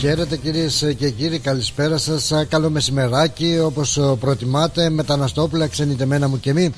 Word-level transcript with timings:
Χαίρετε 0.00 0.36
κυρίες 0.36 0.94
και 0.98 1.10
κύριοι, 1.10 1.38
καλησπέρα 1.38 1.98
σας. 1.98 2.32
Καλό 2.48 2.70
μεσημεράκι, 2.70 3.58
όπως 3.64 4.00
προτιμάτε. 4.20 4.90
Μεταναστόπουλα, 4.90 5.66
ξενιτεμένα 5.66 6.28
μου 6.28 6.40
και 6.40 6.52
μη. 6.52 6.72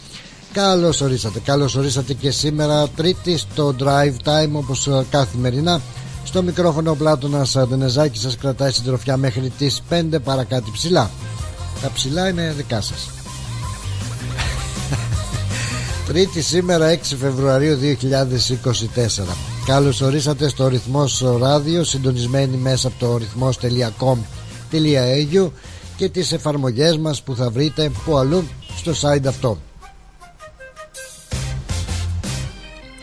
Καλώς 0.52 1.00
ορίσατε. 1.00 1.40
Καλώς 1.44 1.74
ορίσατε 1.74 2.12
και 2.12 2.30
σήμερα, 2.30 2.88
Τρίτη, 2.88 3.36
στο 3.36 3.74
drive 3.78 4.14
time, 4.24 4.50
όπως 4.52 4.88
καθημερινά. 5.10 5.80
Στο 6.24 6.42
μικρόφωνο 6.42 6.94
Πλάτωνας 6.94 7.56
Δενεζάκη 7.68 8.18
σας 8.18 8.36
κρατάει 8.36 8.70
συντροφιά 8.70 9.16
μέχρι 9.16 9.52
τις 9.58 9.82
5 9.88 10.18
παρακάτω 10.24 10.70
ψηλά. 10.70 11.10
Τα 11.82 11.90
ψηλά 11.94 12.28
είναι 12.28 12.52
δικά 12.56 12.80
σας. 12.80 13.08
Τρίτη 16.08 16.42
σήμερα 16.42 16.94
6 16.94 16.98
Φεβρουαρίου 17.18 17.78
2024 17.80 19.51
Καλώς 19.66 20.00
ορίσατε 20.00 20.48
στο 20.48 20.68
ρυθμός 20.68 21.24
ράδιο 21.38 21.84
συντονισμένοι 21.84 22.56
μέσα 22.56 22.88
από 22.88 22.96
το 22.98 23.16
ρυθμός.com.au 23.16 25.50
και 25.96 26.08
τις 26.08 26.32
εφαρμογές 26.32 26.98
μας 26.98 27.22
που 27.22 27.36
θα 27.36 27.50
βρείτε 27.50 27.90
που 28.04 28.16
αλλού 28.16 28.44
στο 28.76 28.92
site 29.00 29.26
αυτό. 29.26 29.58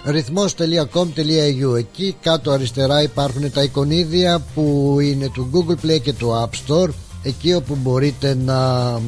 ρυθμός.com.au 0.06 1.78
εκεί 1.78 2.16
κάτω 2.22 2.52
αριστερά 2.52 3.02
υπάρχουν 3.02 3.52
τα 3.52 3.64
εικονίδια 3.64 4.42
που 4.54 4.98
είναι 5.02 5.30
του 5.30 5.50
Google 5.54 5.76
Play 5.86 6.02
και 6.02 6.14
του 6.14 6.32
App 6.44 6.50
Store 6.68 6.90
εκεί 7.24 7.54
όπου 7.54 7.76
μπορείτε 7.76 8.38
να 8.46 9.02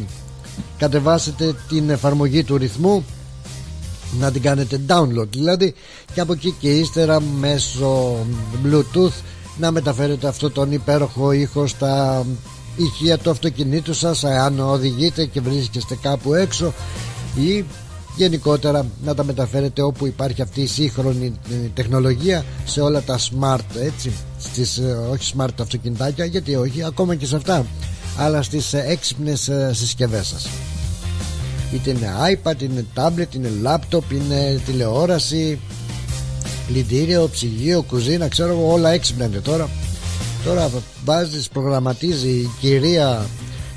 κατεβάσετε 0.77 1.55
την 1.70 1.89
εφαρμογή 1.89 2.44
του 2.44 2.58
ρυθμού 2.58 3.05
να 4.20 4.31
την 4.31 4.41
κάνετε 4.41 4.79
download. 4.88 5.27
Δηλαδή 5.31 5.73
και 6.13 6.21
από 6.21 6.33
εκεί 6.33 6.55
και 6.59 6.69
ύστερα 6.71 7.21
μέσω 7.21 8.15
bluetooth 8.65 9.21
να 9.57 9.71
μεταφέρετε 9.71 10.27
αυτό 10.27 10.49
τον 10.52 10.72
υπέροχο 10.72 11.31
ήχος 11.31 11.69
στα 11.69 12.25
ηχεία 12.75 13.17
του 13.17 13.30
αυτοκινήτου 13.30 13.94
σας 13.94 14.23
αν 14.23 14.59
οδηγείτε 14.59 15.25
και 15.25 15.41
βρίσκεστε 15.41 15.97
κάπου 16.02 16.33
έξω 16.33 16.73
ή 17.36 17.66
γενικότερα 18.16 18.86
να 19.03 19.16
τα 19.16 19.23
μεταφέρετε 19.23 19.81
όπου 19.81 20.05
υπάρχει 20.08 20.41
αυτή 20.41 20.61
η 20.61 20.67
σύγχρονη 20.67 21.33
τεχνολογία 21.73 22.45
σε 22.66 22.81
όλα 22.81 23.02
τα 23.02 23.19
smart 23.19 23.75
έτσι 23.81 24.11
στις, 24.39 24.77
ε, 24.77 24.97
όχι 25.11 25.33
smart 25.38 25.59
αυτοκινητάκια 25.61 26.25
γιατί 26.25 26.55
όχι 26.55 26.83
ακόμα 26.83 27.16
και 27.16 27.25
σε 27.25 27.36
αυτά 27.36 27.66
αλλά 28.17 28.41
στις 28.41 28.73
έξυπνες 28.73 29.47
ε, 29.47 29.71
συσκευές 29.73 30.27
σας 30.27 30.47
είτε 31.73 31.89
είναι 31.89 32.09
iPad, 32.33 32.61
είναι 32.61 32.86
tablet, 32.95 33.36
είναι 33.36 33.52
laptop, 33.66 34.11
είναι 34.11 34.61
τηλεόραση 34.66 35.59
πλυντήριο, 36.67 37.30
ψυγείο, 37.31 37.81
κουζίνα 37.81 38.27
ξέρω 38.27 38.52
εγώ 38.52 38.72
όλα 38.72 38.89
έξυπνα 38.89 39.25
είναι 39.25 39.39
τώρα. 39.39 39.69
Τώρα 40.44 40.69
βάζεις, 41.05 41.49
προγραμματίζει 41.49 42.30
η 42.30 42.49
κυρία 42.59 43.25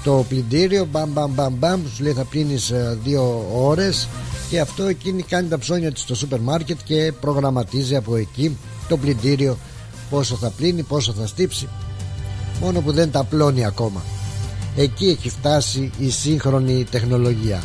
το 0.05 0.25
πλυντήριο 0.29 0.87
μπαμ 0.91 1.11
μπαμ 1.13 1.33
μπαμ 1.33 1.55
μπαμ 1.59 1.83
σου 1.95 2.03
λέει 2.03 2.13
θα 2.13 2.25
πλύνεις 2.25 2.71
ε, 2.71 2.99
δύο 3.05 3.47
ώρες 3.55 4.09
και 4.51 4.61
αυτό 4.61 4.85
εκείνη 4.85 5.23
κάνει 5.23 5.49
τα 5.49 5.59
ψώνια 5.59 5.93
της 5.93 6.03
στο 6.03 6.15
σούπερ 6.15 6.41
μάρκετ 6.41 6.79
και 6.85 7.13
προγραμματίζει 7.21 7.97
από 7.97 8.17
εκεί 8.17 8.57
το 8.89 8.97
πλυντήριο 8.97 9.59
πόσο 10.11 10.37
θα 10.37 10.51
πλύνει, 10.51 10.83
πόσο 10.83 11.13
θα 11.13 11.27
στύψει. 11.27 11.69
Μόνο 12.61 12.81
που 12.81 12.93
δεν 12.93 13.11
τα 13.11 13.25
πλώνει 13.25 13.65
ακόμα. 13.65 14.03
Εκεί 14.77 15.07
έχει 15.07 15.29
φτάσει 15.29 15.91
η 15.99 16.11
σύγχρονη 16.11 16.85
τεχνολογία 16.91 17.63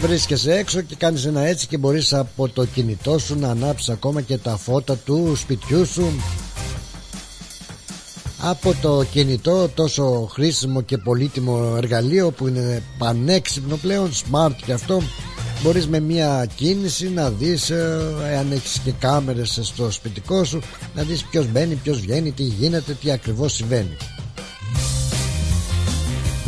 βρίσκεσαι 0.00 0.54
έξω 0.54 0.80
και 0.80 0.94
κάνεις 0.94 1.24
ένα 1.24 1.40
έτσι 1.40 1.66
και 1.66 1.78
μπορείς 1.78 2.14
από 2.14 2.48
το 2.48 2.64
κινητό 2.64 3.18
σου 3.18 3.38
να 3.38 3.50
ανάψεις 3.50 3.88
ακόμα 3.88 4.20
και 4.20 4.38
τα 4.38 4.56
φώτα 4.56 4.96
του 4.96 5.34
σπιτιού 5.36 5.86
σου. 5.86 6.12
Από 8.40 8.74
το 8.82 9.04
κινητό 9.10 9.68
τόσο 9.68 10.28
χρήσιμο 10.32 10.80
και 10.80 10.98
πολύτιμο 10.98 11.74
εργαλείο 11.76 12.30
που 12.30 12.48
είναι 12.48 12.82
πανέξυπνο 12.98 13.76
πλέον 13.76 14.10
smart 14.10 14.52
και 14.66 14.72
αυτό 14.72 15.02
μπορείς 15.62 15.88
με 15.88 16.00
μια 16.00 16.46
κίνηση 16.54 17.10
να 17.10 17.30
δεις 17.30 17.70
αν 18.38 18.52
ε, 18.52 18.54
έχεις 18.54 18.78
και 18.84 18.92
κάμερες 18.98 19.58
στο 19.62 19.90
σπιτικό 19.90 20.44
σου 20.44 20.60
να 20.94 21.02
δεις 21.02 21.24
ποιος 21.24 21.50
μπαίνει, 21.50 21.74
ποιος 21.74 22.00
βγαίνει, 22.00 22.32
τι 22.32 22.42
γίνεται, 22.42 22.92
τι 22.92 23.10
ακριβώς 23.10 23.54
συμβαίνει 23.54 23.96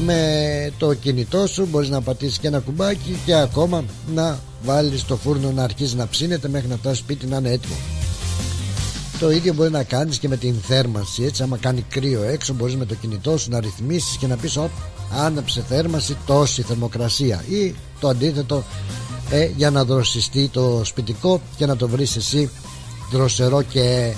με 0.05 0.73
το 0.79 0.95
κινητό 0.95 1.47
σου 1.47 1.67
μπορείς 1.71 1.89
να 1.89 2.01
πατήσεις 2.01 2.39
και 2.39 2.47
ένα 2.47 2.59
κουμπάκι 2.59 3.19
και 3.25 3.35
ακόμα 3.35 3.85
να 4.15 4.39
βάλεις 4.65 5.05
το 5.05 5.17
φούρνο 5.17 5.51
να 5.51 5.63
αρχίσει 5.63 5.97
να 5.97 6.09
ψήνεται 6.09 6.49
μέχρι 6.49 6.69
να 6.69 6.77
φτάσει 6.77 7.01
σπίτι 7.01 7.27
να 7.27 7.37
είναι 7.37 7.51
έτοιμο. 7.51 7.75
Το 9.21 9.31
ίδιο 9.31 9.55
μπορεί 9.55 9.71
να 9.71 9.83
κάνεις 9.83 10.19
και 10.19 10.29
με 10.29 10.37
την 10.37 10.55
θέρμανση 10.63 11.23
έτσι. 11.23 11.43
Άμα 11.43 11.57
κάνει 11.57 11.85
κρύο 11.89 12.23
έξω 12.23 12.55
μπορείς 12.55 12.77
με 12.77 12.85
το 12.85 12.95
κινητό 12.95 13.39
σου 13.39 13.51
να 13.51 13.61
ρυθμίσεις 13.61 14.17
και 14.17 14.27
να 14.27 14.37
πεις 14.37 14.57
όπ, 14.57 14.71
άναψε 15.13 15.65
θέρμανση 15.69 16.17
τόση 16.27 16.63
θερμοκρασία 16.63 17.45
ή 17.49 17.75
το 18.01 18.09
αντίθετο 18.09 18.65
ε, 19.31 19.51
για 19.57 19.71
να 19.71 19.85
δροσιστεί 19.85 20.49
το 20.49 20.81
σπιτικό 20.85 21.41
και 21.57 21.67
να 21.67 21.77
το 21.77 21.89
βρεις 21.89 22.17
εσύ 22.17 22.51
δροσερό 23.13 23.63
και 23.63 24.13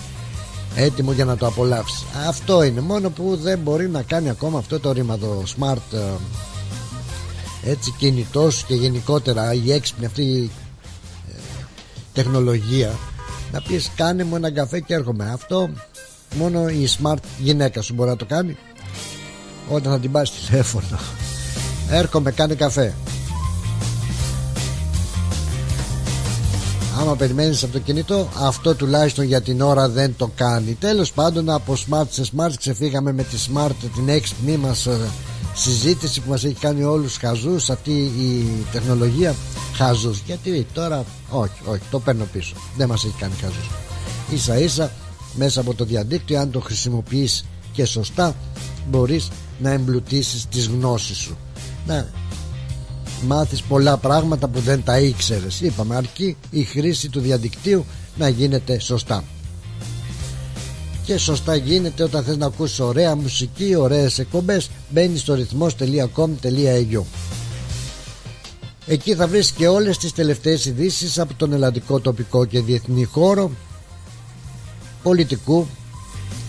έτοιμο 0.76 1.12
για 1.12 1.24
να 1.24 1.36
το 1.36 1.46
απολαύσει. 1.46 2.04
Αυτό 2.28 2.62
είναι. 2.62 2.80
Μόνο 2.80 3.10
που 3.10 3.36
δεν 3.36 3.58
μπορεί 3.58 3.88
να 3.88 4.02
κάνει 4.02 4.28
ακόμα 4.28 4.58
αυτό 4.58 4.80
το 4.80 4.92
ρήματο 4.92 5.42
smart 5.58 5.92
ε, 5.92 7.70
έτσι 7.70 7.94
κινητός 7.98 8.64
και 8.64 8.74
γενικότερα 8.74 9.52
η 9.54 9.72
έξυπνη 9.72 10.06
αυτή 10.06 10.50
ε, 11.28 11.34
τεχνολογία 12.12 12.92
να 13.52 13.60
πεις 13.60 13.90
κάνε 13.96 14.24
μου 14.24 14.36
ένα 14.36 14.50
καφέ 14.50 14.80
και 14.80 14.94
έρχομαι. 14.94 15.30
Αυτό 15.32 15.70
μόνο 16.34 16.68
η 16.68 16.88
smart 17.02 17.22
γυναίκα 17.38 17.82
σου 17.82 17.94
μπορεί 17.94 18.10
να 18.10 18.16
το 18.16 18.24
κάνει. 18.24 18.56
Όταν 19.68 19.92
θα 19.92 19.98
την 19.98 20.12
πάρεις 20.12 20.30
τηλέφωνο. 20.30 20.98
Έρχομαι 21.90 22.30
κάνε 22.30 22.54
καφέ 22.54 22.94
άμα 27.00 27.16
περιμένεις 27.16 27.62
από 27.62 27.72
το 27.72 27.78
κινητό 27.78 28.28
αυτό 28.38 28.74
τουλάχιστον 28.74 29.24
για 29.24 29.42
την 29.42 29.60
ώρα 29.60 29.88
δεν 29.88 30.14
το 30.16 30.30
κάνει. 30.36 30.74
Τέλος 30.80 31.12
πάντων 31.12 31.50
από 31.50 31.74
smart 31.74 32.06
σε 32.10 32.24
smart 32.36 32.52
ξεφύγαμε 32.58 33.12
με 33.12 33.22
τη 33.22 33.36
smart 33.48 33.72
την 33.94 34.08
έξυπνη 34.08 34.56
μας 34.56 34.86
ε, 34.86 34.98
συζήτηση 35.54 36.20
που 36.20 36.30
μας 36.30 36.44
έχει 36.44 36.54
κάνει 36.54 36.84
όλους 36.84 37.16
χαζούς. 37.16 37.70
Αυτή 37.70 37.92
η 38.00 38.66
τεχνολογία 38.72 39.34
χαζούς. 39.74 40.22
Γιατί 40.26 40.66
τώρα 40.72 41.04
όχι 41.30 41.60
όχι 41.64 41.82
το 41.90 42.00
παίρνω 42.00 42.24
πίσω. 42.32 42.54
Δεν 42.76 42.88
μας 42.88 43.04
έχει 43.04 43.14
κάνει 43.18 43.34
χαζούς. 43.40 43.70
Ίσα 44.30 44.58
ίσα 44.58 44.92
μέσα 45.34 45.60
από 45.60 45.74
το 45.74 45.84
διαδίκτυο 45.84 46.40
αν 46.40 46.50
το 46.50 46.60
χρησιμοποιείς 46.60 47.44
και 47.72 47.84
σωστά 47.84 48.36
μπορείς 48.90 49.28
να 49.58 49.70
εμπλουτίσεις 49.70 50.46
τις 50.46 50.66
γνώσεις 50.66 51.16
σου. 51.16 51.36
Να 51.86 52.08
μάθεις 53.22 53.62
πολλά 53.62 53.96
πράγματα 53.96 54.48
που 54.48 54.60
δεν 54.60 54.82
τα 54.84 54.98
ήξερες. 54.98 55.60
Είπαμε 55.60 55.96
αρκεί 55.96 56.36
η 56.50 56.62
χρήση 56.62 57.08
του 57.08 57.20
διαδικτύου 57.20 57.84
να 58.16 58.28
γίνεται 58.28 58.78
σωστά. 58.78 59.24
Και 61.04 61.18
σωστά 61.18 61.56
γίνεται 61.56 62.02
όταν 62.02 62.24
θες 62.24 62.36
να 62.36 62.46
ακούσεις 62.46 62.80
ωραία 62.80 63.16
μουσική, 63.16 63.74
ωραίες 63.76 64.18
εκπομπές 64.18 64.70
μπαίνεις 64.90 65.20
στο 65.20 65.34
ρυθμός.com.au 65.34 67.02
Εκεί 68.86 69.14
θα 69.14 69.26
βρεις 69.26 69.50
και 69.50 69.68
όλες 69.68 69.98
τις 69.98 70.12
τελευταίες 70.12 70.64
ειδήσεις 70.64 71.18
από 71.18 71.34
τον 71.34 71.52
ελλαδικό 71.52 72.00
τοπικό 72.00 72.44
και 72.44 72.60
διεθνή 72.60 73.04
χώρο 73.04 73.50
πολιτικού, 75.02 75.66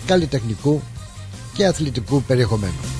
καλλιτεχνικού 0.06 0.80
και 1.54 1.66
αθλητικού 1.66 2.22
περιεχομένου. 2.22 2.93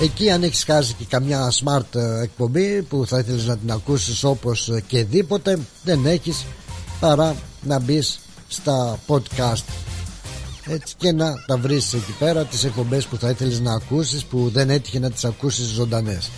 Εκεί 0.00 0.30
αν 0.30 0.42
έχεις 0.42 0.64
χάσει 0.64 0.94
και 0.94 1.04
καμιά 1.08 1.52
smart 1.52 1.94
ε, 1.94 2.22
εκπομπή 2.22 2.82
που 2.82 3.06
θα 3.06 3.18
ήθελες 3.18 3.46
να 3.46 3.56
την 3.56 3.70
ακούσεις 3.70 4.24
όπως 4.24 4.68
ε, 4.68 4.82
και 4.86 5.04
δίποτε 5.04 5.58
δεν 5.84 6.06
έχεις 6.06 6.44
παρά 7.00 7.36
να 7.62 7.78
μπεις 7.78 8.18
στα 8.48 8.98
podcast. 9.06 9.64
Έτσι 10.66 10.94
και 10.98 11.12
να 11.12 11.34
τα 11.46 11.56
βρεις 11.56 11.92
εκεί 11.92 12.14
πέρα 12.18 12.44
τις 12.44 12.64
εκπομπές 12.64 13.06
που 13.06 13.16
θα 13.16 13.30
ήθελες 13.30 13.60
να 13.60 13.72
ακούσεις 13.72 14.24
που 14.24 14.50
δεν 14.52 14.70
έτυχε 14.70 14.98
να 14.98 15.10
τις 15.10 15.24
ακούσεις 15.24 15.66
ζωντανές. 15.66 16.30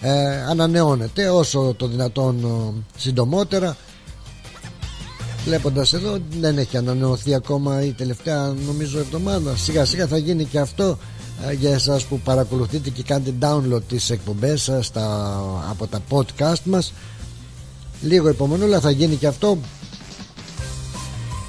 Ε, 0.00 0.42
ανανεώνεται 0.42 1.28
όσο 1.28 1.74
το 1.76 1.86
δυνατόν 1.86 2.44
συντομότερα. 2.96 3.76
Βλέποντας 5.44 5.92
εδώ 5.92 6.18
δεν 6.40 6.58
έχει 6.58 6.76
ανανεωθεί 6.76 7.34
ακόμα 7.34 7.82
η 7.84 7.92
τελευταία 7.92 8.54
νομίζω 8.66 8.98
εβδομάδα. 8.98 9.56
Σιγά 9.56 9.84
σιγά 9.84 10.06
θα 10.06 10.16
γίνει 10.16 10.44
και 10.44 10.58
αυτό. 10.58 10.84
ε, 10.84 11.19
για 11.58 11.74
εσάς 11.74 12.04
που 12.04 12.20
παρακολουθείτε 12.20 12.90
και 12.90 13.02
κάνετε 13.02 13.34
download 13.40 13.82
τις 13.88 14.10
εκπομπές 14.10 14.62
σας 14.62 14.86
στα, 14.86 15.36
από 15.70 15.86
τα 15.86 16.00
podcast 16.10 16.62
μας 16.64 16.92
λίγο 18.02 18.28
υπομονούλα 18.28 18.80
θα 18.80 18.90
γίνει 18.90 19.16
και 19.16 19.26
αυτό. 19.26 19.58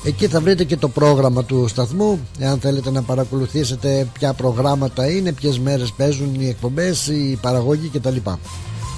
Εκεί 0.04 0.28
θα 0.28 0.42
βρείτε 0.42 0.64
και 0.64 0.78
το 0.78 0.90
πρόγραμμα 0.90 1.44
του 1.44 1.68
σταθμού. 1.68 2.20
Εάν 2.40 2.60
θέλετε 2.60 2.92
να 2.92 3.02
παρακολουθήσετε 3.02 4.08
ποια 4.14 4.34
προγράμματα 4.34 5.10
είναι 5.10 5.32
Ποιες 5.32 5.60
μέρες 5.60 5.92
παίζουν 5.92 6.36
οι 6.40 6.48
εκπομπές 6.48 7.08
Η 7.08 7.38
παραγωγή 7.42 7.88
κτλ. 7.88 8.16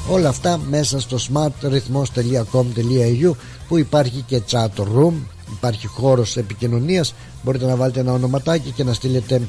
Όλα 0.10 0.30
αυτά 0.30 0.60
μέσα 0.70 1.00
στο 1.00 1.18
smartrhythmos.com.au 1.18 3.32
Που 3.68 3.78
υπάρχει 3.78 4.24
και 4.28 4.42
chat 4.52 4.70
room 4.76 5.14
Υπάρχει 5.52 5.88
χώρος 5.88 6.38
επικοινωνίας. 6.38 7.14
Μπορείτε 7.44 7.66
να 7.66 7.76
βάλετε 7.76 8.00
ένα 8.00 8.12
ονοματάκι 8.12 8.72
και 8.72 8.84
να 8.84 8.94
στείλετε 8.94 9.42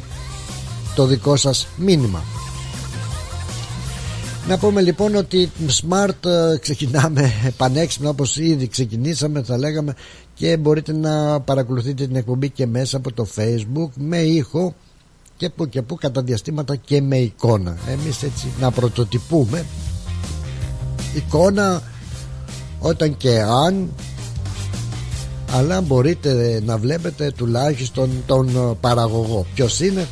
το 0.94 1.06
δικό 1.06 1.36
σας 1.36 1.66
μήνυμα. 1.76 2.22
Να 4.48 4.58
πούμε 4.58 4.80
λοιπόν 4.80 5.14
ότι 5.14 5.50
Smart 5.68 6.26
ε, 6.26 6.56
ξεκινάμε 6.60 7.32
πανέξυπνα 7.56 8.08
όπως 8.08 8.36
ήδη 8.36 8.68
ξεκινήσαμε 8.68 9.42
θα 9.42 9.58
λέγαμε 9.58 9.94
και 10.34 10.56
μπορείτε 10.56 10.92
να 10.92 11.40
παρακολουθείτε 11.40 12.06
την 12.06 12.16
εκπομπή 12.16 12.50
και 12.50 12.66
μέσα 12.66 12.96
από 12.96 13.12
το 13.12 13.26
facebook 13.36 13.90
με 13.94 14.18
ήχο 14.18 14.74
και 15.36 15.50
που 15.50 15.68
και 15.68 15.82
που 15.82 15.94
κατά 15.94 16.22
διαστήματα 16.22 16.76
και 16.76 17.00
με 17.00 17.16
εικόνα. 17.16 17.76
Εμείς 17.88 18.22
έτσι 18.22 18.46
να 18.60 18.70
πρωτοτυπούμε. 18.70 19.66
Εικόνα 21.14 21.82
όταν 22.78 23.16
και 23.16 23.40
αν 23.40 23.88
αλλά 25.52 25.80
μπορείτε 25.80 26.62
να 26.64 26.78
βλέπετε 26.78 27.32
τουλάχιστον 27.36 28.10
τον 28.26 28.76
παραγωγό. 28.80 29.46
Ποιος 29.54 29.80
είναι; 29.80 30.06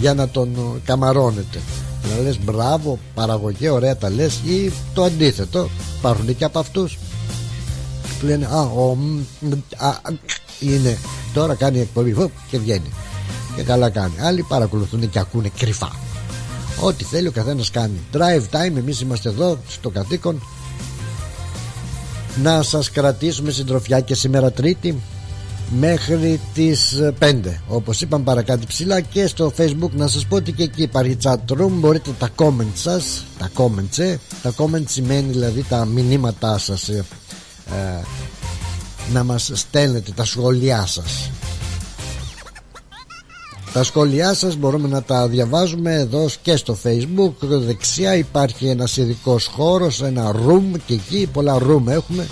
Για 0.00 0.14
να 0.14 0.28
τον 0.28 0.80
καμαρώνετε. 0.84 1.60
Να 2.08 2.22
λες 2.22 2.38
μπράβο 2.40 2.98
παραγωγή 3.14 3.68
ωραία 3.68 3.96
τα 3.96 4.10
λες 4.10 4.40
ή 4.44 4.72
το 4.94 5.02
αντίθετο 5.02 5.68
υπάρχουν 5.98 6.36
και 6.36 6.44
από 6.44 6.58
αυτούς. 6.58 6.98
Που 8.20 8.26
λένε 8.26 8.46
α, 8.46 8.60
ο, 8.60 8.96
α, 9.76 9.98
είναι 10.60 10.98
τώρα 11.34 11.54
κάνει 11.54 11.80
εκπομπή 11.80 12.30
και 12.50 12.58
βγαίνει. 12.58 12.92
Και 13.56 13.62
καλά 13.62 13.90
κάνει 13.90 14.14
άλλοι 14.20 14.42
παρακολουθούν 14.42 15.10
και 15.10 15.18
ακούνε 15.18 15.50
κρυφά. 15.58 15.90
Ό,τι 16.80 17.04
θέλει 17.04 17.28
ο 17.28 17.32
καθένας 17.32 17.70
κάνει. 17.70 18.00
Drive 18.12 18.56
time 18.56 18.76
εμείς 18.76 19.00
είμαστε 19.00 19.28
εδώ 19.28 19.58
στο 19.68 19.90
κατοίκον. 19.90 20.42
Να 22.42 22.62
σας 22.62 22.90
κρατήσουμε 22.90 23.50
συντροφιά 23.50 24.00
και 24.00 24.14
σήμερα 24.14 24.52
τρίτη 24.52 25.00
μέχρι 25.78 26.40
τις 26.54 27.02
5 27.20 27.34
όπως 27.68 28.00
είπαμε 28.00 28.24
παρακάτω 28.24 28.66
ψηλά 28.66 29.00
και 29.00 29.26
στο 29.26 29.52
facebook 29.56 29.90
να 29.92 30.06
σας 30.06 30.26
πω 30.26 30.36
ότι 30.36 30.52
και 30.52 30.62
εκεί 30.62 30.82
υπάρχει 30.82 31.16
chat 31.22 31.34
room. 31.34 31.70
Μπορείτε 31.70 32.10
τα 32.18 32.28
comments 32.36 32.74
σας 32.74 33.24
τα 33.38 33.50
comments 33.56 33.98
ε, 33.98 34.16
τα 34.42 34.54
comments 34.56 34.86
σημαίνει 34.86 35.32
δηλαδή 35.32 35.64
τα 35.68 35.84
μηνύματά 35.84 36.58
σας 36.58 36.88
ε, 36.88 37.04
ε, 37.70 38.02
να 39.12 39.24
μας 39.24 39.50
στέλνετε 39.54 40.12
τα 40.12 40.24
σχόλιά 40.24 40.86
σας. 40.86 41.30
Τα 43.72 43.82
σχόλιά 43.82 44.34
σας 44.34 44.56
μπορούμε 44.56 44.88
να 44.88 45.02
τα 45.02 45.28
διαβάζουμε 45.28 45.94
εδώ 45.94 46.28
και 46.42 46.56
στο 46.56 46.76
facebook. 46.84 47.32
Δεξιά 47.40 48.14
υπάρχει 48.14 48.66
ένας 48.66 48.96
ειδικός 48.96 49.46
χώρος 49.46 50.02
ένα 50.02 50.34
room 50.34 50.78
και 50.86 50.94
εκεί 50.94 51.28
πολλά 51.32 51.58
room 51.58 51.86
έχουμε 51.86 52.26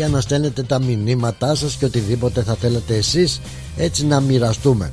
για 0.00 0.08
να 0.08 0.20
στέλνετε 0.20 0.62
τα 0.62 0.80
μηνύματά 0.82 1.54
σας 1.54 1.74
και 1.74 1.84
οτιδήποτε 1.84 2.42
θα 2.42 2.54
θέλετε 2.54 2.96
εσείς 2.96 3.40
έτσι 3.76 4.06
να 4.06 4.20
μοιραστούμε. 4.20 4.90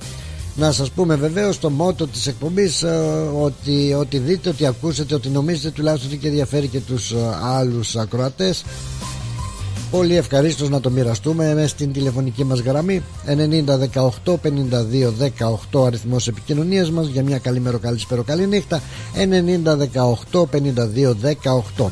Να 0.55 0.71
σας 0.71 0.89
πούμε 0.89 1.15
βεβαίως 1.15 1.59
το 1.59 1.69
μότο 1.69 2.07
της 2.07 2.27
εκπομπής 2.27 2.83
ε, 2.83 3.29
ότι, 3.41 3.93
ότι 3.99 4.17
δείτε, 4.17 4.49
ότι 4.49 4.65
ακούσετε, 4.65 5.15
ότι 5.15 5.29
νομίζετε 5.29 5.69
τουλάχιστον 5.69 6.11
ότι 6.11 6.19
και 6.19 6.27
ενδιαφέρει 6.27 6.67
και 6.67 6.79
τους 6.79 7.11
ε, 7.11 7.15
άλλους 7.43 7.95
ακροατές. 7.95 8.63
Πολύ 9.91 10.15
ευχαρίστως 10.15 10.69
να 10.69 10.79
το 10.79 10.89
μοιραστούμε 10.89 11.53
μέσα 11.53 11.67
στην 11.67 11.93
τηλεφωνική 11.93 12.43
μας 12.43 12.59
γραμμή 12.59 13.03
90 13.27 13.33
18 14.23 14.33
52 14.33 14.33
18 15.73 15.85
αριθμός 15.85 16.27
επικοινωνίας 16.27 16.91
μας. 16.91 17.07
Για 17.07 17.23
μια 17.23 17.37
καλή 17.37 17.59
μέρα 17.59 17.77
καλησπέρα 17.77 18.21
καλή 18.21 18.47
νύχτα. 18.47 18.81
90 19.15 19.77
18 20.31 20.45
52 20.45 21.15
18 21.77 21.91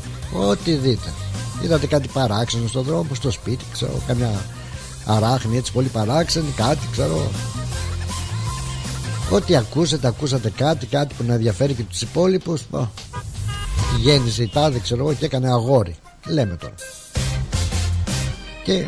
Ό,τι 0.49 0.71
δείτε 0.71 1.24
Είδατε 1.65 1.87
κάτι 1.87 2.07
παράξενο 2.13 2.67
στον 2.67 2.83
δρόμο, 2.83 3.07
στο 3.13 3.31
σπίτι, 3.31 3.65
ξέρω, 3.71 4.01
καμιά 4.07 4.31
αράχνη 5.05 5.57
έτσι 5.57 5.71
πολύ 5.71 5.87
παράξενη, 5.87 6.53
κάτι 6.55 6.87
ξέρω. 6.91 7.31
Ό,τι 9.31 9.55
ακούσατε, 9.55 10.07
ακούσατε 10.07 10.49
κάτι, 10.49 10.85
κάτι 10.85 11.13
που 11.17 11.23
να 11.27 11.33
ενδιαφέρει 11.33 11.73
και 11.73 11.83
τους 11.83 12.01
υπόλοιπους. 12.01 12.61
Γέννησε 14.01 14.43
η 14.43 14.47
τάδε, 14.47 14.79
ξέρω 14.79 15.01
εγώ, 15.01 15.13
και 15.13 15.25
έκανε 15.25 15.47
αγόρι. 15.47 15.95
Λέμε 16.27 16.55
τώρα. 16.55 16.73
Και 18.63 18.85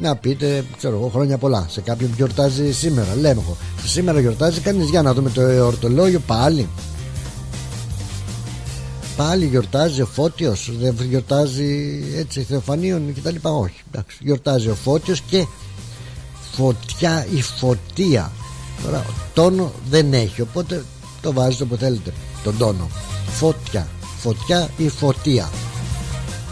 να 0.00 0.16
πείτε, 0.16 0.64
ξέρω 0.76 0.96
εγώ, 0.96 1.08
χρόνια 1.08 1.38
πολλά 1.38 1.66
σε 1.68 1.80
κάποιον 1.80 2.10
που 2.10 2.16
γιορτάζει 2.16 2.72
σήμερα. 2.72 3.14
Λέμε 3.14 3.40
εγώ. 3.44 3.56
Σήμερα 3.84 4.20
γιορτάζει 4.20 4.60
κανείς 4.60 4.88
για 4.88 5.02
να 5.02 5.14
δούμε 5.14 5.30
το 5.30 5.40
εορτολόγιο 5.40 6.20
πάλι 6.20 6.68
πάλι 9.18 9.46
γιορτάζει 9.46 10.02
ο 10.02 10.06
Φώτιος 10.06 10.70
δεν 10.78 10.96
γιορτάζει 11.08 12.02
έτσι 12.16 12.42
Θεοφανίων 12.42 13.14
και 13.14 13.20
τα 13.20 13.30
λοιπά 13.30 13.50
όχι 13.50 13.82
εντάξει, 13.92 14.18
γιορτάζει 14.20 14.68
ο 14.68 14.74
Φώτιος 14.74 15.20
και 15.20 15.46
φωτιά 16.52 17.26
η 17.34 17.42
φωτία. 17.42 18.32
Τώρα 18.82 19.04
τόνο 19.34 19.72
δεν 19.90 20.12
έχει 20.12 20.40
οπότε 20.40 20.84
το 21.22 21.32
βάζετε 21.32 21.62
όπου 21.62 21.76
θέλετε 21.76 22.12
τον 22.44 22.58
τόνο. 22.58 22.88
Φωτιά 23.26 23.88
φωτιά 24.18 24.68
ή 24.76 24.88
φωτία. 24.88 25.50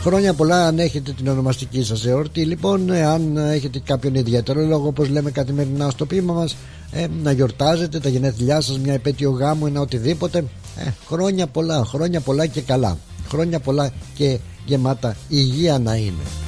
Χρόνια 0.02 0.34
πολλά 0.34 0.66
αν 0.66 0.78
έχετε 0.78 1.12
την 1.12 1.28
ονομαστική 1.28 1.82
σας 1.82 2.06
εορτή 2.06 2.44
Λοιπόν 2.44 2.90
αν 2.90 3.36
έχετε 3.36 3.80
κάποιον 3.84 4.14
ιδιαίτερο 4.14 4.60
λόγο 4.60 4.86
Όπως 4.86 5.08
λέμε 5.08 5.30
καθημερινά 5.30 5.90
στο 5.90 6.06
πείμα 6.06 6.32
μας 6.32 6.56
ε, 6.90 7.06
Να 7.22 7.32
γιορτάζετε 7.32 7.98
τα 7.98 8.08
γενέθλιά 8.08 8.60
σας 8.60 8.78
Μια 8.78 8.92
επέτειο 8.92 9.30
γάμου 9.30 9.66
ένα 9.66 9.80
οτιδήποτε 9.80 10.44
ε, 10.76 10.90
Χρόνια 11.06 11.46
πολλά 11.46 11.84
Χρόνια 11.84 12.20
πολλά 12.20 12.46
και 12.46 12.60
καλά. 12.60 12.98
Χρόνια 13.28 13.60
πολλά 13.60 13.90
και 14.14 14.38
γεμάτα 14.64 15.16
υγεία 15.28 15.78
να 15.78 15.94
είναι 15.96 16.45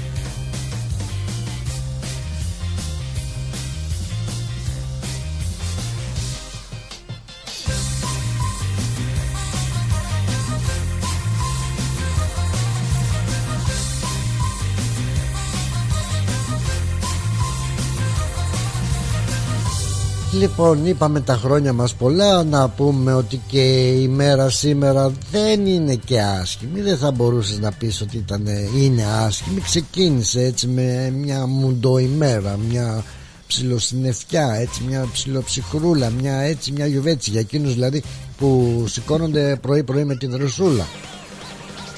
Λοιπόν 20.38 20.86
είπαμε 20.86 21.20
τα 21.20 21.34
χρόνια 21.34 21.72
μας 21.72 21.94
πολλά 21.94 22.44
Να 22.44 22.68
πούμε 22.68 23.14
ότι 23.14 23.40
και 23.48 23.88
η 23.88 24.08
μέρα 24.08 24.50
σήμερα 24.50 25.12
δεν 25.30 25.66
είναι 25.66 25.94
και 25.94 26.20
άσχημη. 26.20 26.80
Δεν 26.80 26.96
θα 26.96 27.10
μπορούσες 27.10 27.58
να 27.58 27.72
πεις 27.72 28.00
ότι 28.00 28.16
ήταν, 28.16 28.46
είναι 28.76 29.04
άσχημη. 29.04 29.60
Ξεκίνησε 29.60 30.42
έτσι 30.42 30.66
με 30.66 31.12
μια 31.16 31.46
μουντό 31.46 31.98
ημέρα 31.98 32.58
Μια 32.68 33.04
ψιλοσυννεφιά 33.46 34.54
έτσι 34.60 34.82
Μια 34.88 35.08
ψιλοψυχρούλα 35.12 36.10
Μια 36.10 36.36
έτσι 36.36 36.72
μια 36.72 36.86
γιουβέτσι 36.86 37.30
Για 37.30 37.40
εκείνους 37.40 37.74
δηλαδή 37.74 38.02
που 38.38 38.84
σηκώνονται 38.88 39.58
πρωί 39.60 39.82
πρωί 39.82 40.04
με 40.04 40.16
τη 40.16 40.26
δροσούλα. 40.26 40.86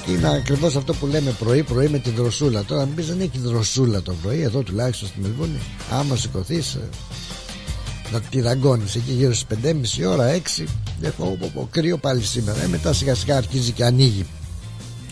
Και 0.06 0.12
είναι 0.12 0.28
ακριβώς 0.28 0.76
αυτό 0.76 0.94
που 0.94 1.06
λέμε 1.06 1.30
πρωί-πρωί 1.38 1.88
με 1.88 1.98
τη 1.98 2.10
δροσούλα. 2.10 2.64
Τώρα, 2.64 2.82
αν 2.82 2.94
πεις 2.94 3.06
δεν 3.06 3.20
έχει 3.20 3.38
δροσούλα 3.38 4.02
το 4.02 4.14
πρωί, 4.22 4.40
εδώ 4.40 4.62
τουλάχιστον 4.62 5.08
στη 5.08 5.20
Μελβούνη, 5.20 5.58
άμα 5.90 6.16
σηκωθείς, 6.16 6.74
ε, 6.74 6.88
να 8.12 8.20
τη 8.20 8.40
δαγκώνεις 8.40 8.94
εκεί 8.94 9.12
γύρω 9.12 9.34
στις 9.34 9.58
5.30 10.00 10.08
ώρα 10.08 10.40
6 10.58 10.64
έχω 11.00 11.38
κρύο 11.70 11.98
πάλι 11.98 12.22
σήμερα. 12.22 12.62
Ε, 12.62 12.66
μετά 12.66 12.92
σιγά 12.92 13.14
σιγά 13.14 13.36
αρχίζει 13.36 13.72
και 13.72 13.84
ανοίγει 13.84 14.26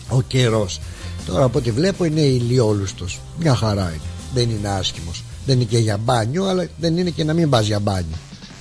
ο 0.09 0.21
καιρός. 0.21 0.79
τώρα 1.25 1.43
από 1.43 1.57
ό,τι 1.57 1.71
βλέπω 1.71 2.05
είναι 2.05 2.21
ηλιόλουστος. 2.21 3.19
Μια 3.39 3.55
χαρά 3.55 3.89
είναι. 3.89 4.01
Δεν 4.33 4.49
είναι 4.49 4.69
άσχημος. 4.69 5.23
Δεν 5.45 5.55
είναι 5.55 5.63
και 5.63 5.77
για 5.77 5.97
μπάνιο 5.97 6.45
αλλά 6.45 6.67
δεν 6.79 6.97
είναι 6.97 7.09
και 7.09 7.23
να 7.23 7.33
μην 7.33 7.49
πας 7.49 7.65
για 7.65 7.79
μπάνιο. 7.79 8.17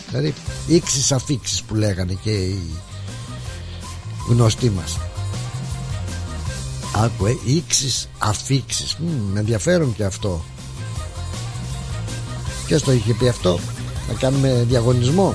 Δηλαδή 0.09 0.35
ίξεις 0.67 1.13
αφήξεις 1.13 1.63
που 1.63 1.75
λέγανε 1.75 2.19
και 2.23 2.31
οι 2.31 2.61
γνωστοί 4.29 4.71
μας. 4.71 4.99
Άκουε 6.95 7.37
ίξεις 7.45 8.09
αφήξεις. 8.19 8.97
Με 9.33 9.41
ενδιαφέρον 9.41 9.95
και 9.95 10.05
αυτό. 10.05 10.45
Ποιος 12.67 12.83
το 12.83 12.93
είχε 12.93 13.15
πει 13.15 13.29
αυτό 13.29 13.59
να 14.09 14.15
κάνουμε 14.15 14.65
διαγωνισμό. 14.69 15.35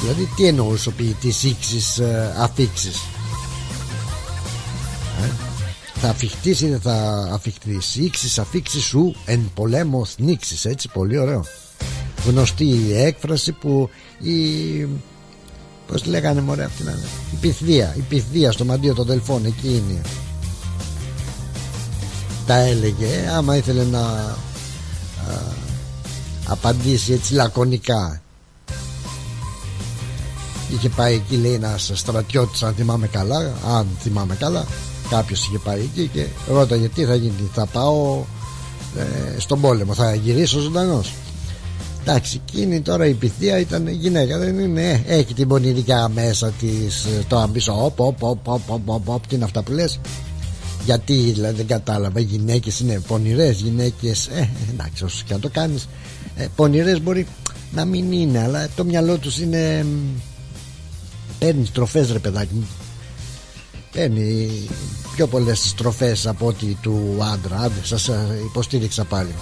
Δηλαδή 0.00 0.28
τι 0.36 0.46
εννοούσε 0.46 0.88
ο 0.88 0.92
ποιητής 0.92 1.42
ήξης 1.44 1.98
ε, 1.98 2.34
αφήξης; 2.38 2.96
Ε, 5.22 5.28
θα 6.00 6.08
αφιχτείς 6.08 6.60
ή 6.60 6.68
δεν 6.68 6.80
θα 6.80 7.28
αφιχτείς 7.32 7.96
ήξης 7.96 8.38
αφήξης 8.38 8.82
σου 8.82 9.14
εν 9.24 9.50
πολέμος 9.54 10.10
θνήξης 10.10 10.64
έτσι 10.64 10.88
πολύ 10.88 11.18
ωραίο. 11.18 11.44
Γνωστή 12.26 12.64
η 12.64 12.96
έκφραση 12.96 13.52
που 13.52 13.90
η 14.18 14.88
Πώς 15.90 16.04
λέγανε 16.04 16.40
μωρέ 16.40 16.64
αυτή 16.64 16.82
να 16.82 16.90
Η 17.32 17.36
πυθδία, 17.40 17.94
η 17.96 18.00
πυθδία 18.00 18.52
στο 18.52 18.64
μαντίο 18.64 18.94
των 18.94 19.06
Δελφών 19.06 19.44
Εκεί 19.44 19.68
είναι. 19.68 20.00
Τα 22.46 22.56
έλεγε 22.56 23.30
άμα 23.36 23.56
ήθελε 23.56 23.84
να 23.84 24.00
α, 24.00 24.36
Απαντήσει 26.46 27.12
έτσι 27.12 27.34
λακωνικά 27.34 28.20
Είχε 30.72 30.88
πάει 30.88 31.14
εκεί 31.14 31.36
λέει 31.36 31.52
ένα 31.52 31.74
στρατιώτης, 31.78 32.62
αν 32.62 32.74
θυμάμαι 32.74 33.06
καλά. 33.06 33.52
Αν 33.66 33.86
θυμάμαι 34.00 34.34
καλά, 34.34 34.66
κάποιος 35.10 35.46
είχε 35.46 35.58
πάει 35.58 35.80
εκεί 35.80 36.10
και 36.12 36.26
ρώταγε 36.48 36.88
τι 36.88 37.04
θα 37.04 37.14
γίνει. 37.14 37.50
Θα 37.54 37.66
πάω 37.66 38.24
ε, 38.96 39.38
στον 39.40 39.60
πόλεμο, 39.60 39.94
θα 39.94 40.14
γυρίσω 40.14 40.60
ζωντανός. 40.60 41.12
Εντάξει, 42.00 42.40
εκείνη 42.46 42.80
τώρα 42.80 43.06
η 43.06 43.12
πυθία 43.12 43.58
ήταν 43.58 43.88
γυναίκα, 43.88 44.38
δεν 44.38 44.58
είναι. 44.58 45.04
Ε, 45.06 45.16
έχει 45.16 45.34
την 45.34 45.48
πονηρικά 45.48 46.08
μέσα 46.08 46.50
της. 46.50 47.04
Ε, 47.04 47.24
το 47.28 47.38
αμπίσω, 47.38 47.84
οπ, 47.84 48.00
οπ, 48.00 48.22
οπ, 48.22 48.48
οπ, 48.48 48.70
οπ, 48.88 49.08
οπ, 49.08 49.26
τι 49.26 49.34
είναι 49.34 49.44
αυτά 49.44 49.62
που 49.62 49.72
λες. 49.72 49.98
Γιατί 50.90 51.14
δηλαδή 51.14 51.56
δεν 51.56 51.66
κατάλαβα, 51.66 52.20
οι 52.20 52.22
γυναίκες 52.22 52.80
είναι 52.80 53.00
πονηρές, 53.06 53.60
γυναίκες. 53.60 54.26
Ε, 54.26 54.50
εντάξει, 54.70 55.04
όσο 55.04 55.22
και 55.26 55.32
να 55.32 55.38
το 55.38 55.48
κάνεις. 55.48 55.88
Ε, 56.36 56.46
πονηρές 56.56 57.02
μπορεί 57.02 57.26
να 57.72 57.84
μην 57.84 58.12
είναι, 58.12 58.42
αλλά 58.42 58.68
το 58.76 58.84
μυαλό 58.84 59.18
τους 59.18 59.38
είναι 59.38 59.86
παίρνει 61.38 61.66
τροφέ 61.72 62.06
ρε 62.12 62.18
παιδάκι 62.18 62.54
μου 62.54 62.66
παίρνει 63.92 64.50
πιο 65.14 65.26
πολλές 65.26 65.74
τροφέ 65.76 66.16
από 66.24 66.46
ότι 66.46 66.78
του 66.82 67.18
άντρα 67.32 67.58
άντε 67.58 67.80
σας 67.84 68.08
ε, 68.08 68.26
υποστήριξα 68.44 69.04
πάλι 69.04 69.34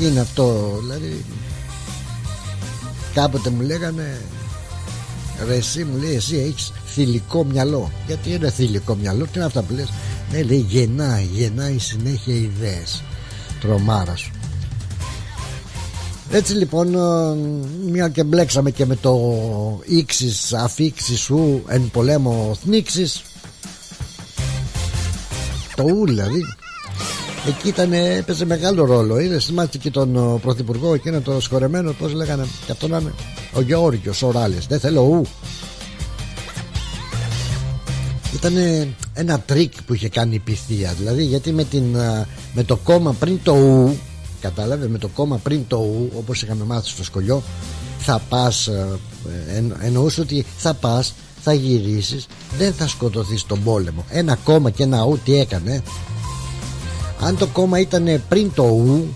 είναι 0.00 0.20
αυτό 0.20 0.78
δηλαδή 0.80 1.24
κάποτε 3.14 3.50
μου 3.50 3.60
λέγανε 3.60 4.20
ρε 5.46 5.54
εσύ 5.54 5.84
μου 5.84 5.98
λέει 6.00 6.14
εσύ 6.14 6.36
έχεις 6.36 6.72
θηλυκό 6.86 7.44
μυαλό 7.44 7.90
γιατί 8.06 8.32
είναι 8.32 8.50
θηλυκό 8.50 8.94
μυαλό 8.94 9.24
τι 9.24 9.30
είναι 9.34 9.44
αυτά 9.44 9.62
που 9.62 9.74
λες; 9.74 9.88
Ναι 10.32 10.42
λέει 10.42 10.66
γεννάει 10.68 11.28
γεννάει 11.32 11.78
συνέχεια 11.78 12.34
ιδέες. 12.34 13.02
Τρομάρα 13.60 14.16
σου. 14.16 14.30
Έτσι 16.30 16.52
λοιπόν 16.52 16.94
ε, 16.94 17.36
μια 17.90 18.08
και 18.08 18.24
μπλέξαμε 18.24 18.70
και 18.70 18.86
με 18.86 18.96
το 18.96 19.20
ίξις 19.84 20.52
αφήξεις 20.52 21.20
σου 21.20 21.62
εν 21.66 21.90
πολέμο 21.92 22.56
θνίξεις 22.62 23.22
το 25.76 25.82
ου 25.82 26.06
δηλαδή 26.06 26.40
εκεί 27.48 27.68
ήταν, 27.68 27.92
έπαιζε 27.92 28.44
μεγάλο 28.44 28.84
ρόλο. 28.84 29.18
Είδε 29.18 29.40
θυμάστε 29.40 29.78
και 29.78 29.90
τον 29.90 30.16
ε, 30.16 30.38
πρωθυπουργό 30.40 30.94
εκείνο 30.94 31.20
το 31.20 31.40
συγχωρεμένο 31.40 31.92
πως 31.92 32.12
λέγανε 32.12 32.46
και 32.66 32.72
αυτό 32.72 32.88
να 32.88 32.98
είναι 32.98 33.12
ο 33.52 33.60
Γεώργιος 33.60 34.22
ο 34.22 34.30
Ράλης 34.30 34.66
δεν 34.66 34.80
θέλω 34.80 35.00
ου 35.02 35.22
ήταν 38.46 38.94
ένα 39.14 39.40
τρίκ 39.40 39.82
που 39.82 39.94
είχε 39.94 40.08
κάνει 40.08 40.34
η 40.34 40.38
Πυθία 40.38 40.94
δηλαδή 40.98 41.24
γιατί 41.24 41.52
με, 41.52 41.64
την, 41.64 41.94
ε, 41.94 42.26
με 42.54 42.64
το 42.64 42.76
κόμμα 42.76 43.12
πριν 43.12 43.38
το 43.42 43.52
ου 43.52 43.98
Κατάλαβες 44.42 44.88
με 44.88 44.98
το 44.98 45.08
κόμμα 45.08 45.36
πριν 45.36 45.66
το 45.66 45.76
ου, 45.76 46.12
όπως 46.16 46.42
είχαμε 46.42 46.64
μάθει 46.64 46.88
στο 46.88 47.04
σχολείο, 47.04 47.42
θα 47.98 48.22
πας, 48.28 48.66
ε, 48.66 48.98
εν, 49.56 49.76
εννοούσε 49.80 50.20
ότι 50.20 50.46
θα 50.56 50.74
πας, 50.74 51.14
θα 51.42 51.52
γυρίσεις, 51.52 52.26
δεν 52.58 52.72
θα 52.72 52.88
σκοτωθείς 52.88 53.40
στον 53.40 53.62
πόλεμο. 53.62 54.04
Ένα 54.08 54.34
κόμμα 54.44 54.70
και 54.70 54.82
ένα 54.82 55.02
ου 55.02 55.18
τι 55.24 55.38
έκανε; 55.38 55.82
Αν 57.20 57.36
το 57.36 57.46
κόμμα 57.46 57.78
ήταν 57.78 58.22
πριν 58.28 58.52
το 58.54 58.62
ου, 58.62 59.14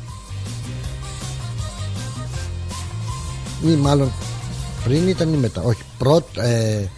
ή 3.65 3.69
μάλλον 3.69 4.13
πριν 4.85 5.09
ήταν 5.09 5.33
ή 5.33 5.37
μετά, 5.37 5.63
όχι, 5.63 5.83
πρώτ, 5.99 6.37
ε, 6.37 6.89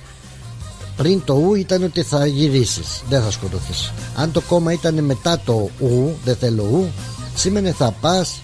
πριν 0.99 1.25
το 1.25 1.35
ου 1.35 1.55
ήταν 1.55 1.83
ότι 1.83 2.03
θα 2.03 2.27
γυρίσεις 2.27 3.03
δεν 3.09 3.23
θα 3.23 3.31
σκοτωθείς. 3.31 3.93
Αν 4.17 4.33
το 4.33 4.41
κόμμα 4.41 4.73
ήταν 4.73 5.05
μετά 5.05 5.41
το 5.45 5.71
ου 5.81 6.17
δεν 6.25 6.37
θέλω 6.37 6.63
ου 6.63 6.89
Σήμαινε 7.35 7.73
θα 7.73 7.95
πας 8.01 8.41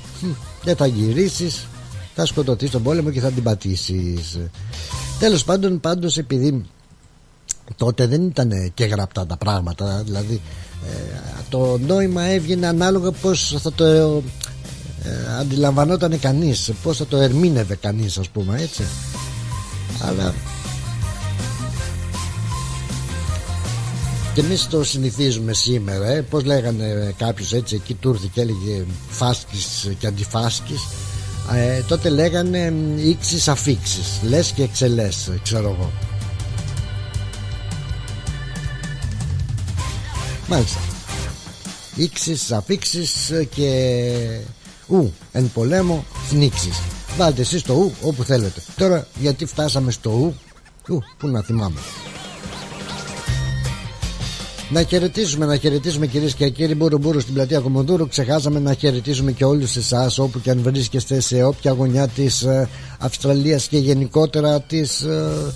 Δεν 0.65 0.77
θα 0.77 0.87
γυρίσεις 0.87 1.67
Θα 2.15 2.27
σκοτωθείς 2.27 2.69
στον 2.69 2.83
πόλεμο 2.83 3.11
και 3.11 3.21
θα 3.21 3.31
την 3.31 3.43
πατήσεις. 3.43 4.39
Τέλος 5.19 5.45
πάντων 5.45 5.81
πάντως 5.81 6.19
επειδή 6.19 6.65
Τότε 7.77 8.07
δεν 8.07 8.23
ήταν 8.23 8.73
και 8.75 8.85
γραπτά 8.85 9.27
τα 9.27 9.37
πράγματα 9.37 10.03
Δηλαδή 10.05 10.41
ε, 10.87 11.19
Το 11.49 11.79
νόημα 11.87 12.23
έβγαινε 12.23 12.67
ανάλογα 12.67 13.11
πως 13.11 13.57
θα 13.63 13.73
το 13.73 13.85
ε, 13.85 14.23
Αντιλαμβανόταν 15.41 16.21
κανείς 16.21 16.73
Πως 16.83 16.97
θα 16.97 17.07
το 17.07 17.17
ερμήνευε 17.17 17.75
κανείς 17.75 18.19
ας 18.19 18.29
πούμε 18.29 18.61
έτσι. 18.63 18.83
Αλλά 20.09 20.35
Και 24.35 24.41
εμείς 24.41 24.69
το 24.69 24.85
συνηθίζουμε 24.85 25.53
σήμερα. 25.53 26.07
Ε. 26.07 26.21
Πώς 26.21 26.45
λέγανε 26.45 27.15
κάποιο 27.19 27.47
έτσι 27.53 27.75
εκεί 27.75 27.95
τούρθι 27.95 28.29
και 28.29 28.41
έλεγε 28.41 28.85
φάσκης 29.09 29.89
και 29.99 30.07
αντιφάσκης. 30.07 30.81
Ε, 31.55 31.81
τότε 31.81 32.09
λέγανε 32.09 32.73
ίξει 32.97 33.51
αφήξεις. 33.51 34.21
Λες 34.23 34.51
και 34.51 34.63
εξελές, 34.63 35.31
ξέρω 35.43 35.69
εγώ. 35.69 35.93
Μάλιστα. 40.49 40.79
Ήξει 41.95 42.39
αφήξεις 42.51 43.33
και 43.55 44.41
ου 44.87 45.13
εν 45.33 45.51
πολέμο 45.55 46.05
θνήξει. 46.29 46.71
Βάλτε 47.17 47.41
εσείς 47.41 47.63
το 47.63 47.73
ου 47.73 47.93
όπου 48.03 48.23
θέλετε. 48.23 48.63
Τώρα 48.77 49.07
γιατί 49.21 49.47
φτάσαμε 49.47 49.91
στο 49.91 50.11
ου, 50.11 50.35
ου 50.89 51.03
που 51.19 51.29
να 51.29 51.43
θυμάμαι. 51.43 51.81
Να 54.71 54.83
χαιρετήσουμε, 54.83 55.47
να 55.47 55.57
χαιρετήσουμε 55.57 56.07
κυρίες 56.07 56.35
και 56.35 56.49
κύριοι 56.49 56.75
Μπουρου 56.75 57.21
στην 57.21 57.35
πλατεία 57.35 57.61
Κομοντούρου. 57.61 58.09
Ξεχάσαμε 58.09 58.59
να 58.59 58.75
χαιρετήσουμε 58.75 59.33
και 59.33 59.45
όλους 59.45 59.77
εσάς 59.77 60.19
όπου 60.19 60.41
και 60.41 60.51
αν 60.51 60.63
βρίσκεστε 60.63 61.21
σε 61.21 61.43
όποια 61.43 61.73
γωνιά 61.73 62.09
της 62.09 62.43
ε, 62.43 62.69
Αυστραλίας 62.99 63.69
και 63.69 63.79
γενικότερα 63.79 64.61
της 64.61 65.01
ε, 65.01 65.53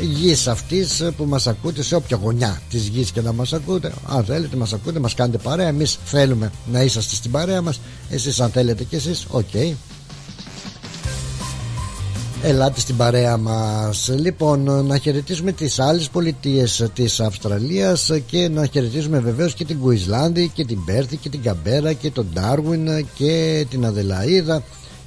ε, 0.00 0.04
γης 0.04 0.46
αυτής 0.48 1.02
που 1.16 1.24
μας 1.24 1.46
ακούτε, 1.46 1.82
σε 1.82 1.94
όποια 1.94 2.18
γωνιά 2.22 2.60
της 2.70 2.86
γης 2.86 3.10
και 3.10 3.20
να 3.20 3.32
μας 3.32 3.52
ακούτε. 3.52 3.92
Αν 4.06 4.24
θέλετε, 4.24 4.56
μας 4.56 4.72
ακούτε, 4.72 4.98
μας 4.98 5.14
κάνετε 5.14 5.38
παρέα. 5.38 5.68
Εμείς 5.68 5.98
θέλουμε 6.04 6.50
να 6.72 6.82
είσαστε 6.82 7.14
στην 7.14 7.30
παρέα 7.30 7.62
μας. 7.62 7.80
Εσείς, 8.10 8.40
αν 8.40 8.50
θέλετε 8.50 8.84
κι 8.84 8.94
εσείς, 8.94 9.26
OK. 9.30 9.44
Okay. 9.52 9.72
Ελάτε 12.42 12.80
στην 12.80 12.96
παρέα 12.96 13.36
μας 13.36 14.08
Λοιπόν 14.18 14.86
να 14.86 14.98
χαιρετήσουμε 14.98 15.52
τις 15.52 15.78
άλλες 15.78 16.08
πολιτείες 16.08 16.90
της 16.94 17.20
Αυστραλίας 17.20 18.10
Και 18.26 18.48
να 18.48 18.66
χαιρετήσουμε 18.66 19.18
βεβαίως 19.18 19.54
και 19.54 19.64
την 19.64 19.78
Κουινσλάνδη 19.78 20.50
Και 20.54 20.64
την 20.64 20.84
Πέρθη 20.84 21.16
και 21.16 21.28
την 21.28 21.42
Καμπέρα 21.42 21.92
Και 21.92 22.10
τον 22.10 22.26
Ντάρουιν 22.32 23.06
και 23.14 23.66
την 23.70 23.84
Αδελαίδα 23.84 24.62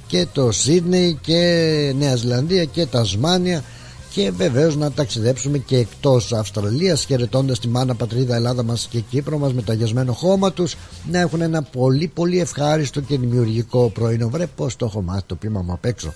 Και 0.06 0.26
το 0.32 0.52
Σίδνεϊ 0.52 1.18
και 1.20 1.92
Νέα 1.98 2.16
Ζηλανδία 2.16 2.64
και 2.64 2.86
Τασμάνια 2.86 3.62
και 4.10 4.30
βεβαίως 4.30 4.76
να 4.76 4.92
ταξιδέψουμε 4.92 5.58
και 5.58 5.76
εκτός 5.76 6.32
Αυστραλίας, 6.32 7.04
χαιρετώντας 7.04 7.58
τη 7.58 7.68
μάνα 7.68 7.94
πατρίδα 7.94 8.34
Ελλάδα 8.34 8.62
μας 8.62 8.86
και 8.90 9.00
Κύπρο 9.00 9.38
μας 9.38 9.52
με 9.52 9.62
το 9.62 9.72
αγιασμένο 9.72 10.12
χώμα 10.12 10.52
τους, 10.52 10.76
να 11.10 11.18
έχουν 11.20 11.40
ένα 11.40 11.62
πολύ 11.62 12.08
πολύ 12.08 12.40
ευχάριστο 12.40 13.00
και 13.00 13.18
δημιουργικό 13.18 13.90
πρωινό. 13.90 14.28
Βρε, 14.28 14.46
πώς 14.46 14.76
το 14.76 14.86
έχω 14.86 15.02
μάθει 15.02 15.22
το 15.26 15.34
πείμα 15.34 15.62
μου 15.62 15.72
απ' 15.72 15.84
έξω. 15.84 16.14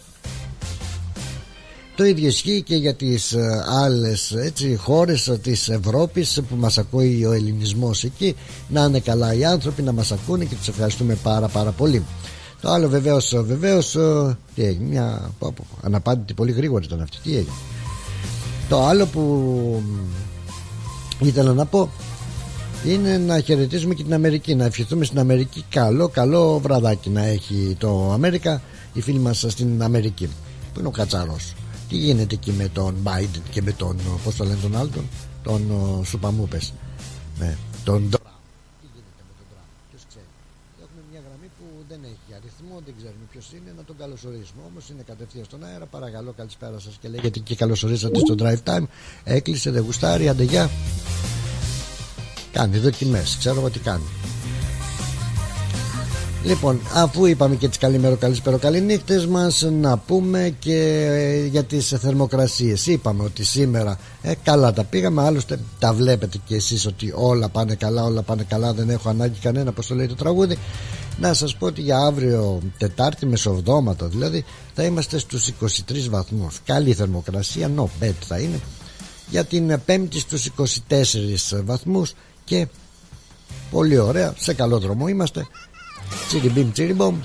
Το 1.98 2.04
ίδιο 2.04 2.28
ισχύει 2.28 2.62
και 2.62 2.76
για 2.76 2.94
τις 2.94 3.32
ε, 3.32 3.64
άλλες 3.68 4.32
έτσι, 4.32 4.76
χώρες 4.76 5.38
της 5.42 5.68
Ευρώπης 5.68 6.40
που 6.48 6.56
μας 6.56 6.78
ακούει 6.78 7.24
ο 7.24 7.32
ελληνισμός 7.32 8.04
εκεί. 8.04 8.36
Να 8.68 8.84
είναι 8.84 9.00
καλά 9.00 9.34
οι 9.34 9.44
άνθρωποι 9.44 9.82
να 9.82 9.92
μας 9.92 10.12
ακούνε 10.12 10.44
και 10.44 10.54
τους 10.54 10.68
ευχαριστούμε 10.68 11.14
πάρα 11.14 11.48
πάρα 11.48 11.70
πολύ. 11.70 12.04
Το 12.60 12.70
άλλο 12.70 12.88
βεβαίως, 12.88 13.34
βεβαίως 13.36 13.94
ε, 13.96 14.36
τι 14.54 14.64
έγινε, 14.64 14.88
μια 14.88 15.30
αναπάντητη 15.82 16.34
πολύ 16.34 16.52
γρήγορη 16.52 16.84
ήταν 16.84 17.00
αυτή, 17.00 17.16
τι 17.22 17.30
έγινε. 17.30 17.56
Το 18.68 18.86
άλλο 18.86 19.06
που 19.06 19.82
ήθελα 21.20 21.52
να 21.52 21.64
πω 21.64 21.90
είναι 22.86 23.18
να 23.18 23.40
χαιρετήσουμε 23.40 23.94
και 23.94 24.02
την 24.02 24.14
Αμερική 24.14 24.54
να 24.54 24.64
ευχηθούμε 24.64 25.04
στην 25.04 25.18
Αμερική 25.18 25.64
καλό 25.70 26.08
καλό 26.08 26.58
βραδάκι 26.58 27.10
να 27.10 27.24
έχει 27.24 27.76
το 27.78 28.10
Αμέρικα 28.12 28.62
η 28.92 29.00
φίλη 29.00 29.18
μας 29.18 29.44
στην 29.48 29.82
Αμερική 29.82 30.26
που 30.72 30.78
είναι 30.78 30.88
ο 30.88 30.90
Κατσαρός 30.90 31.54
τι 31.88 31.96
γίνεται 31.96 32.34
εκεί 32.34 32.52
με 32.52 32.68
τον 32.68 32.94
Biden 33.04 33.42
και 33.50 33.62
με 33.62 33.72
τον, 33.72 33.96
πώς 34.24 34.36
το 34.36 34.44
λένε 34.44 34.60
τον 34.62 34.76
άλλον, 34.76 35.08
τον 35.42 35.62
Σουπαμούπες, 36.04 36.72
ναι, 37.38 37.56
τον 37.84 38.10
Τραμπ. 38.10 38.24
Τι 38.80 38.86
γίνεται 38.94 39.22
με 39.28 39.34
τον 39.38 39.46
Τραμπ, 39.52 39.68
ποιος 39.90 40.02
ξέρει. 40.08 40.30
Έχουμε 40.82 41.02
μια 41.10 41.20
γραμμή 41.26 41.48
που 41.58 41.64
δεν 41.88 42.00
έχει 42.12 42.30
αριθμό, 42.38 42.74
δεν 42.84 42.94
ξέρουμε 42.98 43.24
ποιος 43.32 43.46
είναι, 43.52 43.70
να 43.76 43.84
τον 43.84 43.96
καλωσορίσουμε. 43.98 44.60
Όμως 44.70 44.84
είναι 44.90 45.02
κατευθείαν 45.06 45.44
στον 45.44 45.64
αέρα, 45.64 45.86
παρακαλώ 45.86 46.32
καλησπέρα 46.40 46.78
σας 46.78 46.94
και 47.00 47.08
λέγεται 47.08 47.38
και 47.38 47.54
καλωσορίσατε 47.54 48.18
στο 48.18 48.34
Drive 48.38 48.62
Time. 48.68 48.84
Έκλεισε, 49.24 49.70
δεν 49.70 49.82
γουστάρει, 49.82 50.28
αντεγιά. 50.28 50.70
Κάνει 52.52 52.78
δοκιμές, 52.78 53.36
ξέρω 53.38 53.58
εγώ 53.60 53.70
τι 53.70 53.78
κάνει. 53.78 54.08
Λοιπόν, 56.48 56.80
αφού 56.94 57.26
είπαμε 57.26 57.54
και 57.54 57.68
τις 57.68 57.78
καλημέρο 57.78 58.16
καλησπέρο 58.16 58.58
καληνύχτες 58.58 59.26
μας 59.26 59.62
Να 59.62 59.98
πούμε 59.98 60.54
και 60.58 61.06
ε, 61.08 61.46
για 61.46 61.64
τις 61.64 61.88
θερμοκρασίες. 61.88 62.86
Είπαμε 62.86 63.22
ότι 63.22 63.44
σήμερα 63.44 63.98
ε, 64.22 64.32
καλά 64.42 64.72
τα 64.72 64.84
πήγαμε 64.84 65.22
Άλλωστε 65.22 65.58
τα 65.78 65.92
βλέπετε 65.92 66.38
και 66.44 66.54
εσείς 66.54 66.86
ότι 66.86 67.12
όλα 67.16 67.48
πάνε 67.48 67.74
καλά 67.74 68.04
Όλα 68.04 68.22
πάνε 68.22 68.42
καλά 68.48 68.72
δεν 68.72 68.90
έχω 68.90 69.08
ανάγκη 69.08 69.38
κανένα 69.38 69.72
Πώς 69.72 69.86
το 69.86 69.94
λέει 69.94 70.06
το 70.06 70.14
τραγούδι. 70.14 70.58
Να 71.20 71.32
σας 71.32 71.56
πω 71.56 71.66
ότι 71.66 71.80
για 71.80 71.98
αύριο 71.98 72.60
Τετάρτη 72.78 73.26
μεσοβδόματα 73.26 74.06
δηλαδή 74.06 74.44
Θα 74.74 74.82
είμαστε 74.82 75.18
στους 75.18 75.50
23 75.60 76.08
βαθμούς. 76.10 76.60
Καλή 76.64 76.92
θερμοκρασία, 76.92 77.70
no 77.76 77.82
bad 77.82 78.14
θα 78.20 78.38
είναι. 78.38 78.60
Για 79.30 79.44
την 79.44 79.80
Πέμπτη 79.84 80.18
στους 80.18 80.50
24 80.88 81.62
βαθμούς 81.64 82.14
Και 82.44 82.66
πολύ 83.70 83.98
ωραία 83.98 84.34
Σε 84.38 84.54
καλό 84.54 84.78
δρόμο 84.78 85.08
είμαστε 85.08 85.46
Τσιριμπιμ 86.28 86.72
τσιριμπομ 86.72 87.16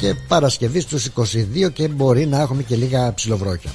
και 0.00 0.14
Παρασκευή 0.28 0.80
στους 0.80 1.08
22 1.64 1.72
και 1.72 1.88
μπορεί 1.88 2.26
να 2.26 2.40
έχουμε 2.40 2.62
και 2.62 2.76
λίγα 2.76 3.14
ψιλοβρόκια. 3.14 3.70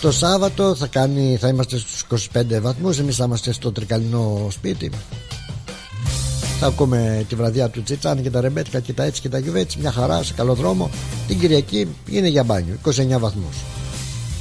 Το 0.00 0.12
Σάββατο 0.12 0.74
θα, 0.74 0.86
κάνει, 0.86 1.36
θα 1.40 1.48
είμαστε 1.48 1.78
στους 1.78 2.28
25 2.34 2.60
βαθμούς 2.60 2.98
Εμείς 2.98 3.16
θα 3.16 3.24
είμαστε 3.24 3.52
στο 3.52 3.72
τρικαλινό 3.72 4.48
σπίτι. 4.50 4.90
Θα 6.58 6.66
ακούμε 6.66 7.24
τη 7.28 7.34
βραδιά 7.34 7.68
του 7.68 7.82
Τσιτσάνη 7.82 8.22
και 8.22 8.30
τα 8.30 8.40
ρεμπέτικα 8.40 8.80
και 8.80 8.92
τα 8.92 9.04
έτσι 9.04 9.20
και 9.20 9.28
τα 9.28 9.38
γιουβέτσι 9.38 9.78
Μια 9.78 9.92
χαρά 9.92 10.22
σε 10.22 10.32
καλό 10.32 10.54
δρόμο. 10.54 10.90
Την 11.26 11.38
Κυριακή 11.38 11.88
είναι 12.08 12.28
για 12.28 12.44
μπάνιο 12.44 12.78
29 12.84 12.90
βαθμούς. 13.18 13.56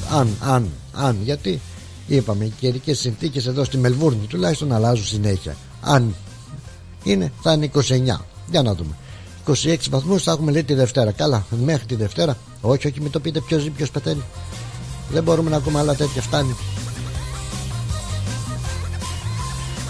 Αν, 0.10 0.30
αν, 0.42 0.70
αν 0.94 1.18
γιατί 1.24 1.62
Είπαμε 2.08 2.46
οι 2.46 2.54
καιρικές 2.60 3.00
συνθήκες 3.00 3.46
εδώ 3.48 3.64
στη 3.64 3.78
Μελβούρνη 3.78 4.26
τουλάχιστον 4.26 4.74
αλλάζουν 4.74 5.06
συνέχεια. 5.06 5.56
Αν 5.82 6.16
είναι, 7.04 7.32
θα 7.42 7.54
είναι 7.54 7.72
29. 7.74 7.80
Για 8.50 8.62
να 8.62 8.74
δούμε. 8.74 8.96
26 9.48 9.78
βαθμούς 9.90 10.24
θα 10.24 10.32
έχουμε 10.32 10.52
λέει 10.52 10.64
τη 10.64 10.74
Δευτέρα. 10.74 11.12
Καλά, 11.12 11.46
μέχρι 11.50 11.86
τη 11.86 11.96
Δευτέρα. 11.96 12.38
Όχι, 12.62 12.88
όχι, 12.88 13.02
μην 13.02 13.12
το 13.12 13.20
πείτε 13.20 13.40
ποιος 13.40 13.62
ζει, 13.62 13.70
ποιος 13.70 13.92
πεθαίνει. 13.92 14.24
Δεν 15.10 15.24
μπορούμε 15.24 15.50
να 15.50 15.58
ακούμε 15.58 15.80
άλλα 15.80 15.96
τέτοια. 15.96 16.22
Φτάνει. 16.22 16.56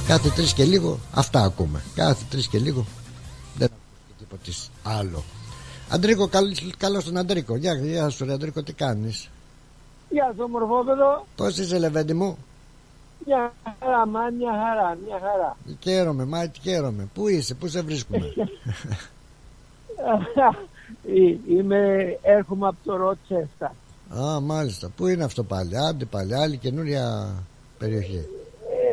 Κάθε 0.08 0.30
τρεις 0.30 0.54
και 0.54 0.64
λίγο 0.64 1.00
αυτά 1.14 1.44
ακούμε. 1.44 1.82
Κάθε 1.96 2.24
τρεις 2.30 2.48
και 2.48 2.58
λίγο 2.58 2.86
δεν 3.58 3.68
ακούμε 3.68 4.40
τίποτα 4.40 4.98
άλλο. 5.00 5.24
Αντρίκο, 5.90 6.30
καλώ 6.78 7.04
τον 7.04 7.18
Αντρίκο. 7.18 7.56
Γεια, 7.56 7.74
γεια 7.74 8.10
σου, 8.10 8.26
ρε 8.26 8.34
Αντρίκο, 8.34 8.64
τι 8.64 8.74
κάνεις; 8.74 9.30
Γεια 10.10 10.34
σου, 10.38 10.48
μορφόπεδο. 10.48 11.26
Πώς 11.36 11.58
είσαι, 11.58 11.78
Λεβέντι 11.80 12.14
μου; 12.14 12.38
Μια 13.26 13.54
χαρά, 13.80 14.08
μα 14.08 14.30
μια 14.30 14.52
χαρά, 14.52 14.98
μια 15.06 15.20
χαρά. 15.20 15.58
Χαίρομαι, 15.80 16.26
μα 16.26 16.52
χαίρομαι. 16.62 17.10
Πού 17.14 17.28
είσαι, 17.28 17.54
πού 17.54 17.68
σε 17.68 17.82
βρίσκουμε; 17.82 18.34
Ε, 21.06 21.54
είμαι, 21.54 22.18
έρχομαι 22.22 22.68
από 22.68 22.78
το 22.84 22.96
Ροτσέστα. 22.96 23.76
Α, 24.20 24.40
μάλιστα. 24.40 24.90
Πού 24.96 25.08
είναι 25.08 25.24
αυτό 25.24 25.44
πάλι, 25.44 25.78
άντε 25.78 26.06
πάλι, 26.06 26.36
άλλη 26.36 26.58
καινούρια 26.58 27.34
περιοχή. 27.78 28.28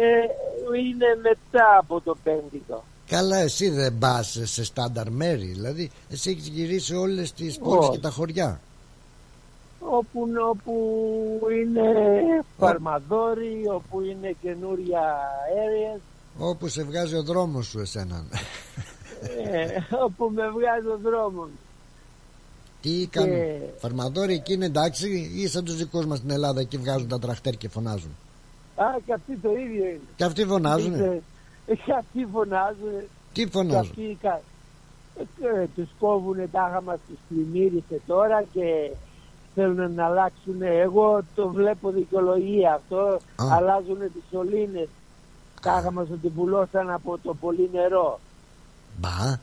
Ε, 0.01 0.79
είναι 0.79 1.07
μετά 1.23 1.79
από 1.79 2.01
το 2.01 2.17
Πέντικο. 2.23 2.85
Καλά, 3.09 3.37
εσύ 3.37 3.69
δεν 3.69 3.99
πας 3.99 4.41
σε 4.43 4.65
στάνταρ 4.65 5.11
μέρη, 5.11 5.45
δηλαδή 5.45 5.91
εσύ 6.11 6.31
έχεις 6.31 6.49
γυρίσει 6.49 6.95
όλες 6.95 7.33
τις 7.33 7.59
πόλεις 7.59 7.89
και 7.91 7.99
τα 7.99 8.11
χωριά 8.11 8.61
όπου, 9.81 10.29
όπου 10.51 10.75
είναι 11.61 11.83
φαρμαδόροι, 12.59 13.63
όπου 13.75 14.01
είναι 14.01 14.37
καινούρια 14.43 15.17
areas. 15.55 16.01
Όπου 16.39 16.69
σε 16.69 16.83
βγάζει 16.83 17.15
ο 17.15 17.23
δρόμος 17.23 17.67
σου 17.67 17.79
εσέναν. 17.79 18.29
Ε, 19.45 19.67
όπου 20.05 20.31
με 20.35 20.49
βγάζει 20.49 20.87
ο 20.87 20.99
δρόμος. 21.03 21.49
Τι 22.83 23.07
κάνουν, 23.07 23.35
και... 23.35 23.59
φαρμαδόροι 23.79 24.35
εκεί 24.35 24.53
είναι 24.53 24.65
εντάξει 24.65 25.33
ή 25.37 25.47
σαν 25.47 25.65
τους 25.65 25.77
δικούς 25.77 26.07
μας 26.07 26.19
στην 26.19 26.31
Ελλάδα 26.31 26.61
εκεί 26.61 26.77
βγάζουν 26.77 27.09
τα 27.09 27.19
τραχτέρ 27.19 27.57
και 27.57 27.69
φωνάζουν; 27.69 28.11
Α, 28.77 28.85
και 29.07 29.13
αυτοί 29.13 29.37
το 29.37 29.51
ίδιο 29.51 29.85
είναι. 29.85 30.01
Και 30.17 30.25
αυτοί 30.25 30.45
φωνάζουν. 30.45 31.23
Και 31.67 31.93
αυτοί 31.99 32.27
φωνάζουν. 32.33 33.09
Τι 33.33 33.47
φωνάζουν; 33.47 33.95
Και 33.95 34.29
αυτοί, 34.29 34.47
ε, 35.43 35.67
τους 35.75 35.89
κόβουν 35.99 36.51
τα 36.51 36.71
γάμα 36.73 36.99
στους 37.05 37.19
πλημμύρες 37.29 37.83
τώρα 38.07 38.45
και 38.53 38.91
θέλουν 39.59 39.95
να 39.95 40.05
αλλάξουν. 40.05 40.63
Εγώ 40.63 41.21
το 41.35 41.49
βλέπω 41.49 41.91
δικαιολογία 41.91 42.75
αυτό. 42.75 43.19
Αλλάζουν 43.37 43.99
τις 43.99 44.23
σωλήνες. 44.31 44.89
Κάγα 45.61 45.91
μα 45.91 46.03
ότι 46.03 46.29
πουλώσαν 46.29 46.91
από 46.91 47.19
το 47.23 47.35
πολύ 47.35 47.71
νερό. 47.73 48.21
Μπα. 48.97 49.39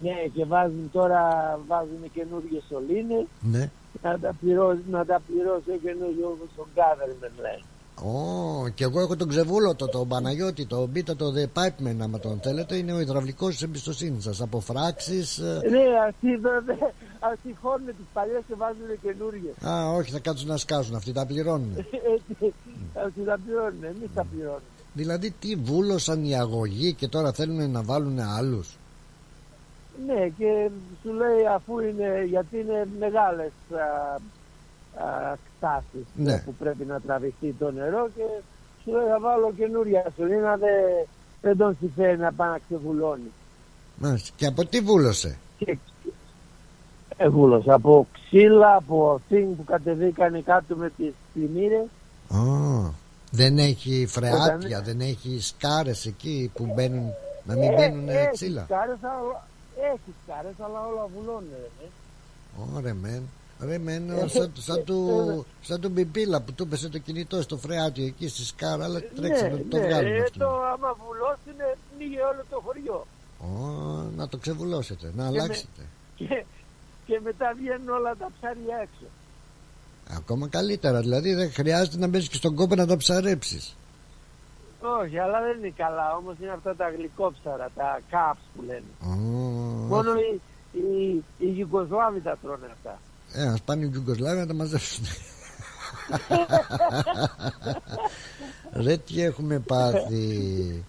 Ναι, 0.00 0.14
και 0.34 0.44
βάζουν 0.44 0.90
τώρα 0.92 1.20
βάζουν 1.66 2.12
καινούργιες 2.12 2.64
σωλήνες. 2.68 3.26
Ναι. 3.40 3.70
Να 4.02 4.18
τα 4.18 4.32
πληρώσει, 4.40 4.82
να 4.90 5.04
τα 5.04 5.20
πληρώσει 5.26 5.70
ο 5.70 5.78
καινούργιος 5.82 6.36
στον 6.52 6.66
government 6.74 7.36
λέει. 7.40 7.64
Ω, 8.00 8.68
και 8.74 8.84
εγώ 8.84 9.00
έχω 9.00 9.16
τον 9.16 9.28
ξεβούλο 9.28 9.74
το, 9.74 9.88
τον 9.88 10.08
Παναγιώτη, 10.08 10.66
το 10.66 10.86
μπείτε 10.86 11.14
το 11.14 11.26
The 11.36 11.58
Pipeman, 11.58 11.96
άμα 12.02 12.18
τον 12.18 12.40
θέλετε, 12.42 12.76
είναι 12.76 12.92
ο 12.92 13.00
υδραυλικός 13.00 13.52
της 13.52 13.62
εμπιστοσύνης 13.62 14.22
σας. 14.22 14.40
Από 14.40 14.60
φράξεις. 14.60 15.38
Ε, 15.38 15.60
ναι, 15.70 15.82
αυτοί 16.08 16.40
αυτοί 17.20 17.56
χώνουν 17.62 17.86
τις 17.86 18.06
παλιές 18.12 18.42
και 18.48 18.54
βάζουν 18.54 19.00
καινούργιες. 19.02 19.54
Α, 19.66 19.90
όχι, 19.90 20.10
θα 20.10 20.18
κάτσουν 20.18 20.48
να 20.48 20.56
σκάσουν, 20.56 20.94
αυτοί 20.94 21.12
τα 21.12 21.26
πληρώνουν. 21.26 21.76
αυτοί 23.06 23.24
τα 23.24 23.38
πληρώνουν, 23.44 23.84
εμείς 23.84 24.08
τα 24.14 24.24
πληρώνουμε. 24.30 24.60
Δηλαδή, 24.92 25.30
τι 25.30 25.54
βούλωσαν 25.54 26.24
οι 26.24 26.38
αγωγοί 26.38 26.94
και 26.94 27.08
τώρα 27.08 27.32
θέλουν 27.32 27.70
να 27.70 27.82
βάλουν 27.82 28.18
άλλους; 28.18 28.78
Ναι, 30.06 30.28
και 30.28 30.70
σου 31.02 31.12
λέει 31.12 31.46
αφού 31.54 31.78
είναι, 31.78 32.24
γιατί 32.28 32.58
είναι 32.58 32.88
μεγάλες 32.98 33.50
κτάσεις 35.58 36.06
ναι. 36.16 36.38
που 36.38 36.54
πρέπει 36.54 36.84
να 36.84 37.00
τραβηχτεί 37.00 37.54
το 37.58 37.70
νερό 37.70 38.08
και 38.16 38.22
σου 38.82 38.90
λέει 38.90 39.06
θα 39.06 39.20
βάλω 39.20 39.52
καινούρια 39.56 40.12
σωλήνα 40.16 40.56
δεν, 40.56 41.06
δεν 41.40 41.56
τον 41.56 41.76
συμφέρει 41.80 42.18
να 42.18 42.32
πάει 42.32 42.50
να 42.50 42.58
ξεβουλώνει. 42.66 43.32
Μάλιστα. 43.96 44.30
Και 44.36 44.46
από 44.46 44.66
τι 44.66 44.80
βούλωσε; 44.80 45.38
Και, 45.58 45.78
ε, 47.16 47.28
βούλωσε 47.28 47.72
από 47.72 48.06
ξύλα, 48.12 48.74
από 48.74 49.10
αυτήν 49.10 49.56
που 49.56 49.64
κατεβήκανε 49.64 50.40
κάτω 50.40 50.76
με 50.76 50.90
τις 50.96 51.12
πλημμύρες. 51.32 51.86
Oh. 52.30 52.90
Δεν 53.30 53.58
έχει 53.58 54.06
φρεάτια, 54.08 54.82
δεν 54.82 55.00
έχει 55.00 55.40
σκάρες 55.40 56.06
εκεί 56.06 56.50
που 56.54 56.72
μπαίνουν, 56.74 57.12
να 57.44 57.54
μην 57.54 57.72
ε, 57.72 57.74
μπαίνουν 57.74 58.08
έχει 58.08 58.30
ξύλα; 58.32 58.64
Σκάρες, 58.64 58.98
έχει 59.76 60.14
σκάρες 60.24 60.54
αλλά 60.58 60.86
όλα 60.86 61.08
βουλώνουν. 61.16 61.48
Ωραία, 62.76 62.94
μεν. 62.94 63.22
Ρε 63.60 63.78
μένω 63.78 64.14
ε, 64.14 64.28
σαν, 64.28 64.52
σαν, 64.58 64.78
ε, 64.78 64.82
του, 64.82 65.08
ε, 65.62 65.66
σαν 65.66 65.80
του 65.80 65.88
Μπιμπίλα 65.88 66.40
που 66.40 66.52
του 66.52 66.62
έπεσε 66.62 66.88
το 66.88 66.98
κινητό 66.98 67.42
στο 67.42 67.56
φρεάτιο 67.56 68.06
εκεί 68.06 68.28
στη 68.28 68.44
σκάρα 68.44 68.84
αλλά 68.84 69.00
τρέξαμε 69.14 69.50
ναι, 69.50 69.62
το 69.62 69.76
ναι, 69.76 69.86
βγάλουμε 69.86 70.18
αυτό. 70.18 70.38
Το 70.38 70.62
άμα 70.62 70.96
βουλώσουν 71.06 71.78
πνίγει 71.96 72.20
όλο 72.20 72.44
το 72.50 72.62
χωριό. 72.64 73.06
Ω, 73.38 73.46
να 74.16 74.28
το 74.28 74.36
ξεβουλώσετε, 74.36 75.12
να 75.14 75.30
και 75.30 75.38
αλλάξετε. 75.38 75.80
Με, 76.18 76.26
και, 76.26 76.44
και 77.06 77.20
μετά 77.22 77.54
βγαίνουν 77.56 77.88
όλα 77.88 78.16
τα 78.16 78.30
ψάρια 78.38 78.76
έξω. 78.82 79.06
Ακόμα 80.16 80.48
καλύτερα, 80.48 81.00
δηλαδή 81.00 81.34
δεν 81.34 81.52
χρειάζεται 81.52 81.98
να 81.98 82.06
μπει 82.06 82.28
και 82.28 82.36
στον 82.36 82.54
κόπο 82.54 82.74
να 82.74 82.86
τα 82.86 82.96
ψαρέψεις. 82.96 83.76
Όχι, 84.80 85.18
αλλά 85.18 85.40
δεν 85.40 85.58
είναι 85.58 85.72
καλά. 85.76 86.16
Όμως 86.16 86.34
είναι 86.40 86.50
αυτά 86.50 86.76
τα 86.76 86.90
γλυκόψαρα, 86.90 87.70
τα 87.74 88.00
κάψ 88.10 88.40
που 88.54 88.62
λένε. 88.62 88.90
Oh, 89.00 89.88
Μόνο 89.88 90.12
οι, 90.14 90.40
οι, 90.72 91.24
οι 91.38 91.46
Γιουγκοσλάβοι 91.46 92.20
τα 92.20 92.38
τρώνε 92.42 92.66
αυτά. 92.72 92.98
Ε, 93.32 93.46
ας 93.46 93.60
πάνε 93.60 93.84
οι 93.84 93.90
Ιουγκοσλάβοι 93.94 94.38
να 94.38 94.46
τα 94.46 94.54
μαζέψουν. 94.54 95.04
Ρε 98.84 98.96
τι 98.96 99.22
έχουμε 99.22 99.58
πάθει. 99.58 100.84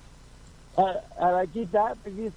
Αλλά 1.20 1.46
κοίτα, 1.46 1.96
επειδή 2.04 2.34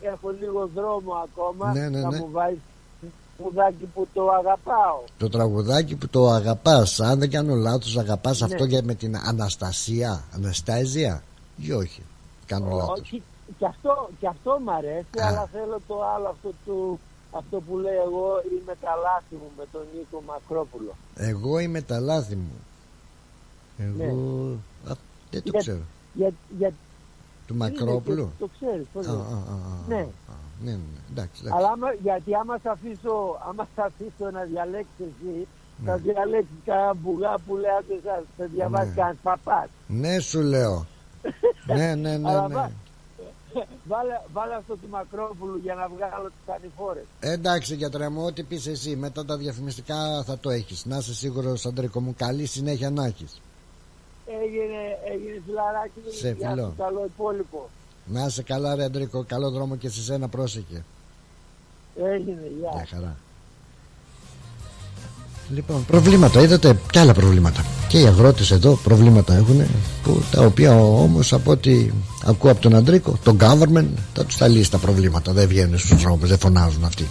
έχω 0.00 0.30
λίγο 0.40 0.70
δρόμο 0.74 1.12
ακόμα, 1.12 1.72
ναι, 1.72 1.88
ναι, 1.88 2.00
θα 2.00 2.08
ναι. 2.08 2.18
μου 2.18 2.28
βάλεις 2.30 2.60
τραγουδάκι 3.42 3.84
που 3.94 4.08
το 4.14 4.30
αγαπάω. 4.30 5.02
Το 5.18 5.28
τραγουδάκι 5.28 5.96
που 5.96 6.08
το 6.08 6.28
αγαπάς, 6.28 7.00
αν 7.00 7.18
δεν 7.18 7.30
κάνω 7.30 7.54
λάθος, 7.54 7.96
αγαπάς 7.96 8.40
ναι. 8.40 8.46
αυτό 8.46 8.64
για 8.64 8.82
με 8.82 8.94
την 8.94 9.16
Αναστασία, 9.16 10.24
Αναστάζια 10.34 11.22
ή 11.56 11.72
όχι, 11.72 12.02
κάνω 12.46 12.76
λάθος. 12.76 13.00
Όχι, 13.00 13.22
και 13.58 13.66
αυτό, 13.66 14.10
και 14.20 14.26
αυτό 14.26 14.60
μ' 14.64 14.70
αρέσει, 14.70 15.06
αλλά 15.20 15.48
θέλω 15.52 15.80
το 15.86 16.04
άλλο 16.14 16.28
αυτό 16.28 16.50
του 16.64 17.00
αυτό 17.32 17.60
που 17.60 17.78
λέω 17.78 18.02
εγώ 18.02 18.42
είμαι 18.52 18.74
τα 18.80 18.94
λάθη 18.94 19.34
μου 19.34 19.50
με 19.56 19.64
τον 19.72 19.82
Νίκο 19.94 20.22
Μακρόπουλο. 20.26 20.94
Εγώ 21.14 21.58
είμαι 21.58 21.82
τα 21.82 22.00
λάθη 22.00 22.36
μου. 22.36 22.58
Εγώ 23.78 23.96
ναι. 23.96 24.90
α, 24.90 24.96
δεν 25.30 25.42
το 25.42 25.50
για, 25.50 25.60
ξέρω. 25.60 25.80
Για, 26.12 26.32
για... 26.58 26.72
Του 27.46 27.54
Μακρόπουλου; 27.54 28.32
το 28.38 28.48
ξέρεις. 28.60 28.86
Πώς 28.92 29.06
α, 29.06 29.10
α, 29.10 29.14
α, 29.14 29.18
ναι. 29.88 29.94
ναι. 29.94 30.06
Ναι, 30.64 30.70
ναι, 30.70 30.78
εντάξει, 31.10 31.42
Αλλά 31.50 31.68
άμα, 31.68 31.92
γιατί 32.02 32.34
άμα 32.34 32.58
θα 32.58 32.70
αφήσω, 32.70 33.40
άμα 33.48 33.68
θα 33.74 33.84
αφήσω 33.84 34.30
να 34.30 34.42
διαλέξεις 34.42 34.98
εσύ, 35.00 35.46
ναι. 35.76 35.90
θα 35.90 35.96
διαλέξεις 35.96 36.56
κανένα 36.64 36.94
μπουγά 36.94 37.34
που 37.46 37.56
λέει 37.56 37.70
άντε 37.78 38.00
σας, 38.04 38.22
θα 38.36 38.46
διαβάσει 38.46 38.88
ναι. 38.88 38.94
κανένας 38.94 39.18
παπάς. 39.22 39.68
Ναι 39.86 40.18
σου 40.18 40.40
λέω. 40.40 40.86
ναι, 41.76 41.94
ναι, 41.94 42.16
ναι, 42.16 42.46
ναι. 42.48 42.70
Βάλε, 43.84 44.20
βάλε 44.32 44.54
αυτό 44.54 44.74
του 44.76 44.88
Μακρόπουλου 44.90 45.56
για 45.62 45.74
να 45.74 45.88
βγάλω 45.88 46.26
τις 46.28 46.54
ανηφόρες. 46.54 47.04
Εντάξει 47.20 47.74
γιατρέ 47.74 48.08
μου, 48.08 48.24
ό,τι 48.24 48.42
πεις 48.42 48.66
εσύ. 48.66 48.96
Μετά 48.96 49.24
τα 49.24 49.36
διαφημιστικά 49.36 50.22
θα 50.26 50.38
το 50.38 50.50
έχεις. 50.50 50.84
Να 50.84 50.96
είσαι 50.96 51.14
σίγουρος 51.14 51.66
Αντρίκο 51.66 52.00
μου, 52.00 52.14
καλή 52.16 52.46
συνέχεια 52.46 52.90
να 52.90 53.04
έχεις. 53.04 53.40
Έγινε, 54.26 54.80
έγινε 55.12 55.42
φιλαράκι 55.46 56.00
Σε 56.18 56.34
φιλό. 56.34 56.74
καλό 56.76 57.04
υπόλοιπο. 57.04 57.68
Να 58.06 58.24
είσαι 58.24 58.42
καλά 58.42 58.74
ρε 58.74 58.84
Αντρίκο, 58.84 59.24
καλό 59.24 59.50
δρόμο 59.50 59.76
και 59.76 59.88
σε 59.88 60.02
σένα 60.02 60.28
πρόσεχε. 60.28 60.84
Έγινε, 61.96 62.50
γεια. 62.58 62.70
Γεια 62.74 62.86
χαρά. 62.90 63.16
Λοιπόν, 65.54 65.84
προβλήματα, 65.86 66.40
είδατε 66.40 66.78
και 66.90 66.98
άλλα 66.98 67.12
προβλήματα. 67.12 67.64
Και 67.88 67.98
οι 68.00 68.06
αγρότες 68.06 68.50
εδώ 68.50 68.78
προβλήματα 68.82 69.34
έχουν, 69.34 69.62
που, 70.02 70.22
τα 70.30 70.44
οποία 70.44 70.74
όμως 70.80 71.32
από 71.32 71.50
ό,τι 71.50 71.90
ακούω 72.24 72.50
από 72.50 72.60
τον 72.60 72.74
Αντρίκο, 72.74 73.18
τον 73.22 73.38
government, 73.40 73.86
θα 74.14 74.24
τους 74.24 74.36
τα 74.36 74.48
λύσει 74.48 74.70
τα 74.70 74.78
προβλήματα. 74.78 75.32
Δεν 75.32 75.48
βγαίνουν 75.48 75.78
στους 75.78 76.02
δρόμους, 76.02 76.28
δεν 76.28 76.38
φωνάζουν 76.38 76.84
αυτοί. 76.84 77.08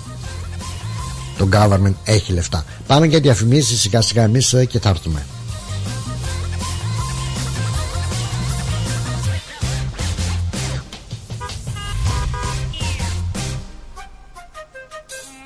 Το 1.38 1.48
government 1.52 1.94
έχει 2.04 2.34
λεφτά. 2.34 2.66
Πάμε 2.88 3.06
για 3.06 3.20
διαφημίσεις 3.20 3.80
σιγά 3.80 4.02
σιγά 4.02 4.24
εμείς 4.24 4.54
ε, 4.54 4.66
και 4.66 4.80
θα 4.80 4.90
έρθουμε. 4.90 5.26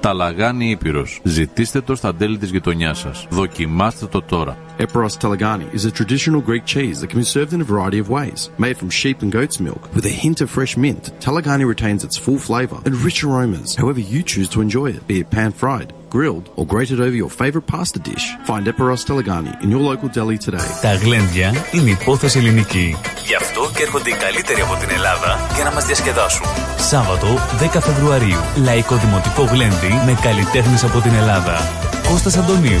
Ταλαγάνι 0.00 0.70
Ήπειρος. 0.70 1.20
Ζητήστε 1.22 1.80
το 1.80 1.94
στα 1.94 2.14
τέλη 2.14 2.38
της 2.38 2.50
γειτονιάς 2.50 2.98
σας. 2.98 3.26
Δοκιμάστε 3.30 4.06
το 4.06 4.22
τώρα. 4.22 4.56
Eperos 4.78 5.16
Talagani 5.20 5.66
is 5.74 5.84
a 5.84 5.90
traditional 5.90 6.40
Greek 6.40 6.64
cheese 6.64 7.00
that 7.00 7.10
can 7.10 7.18
be 7.18 7.30
served 7.36 7.52
in 7.52 7.60
a 7.60 7.70
variety 7.74 7.98
of 7.98 8.08
ways. 8.18 8.40
Made 8.66 8.76
from 8.80 8.90
sheep 9.00 9.18
and 9.22 9.32
goat's 9.38 9.58
milk, 9.68 9.82
with 9.96 10.06
a 10.12 10.18
hint 10.22 10.38
of 10.40 10.48
fresh 10.56 10.74
mint, 10.84 11.04
Talagani 11.24 11.66
retains 11.74 12.04
its 12.06 12.16
full 12.24 12.40
flavour 12.48 12.78
and 12.86 12.94
rich 13.08 13.20
aromas, 13.26 13.70
however 13.80 14.02
you 14.12 14.20
choose 14.32 14.48
to 14.50 14.62
enjoy 14.66 14.88
it, 14.96 15.02
be 15.10 15.18
it 15.22 15.28
pan-fried, 15.36 15.88
grilled 16.16 16.46
or 16.56 16.64
grated 16.66 16.98
over 17.00 17.16
your 17.22 17.30
favorite 17.40 17.66
pasta 17.66 17.98
dish. 17.98 18.24
Find 18.48 18.66
Eperos 18.66 19.02
Telegani 19.08 19.52
in 19.62 19.70
your 19.70 19.82
local 19.90 20.08
deli 20.08 20.38
today. 20.38 20.68
Τα 20.82 20.94
γλέντια 20.94 21.54
είναι 21.72 21.90
υπόθεση 21.90 22.38
ελληνική. 22.38 22.96
Γι' 23.26 23.34
αυτό 23.34 23.70
και 23.76 23.82
έρχονται 23.82 24.10
οι 24.10 24.16
καλύτεροι 24.24 24.60
από 24.60 24.74
την 24.74 24.90
Ελλάδα 24.90 25.38
για 25.54 25.64
να 25.64 25.70
μας 25.72 25.84
διασκεδάσουν. 25.86 26.46
Σάββατο 26.78 27.26
10 27.74 27.80
Φεβρουαρίου. 27.80 28.40
Λαϊκό 28.64 28.96
Δημοτικό 28.96 29.42
Γλέντι 29.42 29.92
με 30.06 30.18
καλλιτέχνες 30.22 30.84
από 30.84 31.00
την 31.00 31.14
Ελλάδα. 31.14 31.56
Κώστας 32.08 32.36
Αντωνίου. 32.36 32.80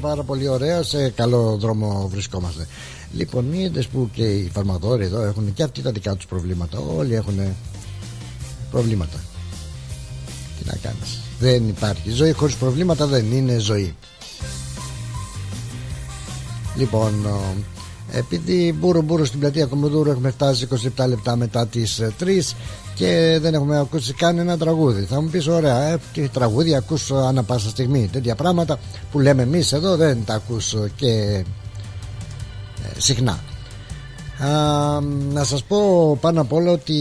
Πάρα 0.00 0.14
πάρα 0.14 0.26
πολύ 0.26 0.48
ωραία. 0.48 0.82
Σε 0.82 1.10
καλό 1.10 1.56
δρόμο 1.60 2.08
βρισκόμαστε. 2.12 2.66
Λοιπόν 3.12 3.52
είδες 3.52 3.86
που 3.86 4.10
και 4.12 4.24
οι 4.24 4.50
φαρμαδόροι 4.54 5.04
εδώ 5.04 5.22
έχουν 5.22 5.52
και 5.52 5.62
αυτοί 5.62 5.82
τα 5.82 5.90
δικά 5.90 6.14
τους 6.14 6.26
προβλήματα. 6.26 6.78
Όλοι 6.78 7.14
έχουν 7.14 7.56
προβλήματα. 8.70 9.18
Τι 10.58 10.64
να 10.66 10.76
κάνεις. 10.82 11.20
Δεν 11.38 11.68
υπάρχει 11.68 12.10
ζωή. 12.10 12.32
Χωρίς 12.32 12.54
προβλήματα 12.54 13.06
δεν 13.06 13.32
είναι 13.32 13.58
ζωή. 13.58 13.96
Λοιπόν 16.76 17.26
επειδή 18.14 18.74
μπούρο 18.78 19.02
μπούρο 19.02 19.24
στην 19.24 19.40
πλατεία 19.40 19.66
Κουμουνδούρου 19.66 20.10
έχουμε 20.10 20.30
φτάσει 20.30 20.68
27 20.96 21.08
λεπτά 21.08 21.36
μετά 21.36 21.66
τις 21.66 22.00
3 22.20 22.54
και 22.94 23.38
δεν 23.40 23.54
έχουμε 23.54 23.78
ακούσει 23.78 24.12
καν 24.12 24.38
ένα 24.38 24.58
τραγούδι. 24.58 25.02
Θα 25.02 25.22
μου 25.22 25.28
πεις, 25.28 25.46
ωραία, 25.46 25.82
ε, 25.82 25.98
και 26.12 26.28
τραγούδι 26.32 26.74
ακούς 26.74 27.10
ανά 27.10 27.42
πάσα 27.42 27.68
στιγμή. 27.68 28.08
Τέτοια 28.12 28.34
πράγματα 28.34 28.78
που 29.10 29.20
λέμε 29.20 29.42
εμείς 29.42 29.72
εδώ 29.72 29.96
δεν 29.96 30.24
τα 30.24 30.34
ακούς 30.34 30.74
και 30.96 31.08
ε, 31.08 31.44
συχνά. 32.98 33.40
Α, 34.38 35.00
να 35.32 35.44
σας 35.44 35.64
πω 35.64 36.16
πάνω 36.20 36.40
απ' 36.40 36.52
όλα 36.52 36.70
ότι 36.70 36.96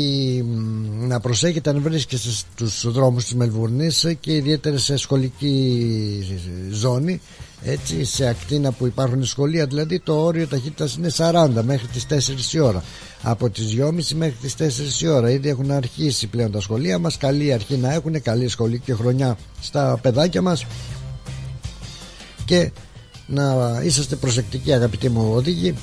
να 0.99 1.19
προσέχετε 1.19 1.69
αν 1.69 1.82
βρίσκεστε 1.82 2.30
στους 2.58 2.91
δρόμους 2.91 3.23
της 3.23 3.36
Μελβούρνης 3.36 4.15
και 4.19 4.36
ιδιαίτερα 4.36 4.78
σε 4.78 4.97
σχολική 4.97 6.39
ζώνη 6.71 7.21
έτσι 7.65 8.06
σε 8.06 8.28
ακτίνα 8.28 8.71
που 8.71 8.86
υπάρχουν 8.86 9.26
σχολεία 9.26 9.65
δηλαδή 9.65 9.99
το 9.99 10.13
όριο 10.23 10.47
ταχύτητας 10.47 10.95
είναι 10.95 11.12
40 11.17 11.49
μέχρι 11.65 11.88
τις 11.88 12.06
4 12.52 12.54
η 12.54 12.60
ώρα. 12.60 12.84
Από 13.21 13.49
τις 13.49 13.76
2.30 13.78 13.91
μέχρι 14.15 14.36
τις 14.41 14.56
4 14.99 15.02
η 15.02 15.08
ώρα. 15.08 15.30
Ήδη 15.30 15.49
έχουν 15.49 15.71
αρχίσει 15.71 16.28
πλέον 16.28 16.52
τα 16.52 16.60
σχολεία 16.62 16.99
μας 16.99 17.17
καλή 17.17 17.54
αρχή 17.54 17.78
να 17.78 17.93
έχουν 17.93 18.21
καλή 18.21 18.47
σχολική 18.47 18.93
χρονιά 18.93 19.38
στα 19.62 19.99
παιδάκια 20.02 20.41
μας. 20.41 20.65
Και 22.45 22.71
να 23.28 23.80
είσαστε 23.84 24.15
προσεκτικοί 24.15 24.73
αγαπητοί 24.73 25.10
μου 25.10 25.32
οδηγοί 25.34 25.76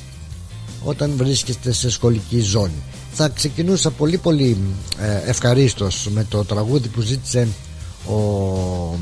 όταν 0.84 1.12
βρίσκεστε 1.16 1.72
σε 1.72 1.90
σχολική 1.90 2.40
ζώνη. 2.40 2.82
Θα 3.12 3.28
ξεκινούσα 3.28 3.90
πολύ 3.90 4.18
πολύ 4.18 4.56
ε, 5.00 5.30
ευχαρίστως 5.30 6.08
με 6.10 6.26
το 6.28 6.44
τραγούδι 6.44 6.88
που 6.88 7.00
ζήτησε 7.00 7.48
ο 8.06 8.94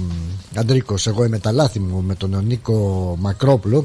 Αντρίκος 0.57 1.07
εγώ 1.07 1.25
είμαι 1.25 1.39
τα 1.39 1.53
λάθη 1.53 1.81
μου 1.81 2.03
με 2.03 2.15
τον 2.15 2.45
Νίκο 2.45 3.17
Μακρόπουλο. 3.19 3.85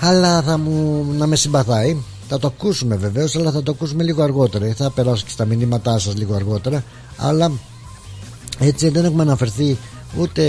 Αλλά 0.00 0.42
θα 0.42 0.58
μου 0.58 1.06
να 1.18 1.26
με 1.26 1.36
συμπαθάει. 1.36 1.96
Θα 2.28 2.38
το 2.38 2.46
ακούσουμε 2.46 2.96
βεβαίως 2.96 3.36
αλλά 3.36 3.50
θα 3.50 3.62
το 3.62 3.70
ακούσουμε 3.70 4.02
λίγο 4.02 4.22
αργότερα. 4.22 4.74
Θα 4.74 4.90
περάσω 4.90 5.24
και 5.24 5.30
στα 5.30 5.44
μηνύματά 5.44 5.98
σας 5.98 6.16
λίγο 6.16 6.34
αργότερα. 6.34 6.84
Αλλά 7.16 7.52
έτσι 8.58 8.88
δεν 8.88 9.04
έχουμε 9.04 9.22
αναφερθεί 9.22 9.76
ούτε 10.18 10.42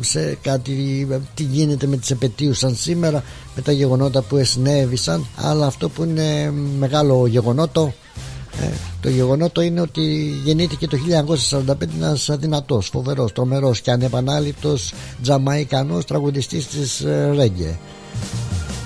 σε 0.00 0.38
κάτι 0.42 1.06
τι 1.34 1.42
γίνεται 1.42 1.86
με 1.86 1.96
τις 1.96 2.10
επαιτίους 2.10 2.58
σαν 2.58 2.74
σήμερα 2.74 3.24
με 3.56 3.62
τα 3.62 3.72
γεγονότα 3.72 4.22
που 4.22 4.36
εσυνέβησαν. 4.36 5.26
Αλλά 5.36 5.66
αυτό 5.66 5.88
που 5.88 6.04
είναι 6.04 6.52
μεγάλο 6.78 7.26
γεγονότο 7.26 7.92
Ε, 8.60 8.66
το 9.00 9.08
γεγονότο 9.08 9.60
είναι 9.60 9.80
ότι 9.80 10.34
γεννήθηκε 10.44 10.86
το 10.86 10.96
1945 11.50 11.74
ένας 11.96 12.30
αδυνατός, 12.30 12.88
φοβερός, 12.88 13.32
τρομερός 13.32 13.80
και 13.80 13.90
ανεπανάληπτος 13.90 14.92
Τζαμαϊκανός 15.22 16.04
τραγουδιστής 16.04 16.66
της 16.66 17.00
ε, 17.00 17.32
Ρέγγε. 17.36 17.78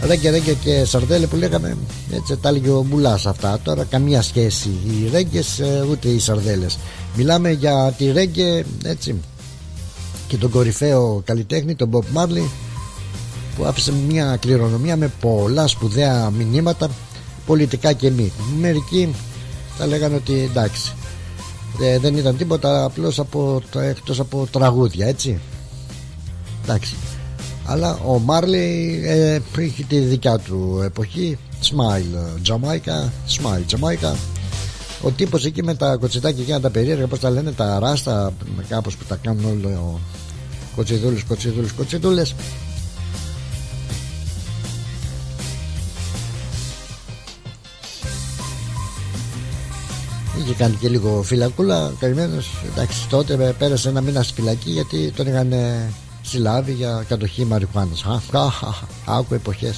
Ρέγγε, 0.07 0.31
Ρέγγε 0.31 0.53
και 0.53 0.85
Σαρδέλε 0.85 1.27
που 1.27 1.37
λέγαμε 1.37 1.77
έτσι 2.13 2.37
τα 2.37 2.49
έλεγε 2.49 2.71
ο 2.71 2.83
Μπουλά 2.89 3.13
αυτά. 3.13 3.59
Τώρα 3.63 3.85
καμία 3.85 4.23
σχέση 4.23 4.69
οι 4.69 5.09
Ρέγγε 5.13 5.39
ε, 5.39 5.83
ούτε 5.91 6.09
οι 6.09 6.19
Σαρδέλες. 6.19 6.79
Μιλάμε 7.17 7.51
για 7.51 7.95
τη 7.99 8.13
Ρέγγε 8.13 8.65
έτσι 8.85 9.15
και 10.29 10.37
τον 10.37 10.51
κορυφαίο 10.51 11.23
καλλιτέχνη, 11.25 11.75
τον 11.75 11.91
Bob 11.93 12.19
Marley 12.19 12.49
που 13.57 13.65
άφησε 13.65 13.93
μια 14.09 14.37
κληρονομία 14.41 14.97
με 14.97 15.13
πολλά 15.21 15.67
σπουδαία 15.67 16.31
μηνύματα 16.31 16.91
πολιτικά 17.47 17.93
και 17.93 18.11
μη. 18.11 18.33
Μερικοί 18.61 19.15
θα 19.79 19.87
λέγανε 19.87 20.15
ότι 20.15 20.49
εντάξει 20.51 20.95
ε, 21.81 21.99
δεν 21.99 22.17
ήταν 22.17 22.37
τίποτα 22.37 22.85
απλώς 22.85 23.19
από, 23.19 23.63
εκτός 23.81 24.21
από 24.21 24.49
τραγούδια 24.51 25.07
έτσι. 25.07 25.41
Εντάξει. 26.65 26.95
Αλλά 27.65 27.99
ο 28.07 28.19
Μάρλι 28.19 29.01
ε, 29.05 29.41
είχε 29.59 29.83
τη 29.83 29.99
δικιά 29.99 30.39
του 30.39 30.81
εποχή 30.85 31.39
Smile 31.63 32.51
Jamaica 32.51 33.11
Smile 33.29 33.77
Jamaica. 33.77 34.15
Ο 35.03 35.11
τύπος 35.11 35.45
εκεί 35.45 35.63
με 35.63 35.75
τα 35.75 35.97
κοτσιτάκια 35.97 36.45
και 36.45 36.61
τα 36.61 36.71
περίεργα 36.71 37.07
πως 37.07 37.19
τα 37.19 37.31
λένε 37.31 37.53
τα 37.53 37.79
ράστα 37.79 38.33
κάπως 38.69 38.97
που 38.97 39.05
τα 39.05 39.17
κάνουν 39.23 39.45
όλο 39.45 40.01
κοτσιδούλες 40.77 41.23
κοτσιδούλες 41.23 41.73
κοτσιδούλες 41.73 42.35
είχε 50.39 50.55
κάνει 50.55 50.75
και 50.75 50.89
λίγο 50.89 51.23
φυλακούλα 51.23 51.93
καημένος. 51.99 52.51
εντάξει 52.73 53.09
τότε 53.09 53.55
πέρασε 53.59 53.89
ένα 53.89 54.01
μήνα 54.01 54.23
στη 54.23 54.35
φυλακή 54.35 54.71
γιατί 54.71 55.13
τον 55.17 55.27
είχαν 55.27 55.53
συλλάβει 56.23 56.73
για 56.73 57.05
κατοχή 57.09 57.45
μαριχουάνας. 57.45 58.05
Άκου 59.07 59.35
εποχές. 59.35 59.77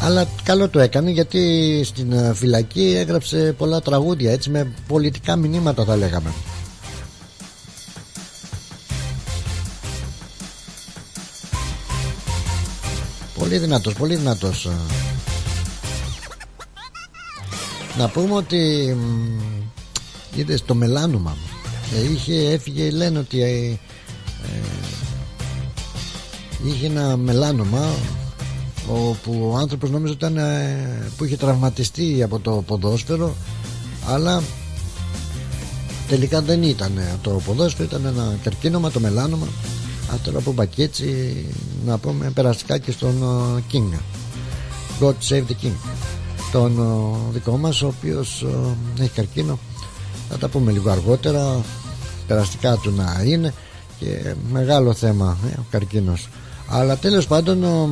Αλλά 0.00 0.26
καλό 0.42 0.68
το 0.68 0.80
έκανε 0.80 1.10
γιατί 1.10 1.80
στην 1.84 2.12
ε, 2.12 2.34
φυλακή 2.34 2.94
έγραψε 2.96 3.54
πολλά 3.58 3.80
τραγούδια 3.80 4.32
έτσι 4.32 4.50
με 4.50 4.72
πολιτικά 4.86 5.36
μηνύματα 5.36 5.84
θα 5.84 5.96
λέγαμε. 5.96 6.32
Πολύ 13.38 13.58
δυνατός 13.58 13.94
πολύ 13.94 14.16
δυνατός 14.16 14.68
να 17.98 18.08
πούμε 18.08 18.34
ότι 18.34 18.96
είδες 20.34 20.64
το 20.64 20.74
μελάνομα 20.74 21.36
ε, 21.94 22.12
είχε 22.12 22.50
έφυγε 22.50 22.90
λένε 22.90 23.18
ότι 23.18 23.42
ε, 23.42 23.46
ε, 23.46 23.78
είχε 26.64 26.86
ένα 26.86 27.16
μελάνομα 27.16 27.88
όπου 28.88 29.50
ο 29.52 29.56
άνθρωπος 29.56 29.90
νόμιζε 29.90 30.12
ήταν 30.12 30.36
ε, 30.36 31.10
που 31.16 31.24
είχε 31.24 31.36
τραυματιστεί 31.36 32.22
από 32.22 32.38
το 32.38 32.62
ποδόσφαιρο 32.66 33.36
αλλά 34.06 34.42
τελικά 36.08 36.42
δεν 36.42 36.62
ήταν 36.62 37.00
το 37.22 37.30
ποδόσφαιρο 37.30 37.88
ήταν 37.88 38.06
ένα 38.06 38.38
καρκίνωμα 38.42 38.90
το 38.90 39.00
μελάνομα 39.00 39.46
αυτό 40.12 40.38
από 40.38 40.52
μπακέτσι 40.52 41.44
να 41.86 41.98
πούμε 41.98 42.30
περαστικά 42.30 42.78
και 42.78 42.90
στον 42.90 43.22
King 43.72 43.98
God 45.00 45.14
save 45.28 45.44
the 45.46 45.64
King 45.64 45.74
τον 46.52 46.78
δικό 47.32 47.56
μας 47.56 47.82
ο 47.82 47.86
οποίος 47.86 48.46
έχει 49.00 49.10
καρκίνο. 49.10 49.58
Θα 50.28 50.38
τα 50.38 50.48
πούμε 50.48 50.72
λίγο 50.72 50.90
αργότερα. 50.90 51.60
Περαστικά 52.26 52.76
του 52.76 52.92
να 52.96 53.22
είναι 53.24 53.54
και 53.98 54.34
μεγάλο 54.52 54.92
θέμα 54.92 55.36
ε, 55.50 55.58
ο 55.58 55.64
καρκίνος. 55.70 56.28
Αλλά 56.68 56.96
τέλος 56.96 57.26
πάντων 57.26 57.64
ο, 57.64 57.90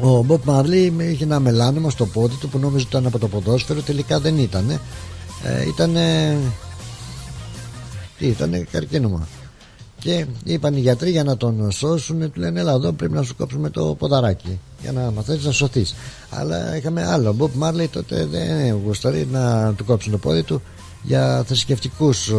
ο 0.00 0.22
Μπομπ 0.22 0.40
Μαρλί 0.44 0.94
είχε 0.98 1.24
ένα 1.24 1.40
μελάνωμα 1.40 1.90
στο 1.90 2.06
πόδι 2.06 2.36
του 2.36 2.48
που 2.48 2.58
νόμιζε 2.58 2.86
ήταν 2.88 3.06
από 3.06 3.18
το 3.18 3.28
ποδόσφαιρο. 3.28 3.80
Τελικά 3.80 4.20
δεν 4.20 4.38
ήταν 4.38 4.70
ε, 5.42 5.66
ήταν 5.68 5.96
τι 8.18 8.26
ήταν 8.26 8.66
καρκίνωμα 8.70 9.26
και 10.06 10.26
είπαν 10.44 10.74
οι 10.74 10.80
γιατροί 10.80 11.10
για 11.10 11.24
να 11.24 11.36
τον 11.36 11.70
σώσουν 11.70 12.32
του 12.32 12.40
λένε 12.40 12.60
έλα 12.60 12.72
εδώ 12.72 12.92
πρέπει 12.92 13.12
να 13.12 13.22
σου 13.22 13.36
κόψουμε 13.36 13.70
το 13.70 13.94
ποδαράκι 13.98 14.60
για 14.80 14.92
να 14.92 15.10
μαθαίνεις 15.10 15.44
να 15.44 15.52
σωθείς 15.52 15.94
αλλά 16.30 16.76
είχαμε 16.76 17.06
άλλο. 17.06 17.32
Μπομπ 17.32 17.50
Μάρλι 17.54 17.88
τότε 17.88 18.26
δεν 18.26 18.80
γουσταρεί 18.84 19.28
να 19.32 19.74
του 19.74 19.84
κόψουν 19.84 20.12
το 20.12 20.18
πόδι 20.18 20.42
του 20.42 20.62
για 21.02 21.44
θρησκευτικούς 21.46 22.32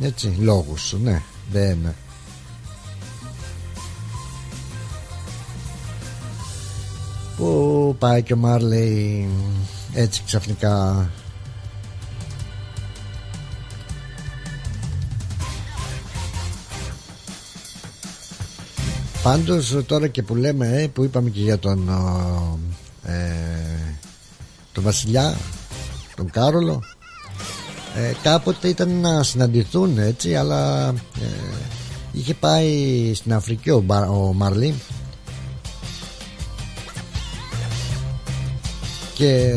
έτσι 0.00 0.36
λόγους. 0.40 0.94
Ναι 1.02 1.22
δεν. 1.52 1.78
Πού 7.36 7.96
πάει 7.98 8.22
και 8.22 8.32
ο 8.32 8.36
Μάρλεϊ 8.36 9.28
έτσι 9.94 10.22
ξαφνικά 10.26 11.10
Πάντως 19.24 19.76
τώρα 19.86 20.08
και 20.08 20.22
που 20.22 20.34
λέμε 20.34 20.82
ε, 20.82 20.86
που 20.88 21.04
είπαμε 21.04 21.30
και 21.30 21.40
για 21.40 21.58
τον 21.58 21.88
ε, 23.02 23.14
τον 24.72 24.84
Βασιλιά 24.84 25.36
τον 26.16 26.30
Κάρολο 26.30 26.82
ε, 27.96 28.12
κάποτε 28.22 28.68
ήταν 28.68 29.00
να 29.00 29.22
συναντηθούν 29.22 29.98
έτσι 29.98 30.34
αλλά 30.34 30.88
ε, 30.88 31.26
είχε 32.12 32.34
πάει 32.34 33.12
στην 33.14 33.32
Αφρική 33.34 33.70
ο, 33.70 33.84
ο 34.08 34.32
Μαρλί 34.32 34.74
και 39.14 39.54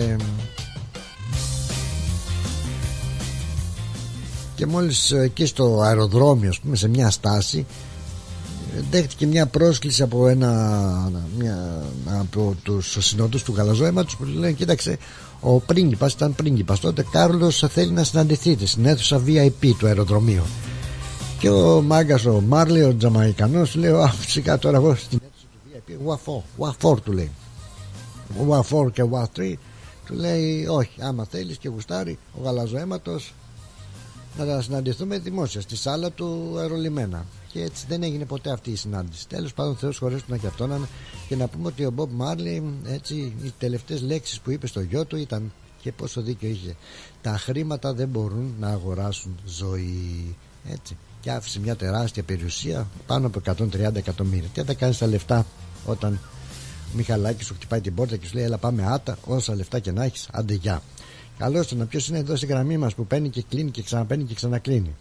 και 4.55 4.65
μόλις 4.65 5.11
εκεί 5.11 5.45
στο 5.45 5.81
αεροδρόμιο 5.81 6.53
πούμε, 6.61 6.75
σε 6.75 6.87
μια 6.87 7.09
στάση 7.09 7.65
δέχτηκε 8.91 9.25
μια 9.25 9.45
πρόσκληση 9.45 10.01
από 10.01 10.27
ένα 10.27 11.11
μια, 11.37 11.83
από 12.19 12.55
τους 12.63 12.97
συνόδους 12.99 13.43
του 13.43 13.53
γαλαζόαιματος 13.57 14.15
που 14.15 14.23
λένε 14.23 14.51
κοίταξε 14.51 14.97
ο 15.39 15.59
πρίγκιπας 15.59 16.13
ήταν 16.13 16.35
πρίγκιπας 16.35 16.79
τότε 16.79 17.05
Κάρλος 17.11 17.65
θέλει 17.69 17.91
να 17.91 18.03
συναντηθείτε 18.03 18.65
στην 18.65 18.85
αίθουσα 18.85 19.21
VIP 19.25 19.71
του 19.77 19.87
αεροδρομίου 19.87 20.43
και 21.39 21.49
ο 21.49 21.81
μάγκας 21.81 22.25
ο 22.25 22.41
Μάρλι 22.47 22.83
ο 22.83 22.95
Τζαμαϊκανός 22.95 23.75
λέει 23.75 23.91
α 23.91 24.07
φυσικά 24.07 24.57
τώρα 24.57 24.77
εγώ 24.77 24.95
στην 24.95 25.19
αίθουσα 25.23 25.47
του 25.51 25.93
VIP 25.97 26.05
Ουαφόρ, 26.05 26.41
Ουαφόρ 26.57 27.01
του 27.01 27.11
λέει. 27.11 27.31
Ουαφόρ 28.47 28.91
και 28.91 29.01
Ουαθρί 29.01 29.59
του 30.05 30.13
λέει 30.13 30.65
όχι 30.69 31.01
άμα 31.01 31.25
θέλεις 31.29 31.57
και 31.57 31.69
γουστάρει 31.69 32.17
ο 32.39 32.43
γαλαζοαίματος 32.43 33.33
να 34.37 34.61
συναντηθούμε 34.61 35.17
δημόσια 35.17 35.61
στη 35.61 35.75
σάλα 35.75 36.11
του 36.11 36.55
αερολιμένα 36.59 37.25
και 37.51 37.61
έτσι 37.61 37.85
δεν 37.87 38.03
έγινε 38.03 38.25
ποτέ 38.25 38.51
αυτή 38.51 38.71
η 38.71 38.75
συνάντηση. 38.75 39.27
Τέλος 39.27 39.53
πάντων, 39.53 39.75
Θεός 39.75 39.97
χωρί 39.97 40.17
να 40.27 40.37
και 40.37 40.47
αυτόν 40.47 40.87
και 41.27 41.35
να 41.35 41.47
πούμε 41.47 41.67
ότι 41.67 41.85
ο 41.85 41.91
Μπομπ 41.91 42.11
Μάρλι, 42.13 42.63
έτσι, 42.85 43.15
οι 43.43 43.53
τελευταίες 43.59 44.01
λέξεις 44.01 44.39
που 44.39 44.51
είπε 44.51 44.67
στο 44.67 44.81
γιο 44.81 45.05
του 45.05 45.17
ήταν 45.17 45.51
και 45.81 45.91
πόσο 45.91 46.21
δίκιο 46.21 46.49
είχε. 46.49 46.75
Τα 47.21 47.37
χρήματα 47.37 47.93
δεν 47.93 48.07
μπορούν 48.07 48.53
να 48.59 48.67
αγοράσουν 48.67 49.39
ζωή. 49.45 50.35
Έτσι. 50.71 50.97
Και 51.21 51.31
άφησε 51.31 51.59
μια 51.59 51.75
τεράστια 51.75 52.23
περιουσία 52.23 52.87
πάνω 53.07 53.27
από 53.27 53.41
130 53.45 53.95
εκατομμύρια. 53.95 54.49
Τι 54.53 54.63
θα 54.63 54.73
κάνεις 54.73 54.97
τα 54.97 55.07
λεφτά 55.07 55.45
όταν 55.85 56.19
ο 56.93 56.95
Μιχαλάκης 56.95 57.45
σου 57.45 57.53
χτυπάει 57.53 57.81
την 57.81 57.95
πόρτα 57.95 58.15
και 58.15 58.27
σου 58.27 58.35
λέει: 58.35 58.43
Έλα, 58.43 58.57
πάμε 58.57 58.85
άτα, 58.85 59.17
όσα 59.25 59.55
λεφτά 59.55 59.79
και 59.79 59.91
να 59.91 60.03
έχεις, 60.03 60.27
άντε 60.31 60.53
γεια. 60.53 60.81
Καλώς 61.37 61.67
το 61.67 61.75
να 61.75 61.85
ποιος 61.85 62.07
είναι 62.07 62.17
εδώ 62.17 62.35
στη 62.35 62.45
γραμμή 62.45 62.77
μας 62.77 62.95
που 62.95 63.07
παίρνει 63.07 63.29
και 63.29 63.43
κλείνει 63.49 63.71
και 63.71 63.81
ξαναπαίνει 63.81 64.23
και 64.23 64.33
ξανακλίνει. 64.33 64.95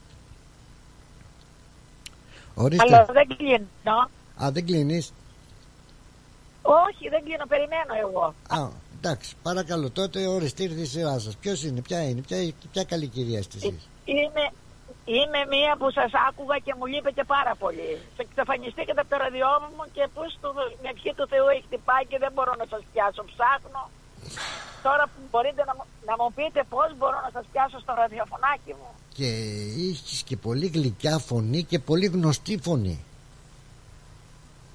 Ορίστε. 2.58 2.84
Αλλά 2.84 3.04
δεν 3.04 3.26
κλείνω. 3.36 3.96
Α, 4.44 4.50
δεν 4.50 4.66
κλείνεις. 4.66 5.12
Όχι, 6.62 7.08
δεν 7.08 7.24
κλείνω, 7.24 7.46
περιμένω 7.48 7.92
εγώ. 8.04 8.24
Α, 8.58 8.68
εντάξει, 8.98 9.30
παρακαλώ. 9.42 9.90
Τότε 9.90 10.26
οριστεί 10.26 10.64
η 10.64 10.84
σειρά 10.84 11.18
σας. 11.18 11.36
Ποιος 11.36 11.58
είναι, 11.64 11.80
ποια 11.80 12.00
είναι, 12.08 12.20
ποια, 12.20 12.38
ποια 12.72 12.84
καλή 12.84 13.06
κυρία 13.06 13.38
είστε 13.38 13.56
εσείς; 13.56 13.88
Είμαι, 14.04 14.44
είμαι 15.04 15.40
μία 15.54 15.72
που 15.78 15.90
σας 15.90 16.10
άκουγα 16.28 16.56
και 16.64 16.74
μου 16.78 16.86
λείπετε 16.86 17.24
πάρα 17.24 17.54
πολύ. 17.62 17.90
Σε 18.16 18.22
εξαφανιστήκατε 18.28 19.00
από 19.00 19.10
το 19.10 19.16
ραδιόφωνο 19.24 19.84
και 19.92 20.08
πώ 20.14 20.24
με 20.82 20.88
ευχή 20.94 21.12
του 21.16 21.26
Θεού 21.32 21.46
έχει 21.52 21.64
χτυπάει 21.68 22.04
και 22.10 22.18
δεν 22.24 22.32
μπορώ 22.34 22.52
να 22.60 22.66
σας 22.72 22.82
πιάσω. 22.92 23.22
Ψάχνω. 23.32 23.82
Τώρα 24.82 25.04
μπορείτε 25.30 25.64
να, 25.64 25.74
να 26.08 26.14
μου 26.18 26.32
πείτε 26.34 26.64
πώς 26.68 26.88
μπορώ 26.98 27.18
να 27.24 27.30
σας 27.32 27.44
πιάσω 27.52 27.78
στο 27.80 27.92
ραδιοφωνάκι 27.96 28.72
μου 28.78 28.88
και 29.16 29.28
είχες 29.76 30.22
και 30.22 30.36
πολύ 30.36 30.66
γλυκιά 30.66 31.18
φωνή 31.18 31.62
και 31.62 31.78
πολύ 31.78 32.06
γνωστή 32.06 32.58
φωνή 32.62 33.04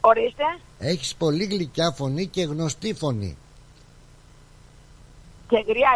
Ορίστε 0.01 0.43
Έχεις 0.79 1.15
πολύ 1.15 1.43
γλυκιά 1.45 1.91
φωνή 1.91 2.27
και 2.27 2.43
γνωστή 2.43 2.93
φωνή 2.93 3.37
και 5.51 5.63
γριά 5.67 5.91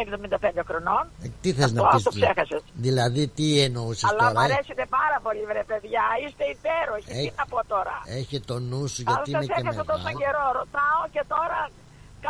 75 0.60 0.62
χρονών. 0.68 1.04
Ε, 1.24 1.28
τι 1.42 1.54
θες 1.54 1.72
να 1.72 1.88
πεις, 1.88 2.04
το 2.04 2.10
ξέχασες. 2.10 2.62
δηλαδή 2.74 3.28
τι 3.28 3.62
εννοούσες 3.62 4.04
Αλλά 4.10 4.18
τώρα. 4.18 4.30
Αλλά 4.30 4.40
μου 4.40 4.54
αρέσετε 4.54 4.86
πάρα 4.98 5.18
πολύ 5.24 5.44
βρε 5.50 5.64
παιδιά, 5.72 6.04
είστε 6.24 6.44
υπέροχοι, 6.56 7.10
τι 7.28 7.32
να 7.40 7.46
πω 7.52 7.60
τώρα. 7.74 7.96
Έχει 8.20 8.40
το 8.50 8.60
νου 8.60 8.88
σου 8.94 9.02
γιατί 9.08 9.30
Αλλά 9.36 9.44
είναι 9.44 9.54
και 9.56 9.64
μεγάλο. 9.64 9.86
τόσο 9.92 10.10
καιρό, 10.22 10.46
ρωτάω 10.60 11.02
και 11.16 11.24
τώρα 11.34 11.60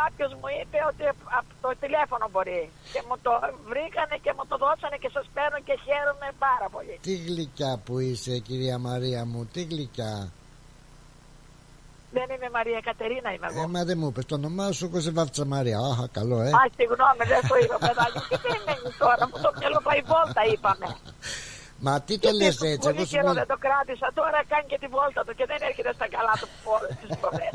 κάποιος 0.00 0.30
μου 0.38 0.48
είπε 0.60 0.78
ότι 0.90 1.02
από 1.38 1.50
το 1.64 1.70
τηλέφωνο 1.82 2.24
μπορεί. 2.32 2.62
Και 2.92 3.00
μου 3.08 3.16
το 3.26 3.32
βρήκανε 3.70 4.16
και 4.24 4.32
μου 4.36 4.44
το 4.50 4.56
δώσανε 4.64 4.96
και 5.02 5.10
σας 5.16 5.26
παίρνω 5.34 5.58
και 5.66 5.74
χαίρομαι 5.84 6.28
πάρα 6.46 6.66
πολύ. 6.74 6.94
Τι 7.06 7.14
γλυκιά 7.26 7.72
που 7.84 7.94
είσαι 8.06 8.34
κυρία 8.48 8.76
Μαρία 8.88 9.22
μου, 9.30 9.40
τι 9.52 9.62
γλυκιά. 9.70 10.14
Δεν 12.16 12.28
είμαι 12.34 12.50
Μαρία 12.58 12.80
Κατερίνα, 12.88 13.28
είμαι 13.32 13.46
εγώ. 13.50 13.60
Ε, 13.62 13.66
μα 13.74 13.84
δεν 13.88 13.96
μου 14.00 14.08
είπες 14.10 14.24
το 14.30 14.34
όνομά 14.34 14.66
σου, 14.72 14.84
εγώ 14.88 15.00
σε 15.00 15.10
βάφτισα 15.10 15.44
Μαρία. 15.44 15.78
Αχ, 15.90 15.98
καλό, 16.18 16.38
ε. 16.40 16.50
Α, 16.60 16.62
συγγνώμη, 16.76 17.22
δεν 17.32 17.42
το 17.48 17.54
είπα, 17.62 17.76
παιδάκι. 17.86 18.20
Τι 18.42 18.52
μένει 18.66 18.90
τώρα, 19.02 19.24
που 19.30 19.38
το 19.44 19.50
μυαλό 19.58 19.80
πάει 19.86 20.00
βόλτα, 20.10 20.42
είπαμε. 20.52 20.88
Μα 21.78 22.00
τι 22.00 22.18
το 22.18 22.30
λες 22.30 22.60
έτσι, 22.60 22.88
εγώ 22.88 23.04
καιρό 23.04 23.32
δεν 23.32 23.46
το 23.46 23.56
κράτησα, 23.58 24.10
τώρα 24.14 24.44
κάνει 24.48 24.66
και 24.66 24.78
τη 24.80 24.86
βόλτα 24.86 25.24
του 25.26 25.34
και 25.34 25.44
δεν 25.46 25.56
έρχεται 25.60 25.92
στα 25.92 26.08
καλά 26.08 26.32
του 26.40 26.48
όλε 26.64 26.88
τι 27.00 27.16
φορέ. 27.20 27.48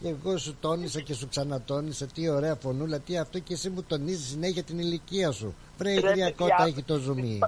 και 0.00 0.08
εγώ 0.08 0.38
σου 0.38 0.56
τόνισα 0.60 1.00
και 1.00 1.14
σου 1.14 1.28
ξανατόνισα 1.28 2.06
τι 2.06 2.28
ωραία 2.28 2.54
φωνούλα, 2.54 2.98
τι 2.98 3.18
αυτό 3.18 3.38
και 3.38 3.52
εσύ 3.52 3.70
μου 3.70 3.82
τονίζεις 3.82 4.28
συνέχεια 4.28 4.62
την 4.62 4.78
ηλικία 4.78 5.30
σου. 5.30 5.54
Βρε, 5.78 5.90
η 5.90 6.32
κότα 6.36 6.64
έχει 6.66 6.82
το 6.82 6.96
ζουμί 6.96 7.40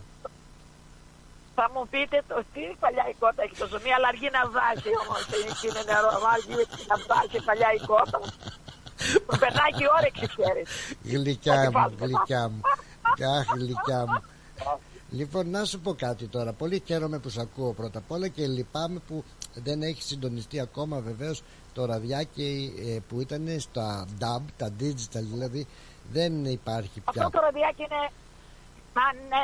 θα 1.58 1.66
μου 1.72 1.82
πείτε 1.92 2.16
το 2.30 2.38
τι 2.52 2.64
παλιά 2.82 3.04
η 3.12 3.14
κότα 3.22 3.40
έχει 3.46 3.56
το 3.62 3.66
ζουμί, 3.70 3.90
αλλά 3.96 4.08
αργεί 4.12 4.28
να 4.38 4.42
βάζει 4.56 4.92
όμως. 5.02 5.22
Είναι 5.64 5.82
νερό, 5.90 6.10
βάζει 6.26 6.54
να 6.90 6.96
βάζει 7.08 7.38
παλιά 7.48 7.70
η 7.78 7.80
κότα. 7.90 8.18
Που 9.26 9.34
περνάει 9.42 9.72
και 9.76 9.84
η 9.88 9.90
όρεξη, 9.98 10.24
ξέρεις. 10.34 10.66
Γλυκιά 11.12 11.60
μου, 11.72 11.94
γλυκιά 12.04 12.42
μου. 12.50 12.60
Αχ, 13.36 13.46
γλυκιά 13.60 14.00
μου. 14.08 14.18
Λοιπόν, 15.10 15.50
να 15.50 15.64
σου 15.64 15.80
πω 15.80 15.94
κάτι 15.94 16.26
τώρα. 16.26 16.52
Πολύ 16.52 16.82
χαίρομαι 16.86 17.18
που 17.18 17.28
σε 17.28 17.40
ακούω 17.40 17.72
πρώτα 17.72 17.98
απ' 17.98 18.10
όλα 18.10 18.28
και 18.28 18.46
λυπάμαι 18.46 19.00
που 19.06 19.24
δεν 19.54 19.82
έχει 19.82 20.02
συντονιστεί 20.02 20.60
ακόμα 20.60 21.00
βεβαίως 21.00 21.42
το 21.74 21.84
ραδιάκι 21.84 22.74
ε, 22.78 22.98
που 23.08 23.20
ήταν 23.20 23.56
στα 23.58 24.06
DAB, 24.20 24.42
τα 24.56 24.72
digital 24.80 25.24
δηλαδή. 25.32 25.66
Δεν 26.12 26.44
υπάρχει 26.44 27.00
πια. 27.00 27.24
Αυτό 27.24 27.38
το 27.38 27.44
ραδιάκι 27.44 27.82
είναι 27.82 28.10
Μα 28.96 29.06
ναι, 29.30 29.40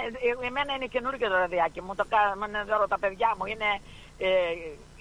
εμένα 0.46 0.70
είναι 0.74 0.88
καινούργιο 0.94 1.28
το 1.28 1.36
ραδιάκι 1.44 1.80
μου. 1.82 1.94
Το 1.94 2.06
κάνω 2.12 2.86
τα 2.88 2.98
παιδιά 2.98 3.34
μου. 3.38 3.44
Είναι, 3.52 3.70
ε, 4.26 4.30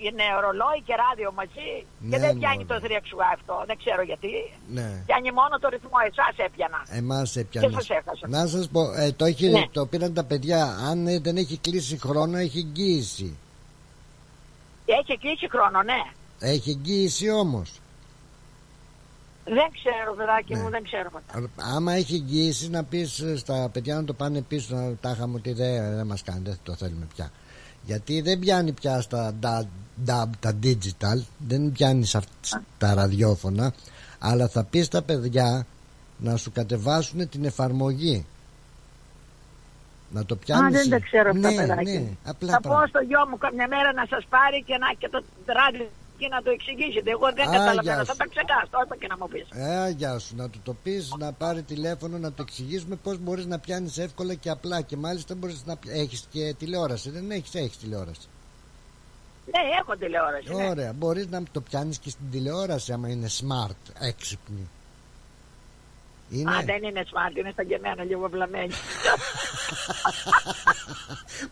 είναι 0.06 0.24
ρολόι 0.44 0.80
και 0.88 0.96
ράδιο 1.04 1.32
μαζί 1.40 1.70
ναι, 2.00 2.10
και 2.10 2.18
δεν 2.24 2.38
πιάνει 2.38 2.66
το 2.66 2.76
3 2.84 2.88
αυτό. 3.34 3.64
Δεν 3.68 3.78
ξέρω 3.78 4.02
γιατί. 4.02 4.32
Ναι. 4.78 5.04
Πιάνει 5.06 5.32
μόνο 5.32 5.60
το 5.60 5.68
ρυθμό. 5.70 5.98
Εσάς 6.10 6.36
έπιανα. 6.46 6.80
Εμάς 6.90 7.36
έπιανα. 7.36 7.68
Και 7.68 7.74
σας 7.74 7.90
έχασα. 7.90 8.28
Να 8.28 8.48
σας 8.48 8.68
πω, 8.70 8.82
ε, 8.94 9.12
το, 9.12 9.26
έχει, 9.26 9.50
ναι. 9.50 9.68
το 9.72 9.86
πήραν 9.86 10.14
τα 10.14 10.24
παιδιά. 10.24 10.62
Αν 10.90 11.08
ε, 11.08 11.20
δεν 11.20 11.38
έχει 11.38 11.58
κλείσει 11.58 11.98
χρόνο, 11.98 12.38
έχει 12.38 12.58
εγγύηση. 12.58 13.38
Έχει 14.86 15.18
κλείσει 15.18 15.50
χρόνο, 15.50 15.84
ναι. 15.84 16.02
Έχει 16.40 16.70
εγγύηση 16.70 17.30
όμως. 17.32 17.80
Δεν 19.46 19.70
ξέρω, 19.74 20.14
παιδάκι 20.18 20.56
μου, 20.56 20.64
ναι. 20.64 20.70
δεν 20.70 20.84
ξέρω. 20.84 21.10
Άμα 21.76 21.94
έχει 21.94 22.14
εγγύηση 22.14 22.70
να 22.70 22.84
πεις 22.84 23.24
στα 23.38 23.70
παιδιά 23.74 23.96
να 23.96 24.04
το 24.04 24.14
πάνε 24.14 24.42
πίσω, 24.42 24.76
να 24.76 24.96
τα 25.02 25.12
είχαμε 25.12 25.36
ότι 25.36 25.54
δεν, 25.54 25.96
δεν 25.96 26.08
μας 26.08 26.24
κάνει, 26.24 26.42
δεν 26.44 26.58
το 26.64 26.76
θέλουμε 26.76 27.08
πια. 27.16 27.32
Γιατί 27.84 28.22
δεν 28.22 28.40
πιάνει 28.40 28.72
πια 28.72 29.02
στα 29.02 29.34
DAB, 30.06 30.28
τα 30.40 30.54
digital, 30.64 31.24
δεν 31.48 31.72
πιάνει 31.72 32.06
στα 32.06 32.94
ραδιόφωνα, 32.94 33.74
αλλά 34.20 34.48
θα 34.48 34.64
πεις 34.64 34.86
στα 34.86 35.02
παιδιά 35.02 35.66
να 36.18 36.38
σου 36.38 36.52
κατεβάσουν 36.52 37.30
την 37.30 37.46
εφαρμογή. 37.46 38.26
Να 40.10 40.26
το 40.26 40.36
πιάνεις... 40.36 40.78
Α, 40.78 40.82
δεν 40.82 40.90
τα 40.90 41.00
ξέρω 41.00 41.30
αυτά, 41.30 41.50
ναι, 41.50 41.56
παιδάκι. 41.56 41.92
Ναι, 41.92 42.10
απλά 42.26 42.52
θα 42.52 42.60
πω 42.62 42.88
στο 42.88 43.00
γιο 43.00 43.28
μου 43.30 43.38
καμιά 43.38 43.68
μέρα 43.68 43.94
να 43.94 44.06
σας 44.10 44.26
πάρει 44.30 44.64
και, 44.64 44.78
να, 44.78 44.94
και 44.98 45.10
το 45.10 45.24
ράδιο 45.46 45.90
και 46.22 46.28
να 46.28 46.42
το 46.42 46.50
εξηγήσετε. 46.58 47.10
Εγώ 47.12 47.28
δεν 47.38 47.46
καταλαβαίνω. 47.52 48.06
Θα 48.06 48.16
τα 48.16 48.28
ξεχάσω. 48.34 48.76
Όπα 48.84 48.96
και 48.96 49.08
να 49.08 49.18
μου 49.18 49.28
πεις. 49.28 49.48
Ε, 49.52 49.94
γεια 49.98 50.20
σου. 50.20 50.36
Να 50.36 50.50
του 50.50 50.60
το 50.64 50.74
πεις, 50.84 51.14
να 51.18 51.32
πάρει 51.32 51.62
τηλέφωνο, 51.64 52.18
να 52.18 52.32
το 52.34 52.42
εξηγήσουμε 52.48 52.96
πώς 52.96 53.18
μπορείς 53.18 53.46
να 53.46 53.60
πιάνεις 53.60 53.98
εύκολα 53.98 54.34
και 54.34 54.50
απλά. 54.50 54.82
Και 54.82 54.98
μάλιστα 54.98 55.36
μπορείς 55.36 55.66
να 55.66 55.76
έχεις 55.88 56.28
και 56.32 56.56
τηλεόραση. 56.60 57.10
Δεν 57.10 57.32
έχεις, 57.32 57.56
έχεις 57.56 57.78
τηλεόραση. 57.78 58.28
Ναι, 59.46 59.62
έχω 59.80 59.96
τηλεόραση. 59.96 60.54
Ναι. 60.54 60.70
Ωραία. 60.70 60.86
Ναι. 60.86 60.94
Μπορείς 60.94 61.28
να 61.28 61.44
το 61.52 61.62
πιάνεις 61.62 61.98
και 62.00 62.10
στην 62.10 62.32
τηλεόραση 62.32 62.94
άμα 62.94 63.10
είναι 63.10 63.28
smart, 63.28 63.84
έξυπνη. 64.00 64.70
Είναι... 66.32 66.56
Α, 66.56 66.62
δεν 66.66 66.84
είναι 66.84 67.04
smart, 67.12 67.36
είναι 67.38 67.52
στα 67.52 67.64
γεμένα 67.64 68.04
λίγο 68.04 68.30
βλαμμένη. 68.30 68.74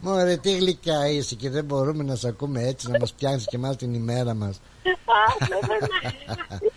Μωρέ, 0.04 0.38
τι 0.38 0.52
γλυκιά 0.58 1.08
είσαι 1.08 1.36
και 1.36 1.50
δεν 1.50 1.65
μπορούμε 1.65 2.04
να 2.04 2.15
σε 2.15 2.28
ακούμε 2.28 2.60
έτσι 2.72 2.92
να 2.92 3.00
μας 3.00 3.13
πιάνεις 3.13 3.46
και 3.46 3.56
εμάς 3.56 3.76
την 3.76 3.94
ημέρα 3.94 4.34
μας. 4.34 4.62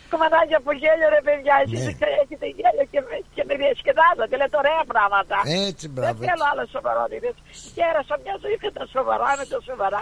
Κομματάκια 0.09 0.57
από 0.57 0.71
γέλιο 0.81 1.09
ρε 1.15 1.21
παιδιά, 1.27 1.55
εσείς 1.63 1.85
ναι. 1.85 2.07
έχετε 2.21 2.47
γέλιο 2.57 2.85
και, 2.93 3.01
με, 3.07 3.15
και 3.35 3.43
με 3.47 3.53
διασκεδάζετε, 3.61 4.35
λέτε 4.39 4.57
ωραία 4.63 4.83
πράγματα. 4.93 5.35
Έτσι, 5.67 5.85
μπράβο. 5.93 6.17
Δεν 6.19 6.27
θέλω 6.29 6.45
άλλο 6.51 6.63
σοβαρότητες. 6.75 7.33
Γέρασα 7.77 8.13
μια 8.23 8.35
ζωή 8.43 8.55
και 8.63 8.71
τα 8.77 8.83
σοβαρά 8.95 9.29
με 9.39 9.45
το 9.53 9.57
σοβαρά. 9.69 10.01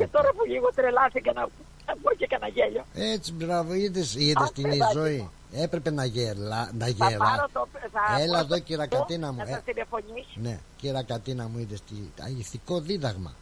Και 0.00 0.06
τώρα 0.16 0.30
που 0.36 0.42
λίγο 0.52 0.68
τρελάθηκα 0.78 1.30
να, 1.38 1.42
να 1.88 1.92
πω 2.02 2.08
και 2.18 2.26
κανένα 2.32 2.50
γέλιο. 2.56 2.82
Έτσι, 3.14 3.30
μπράβο, 3.38 3.70
είδες, 3.82 4.08
είδες 4.14 4.50
την 4.58 4.68
ζωή. 4.98 5.20
Έπρεπε 5.52 5.90
να 5.90 6.04
γελά. 6.04 6.70
Να 6.78 6.88
γελά. 6.88 7.48
Το, 7.52 7.68
Έλα 8.18 8.38
εδώ, 8.38 8.58
κύρα 8.58 8.86
Κατίνα 8.86 9.32
μου. 9.32 9.38
Να 9.38 9.50
ε, 9.50 9.62
ναι, 10.34 10.58
κύρα 10.76 11.02
Κατίνα 11.02 11.48
μου, 11.48 11.58
είδες 11.58 11.80
τι. 11.80 11.94
Ηθικό 12.38 12.80
δίδαγμα. 12.80 13.34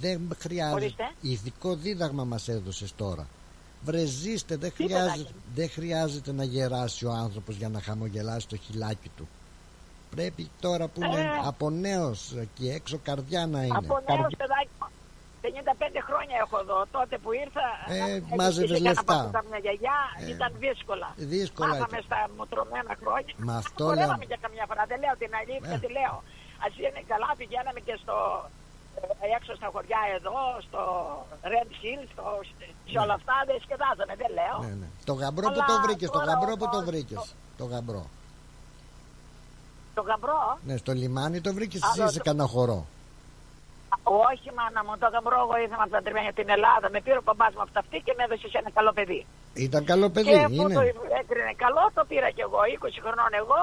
Δεν 0.00 0.28
χρειάζεται. 0.38 1.10
Ηθικό 1.20 1.74
δίδαγμα 1.74 2.24
μας 2.24 2.48
έδωσες 2.48 2.94
τώρα. 2.96 3.26
Βρεζίστε, 3.84 4.56
δεν 4.56 4.72
χρειάζεται, 4.74 5.30
δεν 5.54 5.70
χρειάζεται 5.70 6.32
να 6.32 6.44
γεράσει 6.44 7.06
ο 7.06 7.10
άνθρωπος 7.10 7.56
για 7.56 7.68
να 7.68 7.80
χαμογελάσει 7.80 8.48
το 8.48 8.56
χιλάκι 8.56 9.10
του. 9.16 9.28
Πρέπει 10.10 10.50
τώρα 10.60 10.88
που 10.88 11.04
είναι 11.04 11.20
ε. 11.20 11.28
από 11.44 11.70
νέος 11.70 12.34
και 12.54 12.72
έξω 12.72 12.98
καρδιά 13.02 13.46
να 13.46 13.62
είναι. 13.62 13.76
Από 13.76 14.00
νέος 14.08 14.34
παιδάκι 14.36 14.68
55 15.48 16.00
χρόνια 16.08 16.36
έχω 16.44 16.56
εδώ. 16.64 16.78
Τότε 16.96 17.14
που 17.22 17.30
ήρθα. 17.44 17.66
Ε, 17.96 18.22
μάζευε 18.38 18.78
λεφτά. 18.86 19.18
Να 19.36 19.40
μια 19.48 19.60
γιαγιά 19.64 19.98
ε, 20.20 20.30
ήταν 20.34 20.50
δύσκολα. 20.64 21.08
Δύσκολα. 21.34 21.68
Μάθαμε 21.68 22.00
στα 22.08 22.18
μοτρωμένα 22.38 22.92
χρόνια. 23.00 23.34
Μα 23.48 23.54
αυτό 23.62 23.84
λέω. 23.98 24.12
και 24.30 24.38
καμιά 24.44 24.64
φορά. 24.70 24.82
Δεν 24.90 24.98
λέω 25.02 25.14
την 25.22 25.32
αλήθεια, 25.40 25.76
ε. 25.78 25.82
τη 25.82 25.88
λέω. 25.98 26.16
Α 26.64 26.66
είναι 26.86 27.02
καλά, 27.12 27.30
πηγαίναμε 27.40 27.80
και 27.86 27.94
στο. 28.02 28.16
Ε, 29.24 29.26
έξω 29.36 29.52
στα 29.60 29.68
χωριά 29.74 30.02
εδώ, 30.18 30.38
στο 30.66 30.80
Red 31.52 31.70
Hill, 31.80 32.02
στο, 32.12 32.24
σε 32.92 32.98
όλα 33.04 33.14
αυτά 33.20 33.34
δεν 33.48 33.58
σκεδάζαμε, 33.64 34.14
δεν 34.22 34.30
λέω. 34.38 34.56
Ναι, 34.64 34.74
ναι. 34.80 34.88
Το 35.08 35.14
γαμπρό 35.20 35.46
που 35.54 35.62
το 35.70 35.74
βρήκες, 35.84 36.08
το 36.16 36.20
γαμπρό 36.28 36.52
που 36.60 36.66
το 36.74 36.80
βρήκες. 36.88 37.22
Το 37.60 37.64
γαμπρό. 37.72 38.04
Το 39.94 40.02
γαμπρό; 40.02 40.58
Ναι, 40.64 40.76
στο 40.76 40.92
λιμάνι 40.92 41.40
το 41.40 41.54
βρήκες 41.54 41.80
εσύ 41.82 42.12
σε 42.12 42.20
κανένα 42.20 42.48
χορό. 42.48 42.86
Όχι, 44.30 44.48
μάνα 44.58 44.80
μου, 44.84 44.92
το 45.02 45.08
γαμπρό 45.14 45.38
εγώ 45.44 45.54
ήρθα 45.64 45.76
παντρεμένη 45.86 46.00
από 46.04 46.32
την 46.40 46.48
Ελλάδα. 46.56 46.86
Με 46.94 46.98
πήρε 47.04 47.18
ο 47.22 47.26
παπά 47.30 47.46
μου 47.52 47.60
από 47.64 47.78
αυτή 47.82 47.96
και 48.06 48.12
με 48.16 48.22
έδωσε 48.26 48.46
σε 48.52 48.58
ένα 48.62 48.70
καλό 48.78 48.90
παιδί. 48.98 49.20
Ήταν 49.66 49.82
καλό 49.92 50.06
παιδί, 50.14 50.36
και 50.50 50.54
είναι. 50.58 50.76
το 50.80 50.84
έκρινε 51.20 51.52
καλό, 51.64 51.84
το 51.98 52.02
πήρα 52.10 52.28
κι 52.36 52.42
εγώ. 52.48 52.60
20 52.82 53.04
χρονών 53.04 53.32
εγώ 53.42 53.60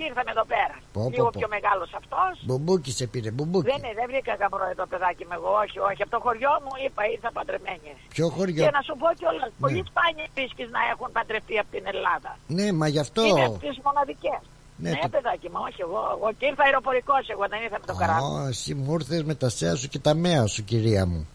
και 0.00 0.06
ήρθαμε 0.10 0.30
εδώ 0.36 0.44
πέρα. 0.54 0.76
Πω, 0.96 1.00
Λίγο 1.12 1.28
πω, 1.30 1.38
πιο 1.40 1.48
μεγάλος 1.56 1.90
αυτός. 2.00 2.32
Μπουμπούκι 2.46 2.92
σε 2.98 3.04
πήρε, 3.12 3.30
μπουμπούκι. 3.34 3.66
Δεν, 3.70 3.80
δεν 3.98 4.06
βρήκα 4.12 4.32
γαμπρό 4.40 4.66
εδώ 4.74 4.84
παιδάκι 4.92 5.24
με 5.30 5.34
εγώ, 5.38 5.52
όχι, 5.64 5.78
όχι. 5.90 6.00
Από 6.04 6.12
το 6.16 6.20
χωριό 6.24 6.52
μου 6.64 6.74
είπα 6.84 7.02
ήρθα 7.14 7.30
παντρεμένη. 7.36 7.90
Ποιο 8.14 8.26
χωριό; 8.36 8.62
Και 8.64 8.72
να 8.78 8.82
σου 8.86 8.94
πω 9.00 9.08
κιόλας, 9.20 9.50
ναι. 9.52 9.60
πολύ 9.64 9.80
σπάνιο 9.90 10.26
βρίσκεις 10.36 10.64
να 10.76 10.80
έχουν 10.92 11.08
παντρευτεί 11.16 11.54
από 11.62 11.70
την 11.76 11.84
Ελλάδα. 11.92 12.30
Ναι, 12.56 12.66
μα 12.80 12.86
γι' 12.94 13.02
αυτό. 13.06 13.20
Είναι 13.28 13.44
από 13.48 13.58
τις 13.64 13.76
μοναδικές. 13.86 14.42
Ναι, 14.80 14.90
ναι 14.90 14.98
το... 15.02 15.08
παιδάκι 15.08 15.48
μου, 15.52 15.60
όχι 15.68 15.80
εγώ. 15.86 16.00
Εγώ 16.16 16.28
και 16.38 16.46
ήρθα 16.46 16.62
αεροπορικός 16.64 17.22
εγώ, 17.34 17.44
δεν 17.52 17.62
ήρθα 17.62 17.78
με 17.82 17.86
το 17.86 17.94
καράβι. 18.00 18.22
Ω, 18.22 18.46
εσύ 18.52 18.74
μου 18.74 18.92
ήρθες 18.98 19.22
με 19.22 19.34
τα 19.34 19.48
σέα 19.48 19.74
σου 19.74 19.88
και 19.88 19.98
τα 19.98 20.14
μέα 20.14 20.46
σου, 20.46 20.64
κυρία 20.64 21.06
μου. 21.06 21.28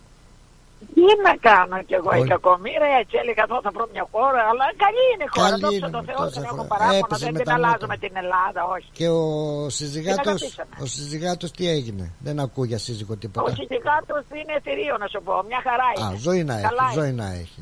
Τι 0.94 1.02
να 1.28 1.36
κάνω 1.50 1.84
κι 1.88 1.94
εγώ, 1.94 2.12
η 2.24 2.28
κακομοίρα 2.28 2.88
έτσι 3.02 3.16
έλεγα 3.22 3.44
εδώ 3.48 3.58
θα 3.62 3.72
βρω 3.76 3.86
μια 3.94 4.08
χώρα, 4.12 4.42
αλλά 4.52 4.66
καλή 4.84 5.06
είναι 5.14 5.26
η 5.30 5.32
χώρα. 5.36 5.58
Δόξα 5.58 5.90
τω 5.90 6.02
Θεώ, 6.08 6.30
δεν 6.30 6.44
έχω 6.44 6.64
παράπονα, 6.74 7.18
δεν 7.18 7.34
την 7.34 7.52
αλλάζουμε 7.52 7.98
την 7.98 8.14
Ελλάδα, 8.24 8.62
όχι. 8.76 8.90
Και 9.00 9.08
ο 9.10 9.24
συζυγάτος, 9.70 10.58
ο 10.84 10.86
συζυγάτος 10.86 11.52
τι 11.52 11.70
έγινε, 11.70 12.12
δεν 12.20 12.40
ακούω 12.40 12.66
για 12.66 12.78
σύζυγο 12.78 13.16
τίποτα. 13.16 13.52
Ο 13.52 13.56
συζυγάτος 13.56 14.24
είναι 14.40 14.56
θηρίο 14.64 14.98
να 14.98 15.08
σου 15.08 15.22
πω, 15.24 15.44
μια 15.48 15.62
χαρά 15.68 15.88
είναι. 15.96 16.16
Α, 16.16 16.18
ζωή 16.28 16.44
να 16.44 16.56
έχει, 16.58 16.68
ζωή 16.94 17.12
να 17.12 17.28
έχει. 17.32 17.62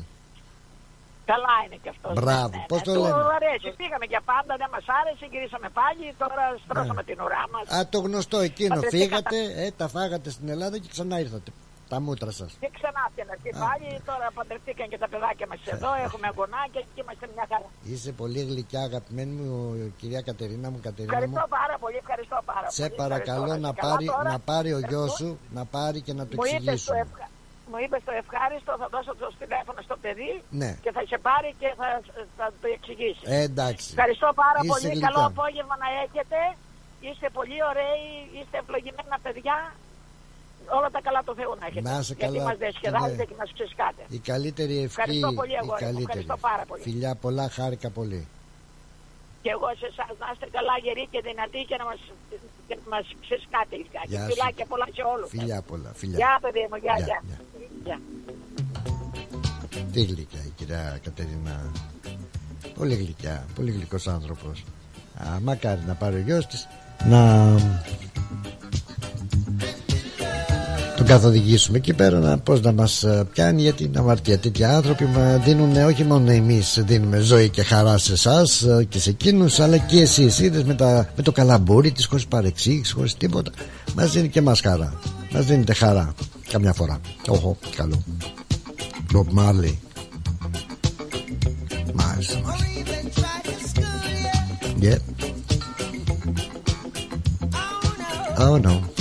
Καλά 1.32 1.56
είναι 1.64 1.78
και 1.82 1.90
αυτός. 1.94 2.12
Μπράβο, 2.20 2.56
ναι, 2.58 2.64
πώς 2.72 2.80
ναι. 2.80 2.86
το 2.88 2.92
λέμε. 3.02 3.20
Του 3.22 3.32
αρέσει. 3.38 3.68
Πήγαμε 3.80 4.06
για 4.12 4.22
πάντα, 4.30 4.52
δεν 4.62 4.68
μας 4.74 4.86
άρεσε, 4.98 5.24
γυρίσαμε 5.32 5.68
πάλι. 5.80 6.04
Τώρα 6.22 6.44
στρώσαμε 6.64 7.02
ναι. 7.02 7.08
την 7.08 7.18
ουρά 7.24 7.44
μας. 7.52 7.64
Α, 7.76 7.78
το 7.94 7.98
γνωστό 8.06 8.38
εκείνο. 8.50 8.80
Φύγατε, 8.94 9.38
ε, 9.62 9.70
τα 9.80 9.86
φάγατε 9.94 10.28
στην 10.36 10.46
Ελλάδα 10.54 10.76
και 10.82 10.88
ξανά 10.94 11.16
ήρθατε. 11.24 11.50
Τα 11.88 12.00
μούτρα 12.00 12.30
σας. 12.30 12.50
Και 12.60 12.70
ξανά 12.76 13.04
και 13.42 13.50
πάλι. 13.64 13.88
Τώρα 14.10 14.26
παντρευτήκαν 14.34 14.88
και 14.88 14.98
τα 14.98 15.08
παιδάκια 15.08 15.46
μας 15.50 15.60
εδώ. 15.74 15.90
Έχουμε 16.06 16.26
αγωνάκια 16.32 16.80
και 16.94 17.00
είμαστε 17.02 17.26
μια 17.34 17.46
χαρά. 17.50 17.68
Είσαι 17.82 18.12
πολύ 18.12 18.40
γλυκιά, 18.48 18.80
αγαπημένη 18.82 19.32
μου 19.40 19.54
κυρία 19.98 20.20
Κατερίνα 20.20 20.70
μου. 20.70 20.78
Κατερίνα 20.82 21.12
ευχαριστώ 21.12 21.40
μου. 21.40 21.56
πάρα 21.58 21.76
πολύ, 21.82 21.96
ευχαριστώ 21.96 22.38
πάρα 22.44 22.70
Σε 22.70 22.88
παρακαλώ 22.88 23.56
να 23.56 23.72
πάρει, 23.72 24.06
να 24.24 24.38
πάρει 24.38 24.72
ο 24.72 24.78
γιος 24.88 25.12
σου 25.12 25.38
να 25.50 25.64
πάρει 25.64 26.00
και 26.00 26.12
να 26.12 26.26
το 26.26 26.36
εξηγήσουμε 26.38 27.06
μου 27.70 27.78
είπες 27.84 28.02
το 28.08 28.12
ευχάριστο, 28.22 28.70
θα 28.80 28.88
δώσω 28.94 29.12
το 29.22 29.28
τηλέφωνο 29.42 29.80
στο 29.88 29.96
παιδί 30.02 30.32
ναι. 30.60 30.70
και 30.84 30.90
θα 30.96 31.02
σε 31.10 31.18
πάρει 31.26 31.50
και 31.60 31.70
θα, 31.80 31.88
θα 32.38 32.46
το 32.60 32.66
εξηγήσει. 32.76 33.24
Ε, 33.36 33.40
εντάξει. 33.48 33.86
Ευχαριστώ 33.94 34.28
πάρα 34.44 34.60
πολύ. 34.70 34.88
Καλό 35.06 35.22
απόγευμα 35.32 35.76
να 35.84 35.88
έχετε. 36.04 36.38
Είστε 37.06 37.28
πολύ 37.38 37.58
ωραίοι, 37.70 38.06
είστε 38.38 38.56
ευλογημένα 38.62 39.16
παιδιά. 39.24 39.56
Όλα 40.78 40.88
τα 40.94 41.00
καλά 41.06 41.20
του 41.26 41.34
Θεού 41.38 41.52
να 41.60 41.66
έχετε. 41.66 41.90
Να 41.90 42.02
σε 42.02 42.14
Γιατί 42.18 42.40
μας 42.48 42.56
διασκεδάζετε 42.62 43.22
ναι. 43.22 43.28
και 43.30 43.36
μας 43.40 43.50
ξεσκάτε. 43.56 44.02
Η 44.18 44.18
καλύτερη 44.30 44.74
ευχή. 44.84 44.84
Ευχαριστώ 44.84 45.30
πολύ 45.40 45.54
εγώ. 45.62 45.74
Ευχαριστώ 46.04 46.36
πάρα 46.48 46.64
πολύ. 46.68 46.82
Φιλιά 46.82 47.12
πολλά, 47.24 47.46
χάρηκα 47.56 47.90
πολύ. 47.98 48.22
Και 49.42 49.50
εγώ 49.56 49.68
σε 49.80 49.86
εσάς 49.92 50.12
να 50.22 50.28
είστε 50.32 50.46
καλά, 50.56 50.74
γεροί 50.84 51.04
και 51.12 51.20
δυνατοί 51.28 51.60
και 51.68 51.76
να 51.80 51.84
μας 51.90 52.00
και 52.68 52.76
μας 52.90 53.06
ξεσκάτε 53.20 53.74
λιγάκι. 53.76 54.32
Φιλάκια 54.32 54.66
πολλά 54.66 54.86
σε 54.94 55.02
όλους. 55.14 55.28
Φιλιά 55.28 55.62
πολλά. 55.62 55.90
Φιλιά. 55.94 56.16
Γεια, 56.16 56.38
παιδί 56.42 56.66
μου, 56.70 56.76
γεια, 56.84 56.96
γεια. 57.06 57.18
γεια. 57.84 57.98
Τι 59.92 60.02
γλυκιά 60.04 60.40
η 60.46 60.52
κυρία 60.56 61.00
Κατερίνα. 61.04 61.72
Πολύ 62.74 62.94
γλυκιά, 62.94 63.46
πολύ 63.54 63.70
γλυκός 63.70 64.06
άνθρωπος. 64.08 64.64
Α, 65.18 65.40
μακάρι 65.40 65.80
να 65.86 65.94
πάρει 65.94 66.16
ο 66.16 66.18
γιος 66.18 66.46
της 66.46 66.68
να 67.04 67.54
τον 71.04 71.16
καθοδηγήσουμε 71.16 71.78
εκεί 71.78 71.92
πέρα 71.92 72.18
να, 72.18 72.38
πώς 72.38 72.60
να 72.60 72.72
μας 72.72 73.02
ε, 73.02 73.26
πιάνει 73.32 73.62
γιατί 73.62 73.84
είναι 73.84 73.98
αμαρτία 73.98 74.38
τέτοιοι 74.38 74.64
άνθρωποι 74.64 75.04
μα 75.04 75.36
δίνουν 75.36 75.76
όχι 75.76 76.04
μόνο 76.04 76.30
εμείς 76.30 76.82
δίνουμε 76.86 77.18
ζωή 77.18 77.48
και 77.48 77.62
χαρά 77.62 77.98
σε 77.98 78.12
εσάς 78.12 78.62
ε, 78.62 78.84
και 78.88 78.98
σε 78.98 79.10
εκείνους 79.10 79.60
αλλά 79.60 79.76
και 79.76 80.00
εσείς. 80.00 80.38
Είδες 80.38 80.64
με, 80.64 80.76
με 81.16 81.22
το 81.22 81.32
καλαμπούρι 81.32 81.92
της 81.92 82.06
χωρίς 82.06 82.26
παρεξήγηση 82.26 82.92
χωρίς 82.92 83.14
τίποτα. 83.14 83.50
Μας 83.94 84.12
δίνει 84.12 84.28
και 84.28 84.40
μας 84.40 84.60
χαρά. 84.60 84.98
Μας 85.32 85.44
δίνετε 85.46 85.74
χαρά 85.74 86.14
καμιά 86.50 86.72
φορά. 86.72 87.00
Όχο 87.28 87.56
καλό. 87.76 88.02
Bob 89.12 89.38
Marley. 89.38 89.74
Μάλιστα 91.94 92.40
μάλιστα. 92.44 92.82
Yeah. 94.80 94.98
Oh 98.36 98.58
no. 98.58 98.93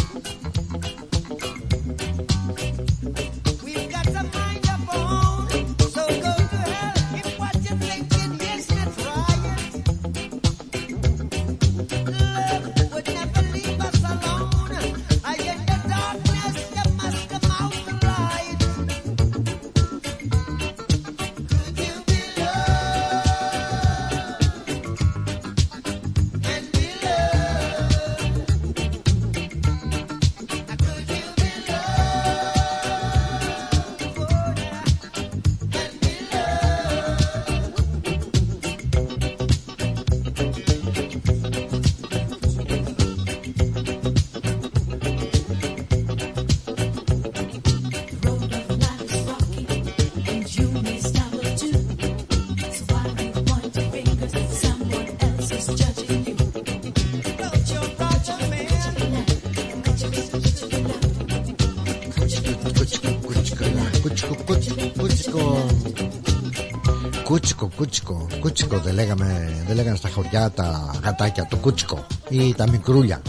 Κούτσικο. 68.54 68.76
Κούτσικο 68.76 68.78
δεν 68.78 68.94
λέγαμε, 68.94 69.64
δεν 69.68 69.76
λέγανε 69.76 69.96
στα 69.96 70.10
χωριά 70.10 70.52
τα 70.52 70.96
γατάκια, 71.04 71.48
το 71.50 71.56
κούτσικο 71.56 72.06
ή 72.30 72.54
τα 72.54 72.70
μικρούλια. 72.70 73.22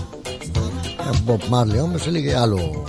Ο 1.13 1.17
Μπομπ 1.25 1.41
Μάρλι 1.49 1.81
όμως 1.81 2.07
έλεγε 2.07 2.37
άλλο. 2.37 2.85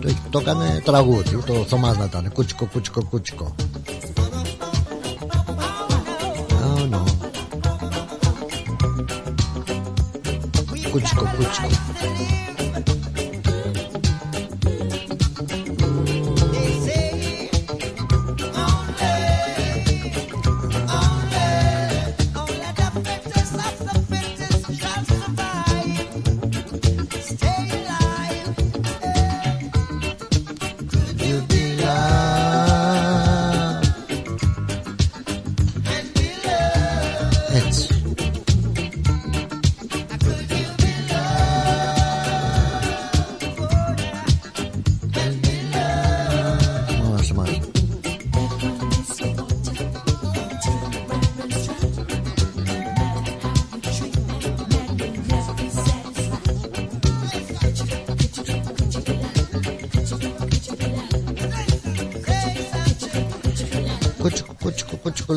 Το, 0.00 0.14
το 0.30 0.38
έκανε 0.38 0.82
τραγούδι, 0.84 1.36
το 1.46 1.52
Θωμάς 1.52 1.96
να 1.96 2.04
ήταν. 2.04 2.32
Κούτσικο, 2.32 2.66
κούτσικο, 2.72 3.04
κούτσικο. 3.04 3.54
Oh, 6.50 6.94
no. 6.94 7.02
Κούτσικο, 10.90 11.24
κούτσικο. 11.36 11.87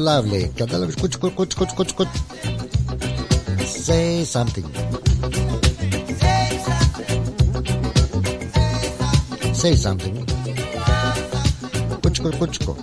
Lovely. 0.07 0.49
Κατάλαβες; 0.55 0.95
Κούτσικο, 0.95 1.29
κούτσικο, 1.29 1.65
κούτσικο. 1.75 2.03
Say 3.85 4.23
something. 4.33 4.67
Say 9.61 9.73
something. 9.85 10.13
Κούτσικο, 12.01 12.29
κούτσικο. 12.37 12.75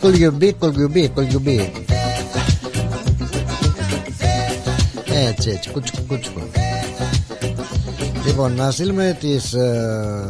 Κολγιουμπί, 0.00 0.52
κολγιουμπί, 0.52 1.08
κολγιουμπί. 1.08 1.72
Έτσι, 5.28 5.50
έτσι, 5.50 5.70
κούτσικο, 5.70 6.00
κούτσικο. 6.08 6.40
Λοιπόν, 8.26 8.52
να 8.54 8.70
στείλουμε 8.70 9.16
τις, 9.20 9.52
ε, 9.52 10.28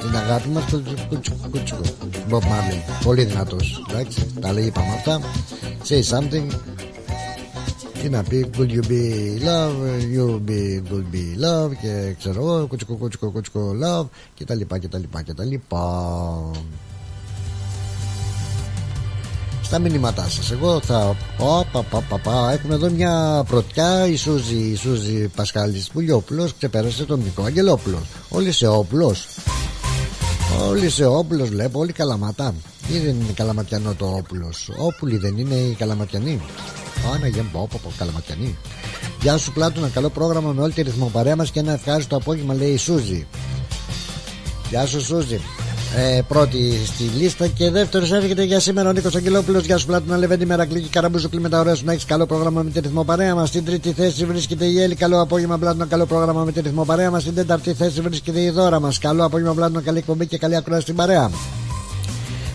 την 0.00 0.16
αγάπη 0.16 0.48
μας 0.48 0.64
κούτσικο, 1.08 1.36
κούτσικο. 1.50 1.80
Bob 2.30 2.42
Marley, 2.42 3.02
πολύ 3.04 3.24
δυνατός, 3.24 3.84
εντάξει 3.90 4.29
τα 4.50 4.56
λέει 4.56 4.66
είπαμε 4.66 4.92
αυτά 4.92 5.20
say 5.88 6.02
something 6.16 6.46
τι 8.02 8.08
να 8.08 8.22
πει 8.22 8.50
could 8.56 8.70
you 8.70 8.82
be 8.88 9.02
love 9.44 9.76
you 10.14 10.40
be 10.48 10.82
could 10.90 11.14
be 11.14 11.44
love 11.44 11.70
και 11.80 12.14
ξέρω 12.18 12.40
εγώ 12.40 12.66
κουτσικο 12.66 12.94
κουτσικο 12.94 13.30
κουτσικο 13.30 13.74
love 13.84 14.06
και 14.34 14.44
τα 14.44 14.54
λοιπά 14.54 14.78
και 14.78 14.88
τα 14.88 14.98
λοιπά 14.98 15.22
και 15.22 15.34
τα 15.34 15.44
λοιπά 15.44 16.50
στα 19.62 19.78
μηνύματά 19.78 20.28
σας. 20.28 20.50
Εγώ 20.50 20.80
θα. 20.80 21.16
Πα, 21.38 21.66
πα, 21.72 21.82
πα, 21.82 22.00
πα, 22.08 22.18
πα. 22.18 22.50
Έχουμε 22.50 22.74
εδώ 22.74 22.90
μια 22.90 23.44
πρωτιά. 23.48 24.06
Η 24.06 24.16
Σούζη, 24.16 24.56
η 24.56 24.74
Σούζη 24.76 25.28
Πασχάλης 25.28 25.88
Πουλιόπουλος 25.88 26.54
ξεπέρασε 26.58 27.04
τον 27.04 27.20
Νικό 27.22 27.42
Αγγελόπουλος. 27.42 28.02
Όλοι 28.28 28.52
σε 28.52 28.66
όπλος. 28.66 29.26
Όλοι 30.68 30.90
σε 30.90 31.04
όπλος 31.04 31.48
βλέπω, 31.48 31.78
όλοι 31.78 31.92
καλαματά. 31.92 32.54
Ή 32.92 32.98
δεν 32.98 33.08
είναι 33.20 33.32
καλαματιανό 33.34 33.94
το 33.94 34.06
όπουλος. 34.06 34.68
Όπουλοι 34.78 35.16
δεν 35.16 35.38
είναι 35.38 35.54
οι 35.54 35.74
καλαματιανοί. 35.78 36.40
Άνα 37.14 37.26
για 37.26 37.44
πω, 37.52 37.68
πω, 37.70 37.92
καλαματιανοί. 37.98 38.56
Γεια 39.22 39.36
σου 39.36 39.52
Πλάτου, 39.52 39.78
ένα 39.78 39.88
καλό 39.88 40.08
πρόγραμμα 40.08 40.52
με 40.52 40.62
όλη 40.62 40.72
τη 40.72 40.82
ρυθμοπαρέα 40.82 41.36
μας 41.36 41.50
και 41.50 41.58
ένα 41.58 41.72
ευχάριστο 41.72 42.16
απόγευμα, 42.16 42.54
λέει 42.54 42.70
η 42.70 42.76
Σούζη. 42.76 43.26
Γεια 44.70 44.86
σου 44.86 45.04
Σούζη. 45.04 45.40
ε, 45.96 46.20
πρώτη 46.28 46.80
στη 46.86 47.02
λίστα 47.02 47.46
και 47.46 47.70
δεύτερος 47.70 48.12
έρχεται 48.12 48.42
για 48.42 48.60
σήμερα 48.60 48.88
ο 48.88 48.92
Νίκος 48.92 49.14
Αγγελόπουλος. 49.14 49.64
Γεια 49.64 49.76
σου, 49.78 49.86
Πλάτου 49.86 50.08
να 50.08 50.16
λεβένει 50.16 50.46
Μερακλή 50.46 50.80
και 50.80 50.88
καραμπούζο 50.90 51.28
τα 51.28 51.60
ωραία 51.60 51.74
σου 51.74 51.84
να 51.84 51.92
έχεις 51.92 52.04
καλό 52.04 52.26
πρόγραμμα 52.26 52.62
με 52.62 52.70
τη 52.70 52.80
ρυθμό 52.80 53.04
παρέα 53.04 53.34
μας. 53.34 53.48
Στην 53.48 53.64
τρίτη 53.64 53.92
θέση 53.92 54.24
βρίσκεται 54.24 54.64
η 54.64 54.82
Έλλη. 54.82 54.94
Καλό 54.94 55.20
απόγευμα, 55.20 55.58
Πλάτου 55.58 55.88
καλό 55.88 56.06
πρόγραμμα 56.06 56.44
με 56.44 56.52
τη 56.52 56.60
ρυθμό 56.60 56.84
παρέα 56.84 57.10
μας. 57.10 57.22
Στην 57.22 57.34
τέταρτη 57.34 57.72
θέση 57.72 58.00
βρίσκεται 58.00 58.40
η 58.40 58.50
Δώρα 58.50 58.80
μας. 58.80 58.98
Καλό 58.98 59.24
απόγευμα, 59.24 59.54
Πλάτου 59.54 59.82
καλή 59.82 59.98
εκπομπή 59.98 60.26
και 60.26 60.38
καλή 60.38 60.56
ακρόαση 60.56 60.82
στην 60.82 60.94
παρέα. 60.94 61.30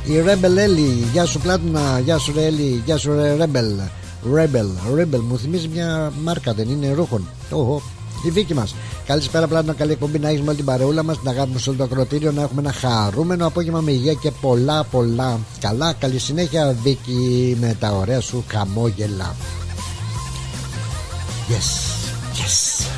Η 0.08 0.24
Rebel 0.26 0.58
Έλλη, 0.58 1.08
γεια 1.12 1.26
σου 1.26 1.40
Πλάτουνα, 1.40 2.00
γεια 2.00 2.18
σου 2.18 2.34
Έλλη, 2.38 2.82
γεια 2.86 2.98
σου 2.98 3.12
Rebel. 3.40 3.90
Rebel, 4.36 5.00
Rebel, 5.00 5.20
μου 5.28 5.38
θυμίζει 5.38 5.68
μια 5.68 6.14
μάρκα, 6.24 6.54
δεν 6.54 6.70
είναι 6.70 6.94
ρούχων. 6.94 7.28
Oh, 7.52 7.82
η 8.26 8.30
δίκη 8.30 8.54
μας. 8.54 8.76
Καλησπέρα, 9.06 9.48
πλάτο. 9.48 9.74
Καλή 9.74 9.92
εκπομπή 9.92 10.20
να 10.20 10.30
έχουμε 10.30 10.48
όλη 10.48 10.56
την 10.56 10.66
παρεούλα 10.66 11.04
μας, 11.04 11.18
να 11.24 11.32
αγάπη 11.32 11.60
σε 11.60 11.70
όλο 11.70 11.78
το 11.78 11.84
ακροτήριο, 11.84 12.32
να 12.32 12.42
έχουμε 12.42 12.62
ένα 12.62 12.72
χαρούμενο 12.72 13.48
απόγευμα 13.48 13.80
με 13.82 13.92
υγεία 13.92 14.14
και 14.14 14.32
πολλά 14.32 14.84
πολλά 14.84 15.40
καλά. 15.60 15.94
Καλή 15.94 16.20
συνέχεια, 16.20 16.76
Βίκη, 16.84 17.58
με 17.60 17.76
τα 17.80 17.92
ωραία 17.92 18.22
σου 18.22 18.44
χαμόγελα. 18.48 19.36
Yes, 21.50 21.70
yes. 22.34 22.95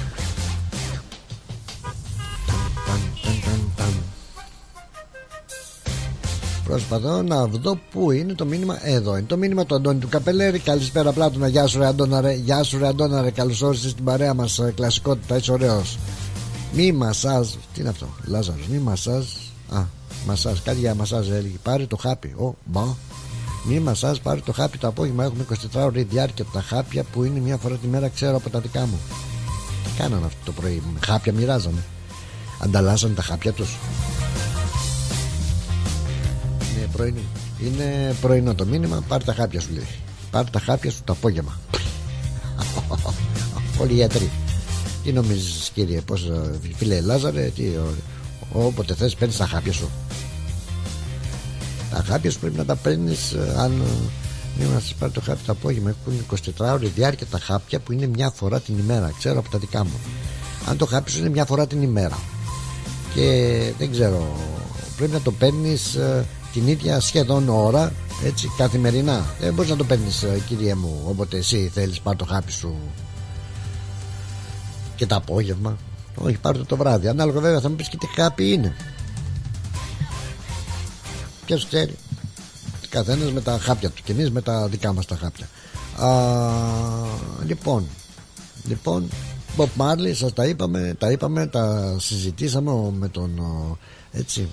Προσπαθώ 6.77 7.21
να 7.21 7.45
δω 7.45 7.79
πού 7.91 8.11
είναι 8.11 8.33
το 8.33 8.45
μήνυμα. 8.45 8.87
Εδώ 8.87 9.17
είναι 9.17 9.27
το 9.27 9.37
μήνυμα 9.37 9.65
του 9.65 9.75
Αντώνη 9.75 9.99
του 9.99 10.09
Καπελέρη. 10.09 10.59
Καλησπέρα 10.59 11.11
Πλάτωνα. 11.11 11.47
Γεια 11.47 11.67
σου, 11.67 11.79
ρε 11.79 11.85
Αντώνα. 11.85 12.21
Ρε. 12.21 12.33
Γεια 12.33 12.63
σου, 12.63 12.77
ρε 12.77 12.87
Αντώνα. 12.87 13.21
Ρε. 13.21 13.31
Καλώς 13.31 13.61
όρισες 13.61 13.91
στην 13.91 14.03
παρέα 14.03 14.33
μας. 14.33 14.59
Ε, 14.59 14.73
κλασικότητα, 14.75 15.37
είσαι 15.37 15.51
ωραίος. 15.51 15.97
Μη 16.73 16.91
μασάζ. 16.91 17.47
Τι 17.73 17.79
είναι 17.79 17.89
αυτό, 17.89 18.07
Λάζαρος. 18.25 18.67
Μη 18.67 18.77
μασάζ. 18.77 19.25
Α, 19.69 19.83
μασάζ. 20.25 20.59
Κάτι 20.59 20.79
για 20.79 20.95
μασάζ 20.95 21.29
έλεγε. 21.29 21.55
Πάρε 21.63 21.85
το 21.85 21.97
χάπι. 21.97 22.27
Ο, 22.27 22.53
μπα. 22.65 22.83
Μη 23.63 23.79
μασάζ. 23.79 24.17
Πάρε 24.17 24.39
το 24.39 24.51
χάπι 24.51 24.77
το 24.77 24.87
απόγευμα. 24.87 25.23
Έχουμε 25.23 25.45
24 25.75 25.85
ώρε 25.85 26.03
διάρκεια 26.03 26.45
τα 26.53 26.61
χάπια 26.61 27.03
που 27.03 27.23
είναι 27.23 27.39
μια 27.39 27.57
φορά 27.57 27.75
τη 27.75 27.87
μέρα. 27.87 28.07
Ξέρω 28.07 28.35
από 28.35 28.49
τα 28.49 28.59
δικά 28.59 28.79
μου. 28.79 28.99
Τι 29.83 30.01
κάνανε 30.01 30.25
αυτό 30.25 30.39
το 30.45 30.51
πρωί. 30.51 30.83
Χάπια 31.05 31.33
μοιράζανε. 31.33 31.83
Ανταλλάσσανε 32.61 33.13
τα 33.13 33.21
χάπια 33.21 33.51
τους 33.51 33.77
πρωινή. 36.97 37.25
Είναι 37.63 38.15
πρωινό 38.21 38.55
το 38.55 38.65
μήνυμα. 38.65 39.03
Πάρε 39.07 39.23
τα 39.23 39.33
χάπια 39.33 39.59
σου 39.59 39.69
λέει. 39.73 39.87
Πάρε 40.31 40.49
τα 40.51 40.59
χάπια 40.59 40.91
σου 40.91 41.01
το 41.03 41.13
απόγευμα. 41.13 41.59
Όλοι 43.81 43.91
οι 43.91 43.95
γιατροί. 43.95 44.29
Τι 45.03 45.11
νομίζεις, 45.11 45.71
κύριε, 45.73 46.01
πώς 46.01 46.31
φίλε 46.75 47.01
Λάζαρε, 47.01 47.51
τι, 47.55 47.63
όποτε 48.51 48.93
θες 48.93 49.15
παίρνεις 49.15 49.37
τα 49.37 49.45
χάπια 49.45 49.73
σου. 49.73 49.89
Τα 51.91 52.03
χάπια 52.07 52.31
σου 52.31 52.39
πρέπει 52.39 52.57
να 52.57 52.65
τα 52.65 52.75
παίρνεις 52.75 53.31
ε, 53.31 53.55
αν 53.57 53.81
μην 54.59 54.67
μας 54.67 54.93
πάρει 54.99 55.11
το 55.11 55.21
χάπι 55.21 55.39
το 55.45 55.51
απόγευμα. 55.51 55.89
Έχουν 55.89 56.25
24 56.57 56.73
ώρε 56.73 56.87
διάρκεια 56.87 57.25
τα 57.25 57.39
χάπια 57.39 57.79
που 57.79 57.91
είναι 57.91 58.07
μια 58.07 58.29
φορά 58.29 58.59
την 58.59 58.77
ημέρα. 58.77 59.11
Ξέρω 59.17 59.39
από 59.39 59.49
τα 59.49 59.57
δικά 59.57 59.83
μου. 59.83 59.99
Αν 60.69 60.77
το 60.77 60.85
χάπι 60.85 61.11
σου 61.11 61.19
είναι 61.19 61.29
μια 61.29 61.45
φορά 61.45 61.67
την 61.67 61.81
ημέρα 61.81 62.17
και 63.13 63.73
δεν 63.77 63.91
ξέρω, 63.91 64.27
πρέπει 64.97 65.11
να 65.11 65.21
το 65.21 65.31
παίρνεις 65.31 65.95
ε, 65.95 66.25
την 66.57 66.67
ίδια 66.67 66.99
σχεδόν 66.99 67.49
ώρα 67.49 67.91
έτσι 68.23 68.51
καθημερινά. 68.57 69.25
Δεν 69.39 69.53
μπορείς 69.53 69.69
να 69.69 69.77
το 69.77 69.83
παίρνεις 69.83 70.23
ε, 70.23 70.41
κύριε 70.47 70.75
μου 70.75 71.01
όποτε 71.07 71.37
εσύ 71.37 71.71
θέλεις 71.73 71.99
πάρ 71.99 72.15
το 72.15 72.25
χάπι 72.25 72.51
σου. 72.51 72.75
Και 74.95 75.05
το 75.05 75.15
απόγευμα. 75.15 75.77
Όχι 76.15 76.37
πάρ 76.37 76.57
το 76.57 76.65
το 76.65 76.77
βράδυ. 76.77 77.07
Ανάλογα 77.07 77.39
βέβαια 77.39 77.59
θα 77.59 77.69
μου 77.69 77.75
πεις 77.75 77.89
και 77.89 77.97
τι 77.97 78.07
χάπι 78.15 78.51
είναι. 78.51 78.75
Ποιος 81.45 81.65
ξέρει. 81.67 81.95
Καθένας 82.89 83.31
με 83.31 83.41
τα 83.41 83.57
χάπια 83.61 83.89
του 83.89 84.01
και 84.03 84.11
εμείς 84.11 84.31
με 84.31 84.41
τα 84.41 84.67
δικά 84.67 84.93
μας 84.93 85.05
τα 85.05 85.15
χάπια. 85.15 85.47
Α, 86.05 86.11
λοιπόν 87.45 87.87
λοιπόν 88.67 89.09
Bob 89.57 89.67
Marley 89.77 90.13
σας 90.13 90.33
τα 90.33 90.45
είπαμε 90.45 90.95
τα 90.97 91.11
είπαμε 91.11 91.47
τα 91.47 91.95
συζητήσαμε 91.99 92.71
με 92.91 93.07
τον 93.07 93.41
έτσι 94.11 94.47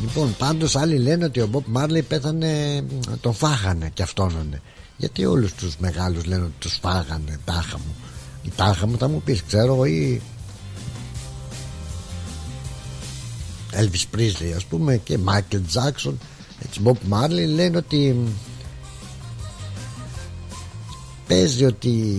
Λοιπόν, 0.00 0.34
πάντως 0.38 0.76
άλλοι 0.76 0.98
λένε 0.98 1.24
ότι 1.24 1.40
ο 1.40 1.46
Μπομπ 1.46 1.64
Μάρλι 1.66 2.02
πέθανε, 2.02 2.84
τον 3.20 3.34
φάγανε 3.34 3.90
και 3.94 4.02
αυτόν. 4.02 4.60
Γιατί 4.96 5.24
όλους 5.24 5.54
τους 5.54 5.76
μεγάλους 5.76 6.24
λένε 6.24 6.42
ότι 6.42 6.52
τους 6.58 6.78
φάγανε, 6.82 7.38
τάχα 7.44 7.78
μου. 7.78 7.94
Η 8.42 8.50
τάχα 8.56 8.86
μου 8.86 8.98
θα 8.98 9.08
μου 9.08 9.22
πεις, 9.22 9.42
ξέρω, 9.42 9.84
ή. 9.84 10.22
Elvis 13.72 14.16
Presley, 14.16 14.52
ας 14.56 14.64
πούμε, 14.64 14.96
και 14.96 15.18
Michael 15.26 15.62
Jackson. 15.74 16.14
Έτσι, 16.64 16.80
Bob 16.84 17.12
Marley 17.12 17.46
λένε 17.54 17.76
ότι 17.76 18.16
παίζει 21.28 21.64
ότι 21.64 22.16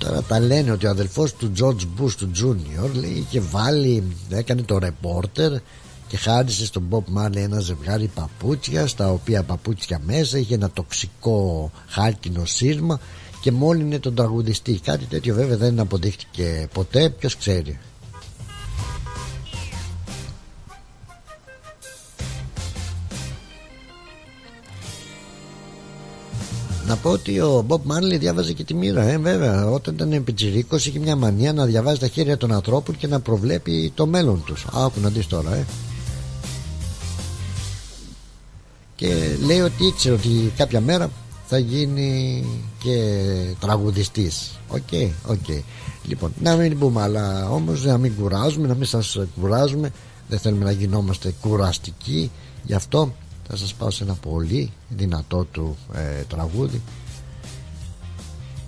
Τώρα 0.00 0.22
τα 0.22 0.40
λένε 0.40 0.70
ότι 0.70 0.86
ο 0.86 0.90
αδελφός 0.90 1.34
του 1.34 1.52
George 1.60 2.02
Bush 2.02 2.12
του 2.12 2.30
Junior 2.36 2.90
λέει, 2.94 3.24
είχε 3.28 3.40
βάλει, 3.40 4.16
έκανε 4.30 4.62
το 4.62 4.78
ρεπόρτερ 4.78 5.52
και 6.08 6.16
χάρισε 6.16 6.66
στον 6.66 6.84
Bob 6.90 7.18
Marley 7.18 7.36
ένα 7.36 7.60
ζευγάρι 7.60 8.10
παπούτσια 8.14 8.86
στα 8.86 9.10
οποία 9.10 9.42
παπούτσια 9.42 10.00
μέσα 10.04 10.38
είχε 10.38 10.54
ένα 10.54 10.70
τοξικό 10.70 11.70
χάλκινο 11.86 12.44
σύρμα 12.44 13.00
και 13.40 13.52
μόλυνε 13.52 13.98
τον 13.98 14.14
τραγουδιστή. 14.14 14.80
Κάτι 14.84 15.04
τέτοιο 15.04 15.34
βέβαια 15.34 15.56
δεν 15.56 15.80
αποδείχτηκε 15.80 16.68
ποτέ. 16.72 17.10
Ποιος 17.10 17.36
ξέρει 17.36 17.78
Να 26.90 26.96
πω 26.96 27.10
ότι 27.10 27.40
ο 27.40 27.62
Μπομπ 27.66 27.80
Μάρλι 27.84 28.16
διάβαζε 28.16 28.52
και 28.52 28.64
τη 28.64 28.74
μοίρα, 28.74 29.02
ε, 29.02 29.18
βέβαια. 29.18 29.66
Όταν 29.66 29.94
ήταν 29.94 30.24
πιτσιρίκος 30.24 30.86
είχε 30.86 30.98
μια 30.98 31.16
μανία 31.16 31.52
να 31.52 31.64
διαβάζει 31.64 31.98
τα 31.98 32.06
χέρια 32.06 32.36
των 32.36 32.52
ανθρώπων 32.52 32.96
και 32.96 33.06
να 33.06 33.20
προβλέπει 33.20 33.92
το 33.94 34.06
μέλλον 34.06 34.42
τους. 34.44 34.66
Άκου 34.72 35.00
να 35.00 35.08
δεις 35.08 35.26
τώρα, 35.26 35.54
ε. 35.54 35.64
Και 38.96 39.36
λέει 39.44 39.60
ότι 39.60 39.86
ήξερε 39.86 40.14
ότι 40.14 40.52
κάποια 40.56 40.80
μέρα 40.80 41.10
θα 41.46 41.58
γίνει 41.58 42.44
και 42.82 42.96
τραγουδιστής 43.60 44.58
OK, 44.68 44.78
okay, 44.90 45.08
OK 45.26 45.38
okay. 45.48 45.62
Λοιπόν, 46.06 46.32
να 46.40 46.56
μην 46.56 46.78
πούμε 46.78 47.02
αλλά 47.02 47.50
όμως 47.50 47.84
να 47.84 47.98
μην 47.98 48.14
κουράζουμε 48.20 48.66
Να 48.66 48.74
μην 48.74 48.86
σας 48.86 49.18
κουράζουμε 49.40 49.90
Δεν 50.28 50.38
θέλουμε 50.38 50.64
να 50.64 50.70
γινόμαστε 50.70 51.34
κουραστικοί 51.40 52.30
Γι' 52.64 52.74
αυτό 52.74 53.12
θα 53.50 53.56
σας 53.56 53.74
πάω 53.74 53.90
σε 53.90 54.04
ένα 54.04 54.14
πολύ 54.14 54.72
δυνατό 54.88 55.44
του 55.44 55.76
ε, 55.94 56.22
τραγούδι. 56.22 56.82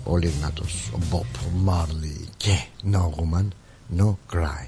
Πολύ 0.03 0.27
δυνατός. 0.27 0.91
Ο 0.93 0.97
Bob 1.11 1.69
Marley 1.69 2.27
και 2.37 2.65
No 2.91 2.99
Woman 2.99 3.47
No 3.97 4.15
Cry. 4.33 4.67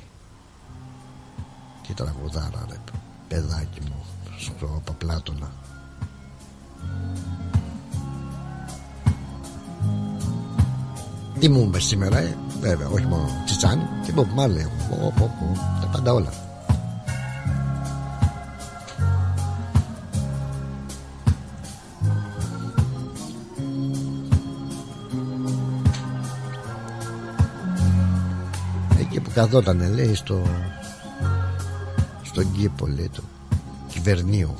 Τι 1.88 1.94
τραγουδάρα 1.94 2.66
ρε 2.70 2.76
παιδάκι 3.28 3.82
μου 3.82 4.06
στο 4.40 4.82
Παπλάτωνα. 4.86 5.52
Τι 11.40 11.50
μου 11.50 11.60
είπες 11.68 11.84
σήμερα 11.84 12.18
ε; 12.18 12.38
βέβαια 12.60 12.88
όχι 12.88 13.06
μόνο 13.06 13.28
Τσιτσάνι 13.46 13.84
και 14.06 14.14
Bob 14.16 14.40
Marley 14.40 14.68
τα 15.82 15.88
πάντα 15.92 16.14
όλα 16.14 16.45
καθόταν 29.36 29.94
λέει 29.94 30.16
στο 30.16 30.42
στον 32.24 32.52
κήπο 32.52 32.88
λέει 32.88 33.10
του 33.14 33.24
κυβερνίου 33.88 34.56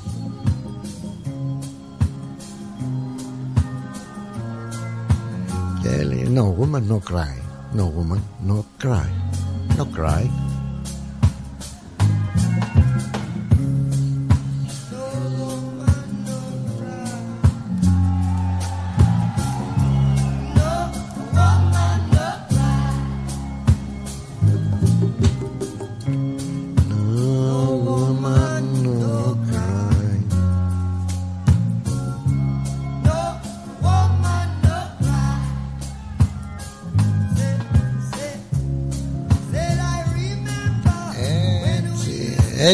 και 5.82 5.88
έλεγε 5.88 6.26
no 6.34 6.42
woman 6.42 6.82
no 6.92 6.98
cry. 7.10 7.34
No 7.76 7.84
woman 7.96 8.20
no 8.48 8.64
cry. 8.82 9.08
No 9.78 9.84
cry 9.96 10.45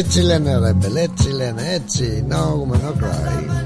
Έτσι 0.05 0.21
λένε 0.21 0.57
ρεμπελ 0.57 0.95
Έτσι 0.95 1.29
λένε 1.29 1.61
έτσι. 1.73 2.25
No 2.29 2.33
woman 2.33 2.81
no 2.81 2.91
cry 3.01 3.62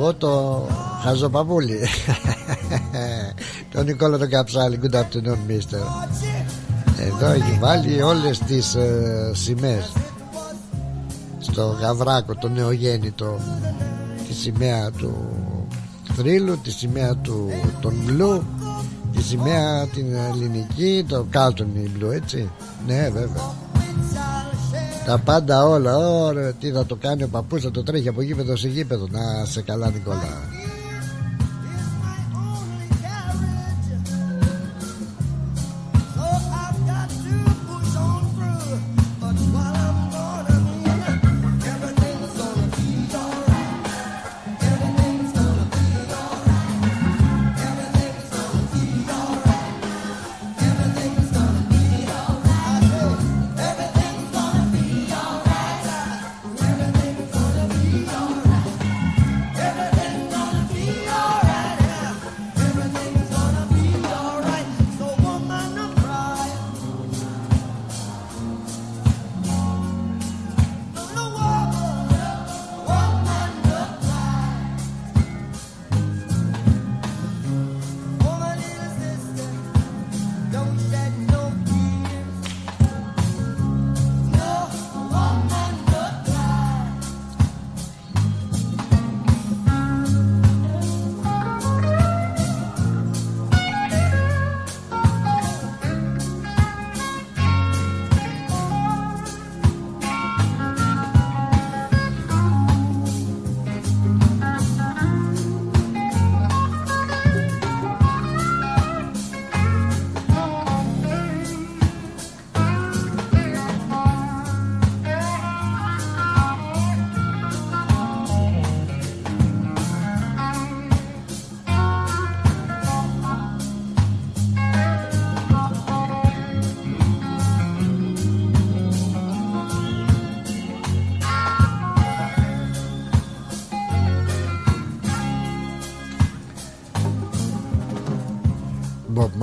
εγώ 0.00 0.14
το 0.14 0.66
χαζοπαπούλι 1.02 1.80
τον 3.72 3.84
Νικόλα 3.84 4.18
τον 4.18 4.28
Καψάλη 4.28 4.80
Good 4.82 4.94
afternoon 4.94 5.50
mister. 5.50 5.82
Εδώ 6.98 7.30
έχει 7.30 7.58
βάλει 7.60 8.02
όλες 8.02 8.38
τις 8.38 8.74
ε, 8.74 9.30
σημαίες. 9.34 9.92
Στο 11.38 11.76
γαβράκο 11.80 12.34
το 12.34 12.48
νεογέννητο 12.48 13.38
Τη 14.28 14.34
σημαία 14.34 14.90
του 14.90 15.14
θρύλου 16.16 16.58
Τη 16.62 16.70
σημαία 16.70 17.16
του 17.16 17.50
των 17.80 17.94
μπλου 18.04 18.42
Τη 19.16 19.22
σημαία 19.22 19.86
την 19.86 20.14
ελληνική 20.14 21.04
Το 21.08 21.26
κάλτον 21.30 21.66
μπλου 21.72 22.10
έτσι. 22.10 22.50
Ναι 22.86 23.10
βέβαια 23.12 23.49
τα 25.10 25.18
πάντα 25.18 25.64
όλα, 25.64 25.96
ωραία, 25.96 26.52
τι 26.52 26.70
θα 26.70 26.86
το 26.86 26.96
κάνει 26.96 27.22
ο 27.22 27.28
παππούς 27.28 27.62
θα 27.62 27.70
το 27.70 27.82
τρέχει 27.82 28.08
από 28.08 28.22
γήπεδο 28.22 28.56
σε 28.56 28.68
γήπεδο. 28.68 29.06
Να 29.10 29.44
σε 29.44 29.62
καλά 29.62 29.90
Νικόλα. 29.90 30.49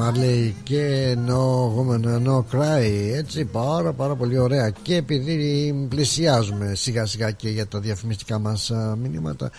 Marley 0.07 0.51
και 0.63 1.15
No 1.27 1.67
Woman 1.75 2.27
No 2.27 2.43
Cry 2.51 3.11
έτσι 3.13 3.45
πάρα 3.45 3.93
πάρα 3.93 4.15
πολύ 4.15 4.37
ωραία. 4.37 4.69
Και 4.69 4.95
επειδή 4.95 5.73
πλησιάζουμε 5.89 6.75
σιγά 6.75 7.05
σιγά 7.05 7.31
και 7.31 7.49
για 7.49 7.67
τα 7.67 7.79
διαφημιστικά 7.79 8.39
μας 8.39 8.71
μηνύματα 9.01 9.51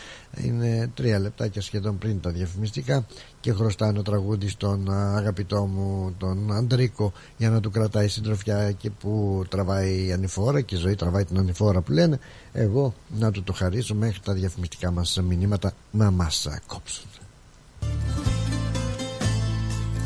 είναι 0.44 0.90
τρία 0.94 1.18
λεπτάκια 1.18 1.62
σχεδόν 1.62 1.99
πριν 1.99 2.20
τα 2.20 2.30
διαφημιστικά 2.30 3.07
και 3.40 3.53
χρωστάει 3.53 3.88
ένα 3.88 4.03
τραγούδι 4.03 4.49
στον 4.49 4.90
αγαπητό 4.92 5.66
μου 5.66 6.14
τον 6.18 6.53
Αντρίκο 6.53 7.12
για 7.36 7.51
να 7.51 7.61
του 7.61 7.70
κρατάει 7.70 8.09
συντροφιά 8.09 8.59
εκεί 8.59 8.90
που 8.90 9.42
τραβάει 9.49 10.07
η 10.07 10.12
ανηφόρα 10.12 10.61
και 10.61 10.74
η 10.74 10.78
ζωή 10.78 10.94
τραβάει 10.94 11.24
την 11.24 11.38
ανηφόρα 11.38 11.80
που 11.80 11.92
λένε. 11.92 12.18
Εγώ 12.53 12.94
να 13.18 13.30
του 13.30 13.42
το 13.42 13.53
χαρίσω 13.53 13.94
μέχρι 13.94 14.20
τα 14.20 14.32
διαφημιστικά 14.32 14.90
μας 14.90 15.20
μηνύματα 15.22 15.72
να 15.90 16.11
μας 16.11 16.46
κόψουν 16.66 17.07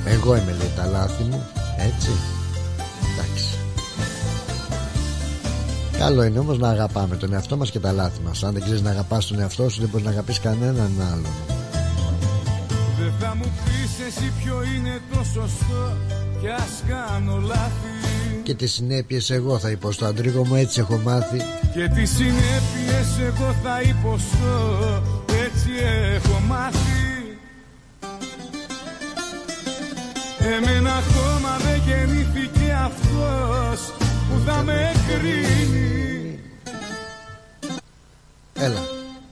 εγώ 0.04 0.36
είμαι 0.36 0.54
λέει 0.58 0.72
τα 0.76 0.86
λάθη 0.86 1.22
μου 1.22 1.42
Έτσι. 1.76 2.10
Εντάξει. 3.12 3.56
Καλό 5.98 6.22
είναι 6.22 6.38
όμως 6.38 6.58
να 6.58 6.68
αγαπάμε 6.68 7.16
τον 7.16 7.32
εαυτό 7.32 7.56
μας 7.56 7.70
και 7.70 7.78
τα 7.80 7.92
λάθη 7.92 8.20
μας. 8.24 8.42
Αν 8.44 8.52
δεν 8.52 8.62
ξέρεις 8.62 8.82
να 8.82 8.90
αγαπάς 8.90 9.26
τον 9.26 9.38
εαυτό 9.38 9.68
σου 9.68 9.80
Δεν 9.80 9.88
μπορείς 9.88 10.06
να 10.06 10.12
αγαπείς 10.12 10.40
κανέναν 10.40 10.92
άλλον. 11.12 11.32
Δεν 12.98 13.12
θα 13.20 13.34
μου 13.36 13.52
πεις 13.64 14.06
εσύ 14.06 14.32
ποιο 14.42 14.62
είναι 14.76 15.00
το 15.12 15.24
σωστό 15.24 15.96
Κι 16.40 16.48
ας 16.48 16.82
κάνω 16.88 17.36
λάθη. 17.36 18.42
Και 18.42 18.54
τις 18.54 18.72
συνέπειες 18.72 19.30
εγώ 19.30 19.58
θα 19.58 19.70
υποστώ. 19.70 20.06
Αντρίγο 20.06 20.46
μου 20.46 20.54
έτσι 20.54 20.80
έχω 20.80 21.00
μάθει. 21.04 21.36
Και 21.74 21.88
τις 21.88 22.10
συνέπειες 22.10 23.08
εγώ 23.26 23.54
θα 23.62 23.80
υποστώ. 23.80 25.02
Έτσι 25.44 25.70
έχω 26.14 26.40
μάθει 26.48 27.11
Εμένα 30.44 30.92
ακόμα 31.02 31.56
δεν 31.64 31.80
γεννήθηκε 31.86 32.76
αυτός 32.84 33.92
που 34.28 34.40
θα 34.46 34.62
με 34.62 34.92
κρίνει. 35.06 36.38
Έλα. 38.52 38.82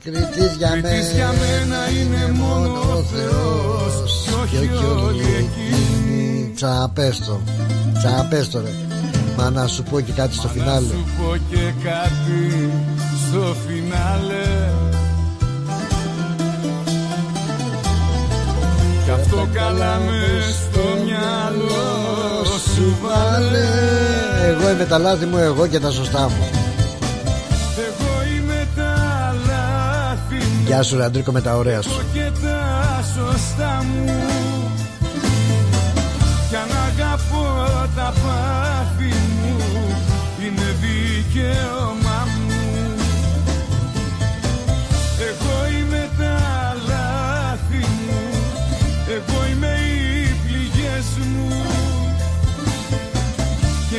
Κριτής 0.03 0.55
για, 0.57 0.69
Κριτής 0.69 1.11
για 1.11 1.27
μένα 1.27 1.89
είναι 1.89 2.31
μόνο 2.31 2.79
ο 2.79 3.01
Θεός. 3.13 4.25
Και 4.51 4.57
όχι 4.57 4.85
όλοι 5.05 5.23
εκείνοι 5.23 6.51
Τσαπέστο 6.55 7.41
Τσαπέστο 7.97 8.61
ρε. 8.61 8.71
Μα 9.37 9.49
να 9.49 9.67
σου 9.67 9.83
πω 9.83 9.99
και 9.99 10.11
κάτι 10.11 10.33
στο 10.33 10.47
φινάλε 10.47 10.87
Να 10.87 10.93
σου 10.93 11.05
πω 11.17 11.35
και 11.49 11.73
κάτι 11.83 12.71
στο 13.27 13.55
φινάλε 13.67 14.71
Κι 19.11 19.17
αυτό 19.19 19.47
καλά 19.53 19.99
με 19.99 20.21
στο 20.49 21.03
μυαλό 21.03 22.43
σου 22.75 22.97
βάλε. 23.01 23.67
Εγώ 24.47 24.69
είμαι 24.69 24.85
τα 24.85 24.97
λάθη 24.97 25.25
μου, 25.25 25.37
εγώ 25.37 25.67
και 25.67 25.79
τα 25.79 25.91
σωστά 25.91 26.21
μου. 26.29 26.49
Εγώ 27.77 28.11
είμαι 28.35 28.67
τα 28.75 28.93
λάθη 29.47 30.35
μου. 30.35 30.63
Γεια 30.65 30.83
σου 30.83 30.97
Ραντρίκο 30.97 31.31
με 31.31 31.41
τα 31.41 31.55
ωραία 31.55 31.81
σου. 31.81 32.01
Και 32.13 32.31
τα 32.41 33.03
σωστά 33.15 33.85
μου. 33.93 34.21
Κι 36.49 36.55
αν 36.55 36.69
αγαπώ 36.87 37.47
τα 37.95 38.13
πάθη 38.23 39.13
μου 39.43 39.55
Είναι 40.45 40.75
δικαίωμά 40.81 42.00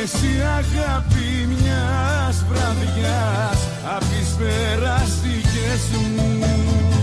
εσύ 0.03 0.41
αγάπη 0.59 1.47
μιας 1.47 2.45
βραδιάς 2.49 3.59
Απ' 3.95 4.03
τις 4.03 4.29
περαστικές 4.39 5.81
μου 6.15 7.02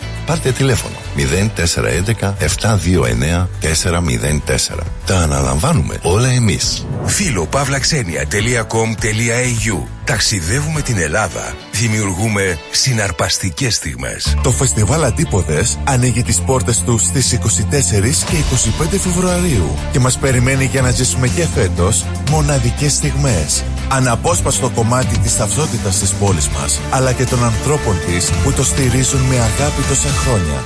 Πάρτε 0.25 0.51
τηλέφωνο 0.51 0.95
0411 1.15 2.33
729 2.61 3.47
404. 3.61 4.77
Τα 5.05 5.17
αναλαμβάνουμε 5.17 5.97
όλα 6.01 6.29
εμείς. 6.29 6.85
Φίλο 7.05 7.45
παύλαξενια.com.au 7.45 9.83
Ταξιδεύουμε 10.03 10.81
την 10.81 10.97
Ελλάδα. 10.97 11.53
Δημιουργούμε 11.71 12.59
συναρπαστικές 12.71 13.75
στιγμές. 13.75 14.37
Το 14.43 14.51
φεστιβάλ 14.51 15.03
Αντίποδες 15.03 15.79
ανοίγει 15.83 16.23
τις 16.23 16.41
πόρτες 16.41 16.81
του 16.81 16.97
στις 16.97 17.33
24 17.33 18.25
και 18.29 18.35
25 18.83 18.87
Φεβρουαρίου 18.99 19.75
και 19.91 19.99
μας 19.99 20.17
περιμένει 20.17 20.65
για 20.65 20.81
να 20.81 20.91
ζήσουμε 20.91 21.27
και 21.27 21.45
φέτος 21.55 22.05
μοναδικές 22.29 22.93
στιγμές. 22.93 23.63
Αναπόσπαστο 23.91 24.69
κομμάτι 24.69 25.17
της 25.17 25.37
ταυτότητας 25.37 25.99
της 25.99 26.13
πόλης 26.13 26.47
μας, 26.49 26.79
αλλά 26.91 27.11
και 27.11 27.25
των 27.25 27.43
ανθρώπων 27.43 27.95
της 28.05 28.31
που 28.43 28.51
το 28.51 28.63
στηρίζουν 28.63 29.19
με 29.19 29.35
αγάπη 29.35 29.81
τόσα 29.89 30.09
χρόνια. 30.09 30.63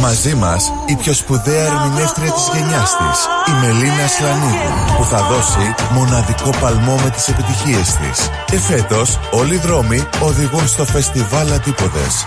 Μαζί 0.00 0.34
μας 0.34 0.72
η 0.86 0.94
πιο 0.96 1.12
σπουδαία 1.12 1.64
ερμηνεύτρια 1.64 2.32
της 2.32 2.50
γενιάς 2.52 2.90
της, 2.96 3.18
η 3.48 3.52
Μελίνα 3.60 4.06
Σλανίδου, 4.06 4.96
που 4.96 5.04
θα 5.04 5.22
δώσει 5.22 5.74
μοναδικό 5.92 6.50
παλμό 6.60 6.94
με 7.04 7.10
τις 7.10 7.28
επιτυχίες 7.28 7.92
της. 7.94 8.28
Και 8.46 8.58
φέτος 8.58 9.18
όλοι 9.30 9.54
οι 9.54 9.58
δρόμοι 9.58 10.02
οδηγούν 10.22 10.68
στο 10.68 10.84
φεστιβάλ 10.84 11.52
Αντίποδες. 11.52 12.26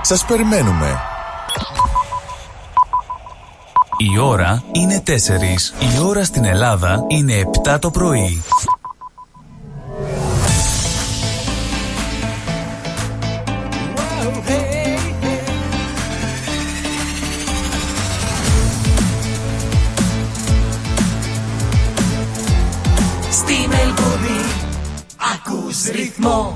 Σας 0.00 0.24
περιμένουμε. 0.24 1.00
Η 3.96 4.18
ώρα 4.18 4.62
είναι 4.72 5.02
4. 5.06 5.72
Η 5.78 5.98
ώρα 6.06 6.24
στην 6.24 6.44
Ελλάδα 6.44 7.04
είναι 7.08 7.34
7 7.64 7.78
το 7.78 7.90
πρωί. 7.90 8.42
Ρυθμό 25.90 26.54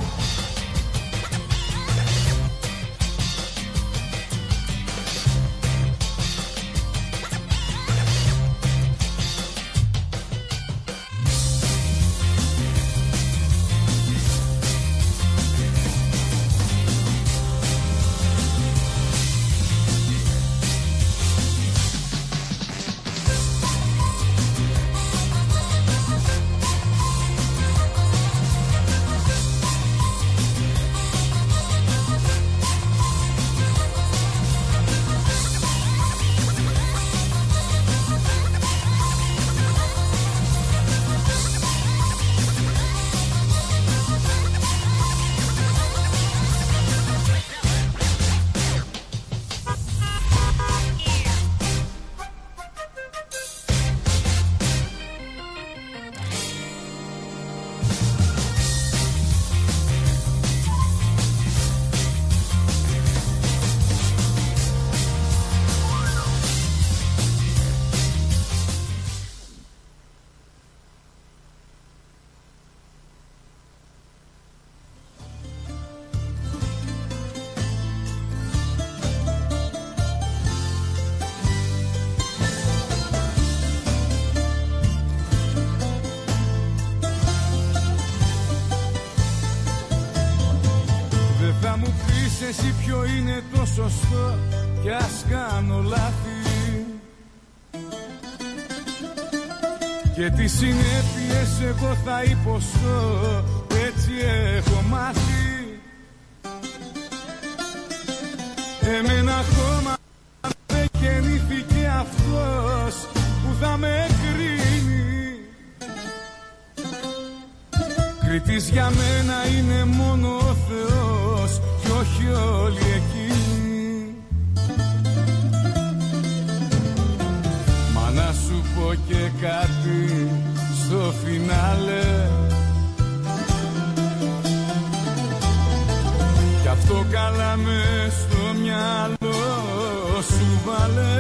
σου 140.23 140.61
βάλε; 140.65 141.15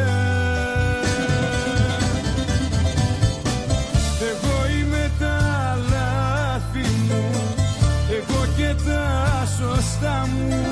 Εγώ 4.30 4.56
είμαι 4.78 5.10
τα 5.18 5.38
λάθη 5.90 6.90
μου 7.08 7.24
Εγώ 8.10 8.46
και 8.56 8.74
τα 8.88 9.46
σωστά 9.58 10.28
μου. 10.34 10.66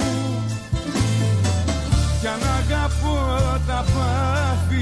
Κι 2.20 2.26
αν 2.26 2.40
αγαπώ 2.58 3.18
τα 3.66 3.84
πάθη 3.94 4.73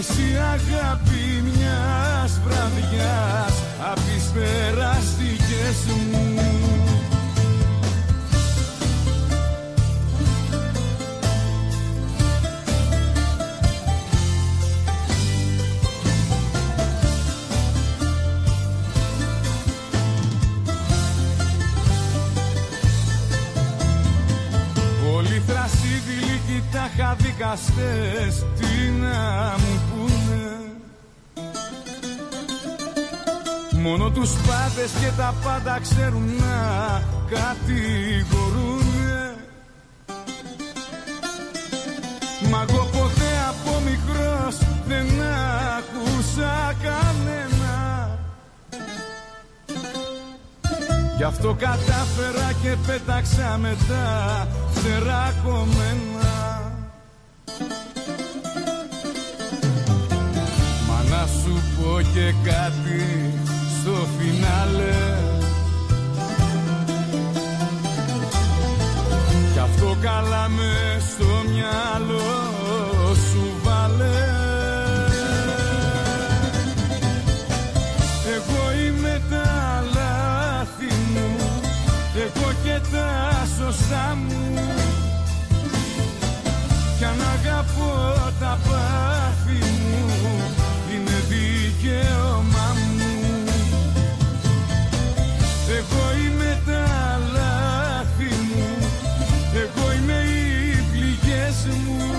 εσύ 0.00 0.36
αγάπη 0.52 1.42
μιας 1.42 2.40
βραδιάς 2.44 3.54
απ' 3.92 3.98
τις 3.98 4.24
περαστικές 4.34 5.76
μου. 5.86 6.34
Όλοι 25.16 25.42
θρασίδηλοι 25.46 26.40
κι 26.46 26.62
τα 26.72 26.90
χαδικαστές 26.96 28.46
τι 28.58 28.90
να 29.00 29.54
μου 29.58 29.89
Μόνο 33.82 34.10
τους 34.10 34.30
πάντες 34.30 34.90
και 35.00 35.10
τα 35.16 35.34
πάντα 35.44 35.78
ξέρουν 35.80 36.24
να 36.38 37.02
κατηγορούνε 37.30 38.90
Μα 42.50 42.64
εγώ 42.68 42.84
ποτέ 42.84 43.30
από 43.48 43.80
μικρός 43.84 44.56
δεν 44.86 45.06
άκουσα 45.76 46.74
κανένα. 46.82 48.18
Γι' 51.16 51.22
αυτό 51.22 51.56
κατάφερα 51.58 52.52
και 52.62 52.76
πέταξα 52.86 53.58
μετά 53.60 54.48
φτερά 54.70 55.34
κομμένα. 55.44 56.32
Μα 60.88 61.16
να 61.16 61.26
σου 61.26 61.62
πω 61.76 62.00
και 62.14 62.34
κάτι 62.50 63.49
στο 63.80 64.08
φινάλε. 64.18 65.18
Κι 69.52 69.58
αυτό 69.58 69.96
καλά 70.00 70.48
μες 70.48 71.02
στο 71.02 71.24
μυαλό 71.52 72.30
σου 73.30 73.44
βάλε. 73.62 74.28
Εγώ 78.34 78.62
είμαι 78.86 79.22
τα 79.30 79.84
λάθη 79.94 80.94
μου 81.12 81.36
Εγώ 82.14 82.52
και 82.64 82.80
τα 82.92 83.46
σωστά 83.58 84.18
μου. 84.26 84.58
Κι 86.98 87.04
αν 87.04 87.20
αγαπώ 87.34 88.14
τα 88.40 88.58
πάθη 88.68 89.58
μου 89.80 90.08
Είναι 90.94 91.22
δικαίωμά 91.28 92.69
Εγώ 95.92 96.10
είμαι 96.26 96.62
τα 96.66 97.20
λάθη 97.32 98.34
μου. 98.48 98.66
Εγώ 99.54 99.92
είμαι 99.92 100.12
οι 100.12 100.82
πληγές 100.92 101.56
μου. 101.84 102.14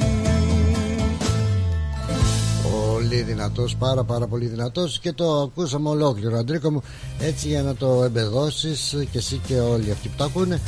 Πολύ 2.71 3.23
δυνατός, 3.23 3.77
πάρα 3.77 4.05
πάρα 4.05 4.27
πολύ 4.27 4.47
δυνατός. 4.47 4.99
Και 4.99 5.13
το 5.13 5.41
ακούσαμε 5.41 5.89
ολόκληρο 5.89 6.39
Αντρίκο 6.39 6.71
μου. 6.71 6.83
Έτσι 7.21 7.49
για 7.49 7.63
να 7.63 7.75
το 7.75 8.03
εμπεδώσεις 8.05 8.95
και 9.11 9.19
εσύ 9.19 9.41
και 9.47 9.59
όλοι 9.59 9.91
αυτοί 9.91 10.09
που 10.09 10.15
το 10.17 10.25
ακούνε 10.25 10.61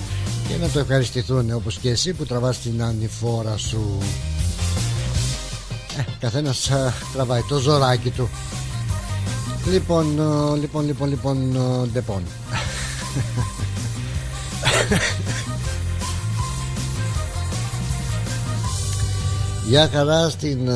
και 0.49 0.55
να 0.61 0.69
το 0.69 0.79
ευχαριστηθούν 0.79 1.53
όπως 1.53 1.79
και 1.79 1.91
εσύ 1.91 2.13
που 2.13 2.25
τραβάς 2.27 2.59
την 2.59 2.83
ανηφόρα 2.83 3.57
σου. 3.57 3.99
ε, 4.01 4.38
καθένας 6.21 6.71
α, 6.71 6.93
τραβάει 7.13 7.43
το 7.49 7.59
ζωράκι 7.59 8.11
του. 8.11 8.29
Λοιπόν, 9.71 10.19
ε, 10.19 10.57
λοιπόν, 10.59 10.87
λοιπόν, 10.87 11.09
λοιπόν, 11.09 11.57
ε, 11.57 11.87
ντεπών. 11.93 12.23
Γεια 19.69 19.89
χαρά 19.93 20.29
στην 20.29 20.69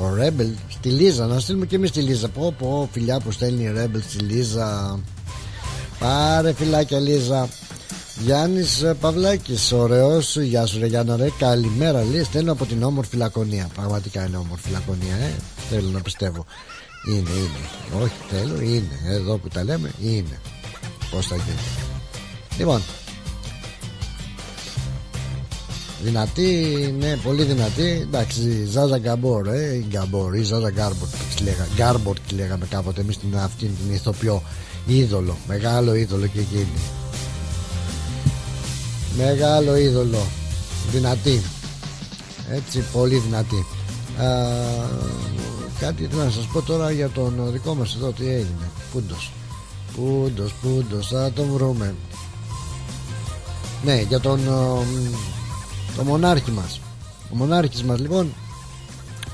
ο 0.00 0.14
Rebel 0.18 0.52
στη 0.68 0.88
Λίζα. 0.88 1.26
Να 1.26 1.40
στείλουμε 1.40 1.66
και 1.66 1.76
εμείς 1.76 1.90
τη 1.90 2.00
Λίζα. 2.00 2.28
Πω 2.28 2.54
πω 2.58 2.88
φιλιά 2.92 3.20
που 3.20 3.30
στέλνει 3.30 3.62
η 3.62 3.72
Rebel 3.76 4.00
στη 4.08 4.18
Λίζα. 4.18 4.98
Πάρε 5.98 6.52
φιλάκια 6.52 6.98
Λίζα 6.98 7.48
Γιάννης 8.24 8.84
Παυλάκης 9.00 9.72
ωραίος. 9.72 10.36
Γεια 10.36 10.66
σου 10.66 10.78
ρε 10.78 10.86
Γιάννα 10.86 11.16
ρε. 11.16 11.28
Καλημέρα 11.38 12.04
λέει. 12.04 12.22
Στέλνω 12.24 12.52
από 12.52 12.66
την 12.66 12.82
όμορφη 12.82 13.16
Λακωνία. 13.16 13.68
Πραγματικά 13.74 14.26
είναι 14.26 14.36
όμορφη 14.36 14.70
Λακωνία 14.70 15.14
ε; 15.16 15.32
θέλω 15.70 15.88
να 15.88 16.00
πιστεύω. 16.00 16.44
Είναι 17.08 17.30
είναι. 17.30 18.02
Όχι 18.02 18.12
θέλω 18.30 18.60
είναι. 18.60 19.14
Εδώ 19.14 19.36
που 19.36 19.48
τα 19.48 19.64
λέμε 19.64 19.90
είναι. 20.02 20.40
Πως 21.10 21.26
θα 21.26 21.34
γίνει. 21.34 21.58
Λοιπόν. 22.58 22.82
Δυνατή, 26.02 26.94
ναι, 26.98 27.16
πολύ 27.16 27.42
δυνατή. 27.42 27.98
Εντάξει, 28.02 28.64
Ζάζα 28.64 28.98
Γκαμπόρ, 28.98 29.46
ε, 29.46 29.74
η 29.74 29.86
Γκαμπόρ 29.88 30.34
ή 30.34 30.42
Ζάζα 30.42 30.70
Γκάρμπορ, 30.70 31.08
τη 31.36 31.42
λέγα, 31.42 31.66
Γκάρμπορ 31.74 32.18
τη 32.28 32.34
λέγαμε 32.34 32.66
κάποτε. 32.70 33.00
Εμείς 33.00 33.18
την 33.18 33.36
αυτήν 33.36 33.70
την 33.76 33.94
ηθοποιό. 33.94 34.42
Είδωλο, 34.86 35.36
μεγάλο 35.48 35.94
είδωλο 35.94 36.26
και 36.26 36.40
εκείνη. 36.40 36.99
Μεγάλο 39.16 39.76
είδωλο. 39.76 40.26
Δυνατή. 40.90 41.42
Έτσι, 42.50 42.84
πολύ 42.92 43.18
δυνατή. 43.18 43.66
Α, 44.22 44.26
κάτι 45.78 46.08
να 46.12 46.30
σας 46.30 46.46
πω 46.52 46.62
τώρα 46.62 46.90
για 46.90 47.08
τον 47.08 47.52
δικό 47.52 47.74
μας 47.74 47.94
εδώ 47.94 48.12
τι 48.12 48.28
έγινε. 48.28 48.70
Πούντος. 48.92 49.32
Πούντος, 49.96 50.54
πούντος, 50.62 51.08
θα 51.08 51.32
τον 51.32 51.50
βρούμε. 51.52 51.94
Ναι, 53.84 54.00
για 54.00 54.20
τον 54.20 54.40
το 55.96 56.04
μονάρχη 56.04 56.50
μας 56.50 56.80
ο 57.32 57.36
μονάρχης 57.36 57.82
μας 57.82 57.98
λοιπόν 57.98 58.34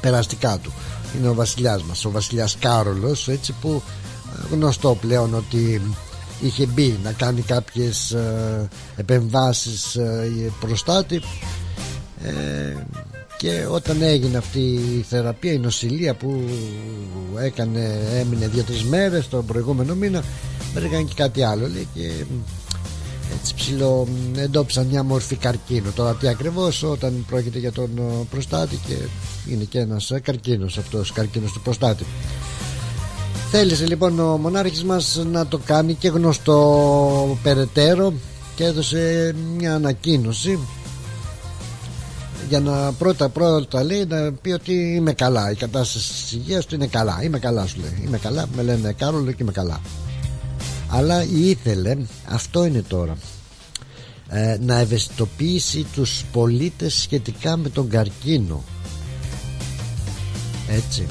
περαστικά 0.01 0.59
του 0.59 0.73
είναι 1.19 1.29
ο 1.29 1.35
βασιλιάς 1.35 1.83
μας 1.83 2.05
ο 2.05 2.11
βασιλιάς 2.11 2.57
Κάρολος 2.61 3.29
έτσι 3.29 3.55
που 3.61 3.83
ε, 4.51 4.55
γνωστό 4.55 4.97
πλέον 5.01 5.35
ότι 5.35 5.83
είχε 6.41 6.67
μπει 6.67 6.99
να 7.05 7.13
κάνει 7.13 7.41
κάποιες 7.41 8.11
ε, 8.11 8.69
επεμβάσεις 8.97 9.95
ε, 9.97 10.31
προστάτη 10.61 11.21
ε, 12.25 12.75
και 13.37 13.67
όταν 13.71 14.03
έγινε 14.03 14.37
αυτή 14.37 14.61
η 14.99 15.05
θεραπεία 15.09 15.53
η 15.53 15.59
νοσηλεία 15.59 16.15
που 16.15 16.43
έκανε 17.39 18.01
έμεινε 18.15 18.47
δύο-τρεις 18.49 18.85
μέρες 18.85 19.29
τον 19.29 19.47
προηγούμενο 19.47 19.95
μήνα 19.95 20.23
βρήκαν 20.75 21.07
και 21.07 21.15
κάτι 21.17 21.43
άλλο. 21.43 21.69
Λέει 21.69 21.89
και 21.95 22.11
έτσι 23.41 23.55
ψηλό 23.55 24.09
εντόπισαν 24.37 24.87
μια 24.87 25.03
μορφή 25.03 25.37
καρκίνου. 25.37 25.93
Τώρα 25.95 26.15
τι 26.15 26.29
ακριβώς 26.29 26.83
όταν 26.83 27.25
πρόκειται 27.29 27.59
για 27.59 27.73
τον 27.73 27.91
προστάτη 28.31 28.81
και 28.87 28.95
είναι 29.53 29.65
και 29.65 29.79
ένας 29.79 30.11
ε, 30.11 30.21
καρκίνος 30.21 30.79
αυτός 30.79 31.13
καρκίνος 31.13 31.53
του 31.53 31.61
προστάτη 31.61 32.05
θέλησε 33.51 33.87
λοιπόν 33.87 34.19
ο 34.21 34.37
μονάρχης 34.37 34.85
μας 34.85 35.25
να 35.31 35.47
το 35.47 35.61
κάνει 35.65 35.95
και 35.95 36.09
γνωστό 36.09 37.39
περαιτέρω 37.43 38.13
και 38.55 38.65
έδωσε 38.65 39.35
μια 39.57 39.75
ανακοίνωση 39.75 40.59
για 42.49 42.61
να 42.61 42.93
πρώτα 42.93 43.29
πρώτα 43.29 43.85
λέει 43.85 44.05
να 44.05 44.33
πει 44.33 44.51
ότι 44.51 44.73
είμαι 44.73 45.13
καλά 45.13 45.51
η 45.51 45.55
κατάσταση 45.55 46.13
της 46.13 46.33
υγείας 46.33 46.67
του 46.67 46.75
είναι 46.75 46.87
καλά. 46.87 47.23
Είμαι 47.23 47.39
καλά 47.39 47.67
σου 47.67 47.77
λέει. 47.81 48.03
Είμαι 48.05 48.19
καλά 48.19 48.47
με 48.57 48.63
λένε 48.63 48.93
Κάρολο 48.93 49.31
και 49.31 49.43
είμαι 49.43 49.53
καλά. 49.53 49.81
Αλλά 50.89 51.25
ήθελε 51.25 51.97
αυτό 52.29 52.65
είναι 52.65 52.83
τώρα 52.83 53.17
ε, 54.29 54.57
να 54.61 54.79
ευαισθητοποιήσει 54.79 55.87
τους 55.93 56.25
πολίτες 56.33 56.95
σχετικά 56.95 57.57
με 57.57 57.69
τον 57.69 57.89
καρκίνο. 57.89 58.65
Έτσι 60.69 61.07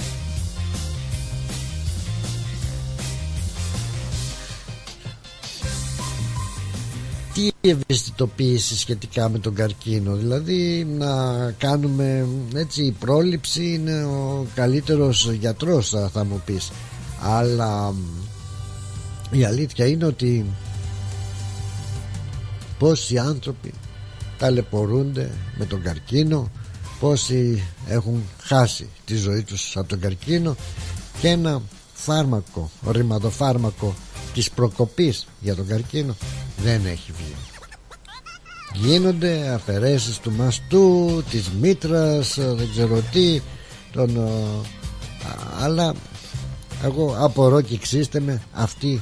τι 7.36 7.52
ευαισθητοποίηση 7.62 8.78
σχετικά 8.78 9.30
με 9.30 9.40
τον 9.40 9.54
καρκίνο. 9.56 10.16
Δηλαδή 10.16 10.88
να 10.98 11.12
κάνουμε 11.52 12.28
έτσι 12.56 12.84
η 12.84 12.92
πρόληψη 12.92 13.74
είναι 13.74 14.04
ο 14.04 14.46
καλύτερος 14.56 15.32
γιατρός 15.32 15.94
θα 16.12 16.24
μου 16.24 16.42
πεις. 16.46 16.72
Αλλά 17.22 17.94
η 19.32 19.44
αλήθεια 19.44 19.88
είναι 19.88 20.06
ότι 20.06 20.46
πόσοι 22.78 23.18
άνθρωποι 23.18 23.74
ταλαιπωρούνται 24.38 25.32
με 25.58 25.66
τον 25.66 25.82
καρκίνο 25.82 26.52
πόσοι 27.00 27.64
έχουν 27.88 28.24
χάσει 28.42 28.90
τη 29.06 29.16
ζωή 29.16 29.44
τους 29.44 29.78
από 29.78 29.88
τον 29.88 30.00
καρκίνο 30.00 30.56
και 31.20 31.28
ένα 31.28 31.62
φάρμακο, 31.94 32.72
ρηματοφάρμακο 32.88 33.96
της 34.34 34.52
προκοπής 34.52 35.28
για 35.42 35.56
τον 35.56 35.68
καρκίνο 35.68 36.16
δεν 36.58 36.86
έχει 36.86 37.12
βγει. 37.12 37.36
Γίνονται 38.74 39.50
αφαιρέσεις 39.54 40.18
του 40.18 40.32
μαστού 40.32 41.24
της 41.30 41.50
μήτρας 41.62 42.38
δεν 42.40 42.70
ξέρω 42.72 43.02
τι 43.12 43.42
τον, 43.92 44.30
αλλά 45.60 45.94
εγώ 46.84 47.16
απορώ 47.20 47.62
και 47.62 47.78
ξύστε 47.78 48.20
με 48.20 48.42
αυτή 48.54 49.02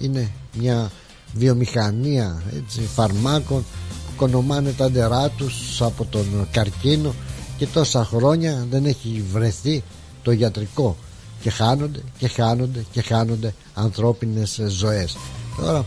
είναι 0.00 0.30
μια 0.52 0.90
βιομηχανία 1.34 2.42
έτσι, 2.56 2.80
φαρμάκων 2.80 3.64
που 4.06 4.12
κονομάνε 4.16 4.72
τα 4.72 4.90
ντερά 4.90 5.28
τους 5.28 5.82
από 5.82 6.04
τον 6.04 6.48
καρκίνο 6.50 7.14
και 7.56 7.66
τόσα 7.66 8.04
χρόνια 8.04 8.66
δεν 8.70 8.84
έχει 8.84 9.24
βρεθεί 9.32 9.82
το 10.22 10.30
ιατρικό 10.30 10.96
και 11.42 11.50
χάνονται 11.50 12.00
και 12.18 12.28
χάνονται 12.28 12.84
και 12.92 13.02
χάνονται 13.02 13.54
ανθρώπινες 13.74 14.60
ζωές. 14.68 15.16
Τώρα 15.56 15.84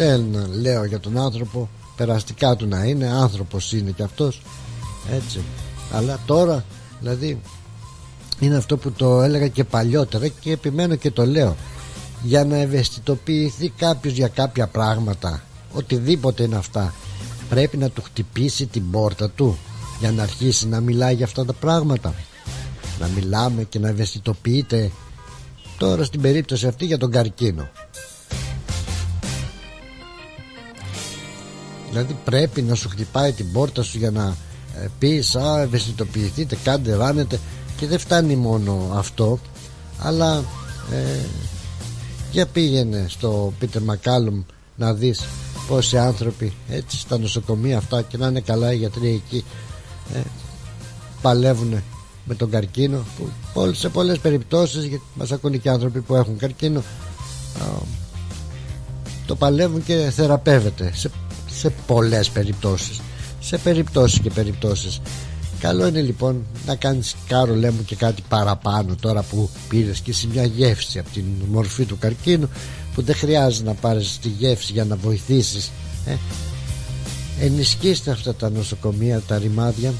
δεν 0.00 0.48
λέω 0.60 0.84
για 0.84 1.00
τον 1.00 1.18
άνθρωπο 1.18 1.68
περαστικά 1.96 2.56
του 2.56 2.66
να 2.66 2.84
είναι 2.84 3.08
άνθρωπος 3.08 3.72
είναι 3.72 3.90
και 3.90 4.02
αυτός. 4.02 4.42
Έτσι. 5.12 5.40
Αλλά 5.92 6.18
τώρα 6.26 6.64
δηλαδή 7.00 7.40
είναι 8.40 8.56
αυτό 8.56 8.76
που 8.76 8.92
το 8.92 9.22
έλεγα 9.22 9.48
και 9.48 9.64
παλιότερα 9.64 10.28
και 10.28 10.52
επιμένω 10.52 10.94
και 10.94 11.10
το 11.10 11.26
λέω. 11.26 11.56
Για 12.22 12.44
να 12.44 12.56
ευαισθητοποιηθεί 12.56 13.68
κάποιος 13.68 14.14
για 14.14 14.28
κάποια 14.28 14.66
πράγματα 14.66 15.42
οτιδήποτε 15.72 16.42
είναι 16.42 16.56
αυτά 16.56 16.94
πρέπει 17.48 17.76
να 17.76 17.90
του 17.90 18.02
χτυπήσει 18.02 18.66
την 18.66 18.90
πόρτα 18.90 19.30
του 19.30 19.58
για 20.00 20.12
να 20.12 20.22
αρχίσει 20.22 20.68
να 20.68 20.80
μιλάει 20.80 21.14
για 21.14 21.24
αυτά 21.24 21.44
τα 21.44 21.52
πράγματα. 21.52 22.14
Να 23.00 23.06
μιλάμε 23.06 23.64
και 23.64 23.78
να 23.78 23.88
ευαισθητοποιείται. 23.88 24.90
Τώρα 25.78 26.04
στην 26.04 26.20
περίπτωση 26.20 26.66
αυτή 26.66 26.84
για 26.84 26.98
τον 26.98 27.10
καρκίνο 27.10 27.68
δηλαδή 31.90 32.16
πρέπει 32.24 32.62
να 32.62 32.74
σου 32.74 32.88
χτυπάει 32.88 33.32
την 33.32 33.52
πόρτα 33.52 33.82
σου 33.82 33.98
για 33.98 34.10
να 34.10 34.36
ε, 34.82 34.88
πεις 34.98 35.36
α 35.36 35.60
ευαισθητοποιηθείτε 35.60 36.56
κάντε 36.64 36.94
ράνετε 36.94 37.38
και 37.76 37.86
δεν 37.86 37.98
φτάνει 37.98 38.36
μόνο 38.36 38.90
αυτό 38.94 39.38
αλλά 39.98 40.44
ε, 40.92 41.24
για 42.32 42.46
πήγαινε 42.46 43.06
στο 43.08 43.52
Πίτερ 43.58 43.82
Μακάλουμ 43.82 44.42
να 44.76 44.94
δεις 44.94 45.24
πόσοι 45.68 45.98
άνθρωποι 45.98 46.52
έτσι 46.68 46.98
στα 46.98 47.18
νοσοκομεία 47.18 47.78
αυτά 47.78 48.02
και 48.02 48.16
να 48.16 48.26
είναι 48.26 48.40
καλά 48.40 48.72
οι 48.72 48.76
γιατροί 48.76 49.08
εκεί 49.08 49.44
ε, 50.14 50.20
παλεύουν 51.22 51.82
με 52.24 52.34
τον 52.34 52.50
καρκίνο 52.50 53.04
που 53.16 53.72
σε 53.72 53.88
πολλές 53.88 54.18
περιπτώσεις 54.18 54.84
γιατί 54.84 55.04
μας 55.14 55.32
ακούνε 55.32 55.56
και 55.56 55.70
άνθρωποι 55.70 56.00
που 56.00 56.14
έχουν 56.14 56.36
καρκίνο 56.36 56.82
το 59.30 59.36
παλεύουν 59.36 59.84
και 59.84 60.10
θεραπεύεται. 60.14 60.92
Σε, 60.94 61.10
σε 61.60 61.72
πολλές 61.86 62.28
περιπτώσεις 62.28 63.00
σε 63.40 63.58
περιπτώσεις 63.58 64.20
και 64.20 64.30
περιπτώσεις 64.30 65.00
Καλό 65.60 65.86
είναι 65.86 66.00
λοιπόν 66.00 66.46
να 66.66 66.74
κάνεις 66.74 67.14
κάρο 67.26 67.54
λέμε 67.54 67.82
και 67.82 67.96
κάτι 67.96 68.22
παραπάνω 68.28 68.94
τώρα 69.00 69.22
που 69.22 69.50
πήρες 69.68 70.00
και 70.00 70.10
εσύ 70.10 70.26
μια 70.32 70.44
γεύση 70.44 70.98
από 70.98 71.10
την 71.10 71.24
μορφή 71.50 71.84
του 71.84 71.98
καρκίνου 71.98 72.48
που 72.94 73.02
δεν 73.02 73.14
χρειάζεται 73.14 73.68
να 73.68 73.74
πάρεις 73.74 74.18
τη 74.22 74.28
γεύση 74.28 74.72
για 74.72 74.84
να 74.84 74.96
βοηθήσεις 74.96 75.70
ε. 76.06 76.16
ενισχύστε 77.44 78.10
αυτά 78.10 78.34
τα 78.34 78.50
νοσοκομεία 78.50 79.20
τα 79.20 79.38
ρημάδια 79.38 79.92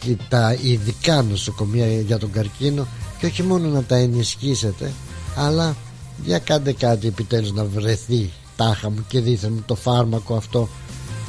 και 0.00 0.16
τα 0.28 0.56
ειδικά 0.62 1.22
νοσοκομεία 1.22 2.00
για 2.00 2.18
τον 2.18 2.30
καρκίνο 2.30 2.86
και 3.18 3.26
όχι 3.26 3.42
μόνο 3.42 3.68
να 3.68 3.82
τα 3.82 3.96
ενισχύσετε 3.96 4.92
αλλά 5.36 5.76
για 6.24 6.38
κάντε 6.38 6.72
κάτι 6.72 7.06
επιτέλους 7.06 7.52
να 7.52 7.64
βρεθεί 7.64 8.30
τάχα 8.56 8.90
μου 8.90 9.04
και 9.08 9.20
δίθεν 9.20 9.52
μου 9.52 9.62
το 9.66 9.74
φάρμακο 9.74 10.34
αυτό 10.34 10.68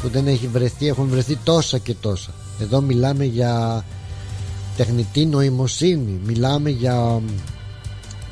που 0.02 0.10
δεν 0.10 0.28
έχει 0.28 0.48
βρεθεί 0.48 0.88
έχουν 0.88 1.08
βρεθεί 1.08 1.36
τόσα 1.44 1.78
και 1.78 1.94
τόσα. 2.02 2.32
Εδώ 2.60 2.82
μιλάμε 2.82 3.26
για 3.26 3.86
τεχνητή 4.78 5.26
νοημοσύνη 5.26 6.20
μιλάμε 6.26 6.70
για 6.70 7.22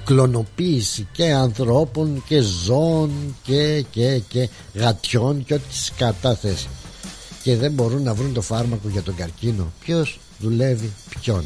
κλωνοποίηση 0.06 1.08
και 1.12 1.32
ανθρώπων 1.32 2.24
και 2.28 2.40
ζώων 2.40 3.12
και, 3.44 3.86
και, 3.92 4.22
και 4.28 4.50
γατιών 4.74 5.44
και 5.44 5.54
ό,τι 5.54 5.76
σκατά 5.76 6.38
και 7.44 7.56
δεν 7.56 7.72
μπορούν 7.72 8.04
να 8.04 8.14
βρουν 8.14 8.34
το 8.34 8.42
φάρμακο 8.42 8.90
για 8.90 9.02
τον 9.02 9.16
καρκίνο. 9.16 9.72
Ποιος 9.80 10.20
δουλεύει 10.40 10.94
ποιον. 11.20 11.44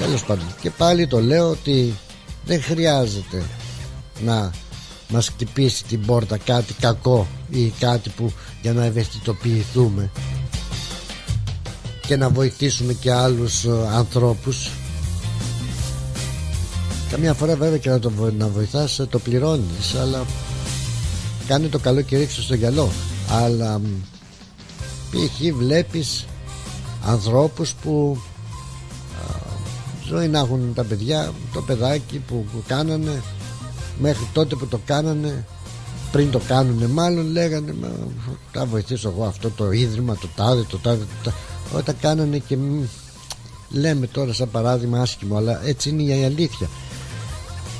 Τέλος 0.00 0.24
πάντων. 0.24 0.46
Και 0.60 0.70
πάλι 0.70 1.06
το 1.06 1.20
λέω 1.20 1.50
ότι 1.50 1.94
δεν 2.44 2.62
χρειάζεται 2.62 3.42
να 4.24 4.50
μας 5.10 5.28
χτυπήσει 5.28 5.84
την 5.84 6.06
πόρτα 6.06 6.36
κάτι 6.36 6.72
κακό 6.72 7.26
ή 7.50 7.72
κάτι 7.78 8.10
που 8.10 8.32
για 8.62 8.72
να 8.72 8.84
ευαισθητοποιηθούμε 8.84 10.10
και 12.06 12.16
να 12.16 12.28
βοηθήσουμε 12.28 12.92
και 12.92 13.12
άλλους 13.12 13.64
ε, 13.64 13.70
ανθρώπους 13.92 14.70
καμιά 17.10 17.34
φορά 17.34 17.56
βέβαια 17.56 17.78
και 17.78 17.90
να, 17.90 17.98
το, 17.98 18.12
να 18.38 18.48
βοηθάς 18.48 18.98
ε, 18.98 19.06
το 19.06 19.18
πληρώνεις 19.18 19.94
αλλά 20.00 20.24
κάνει 21.46 21.68
το 21.68 21.78
καλό 21.78 22.00
και 22.00 22.16
ρίξω 22.16 22.42
στο 22.42 22.54
γυαλό 22.54 22.90
αλλά 23.30 23.80
π.χ. 25.10 25.54
βλέπεις 25.56 26.24
ανθρώπους 27.04 27.72
που 27.72 28.20
ζωή 30.10 30.28
να 30.28 30.38
έχουν 30.38 30.72
τα 30.74 30.84
παιδιά 30.84 31.32
το 31.52 31.62
παιδάκι 31.62 32.18
που, 32.18 32.46
που 32.52 32.62
κάνανε 32.66 33.22
μέχρι 34.00 34.26
τότε 34.32 34.54
που 34.54 34.66
το 34.66 34.80
κάνανε 34.84 35.44
πριν 36.12 36.30
το 36.30 36.38
κάνουνε 36.38 36.86
μάλλον 36.86 37.26
λέγανε 37.26 37.74
μα, 37.80 37.88
θα 38.52 38.66
βοηθήσω 38.66 39.08
εγώ 39.08 39.24
αυτό 39.24 39.50
το 39.50 39.70
ίδρυμα 39.70 40.16
το 40.16 40.28
τάδε 40.36 40.62
το 40.68 40.78
τάδε 40.78 41.04
το 41.04 41.30
τάδε 41.30 41.36
όταν 41.76 41.96
κάνανε 42.00 42.38
και 42.38 42.56
λέμε 43.70 44.06
τώρα 44.06 44.32
σαν 44.32 44.50
παράδειγμα 44.50 45.00
άσχημο 45.00 45.36
αλλά 45.36 45.66
έτσι 45.66 45.88
είναι 45.88 46.02
η 46.02 46.24
αλήθεια. 46.24 46.68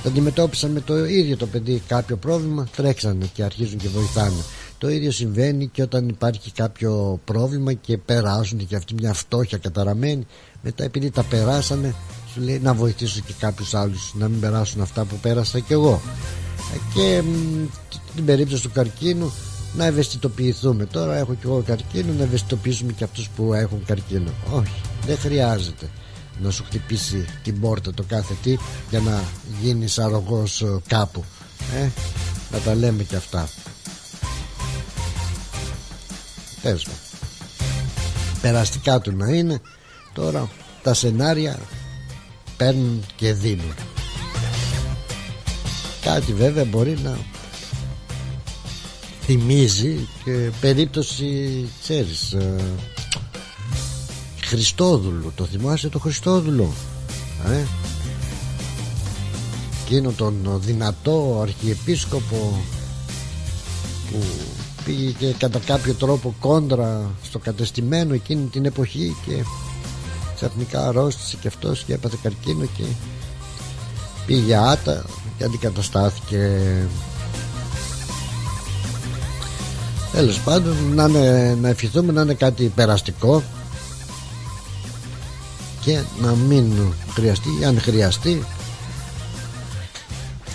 Αντιμετώπισαν 0.06 0.70
με 0.70 0.80
το 0.80 1.04
ίδιο 1.04 1.36
το 1.36 1.46
παιδί 1.46 1.82
κάποιο 1.86 2.16
πρόβλημα 2.16 2.66
τρέξανε 2.76 3.30
και 3.34 3.42
αρχίζουν 3.42 3.78
και 3.78 3.88
βοηθάνε. 3.88 4.42
Το 4.78 4.90
ίδιο 4.90 5.10
συμβαίνει 5.10 5.66
και 5.66 5.82
όταν 5.82 6.08
υπάρχει 6.08 6.52
κάποιο 6.52 7.20
πρόβλημα 7.24 7.72
και 7.72 7.98
περάσουν 7.98 8.66
και 8.66 8.76
αυτή 8.76 8.94
μια 8.94 9.12
φτώχεια 9.12 9.58
καταραμένη. 9.58 10.26
Μετά 10.62 10.84
επειδή 10.84 11.10
τα 11.10 11.22
περάσανε 11.22 11.94
σου 12.32 12.40
λέει 12.40 12.58
να 12.58 12.74
βοηθήσω 12.74 13.20
και 13.26 13.32
κάποιους 13.38 13.74
άλλους 13.74 14.12
να 14.14 14.28
μην 14.28 14.40
περάσουν 14.40 14.80
αυτά 14.80 15.04
που 15.04 15.16
πέρασα 15.16 15.58
και 15.58 15.72
εγώ. 15.72 16.00
Και 16.94 17.22
την 18.14 18.24
περίπτωση 18.24 18.62
του 18.62 18.70
καρκίνου 18.70 19.32
να 19.76 19.84
ευαισθητοποιηθούμε. 19.84 20.86
Τώρα 20.86 21.16
έχω 21.16 21.34
και 21.34 21.46
εγώ 21.46 21.62
καρκίνο 21.66 22.12
να 22.12 22.22
ευαισθητοποιήσουμε 22.22 22.92
και 22.92 23.04
αυτούς 23.04 23.28
που 23.28 23.54
έχουν 23.54 23.84
καρκίνο. 23.84 24.30
Όχι 24.50 24.80
δεν 25.06 25.18
χρειάζεται 25.18 25.90
να 26.42 26.50
σου 26.50 26.64
χτυπήσει 26.64 27.24
την 27.42 27.60
πόρτα 27.60 27.94
το 27.94 28.02
κάθε 28.08 28.34
τι 28.42 28.56
για 28.90 29.00
να 29.00 29.22
γίνεις 29.60 29.98
αρρωγός 29.98 30.62
ε, 30.62 30.80
κάπου. 30.86 31.24
Ε, 31.76 31.88
να 32.52 32.58
τα 32.58 32.74
λέμε 32.74 33.02
και 33.02 33.16
αυτά. 33.16 33.48
Τέλος 36.62 36.86
περαστικά 38.40 39.00
του 39.00 39.16
να 39.16 39.28
είναι. 39.28 39.60
Τώρα 40.12 40.50
τα 40.82 40.94
σενάρια 40.94 41.58
παίρνουν 42.60 43.04
και 43.16 43.32
δίνουν. 43.32 43.74
Κάτι 46.00 46.32
βέβαια 46.32 46.64
μπορεί 46.64 46.98
να 47.02 47.18
θυμίζει 49.22 50.08
και 50.24 50.50
περίπτωση 50.60 51.68
ξέρεις 51.82 52.32
ε, 52.32 52.56
Χριστόδουλου. 54.44 55.32
Το 55.34 55.44
θυμάσαι 55.44 55.88
το 55.88 55.98
Χριστόδουλο 55.98 56.72
ε; 57.46 57.64
εκείνο 59.84 60.12
τον 60.12 60.60
δυνατό 60.60 61.38
αρχιεπίσκοπο 61.42 62.62
που 64.10 64.22
πήγε 64.84 65.10
και 65.10 65.34
κατά 65.38 65.58
κάποιο 65.58 65.94
τρόπο 65.94 66.34
κόντρα 66.40 67.10
στο 67.22 67.38
κατεστημένο 67.38 68.14
εκείνη 68.14 68.46
την 68.46 68.64
εποχή 68.64 69.16
και 69.26 69.44
ξαφνικά 70.40 70.88
αρρώστησε 70.88 71.36
και 71.40 71.48
αυτός 71.48 71.84
και 71.84 71.92
έπαθε 71.92 72.16
καρκίνο 72.22 72.64
και 72.76 72.82
πήγε 74.26 74.56
άτα 74.56 75.04
και 75.38 75.44
αντικαταστάθηκε. 75.44 76.60
Τέλος 80.12 80.40
πάντων 80.40 80.76
να, 80.94 81.04
είναι, 81.04 81.56
να 81.60 81.68
ευχηθούμε 81.68 82.12
να 82.12 82.20
είναι 82.20 82.34
κάτι 82.34 82.72
περαστικό 82.74 83.42
και 85.80 86.00
να 86.20 86.34
μην 86.34 86.72
χρειαστεί 87.14 87.64
αν 87.66 87.80
χρειαστεί 87.80 88.44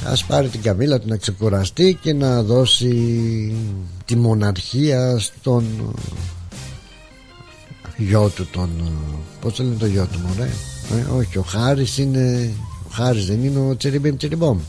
ας 0.06 0.26
πάρει 0.26 0.48
την 0.48 0.62
Καμίλα 0.62 1.00
του 1.00 1.08
να 1.08 1.18
ξεκουραστεί 1.18 1.98
και 2.02 2.14
να 2.14 2.44
δώσει 2.44 3.56
τη 4.06 4.16
μοναρχία 4.16 5.20
στον 5.20 5.94
γιο 7.98 8.30
του 8.30 8.48
τον 8.52 8.70
πως 9.42 9.60
λένε 9.60 9.76
το 9.76 9.86
γιο 9.86 10.08
του 10.12 10.20
μωρέ; 10.20 10.50
Ε, 10.92 11.12
όχι 11.18 11.38
ο 11.38 11.42
Χάρης 11.42 11.98
είναι 11.98 12.54
ο 12.88 12.90
Χάρης 12.92 13.26
δεν 13.26 13.44
είναι 13.44 13.60
ο 13.60 13.78
Τσεριμπίμ 13.78 14.18
Τσεριμπόμ 14.18 14.60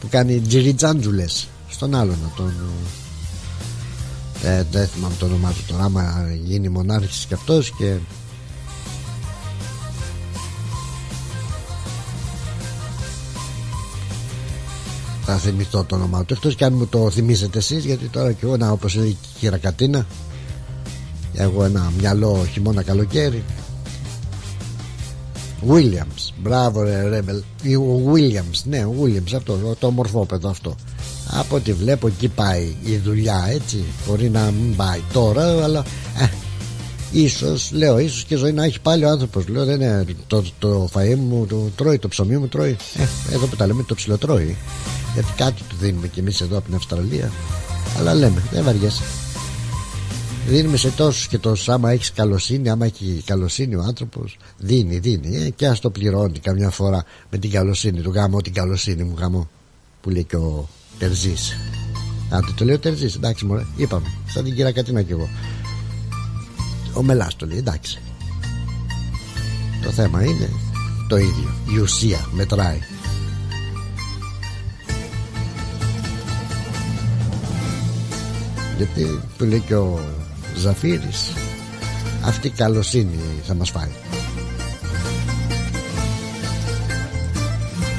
που 0.00 0.08
κάνει 0.10 0.40
τζιριτζάντζουλες 0.40 1.48
στον 1.68 1.94
άλλον 1.94 2.16
τον 2.36 2.52
ε, 4.44 4.64
δεν 4.70 4.86
θυμάμαι 4.86 5.14
το 5.18 5.26
όνομά 5.26 5.50
του 5.50 5.62
τώρα 5.66 5.84
άμα 5.84 6.34
γίνει 6.44 6.68
μονάρχης 6.68 7.24
και 7.24 7.34
αυτός 7.34 7.70
και 7.78 7.96
θα 15.24 15.36
θυμηθώ 15.36 15.84
το 15.84 15.94
όνομά 15.94 16.24
του 16.24 16.34
εκτός 16.34 16.54
και 16.54 16.64
αν 16.64 16.72
μου 16.72 16.86
το 16.86 17.10
θυμίσετε 17.10 17.58
εσείς 17.58 17.84
γιατί 17.84 18.08
τώρα 18.08 18.32
και 18.32 18.46
εγώ 18.46 18.56
να 18.56 18.70
όπως 18.70 18.94
λέει 18.94 19.08
η 19.08 19.16
Χειρακατίνα 19.38 20.06
έχω 21.36 21.64
ένα 21.64 21.92
μυαλό 21.98 22.46
χειμώνα 22.52 22.82
καλοκαίρι. 22.82 23.44
Williams 25.68 26.32
μπράβο 26.42 26.82
ρε 26.82 27.08
Ρέμπελ 27.08 27.36
ο 27.78 28.12
Williams 28.12 28.62
ναι 28.64 28.84
ο 28.84 28.94
Williams 29.02 29.34
αυτό 29.36 29.76
το 29.78 29.90
μορφόπεδο 29.90 30.48
αυτό. 30.48 30.74
Από 31.30 31.56
ό,τι 31.56 31.72
βλέπω 31.72 32.06
εκεί 32.06 32.28
πάει 32.28 32.74
η 32.84 32.96
δουλειά 32.96 33.46
έτσι. 33.50 33.84
Μπορεί 34.06 34.30
να 34.30 34.50
μην 34.50 34.76
πάει 34.76 35.00
τώρα 35.12 35.64
αλλά 35.64 35.84
ε, 36.20 36.26
ίσως 37.12 37.70
λέω 37.72 37.98
ίσως 37.98 38.24
και 38.24 38.36
ζωή 38.36 38.52
να 38.52 38.64
έχει 38.64 38.80
πάλι 38.80 39.04
ο 39.04 39.08
άνθρωπος. 39.08 39.48
Λέω 39.48 39.64
δεν 39.64 39.80
είναι 39.80 40.06
το, 40.26 40.44
το 40.58 40.88
φαΐ 40.94 41.14
μου 41.14 41.46
το 41.46 41.70
τρώει 41.76 41.98
το 41.98 42.08
ψωμί 42.08 42.36
μου 42.36 42.48
τρώει. 42.48 42.76
Ε, 42.96 43.34
εδώ 43.34 43.46
που 43.46 43.56
τα 43.56 43.66
λέμε 43.66 43.82
το 43.82 43.94
ψιλοτρώει. 43.94 44.56
Γιατί 45.14 45.32
κάτι 45.36 45.62
του 45.68 45.76
δίνουμε 45.80 46.08
κι 46.08 46.20
εμείς 46.20 46.40
εδώ 46.40 46.56
από 46.56 46.66
την 46.66 46.74
Αυστραλία. 46.74 47.32
Αλλά 47.98 48.14
λέμε 48.14 48.42
δεν 48.52 48.64
βαριέσαι 48.64 49.02
δίνουμε 50.46 50.76
σε 50.76 50.90
τόσους 50.90 51.28
και 51.28 51.38
τόσους. 51.38 51.68
Άμα 51.68 51.90
έχεις 51.90 52.12
καλοσύνη 52.12 52.68
άμα 52.68 52.86
έχει 52.86 53.22
καλοσύνη 53.24 53.74
ο 53.74 53.82
άνθρωπος 53.82 54.36
δίνει 54.58 54.98
δίνει. 54.98 55.36
Ε, 55.36 55.50
και 55.50 55.66
ας 55.66 55.80
το 55.80 55.90
πληρώνει 55.90 56.38
καμιά 56.38 56.70
φορά 56.70 57.04
με 57.30 57.38
την 57.38 57.50
καλοσύνη 57.50 58.00
του. 58.00 58.10
Γάμο 58.10 58.40
την 58.40 58.52
καλοσύνη 58.52 59.02
μου 59.02 59.14
γάμο 59.18 59.48
που 60.00 60.10
λέει 60.10 60.24
και 60.24 60.36
ο 60.36 60.68
Τερζής. 60.98 61.56
Άντε 62.30 62.52
το 62.56 62.64
λέω 62.64 62.78
Τερζής 62.78 63.14
εντάξει 63.14 63.44
μωρέ 63.44 63.64
είπαμε. 63.76 64.06
Σαν 64.26 64.44
την 64.44 64.54
κυρία 64.54 64.72
Κατίνα 64.72 65.02
κι 65.02 65.12
εγώ. 65.12 65.28
Ο 66.94 67.02
Μελάς 67.02 67.36
το 67.36 67.46
λέει 67.46 67.58
εντάξει. 67.58 67.98
Το 69.82 69.90
θέμα 69.90 70.24
είναι 70.24 70.50
το 71.08 71.16
ίδιο. 71.16 71.54
Η 71.76 71.78
ουσία 71.78 72.28
μετράει. 72.32 72.78
Γιατί 78.76 79.20
που 79.38 79.44
λέει 79.44 79.60
και 79.60 79.74
ο 79.74 80.00
Ζαφύρης. 80.58 81.32
Αυτή 82.24 82.46
η 82.46 82.50
καλοσύνη 82.50 83.18
θα 83.46 83.54
μας 83.54 83.70
φάει. 83.70 83.90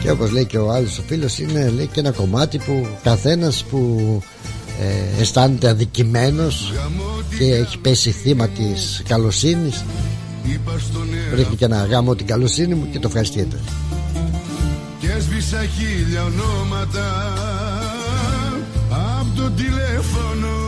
Και 0.02 0.12
όπως 0.12 0.32
λέει 0.32 0.46
και 0.46 0.58
ο 0.58 0.72
άλλος 0.72 0.98
ο 0.98 1.02
φίλος 1.08 1.40
είναι 1.40 1.70
λέει 1.70 1.88
και 1.88 2.00
ένα 2.00 2.12
κομμάτι 2.12 2.58
που 2.58 2.88
καθένας 3.04 3.64
που 3.64 4.22
ε, 4.82 5.22
αισθάνεται 5.22 5.70
αδικημένος 5.70 6.74
και 7.38 7.54
έχει 7.54 7.78
πέσει 7.78 8.12
θύμα 8.12 8.48
της 8.48 9.02
καλοσύνης 9.08 9.84
ρίχνει 11.34 11.56
και 11.56 11.66
ένα 11.66 11.86
γάμο 11.86 12.16
την 12.16 12.26
καλοσύνη 12.26 12.76
μου 12.76 12.90
και 12.92 13.00
το 13.00 13.08
ευχαριστείτε 13.08 13.60
και 15.00 15.08
έσβησα 15.12 15.66
χίλια 15.66 16.24
ονόματα 16.24 17.34
από 18.90 19.42
το 19.42 19.50
τηλέφωνο 19.50 20.67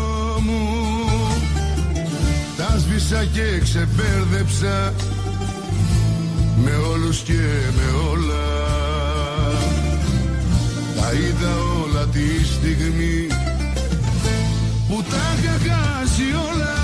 τα 3.00 3.06
σβήσα 3.06 3.26
και 3.26 3.60
ξεπέρδεψα 3.64 4.94
με 6.64 6.72
όλους 6.92 7.20
και 7.22 7.42
με 7.76 8.10
όλα. 8.12 8.46
Τα 10.96 11.12
είδα 11.14 11.56
όλα 11.84 12.06
τη 12.06 12.46
στιγμή 12.46 13.28
που 14.88 15.04
τα 15.10 15.36
είχα 15.38 15.52
χάσει 15.52 16.24
όλα. 16.52 16.76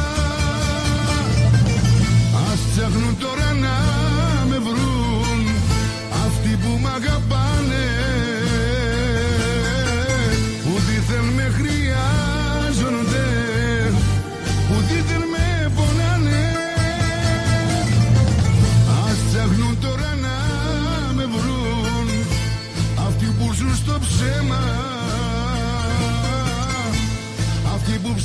Ας 2.51 2.59
ψάχνουν 2.71 3.17
τώρα 3.19 3.34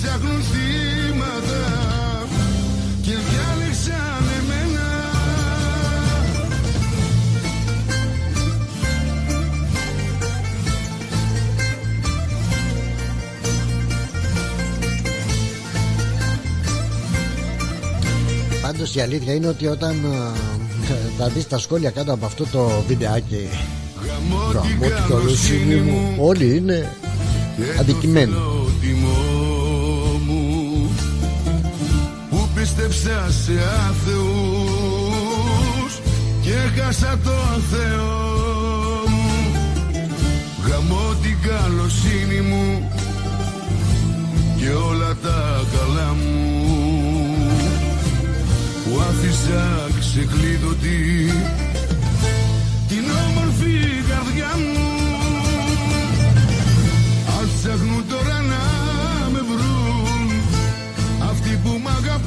ψάχνουν 0.02 0.42
θύματα 0.42 1.62
και 3.02 3.10
διάλεξαν 3.10 4.24
εμένα. 4.38 4.88
Πάντως 18.62 18.94
η 18.94 19.00
αλήθεια 19.00 19.34
είναι 19.34 19.46
ότι 19.46 19.66
όταν 19.66 19.94
ε, 20.90 20.94
θα 21.18 21.28
δεις 21.28 21.48
τα 21.48 21.58
σχόλια 21.58 21.90
κάτω 21.90 22.12
από 22.12 22.26
αυτό 22.26 22.46
το 22.52 22.82
βιντεάκι 22.86 23.48
Γαμώ 24.06 24.60
την 24.60 24.92
καλοσύνη 25.08 25.74
μου. 25.74 26.16
Όλοι 26.18 26.56
είναι 26.56 26.92
αδικημένοι 27.78 28.34
πίστεψα 32.74 33.30
σε 33.30 33.52
άθεους 33.88 35.22
και 36.42 36.50
έχασα 36.52 37.18
το 37.24 37.36
Θεό 37.70 38.08
μου. 39.08 39.30
Γαμώ 40.66 41.14
την 41.22 41.36
καλοσύνη 41.48 42.40
μου 42.40 42.92
και 44.58 44.70
όλα 44.70 45.16
τα 45.22 45.64
καλά 45.76 46.14
μου. 46.14 46.38
Που 48.84 49.00
άφησα 49.00 49.88
ξεκλείδωτη 49.98 51.32
την 52.88 53.04
όμορφη 53.28 53.74
καρδιά 54.08 54.52
μου 54.56 54.89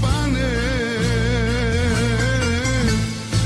μ' 0.03 0.05
αγαπάνε 0.05 0.51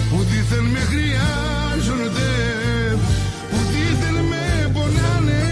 που 0.09 0.23
δίθεν 0.23 0.63
με 0.63 0.79
χρειάζονται 0.79 2.31
που 3.49 3.57
δίθεν 3.71 4.15
με 4.29 4.71
πονάνε. 4.73 5.45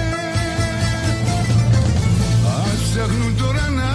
Ας 2.64 2.80
ψάχνουν 2.90 3.38
τώρα 3.38 3.70
να 3.70 3.92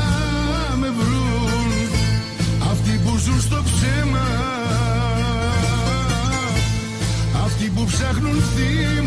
με 0.77 0.89
βρουν 0.99 1.73
αυτοί 2.71 3.01
που 3.05 3.19
ζουν 3.19 3.41
στο 3.41 3.63
ψέμα 3.65 4.27
αυτοί 7.45 7.71
που 7.75 7.85
ψάχνουν 7.85 8.43
θύματα 8.55 9.00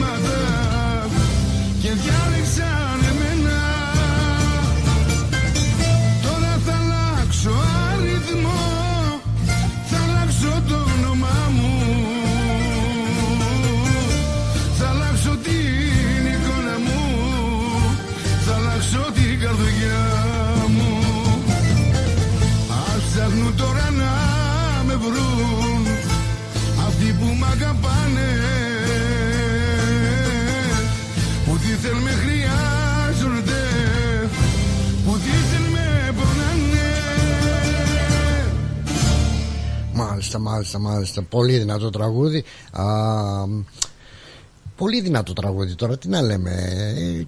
μάλιστα, 40.63 40.79
μάλιστα. 40.79 41.21
Πολύ 41.21 41.57
δυνατό 41.57 41.89
τραγούδι. 41.89 42.43
Α, 42.71 42.83
πολύ 44.75 45.01
δυνατό 45.01 45.33
τραγούδι 45.33 45.75
τώρα, 45.75 45.97
τι 45.97 46.07
να 46.07 46.21
λέμε. 46.21 46.53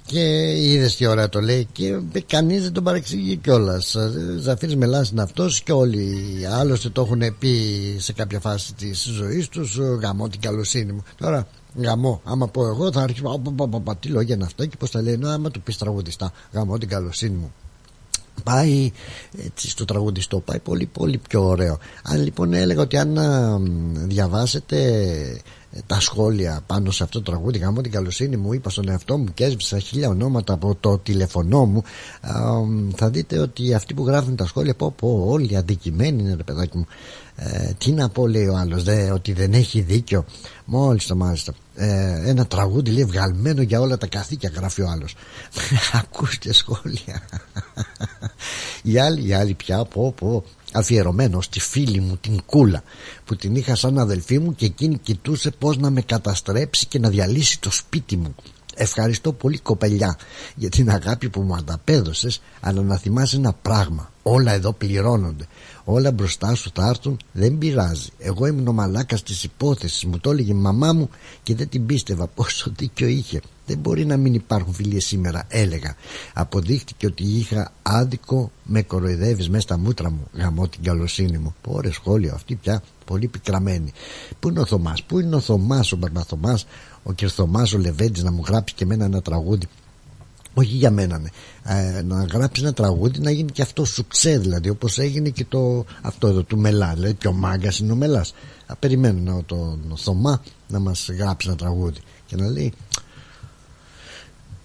Και 0.05 0.53
είδες 0.61 0.95
τι 0.95 1.05
ωραία 1.05 1.29
το 1.29 1.41
λέει 1.41 1.67
και 1.71 1.99
κανείς 2.27 2.63
δεν 2.63 2.73
τον 2.73 2.83
παρεξηγεί 2.83 3.35
κιόλας. 3.35 3.95
Ζαφίρι 4.39 4.75
Μελάς 4.75 5.09
είναι 5.09 5.21
αυτός 5.21 5.61
και 5.61 5.71
όλοι 5.71 6.15
άλλωστε 6.51 6.89
το 6.89 7.01
έχουν 7.01 7.37
πει 7.39 7.95
σε 7.99 8.13
κάποια 8.13 8.39
φάση 8.39 8.73
της 8.73 9.03
ζωής 9.03 9.49
τους. 9.49 9.77
Γαμώ 9.77 10.27
την 10.27 10.39
καλοσύνη 10.41 10.91
μου. 10.91 11.03
Τώρα 11.17 11.47
Γαμό, 11.75 12.21
άμα 12.23 12.47
πω 12.47 12.65
εγώ 12.65 12.91
θα 12.91 13.01
αρχίσω. 13.01 13.41
Τι 13.99 14.07
λόγια 14.07 14.35
είναι 14.35 14.43
αυτά 14.45 14.65
και 14.65 14.75
πώς 14.79 14.91
τα 14.91 15.01
λένε. 15.01 15.29
Άμα 15.29 15.51
του 15.51 15.61
πεις 15.61 15.77
τραγουδιστά, 15.77 16.31
γαμώ 16.51 16.77
την 16.77 16.89
καλοσύνη 16.89 17.35
μου 17.35 17.53
πάει 18.45 18.91
έτσι 19.45 19.69
στο 19.69 19.85
τραγουδιστό 19.85 20.39
πάει. 20.39 20.59
Πολύ 20.59 20.85
πολύ 20.85 21.17
πιο 21.29 21.43
ωραίο. 21.43 21.77
Αν 22.03 22.23
λοιπόν 22.23 22.53
έλεγα 22.53 22.81
ότι 22.81 22.97
αν 22.97 23.19
διαβάσετε 24.07 24.77
ε, 25.71 25.79
τα 25.87 25.99
σχόλια 25.99 26.61
πάνω 26.67 26.91
σε 26.91 27.03
αυτό 27.03 27.21
το 27.21 27.31
τραγούδι 27.31 27.57
γάμω 27.57 27.81
την 27.81 27.91
καλοσύνη 27.91 28.37
μου 28.37 28.53
είπα 28.53 28.69
στον 28.69 28.89
εαυτό 28.89 29.17
μου 29.17 29.25
και 29.33 29.43
έσβησα 29.43 29.79
χίλια 29.79 30.09
ονόματα 30.09 30.53
από 30.53 30.77
το 30.79 30.97
τηλεφωνό 30.97 31.65
μου 31.65 31.83
θα 32.95 33.09
δείτε 33.09 33.39
ότι 33.39 33.73
αυτοί 33.73 33.93
που 33.93 34.05
γράφουν 34.05 34.35
τα 34.35 34.45
σχόλια 34.45 34.75
πω 34.75 34.93
πω 34.97 35.25
όλοι 35.27 35.55
αντικειμένοι 35.55 36.21
είναι 36.21 36.35
ρε 36.35 36.43
παιδάκι 36.43 36.77
μου 36.77 36.85
ε, 37.35 37.71
τι 37.77 37.91
να 37.91 38.09
πω 38.09 38.27
λέει 38.27 38.47
ο 38.47 38.55
άλλος 38.55 38.83
δε, 38.83 39.11
ότι 39.11 39.33
δεν 39.33 39.53
έχει 39.53 39.81
δίκιο. 39.81 40.25
Μόλις 40.65 41.05
το 41.05 41.15
μάλιστα. 41.15 41.53
Ε, 41.75 42.29
ένα 42.29 42.45
τραγούδι 42.45 42.91
λέει 42.91 43.05
βγαλμένο 43.05 43.61
για 43.61 43.79
όλα 43.79 43.97
τα 43.97 44.07
καθήκια 44.07 44.51
γράφει 44.55 44.81
ο 44.81 44.89
άλλος. 44.89 45.15
Ακούστε 46.01 46.53
σχόλια. 46.53 47.21
Η 48.83 48.99
άλλη, 48.99 49.27
η 49.27 49.33
άλλη 49.33 49.53
πια 49.53 49.85
πω 49.85 50.11
πω 50.11 50.43
αφιερωμένο 50.73 51.41
στη 51.41 51.59
φίλη 51.59 51.99
μου 51.99 52.17
την 52.17 52.41
Κούλα 52.45 52.83
που 53.25 53.35
την 53.35 53.55
είχα 53.55 53.75
σαν 53.75 53.99
αδελφή 53.99 54.39
μου 54.39 54.55
και 54.55 54.65
εκείνη 54.65 54.97
κοιτούσε 54.97 55.51
πως 55.51 55.77
να 55.77 55.89
με 55.89 56.01
καταστρέψει 56.01 56.85
και 56.85 56.99
να 56.99 57.09
διαλύσει 57.09 57.59
το 57.59 57.71
σπίτι 57.71 58.17
μου. 58.17 58.35
Ευχαριστώ 58.75 59.33
πολύ 59.33 59.57
κοπελιά 59.57 60.17
για 60.55 60.69
την 60.69 60.89
αγάπη 60.89 61.29
που 61.29 61.41
μου 61.41 61.55
ανταπέδωσες 61.55 62.41
αλλά 62.59 62.81
να 62.81 62.97
θυμάσαι 62.97 63.35
ένα 63.35 63.53
πράγμα. 63.53 64.11
Όλα 64.23 64.51
εδώ 64.51 64.73
πληρώνονται 64.73 65.47
όλα 65.85 66.11
μπροστά 66.11 66.55
σου 66.55 66.71
θα 66.73 66.87
έρθουν 66.87 67.17
δεν 67.31 67.57
πειράζει. 67.57 68.09
Εγώ 68.17 68.45
ήμουν 68.45 68.67
ο 68.67 68.73
μαλάκας 68.73 69.23
της 69.23 69.43
υπόθεσης 69.43 70.05
μου 70.05 70.19
το 70.19 70.31
έλεγε 70.31 70.51
η 70.51 70.55
μαμά 70.55 70.93
μου 70.93 71.09
και 71.43 71.55
δεν 71.55 71.69
την 71.69 71.85
πίστευα 71.85 72.27
πόσο 72.27 72.71
δίκιο 72.77 73.07
είχε. 73.07 73.41
Δεν 73.65 73.77
μπορεί 73.77 74.05
να 74.05 74.17
μην 74.17 74.33
υπάρχουν 74.33 74.73
φιλίες 74.73 75.05
σήμερα 75.05 75.45
έλεγα. 75.47 75.95
Αποδείχτηκε 76.33 77.05
ότι 77.05 77.23
είχα 77.23 77.71
άδικο 77.81 78.51
με 78.63 78.81
κοροϊδεύεις 78.81 79.49
μέσα 79.49 79.61
στα 79.61 79.77
μούτρα 79.77 80.09
μου 80.09 80.27
γαμώ 80.33 80.67
την 80.67 80.83
καλοσύνη 80.83 81.37
μου. 81.37 81.55
Πόρε 81.61 81.91
σχόλιο 81.91 82.33
αυτή 82.33 82.55
πια 82.55 82.83
πολύ 83.05 83.27
πικραμένη. 83.27 83.93
Πού 84.39 84.49
είναι 84.49 84.59
ο 84.59 84.65
Θωμάς 84.65 85.03
πού 85.03 85.19
είναι 85.19 85.35
ο 85.35 85.39
Θωμάς 85.39 85.91
ο 85.91 85.95
Μπαρμπαθωμάς 85.95 86.65
ο 87.03 87.13
Κερθωμάς 87.13 87.73
ο 87.73 87.77
Λεβέντης 87.77 88.23
να 88.23 88.31
μου 88.31 88.43
γράψει 88.47 88.75
και 88.75 88.83
εμένα 88.83 89.05
ένα 89.05 89.21
τραγούδι 89.21 89.67
όχι 90.57 90.75
για 90.75 90.91
μένα 90.91 91.19
ναι. 91.19 91.29
ε, 91.63 92.01
να 92.01 92.23
γράψεις 92.23 92.63
ένα 92.63 92.73
τραγούδι 92.73 93.19
να 93.19 93.31
γίνει 93.31 93.51
και 93.51 93.61
αυτό 93.61 93.85
σου 93.85 94.07
ξέ 94.07 94.37
δηλαδή 94.37 94.69
όπως 94.69 94.97
έγινε 94.97 95.29
και 95.29 95.45
το 95.45 95.85
αυτό 96.01 96.27
εδώ 96.27 96.43
του 96.43 96.57
Μελάς. 96.57 96.93
Δηλαδή 96.93 97.13
και 97.13 97.27
ο 97.27 97.33
Μάγκας 97.33 97.79
είναι 97.79 97.91
ο 97.91 97.95
Μελάς. 97.95 98.33
Περιμένω 98.79 99.43
τον 99.45 99.79
το, 99.89 99.95
Θωμά 99.95 100.41
να 100.67 100.79
μας 100.79 101.09
γράψει 101.17 101.47
ένα 101.47 101.57
τραγούδι 101.57 101.99
και 102.25 102.35
να 102.35 102.49
λέει 102.49 102.73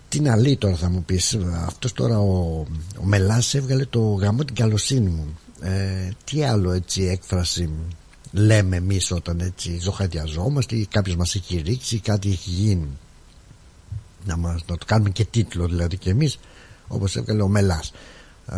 τι 0.08 0.20
να 0.20 0.36
λέει 0.36 0.56
τώρα 0.56 0.76
θα 0.76 0.90
μου 0.90 1.02
πεις 1.04 1.38
αυτός 1.66 1.92
τώρα 1.92 2.18
ο, 2.18 2.66
ο 3.00 3.04
Μελάς 3.04 3.54
έβγαλε 3.54 3.84
το 3.84 4.00
γαμό 4.00 4.44
την 4.44 4.54
καλοσύνη 4.54 5.08
μου. 5.08 5.38
Ε, 5.60 6.10
τι 6.24 6.44
άλλο 6.44 6.72
έτσι 6.72 7.02
έκφραση 7.02 7.70
λέμε 8.32 8.76
εμείς 8.76 9.10
όταν 9.10 9.40
έτσι 9.40 9.78
ζωχαδιαζόμαστε 9.80 10.76
ή 10.76 10.86
κάποιος 10.86 11.16
μας 11.16 11.34
έχει 11.34 11.62
ρίξει 11.66 11.94
ή 11.94 12.00
κάτι 12.00 12.30
έχει 12.30 12.50
γίνει 12.50 12.88
να, 14.24 14.36
μας, 14.36 14.64
να 14.66 14.76
το 14.76 14.84
κάνουμε 14.86 15.10
και 15.10 15.24
τίτλο 15.24 15.66
δηλαδή 15.66 15.96
και 15.96 16.10
εμείς 16.10 16.38
όπως 16.88 17.16
έβγαλε 17.16 17.42
ο 17.42 17.48
Μελάς. 17.48 17.92
Ε, 18.46 18.56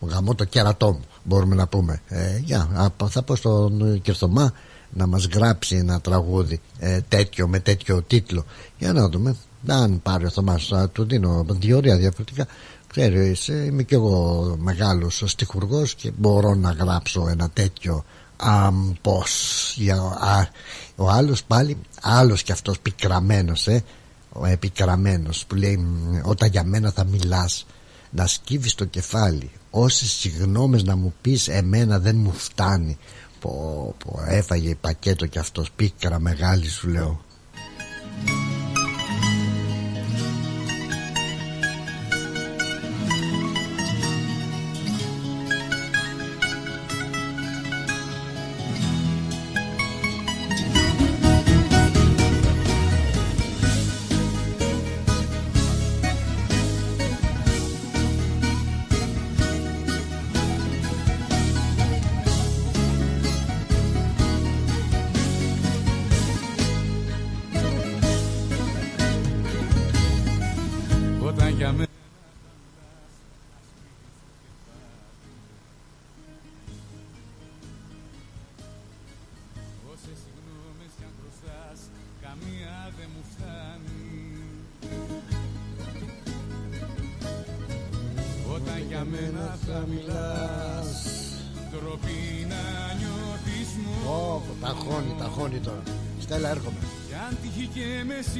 γαμώ 0.00 0.34
το 0.34 0.44
κέρατό 0.44 0.92
μου 0.92 1.04
μπορούμε 1.24 1.54
να 1.54 1.66
πούμε. 1.66 2.00
Ε, 2.08 2.38
για, 2.38 2.92
θα 3.08 3.22
πω 3.22 3.36
στον 3.36 4.00
Κερθωμά 4.02 4.52
να 4.92 5.06
μας 5.06 5.26
γράψει 5.26 5.76
ένα 5.76 6.00
τραγούδι 6.00 6.60
ε, 6.78 7.00
τέτοιο 7.08 7.48
με 7.48 7.58
τέτοιο 7.58 8.02
τίτλο. 8.02 8.44
Για 8.78 8.92
να 8.92 9.08
δούμε 9.08 9.36
αν 9.66 10.02
πάρει 10.02 10.26
ο 10.26 10.30
Θωμάς 10.30 10.66
θα 10.66 10.88
του 10.88 11.04
δίνω 11.04 11.46
δύο 11.48 11.76
ωρία 11.76 11.96
διαφορετικά. 11.96 12.46
Ξέρεις 12.86 13.48
είμαι 13.48 13.82
κι 13.82 13.94
εγώ 13.94 14.56
μεγάλος 14.58 15.22
στιχουργός 15.26 15.94
και 15.94 16.12
μπορώ 16.16 16.54
να 16.54 16.70
γράψω 16.70 17.26
ένα 17.28 17.50
τέτοιο 17.50 18.04
αμ, 18.36 18.92
πως 19.02 19.72
για, 19.76 19.96
α, 19.96 20.48
ο 20.96 21.10
άλλος 21.10 21.44
πάλι 21.44 21.76
άλλος 22.02 22.42
κι 22.42 22.52
αυτός 22.52 22.80
πικραμένος 22.80 23.66
ε, 23.66 23.74
ο 23.74 24.05
επικραμένος 24.44 25.46
που 25.46 25.54
λέει 25.54 25.86
όταν 26.22 26.48
για 26.50 26.64
μένα 26.64 26.90
θα 26.90 27.04
μιλάς 27.04 27.66
να 28.10 28.26
σκύβεις 28.26 28.74
το 28.74 28.84
κεφάλι 28.84 29.50
όσες 29.70 30.10
συγγνώμες 30.10 30.82
να 30.82 30.96
μου 30.96 31.14
πεις 31.20 31.48
εμένα 31.48 31.98
δεν 31.98 32.16
μου 32.16 32.32
φτάνει 32.32 32.98
πω, 33.40 33.94
πω 34.04 34.24
έφαγε 34.26 34.74
πακέτο 34.74 35.26
κι 35.26 35.38
αυτός 35.38 35.70
πίκρα 35.76 36.18
μεγάλη 36.18 36.68
σου 36.68 36.88
λέω 36.88 37.24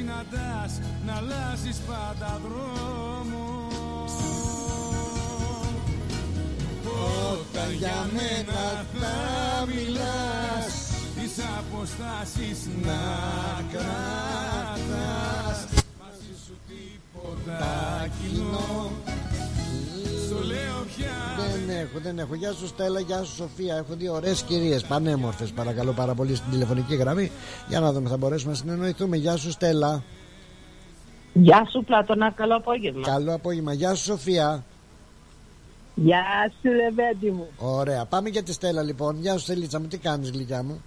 συναντάς 0.07 0.79
να 1.05 1.15
αλλάζεις 1.15 1.77
πάντα 1.87 2.39
δρόμο. 2.43 2.76
Γεια 22.25 22.53
σου 22.53 22.67
Στέλλα, 22.67 22.99
γεια 22.99 23.23
σου 23.23 23.35
Σοφία. 23.35 23.75
Έχω 23.75 23.93
δύο 23.93 24.13
ωραίες 24.13 24.41
κυρίες, 24.43 24.83
πανέμορφες. 24.83 25.51
Παρακαλώ 25.51 25.91
πάρα 25.91 26.13
πολύ 26.13 26.35
στην 26.35 26.51
τηλεφωνική 26.51 26.95
γραμμή. 26.95 27.31
Για 27.67 27.79
να 27.79 27.91
δούμε, 27.91 28.09
θα 28.09 28.17
μπορέσουμε 28.17 28.51
να 28.51 28.57
συνεννοηθούμε. 28.57 29.17
Γεια 29.17 29.35
σου 29.37 29.51
Στέλλα. 29.51 30.03
Γεια 31.33 31.67
σου 31.71 31.83
Πλάτωνα, 31.83 32.31
καλό 32.31 32.55
απόγευμα. 32.55 33.01
Καλό 33.01 33.33
απόγευμα. 33.33 33.73
Γεια 33.73 33.95
σου 33.95 34.03
Σοφία. 34.03 34.63
Γεια 35.95 36.23
σου 36.61 36.71
Λεβέντι 36.71 37.31
μου. 37.31 37.47
Ωραία, 37.57 38.05
πάμε 38.05 38.29
για 38.29 38.43
τη 38.43 38.53
Στέλλα 38.53 38.81
λοιπόν. 38.81 39.19
Γεια 39.19 39.33
σου 39.33 39.39
Στελίτσα 39.39 39.79
μου, 39.79 39.87
τι 39.87 39.97
κάνεις 39.97 40.29
γλυκιά 40.31 40.63
μου; 40.63 40.81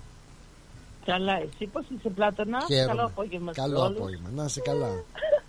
Καλά, 1.04 1.32
εσύ 1.32 1.66
πώς 1.72 1.84
είσαι 1.98 2.08
Πλάτωνα; 2.08 2.58
Καλό 2.86 3.04
απόγευμα. 3.04 3.52
Καλό 3.52 3.86
απόγευμα, 3.86 4.28
να 4.34 4.44
είσαι 4.44 4.60
καλά. 4.60 4.88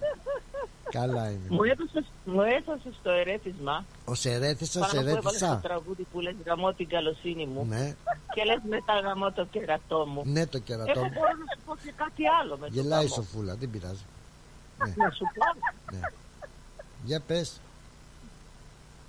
Καλά 0.91 1.29
είναι. 1.29 1.47
Μου 1.49 1.63
έδωσες, 1.63 2.05
μου 2.25 2.41
έδωσες 2.41 2.93
το 3.03 3.09
ερέθισμα. 3.11 3.85
Ο 4.05 4.13
σε 4.15 4.31
ερέθισα, 4.31 4.83
σε 4.83 4.97
ερέθισα. 4.97 5.59
το 5.61 5.67
τραγούδι 5.67 6.03
που 6.11 6.19
λες 6.19 6.35
γαμώ 6.45 6.73
την 6.73 6.87
καλοσύνη 6.87 7.45
μου. 7.45 7.65
Ναι. 7.69 7.95
Και 8.33 8.43
λες 8.43 8.59
μετά 8.69 8.99
γαμώ 8.99 9.31
το 9.31 9.45
κερατό 9.45 10.05
μου. 10.05 10.21
Ναι, 10.25 10.47
το 10.47 10.59
κερατό 10.59 10.99
μου. 10.99 11.05
Εγώ 11.05 11.13
μπορώ 11.13 11.27
να 11.27 11.45
σου 11.55 11.59
πω 11.65 11.75
και 11.83 11.93
κάτι 11.95 12.23
άλλο 12.41 12.57
με 12.57 12.67
Γελάει 12.71 13.05
η 13.05 13.07
Σοφούλα, 13.07 13.55
δεν 13.55 13.69
πειράζει. 13.69 14.05
ναι. 14.77 14.93
Να 15.03 15.09
σου 15.11 15.23
πω. 15.35 15.95
Ναι. 15.95 16.01
Για 17.03 17.19
πες. 17.27 17.59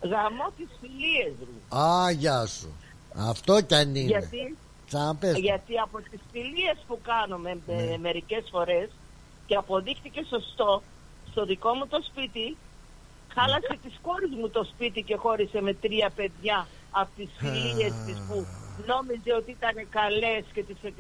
Γαμώ 0.03 0.51
τις 0.57 0.69
φιλίες 0.81 1.33
μου. 1.39 1.79
Α, 1.79 2.11
γεια 2.11 2.47
σου. 2.47 2.69
Αυτό 3.17 3.61
κι 3.61 3.75
αν 3.75 3.95
είναι. 3.95 4.07
Γιατί; 4.09 4.57
Ξαναπες. 4.87 5.39
Γιατί 5.39 5.79
από 5.79 5.99
τις 6.11 6.21
φιλίες 6.33 6.77
που 6.87 6.99
κάνουμε 7.03 7.59
Ναι. 7.67 7.75
ε, 7.83 7.99
μερικές 7.99 8.45
φορές 8.51 8.89
και 9.47 9.55
αποδείχτηκε 9.57 10.25
σωστό 10.29 10.83
στο 11.33 11.45
δικό 11.45 11.75
μου 11.75 11.87
το 11.87 11.99
σπίτι 12.11 12.57
χάλασε 13.35 13.79
της 13.83 13.99
κόρης 14.01 14.35
μου 14.39 14.51
το 14.51 14.65
σπίτι 14.65 15.03
και 15.03 15.17
χώρισε 15.17 15.61
με 15.61 15.75
τρία 15.75 16.11
παιδιά 16.11 16.69
από 16.91 17.11
τις 17.15 17.31
φιλίες 17.39 17.95
της 18.05 18.19
που 18.27 18.49
νόμιζε 18.75 19.33
ότι 19.41 19.51
ήταν 19.51 19.89
καλές 19.89 20.45
και 20.53 20.63
τις 20.65 20.83
εκ- 20.83 20.99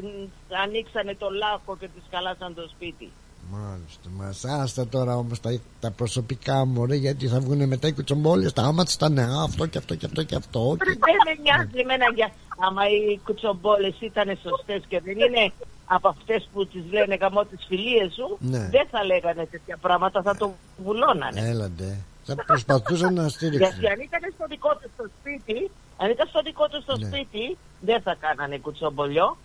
ανοίξανε 0.64 1.14
το 1.16 1.30
λάκκο 1.30 1.76
και 1.76 1.88
τις 1.88 2.04
χαλάσαν 2.10 2.54
το 2.54 2.68
σπίτι. 2.68 3.12
Μάλιστα, 3.51 4.09
μας 4.16 4.44
άστα 4.44 4.86
τώρα 4.89 5.16
όμως 5.16 5.40
τα, 5.40 5.59
τα 5.81 5.90
προσωπικά 5.90 6.64
μου 6.64 6.86
ρε, 6.86 6.94
γιατί 6.94 7.28
θα 7.28 7.40
βγουν 7.40 7.66
μετά 7.69 7.89
οι 7.89 7.93
κουτσομπόλες 7.93 8.52
τα 8.52 8.62
άμα 8.62 8.85
της 8.85 8.97
τα 8.97 9.09
νέα 9.09 9.36
αυτό 9.44 9.66
και 9.66 9.78
αυτό 9.78 9.94
και 9.94 10.06
αυτό 10.06 10.23
και 10.23 10.35
αυτό 10.35 10.77
και... 10.78 10.85
Δεν 10.85 11.16
με 11.27 11.43
νοιάζει 11.43 11.78
εμένα 11.81 12.05
για 12.14 12.31
άμα 12.66 12.82
οι 12.89 13.19
κουτσομπόλες 13.24 13.94
ήταν 14.01 14.39
σωστές 14.43 14.82
και 14.89 15.01
δεν 15.01 15.19
είναι 15.19 15.52
από 15.86 16.09
αυτές 16.09 16.48
που 16.52 16.66
τις 16.66 16.82
λένε 16.93 17.14
γαμό 17.14 17.44
τις 17.44 17.64
φιλίες 17.69 18.12
σου 18.12 18.36
Ναι. 18.40 18.69
δεν 18.70 18.86
θα 18.90 19.05
λέγανε 19.05 19.47
τέτοια 19.47 19.77
πράγματα, 19.77 20.23
θα 20.23 20.36
το 20.36 20.55
βουλώνανε. 20.85 21.40
Έλαντε 21.48 21.98
θα 22.24 22.35
προσπαθούσαν 22.47 23.14
να 23.14 23.28
στήριξουν 23.28 23.69
Γιατί 23.81 23.86
αν 23.86 24.01
ήταν 24.01 24.32
στο 24.35 24.47
δικό 24.48 24.70
τους 24.81 24.90
στο 24.94 25.05
σπίτι, 25.19 25.70
αν 25.97 26.10
ήταν 26.10 26.27
στο 26.28 26.40
δικό 26.43 26.69
τους 26.69 26.82
στο 26.82 26.97
Ναι. 26.97 27.06
σπίτι, 27.06 27.56
δεν 27.81 28.02
θα 28.02 28.16
κάνανε 28.20 28.59
κουτσομπολιό. 28.59 29.36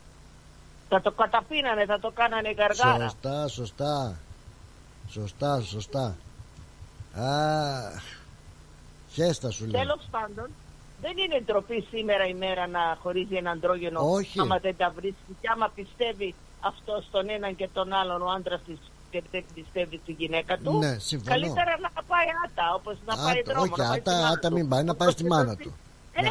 Θα 0.89 1.01
το 1.01 1.11
καταπίνανε, 1.11 1.85
θα 1.85 1.99
το 1.99 2.11
κάνανε 2.11 2.51
γαργάρα. 2.51 3.09
Σωστά, 3.09 3.47
σωστά 3.47 4.17
Σωστά, 5.09 5.61
σωστά 5.61 6.15
Αχ 7.15 8.03
Χέστα 9.11 9.51
σου 9.51 9.65
λέω 9.65 9.81
Τέλος 9.81 10.07
πάντων, 10.11 10.49
δεν 11.01 11.17
είναι 11.17 11.41
ντροπή 11.45 11.87
σήμερα 11.89 12.25
η 12.27 12.33
μέρα 12.33 12.67
να 12.67 12.97
χωρίζει 13.01 13.35
ένα 13.35 13.51
αντρόγενο 13.51 14.11
Όχι. 14.11 14.39
άμα 14.39 14.57
δεν 14.57 14.77
τα 14.77 14.89
βρίσκει 14.95 15.35
και 15.41 15.47
άμα 15.53 15.71
πιστεύει 15.75 16.35
αυτό 16.59 17.03
στον 17.07 17.29
έναν 17.29 17.55
και 17.55 17.69
τον 17.73 17.93
άλλον 17.93 18.21
ο 18.21 18.29
άντρας 18.29 18.61
της 18.65 18.77
και 19.11 19.23
δεν 19.31 19.43
πιστεύει 19.53 19.99
στη 20.03 20.11
γυναίκα 20.11 20.57
του. 20.57 20.77
Ναι, 20.77 20.97
συμφωνώ. 20.99 21.31
Καλύτερα 21.31 21.77
να 21.79 21.89
πάει 22.07 22.27
άτα, 22.45 22.73
όπως 22.75 22.97
να 23.05 23.15
πάει 23.15 23.39
Άτα, 23.39 23.51
δρόμο. 23.53 23.61
όχι, 23.61 23.81
να 23.81 23.87
πάει 23.87 23.99
στη 23.99 24.09
άτα, 24.09 24.11
μάνα 24.19 24.27
άτα 24.27 24.47
του. 24.47 24.53
μην 24.53 24.69
πάει 24.69 24.83
να 24.83 24.95
πάει 24.95 25.09
στη 25.11 25.23
Όπως 25.25 25.37
μάνα 25.37 25.55
το 25.55 25.63
του. 25.63 25.75
Ε, 26.13 26.21
Ναι. 26.21 26.29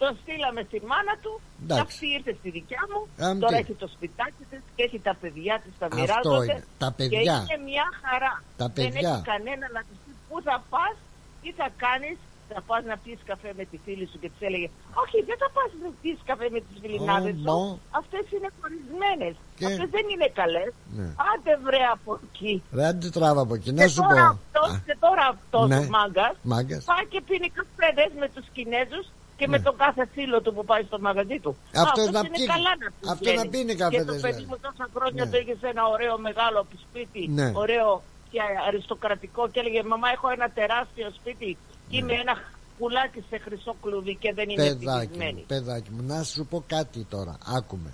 Τον 0.00 0.10
στείλαμε 0.22 0.60
στη 0.68 0.78
μάνα 0.90 1.14
του. 1.22 1.32
Εντάξει. 1.62 1.74
Και 1.74 1.88
αυτή 1.88 2.06
ήρθε 2.16 2.32
στη 2.40 2.48
δικιά 2.58 2.82
μου. 2.90 3.00
Αμ, 3.26 3.38
τώρα 3.44 3.54
τι. 3.56 3.62
έχει 3.62 3.74
το 3.82 3.88
σπιτάκι 3.94 4.42
της 4.50 4.60
και 4.74 4.82
έχει 4.86 4.98
τα 5.08 5.14
παιδιά 5.20 5.54
της. 5.62 5.72
Τα 5.78 5.86
Αυτό 5.86 5.98
μοιράζονται. 6.00 6.44
είναι. 6.52 6.64
Τα 6.82 6.88
Και 6.88 6.94
παιδιά. 7.00 7.36
είναι 7.42 7.58
μια 7.70 7.86
χαρά. 8.02 8.34
Τα 8.60 8.66
Δεν 8.68 8.72
παιδιά. 8.92 9.10
έχει 9.12 9.22
κανένα 9.32 9.66
να 9.76 9.80
τη 9.88 9.92
πει 10.02 10.10
πού 10.28 10.36
θα 10.48 10.56
πας, 10.72 10.94
τι 11.42 11.50
θα 11.60 11.68
κάνεις. 11.84 12.16
Θα 12.54 12.60
πας 12.68 12.82
να 12.90 12.96
πιει 13.02 13.16
καφέ 13.30 13.50
με 13.58 13.64
τη 13.70 13.76
φίλη 13.84 14.06
σου 14.10 14.18
και 14.22 14.28
της 14.32 14.40
έλεγε 14.48 14.68
Όχι, 15.02 15.16
δεν 15.28 15.36
θα 15.42 15.48
πας 15.56 15.70
να 15.82 15.88
πιει 16.02 16.14
καφέ 16.30 16.46
με 16.54 16.60
τις 16.66 16.76
φιλινάδε 16.82 17.30
Ω, 17.30 17.34
σου. 17.36 17.42
μπο. 17.46 17.58
Αυτές 18.00 18.24
είναι 18.34 18.48
χωρισμένες. 18.60 19.34
Και- 19.58 19.66
Αυτές 19.70 19.88
δεν 19.96 20.04
είναι 20.12 20.28
καλές. 20.40 20.70
Ναι. 20.98 21.06
Άντε 21.30 21.52
βρε 21.66 21.82
από 21.96 22.10
εκεί. 22.26 22.54
Ρε 22.76 22.84
άντε 22.90 23.08
τράβα 23.16 23.40
από 23.46 23.54
εκεί, 23.58 23.70
να 23.72 23.82
Και 23.82 23.88
σου 23.94 24.00
πω 24.02 24.08
τώρα 24.08 24.26
αυτός, 24.36 24.68
Α, 24.76 24.80
και 24.86 24.96
τώρα 25.06 25.24
αυτός 25.34 25.66
Ναι. 25.68 25.78
ο 25.84 25.86
μάγκας 25.96 26.34
Μάγκας. 26.52 26.82
πάει 26.90 27.04
και 27.12 27.20
πίνει 27.28 27.48
καφέδες 27.58 28.10
με 28.20 28.26
τους 28.34 28.46
Κινέζους 28.56 29.06
και 29.38 29.46
με 29.48 29.56
Ναι. 29.56 29.62
τον 29.62 29.76
κάθε 29.76 30.04
φίλο 30.14 30.40
του 30.42 30.52
που 30.54 30.64
πάει 30.64 30.82
στο 30.90 30.98
μαγαζί 31.00 31.38
του. 31.44 31.56
Αυτός 31.84 32.06
Α, 32.08 32.10
να 32.10 32.18
είναι 32.18 32.28
πιει- 32.36 32.48
καλά 32.54 32.72
να 32.82 32.88
τους 32.98 33.08
αυτό 33.12 33.24
να 33.24 33.30
βγαίνει. 33.42 33.48
πίνει 33.54 33.72
Και 33.74 33.82
καφέδες, 33.82 34.06
το 34.16 34.26
παιδί 34.26 34.40
λέει. 34.40 34.46
μου 34.50 34.56
τόσα 34.66 34.86
χρόνια 34.96 35.24
Ναι. 35.24 35.30
το 35.30 35.36
είχε 35.42 35.54
σε 35.60 35.66
ένα 35.74 35.82
ωραίο 35.94 36.14
μεγάλο 36.28 36.60
σπίτι, 36.84 37.22
Ναι. 37.38 37.48
ωραίο 37.64 38.02
και 38.30 38.38
αριστοκρατικό 38.68 39.42
και 39.52 39.58
έλεγε 39.60 39.82
μαμά 39.92 40.08
έχω 40.16 40.28
ένα 40.36 40.48
τεράστιο 40.58 41.08
σπίτι 41.18 41.50
και 41.88 41.96
είμαι 41.96 42.12
ένα 42.24 42.34
πουλάκι 42.78 43.20
σε 43.30 43.36
χρυσό 43.44 43.72
κλουβί 43.82 44.14
και 44.22 44.30
δεν 44.38 44.48
είμαι 44.48 44.62
Ναι. 44.62 44.68
Παιδάκι 44.74 44.96
ευτυχισμένη. 44.96 45.38
μου, 45.40 45.44
παιδάκι 45.52 45.90
μου, 45.94 46.02
να 46.12 46.22
σου 46.22 46.46
πω 46.50 46.58
κάτι 46.66 47.00
τώρα. 47.14 47.34
Άκουμε. 47.58 47.90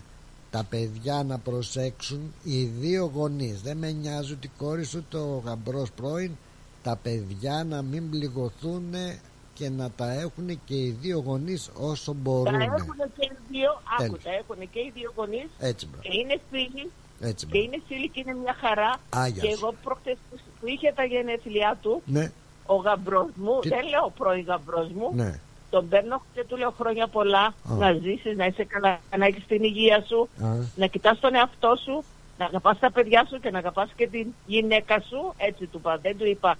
Τα 0.50 0.64
παιδιά 0.70 1.22
να 1.30 1.38
προσέξουν 1.38 2.34
οι 2.44 2.64
δύο 2.64 3.10
γονείς. 3.14 3.62
Δεν 3.62 3.76
με 3.76 3.90
νοιάζει 3.90 4.32
ότι 4.32 4.46
η 4.46 4.50
κόρη 4.58 4.84
σου 4.84 5.04
το 5.08 5.42
γαμπρός 5.44 5.90
πρώην. 5.92 6.32
Τα 6.82 6.96
παιδιά 7.02 7.64
να 7.68 7.82
μην 7.82 8.10
πληγωθούν 8.10 8.94
και 9.60 9.68
να 9.68 9.90
τα 9.90 10.12
έχουν 10.12 10.46
και 10.64 10.74
οι 10.74 10.90
δύο 11.00 11.18
γονείς 11.26 11.70
όσο 11.80 12.12
Τα 12.12 12.18
μπορούν. 12.22 12.60
έχουν 12.60 12.96
και 13.18 13.24
οι 13.32 13.36
δύο, 13.50 13.70
άκου, 13.98 14.16
Τέλεια. 14.16 14.20
τα 14.24 14.30
έχουν 14.30 14.70
και 14.70 14.78
οι 14.78 14.90
δύο 14.94 15.12
γονείς 15.16 15.48
Έτσι 15.58 15.86
μπράβο. 15.86 16.01
και 16.00 16.10
είναι 16.20 16.36
φίλοι 16.50 16.90
Έτσι 17.20 17.46
και 17.46 17.52
μπράβο. 17.59 17.62
είναι 17.64 17.82
φίλοι 17.88 18.08
και 18.08 18.20
είναι 18.20 18.34
μια 18.42 18.54
χαρά. 18.60 18.90
Α, 19.16 19.26
γεια 19.26 19.42
και 19.42 19.48
σου. 19.48 19.58
εγώ 19.62 19.74
προχτές 19.84 20.16
που- 20.30 20.38
που 20.60 20.66
είχε 20.68 20.92
τα 20.96 21.04
γενέθλιά 21.04 21.78
του, 21.82 22.02
Ναι, 22.04 22.32
ο 22.66 22.74
γαμπρός 22.74 23.28
μου, 23.34 23.58
Τι- 23.60 23.68
δεν 23.68 23.88
λέω 23.88 24.12
πρώην 24.18 24.44
γαμπρός 24.44 24.88
μου, 24.88 25.10
ναι. 25.14 25.40
τον 25.70 25.88
παίρνω 25.88 26.22
και 26.34 26.44
του 26.44 26.56
λέω 26.56 26.70
χρόνια 26.78 27.06
πολλά, 27.08 27.44
Α. 27.44 27.74
να 27.78 27.92
ζήσεις, 27.92 28.36
να 28.36 28.46
είσαι 28.46 28.64
καλά, 28.64 29.00
να 29.18 29.26
έχεις 29.26 29.46
την 29.46 29.62
υγεία 29.62 30.04
σου, 30.08 30.28
Α, 30.44 30.48
να 30.76 30.86
κοιτάς 30.86 31.20
τον 31.20 31.34
εαυτό 31.34 31.76
σου, 31.84 32.04
να 32.38 32.44
αγαπάς 32.44 32.78
τα 32.78 32.90
παιδιά 32.92 33.26
σου 33.30 33.40
και 33.40 33.50
να 33.50 33.58
αγαπάς 33.58 33.90
και 33.96 34.06
την 34.08 34.26
γυναίκα 34.46 35.00
σου, 35.08 35.34
έτσι 35.36 35.66
του 35.66 35.78
είπα, 35.78 35.98
δεν 36.02 36.18
του 36.18 36.26
είπα 36.26 36.56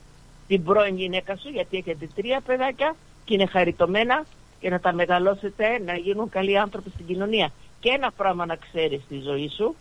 την 0.51 0.65
πρώην 0.65 0.97
γυναίκα 0.97 1.37
σου, 1.37 1.49
γιατί 1.49 1.77
έχετε 1.77 2.09
τρία 2.15 2.41
παιδάκια 2.47 2.95
και 3.25 3.35
είναι 3.35 3.47
χαριτωμένα 3.47 4.25
και 4.61 4.71
να 4.71 4.81
τα 4.81 4.93
μεγαλώσετε, 4.93 5.65
να 5.87 5.95
γίνουν 5.95 6.29
καλοί 6.29 6.59
άνθρωποι 6.59 6.91
στην 6.95 7.07
κοινωνία. 7.07 7.51
Και 7.81 7.89
ένα 7.89 8.11
πράγμα 8.17 8.47
να 8.47 8.57
ξέρεις 8.57 9.01
στη 9.05 9.19
ζωή 9.21 9.49
σου, 9.57 9.75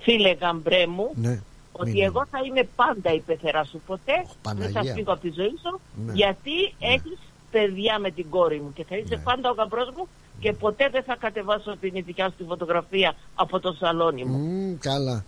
φίλε 0.00 0.32
γαμπρέ 0.40 0.86
μου, 0.86 1.10
ναι. 1.14 1.40
ότι 1.72 1.90
Μην- 1.90 2.02
εγώ 2.04 2.26
θα 2.30 2.38
είμαι 2.46 2.68
πάντα 2.76 3.12
η 3.12 3.20
πεθερά 3.20 3.64
σου. 3.64 3.80
Ποτέ 3.86 4.12
δεν 4.14 4.26
Παναγία 4.42 4.70
θα 4.80 4.88
μου. 4.88 4.94
φύγω 4.94 5.12
από 5.12 5.20
τη 5.20 5.30
ζωή 5.30 5.54
σου, 5.62 5.80
Ναι. 6.06 6.12
γιατί 6.12 6.56
έχεις 6.78 7.18
παιδιά 7.50 7.98
με 7.98 8.10
την 8.10 8.30
κόρη 8.30 8.60
μου 8.60 8.72
και 8.72 8.84
θα 8.84 8.96
είσαι 8.96 9.14
Ναι. 9.16 9.22
πάντα 9.22 9.50
ο 9.50 9.52
γαμπρός 9.52 9.88
μου 9.96 10.08
και 10.40 10.52
ποτέ 10.52 10.88
δεν 10.92 11.02
θα 11.02 11.16
κατεβάσω 11.16 11.76
την 11.80 11.92
δικιά 12.06 12.28
σου 12.28 12.34
τη 12.38 12.44
φωτογραφία 12.44 13.14
από 13.34 13.60
το 13.60 13.72
σαλόνι 13.72 14.24
μου. 14.24 14.36
Μμ, 14.38 14.78
καλά. 14.78 15.24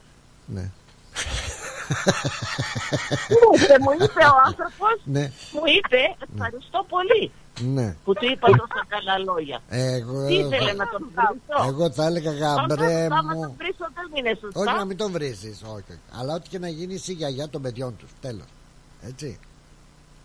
Ναι. 0.47 0.71
Ναι, 3.29 3.67
και 3.67 3.77
μου 3.85 3.93
είπε 4.05 4.23
ο 4.35 4.37
άνθρωπος, 4.47 4.95
Ναι, 5.05 5.25
μου 5.55 5.63
είπε 5.77 6.01
ευχαριστώ 6.33 6.87
πολύ 6.89 7.31
ναι. 7.61 7.97
που 8.05 8.13
του 8.15 8.27
είπα 8.33 8.47
τόσα 8.49 8.83
καλά 8.89 9.19
λόγια. 9.19 9.59
Εγώ, 9.69 10.27
Τι 10.27 10.35
ήθελε 10.35 10.73
να 10.73 10.87
τον 10.89 11.03
βρίσω. 11.15 11.69
εγώ 11.69 11.91
θα 11.91 12.05
έλεγα 12.05 12.33
γαμπρέ 12.33 13.05
Άμα 13.05 13.23
μου. 13.35 13.41
τον 13.43 13.53
βρίσω 13.59 13.87
δεν 13.99 14.09
είναι 14.19 14.33
σωστά. 14.41 14.61
Όχι 14.61 14.75
να 14.79 14.85
μην 14.85 14.97
τον 14.97 15.11
βρίσει, 15.13 15.49
όχι. 15.63 15.73
όχι. 15.73 15.99
Αλλά 16.19 16.35
ό,τι 16.35 16.49
και 16.49 16.59
να 16.59 16.69
γίνει 16.69 16.95
εσύ 16.95 17.13
γιαγιά 17.13 17.49
των 17.49 17.63
παιδιών 17.63 17.97
τους. 17.97 18.11
Τέλος. 18.21 18.47
Έτσι. 19.03 19.39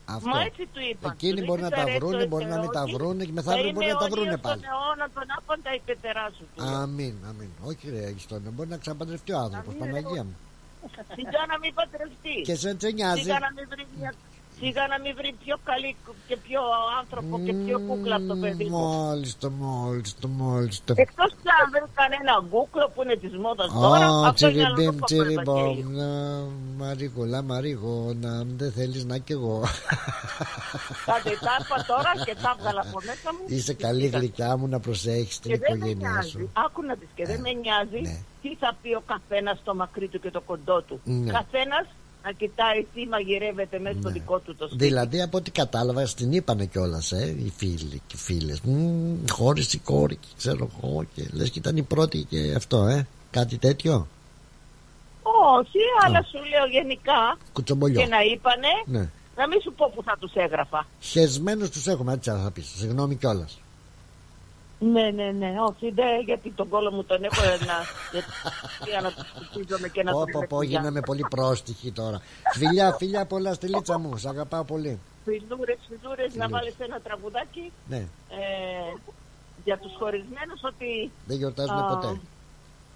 Αυτό. 0.09 0.29
Μα 0.29 0.41
έτσι 0.41 0.67
του 0.73 0.79
είπα. 0.91 1.09
Εκείνοι 1.13 1.39
Του 1.39 1.45
μπορεί 1.45 1.61
να 1.61 1.67
είπες, 1.67 1.79
τα 1.79 1.85
«Ρε, 1.85 1.95
βρούνε, 1.97 2.17
το 2.23 2.27
μπορεί 2.27 2.45
να 2.45 2.59
μην 2.59 2.69
τα 2.71 2.79
ετερόκι 2.81 2.93
βρούνε 2.95 3.23
και 3.25 3.31
θα 3.31 3.33
μεθαύριο 3.33 3.71
μπορεί 3.71 3.85
είναι 3.85 3.93
να 3.93 3.99
τα 3.99 4.05
ο 4.05 4.09
βρούνε 4.09 4.27
ήλιος 4.27 4.41
πάλι. 4.41 4.61
των 4.61 4.69
αιώνων 4.71 5.09
των 5.13 5.23
άπαντα 5.37 5.69
η 5.77 5.81
πεθερά 5.85 6.25
σου. 6.37 6.43
του 6.55 6.63
λέω. 6.63 6.75
Αμήν, 6.75 7.15
αμήν. 7.29 7.49
Όχι 7.69 7.89
ρε 7.93 8.05
Αγιστόνια, 8.05 8.51
μπορεί 8.55 8.69
να 8.69 8.77
ξαναπαντρευτεί 8.77 9.31
ο 9.33 9.37
άνθρωπος. 9.45 9.73
Αμήν, 9.73 9.79
Παναγία 9.85 10.21
ρε. 10.29 10.35
Μου. 10.95 11.05
Σιγά 11.15 11.41
να 11.51 11.57
μην 11.59 11.73
παντρευτεί. 11.73 12.41
Και 12.41 12.55
σε 12.55 12.75
σε 12.79 12.91
νοιάζει. 12.91 13.21
Σιγά 13.21 13.39
να 13.39 13.51
μην 13.55 13.65
βρεις 13.69 13.87
μια... 13.99 14.13
Σιγά 14.59 14.83
να 14.93 14.97
μην 15.03 15.13
βρει 15.19 15.31
πιο 15.43 15.55
καλή 15.69 15.95
κου- 16.05 16.15
και 16.27 16.37
πιο 16.47 16.61
άνθρωπο 16.99 17.39
και 17.45 17.53
πιο 17.53 17.77
κούκλα 17.87 18.15
από 18.15 18.25
το 18.31 18.35
παιδί 18.43 18.63
μου. 18.65 18.77
Μάλιστα, 18.79 19.49
μάλιστα, 19.49 20.27
μάλιστα. 20.27 20.93
Εκτός 20.97 21.29
πια 21.41 21.53
αν 21.61 21.67
βρει 21.73 21.83
κανένα 22.01 22.33
γκούκλο 22.47 22.85
που 22.93 23.03
είναι 23.03 23.15
της 23.23 23.33
μόδας 23.43 23.69
τώρα, 23.73 24.05
Α, 24.07 24.27
αυτό 24.29 24.47
είναι 24.49 24.63
άλλο 24.65 24.73
τσιριμπίμ, 24.75 24.97
το 24.99 25.05
τσιριμπόμ, 25.05 25.43
παπαδάκι. 25.45 25.83
να 25.99 26.07
μαρίγολα, 26.77 27.41
μαρίγωνα, 27.41 28.43
δεν 28.59 28.71
θέλεις 28.71 29.05
να 29.05 29.17
κι 29.17 29.31
εγώ. 29.31 29.55
Κάτι 31.05 31.29
τα 31.45 31.53
είπα 31.61 31.77
τώρα 31.91 32.11
και 32.25 32.35
τα 32.43 32.55
έβγαλα 32.57 32.81
από 32.87 32.99
μέσα 33.09 33.27
μου. 33.35 33.43
Είσαι 33.47 33.73
καλή 33.73 34.07
γλυκιά 34.07 34.57
μου 34.57 34.67
να 34.67 34.79
προσέχεις 34.79 35.39
την 35.39 35.51
Και 35.51 35.57
δεν 35.57 35.71
με 35.71 35.75
οικογένειά 35.77 36.09
νοιάζει. 36.09 36.29
σου. 36.29 36.49
Άκου 36.65 36.81
να 36.83 36.93
δεις 36.93 37.09
και 37.15 37.25
δεν 37.25 37.39
με 37.41 37.51
νοιάζει 37.51 37.99
ναι. 38.01 38.17
τι 38.41 38.55
θα 38.55 38.75
πει 38.81 38.89
ο 38.93 39.03
καθένας 39.05 39.57
στο 39.57 39.75
μακρύ 39.75 40.07
του 40.07 40.19
και 40.19 40.31
το 40.31 40.41
κοντό 40.41 40.81
του. 40.81 40.99
Ναι. 41.03 41.31
Καθένας 42.21 42.23
να 42.23 42.31
κοιτάει 42.31 42.85
τι 42.93 43.07
μαγειρεύεται 43.07 43.79
μέσα 43.79 43.97
στο 43.99 44.09
δικό 44.09 44.39
του 44.39 44.55
το 44.55 44.67
σπίτι. 44.67 44.85
Δηλαδή 44.85 45.21
από 45.21 45.37
ό,τι 45.37 45.51
κατάλαβα 45.51 46.03
την 46.03 46.31
είπανε 46.31 46.65
κιόλας 46.65 47.11
ε, 47.11 47.35
οι 47.45 47.53
φίλοι 47.57 48.01
και 48.07 48.15
οι 48.15 48.17
φίλες. 48.17 48.61
Μμμ, 48.61 49.17
Χώρισε 49.31 49.77
η 49.77 49.79
κόρη 49.79 50.15
και 50.15 50.27
ξέρω 50.37 50.69
εγώ 50.83 51.03
και 51.15 51.27
λες 51.33 51.49
και 51.49 51.59
ήταν 51.59 51.77
η 51.77 51.81
πρώτη 51.83 52.23
και 52.29 52.53
αυτό 52.55 52.85
ε 52.87 53.07
Κάτι 53.31 53.57
τέτοιο 53.57 54.07
Όχι, 55.57 55.79
αλλά 56.05 56.21
σου 56.21 56.37
λέω 56.37 56.65
γενικά 56.71 57.37
Κουτσομπολιό. 57.53 58.01
και 58.01 58.07
να 58.07 58.21
είπανε 58.21 58.67
Ναι. 58.85 59.09
να 59.35 59.47
μην 59.47 59.61
σου 59.61 59.73
πω 59.77 59.91
που 59.95 60.03
θα 60.03 60.17
τους 60.19 60.31
έγραφα. 60.33 60.87
Χεσμένους 60.99 61.69
τους 61.69 61.87
έχουμε 61.87 62.13
έτσι 62.13 62.29
θα 62.29 62.51
πεις. 62.53 62.73
Συγγνώμη 62.77 63.15
κιόλας. 63.15 63.59
Ναι, 64.79 65.09
ναι, 65.09 65.31
ναι, 65.31 65.53
όχι, 65.69 65.91
δεν, 65.91 66.21
γιατί 66.25 66.51
τον 66.51 66.69
κόλο 66.69 66.91
μου 66.91 67.03
τον 67.03 67.23
έχω 67.23 67.41
να, 67.41 67.77
γιατί, 68.11 68.27
για 68.89 69.01
να 69.01 69.11
τους 69.11 69.27
σκουπίζομαι 69.45 69.87
και 69.87 70.03
να 70.03 70.11
Πω 70.11 70.19
τον 70.19 70.31
πω 70.31 70.45
πω 70.49 70.61
γίναμε 70.61 70.99
πολύ 71.01 71.25
πρόστιχοι 71.29 71.91
τώρα. 71.91 72.21
Φιλιά 72.53 72.93
φιλιά 72.97 73.25
πολλά 73.25 73.53
στελίτσα 73.53 73.99
μου. 73.99 74.17
Σ' 74.17 74.25
αγαπάω 74.25 74.63
πολύ. 74.63 74.99
Φιλούρες, 75.23 75.77
φιλούρες, 75.87 76.35
να 76.35 76.49
βάλεις 76.49 76.75
ένα 76.77 76.99
τραγουδάκι 76.99 77.71
Ναι. 77.87 77.97
ε, 77.97 78.07
για 79.63 79.77
τους 79.77 79.91
χωρισμένους 79.99 80.59
ότι 80.63 81.11
δεν 81.25 81.37
γιορτάζουμε 81.37 81.79
Α, 81.79 81.85
ποτέ 81.85 82.19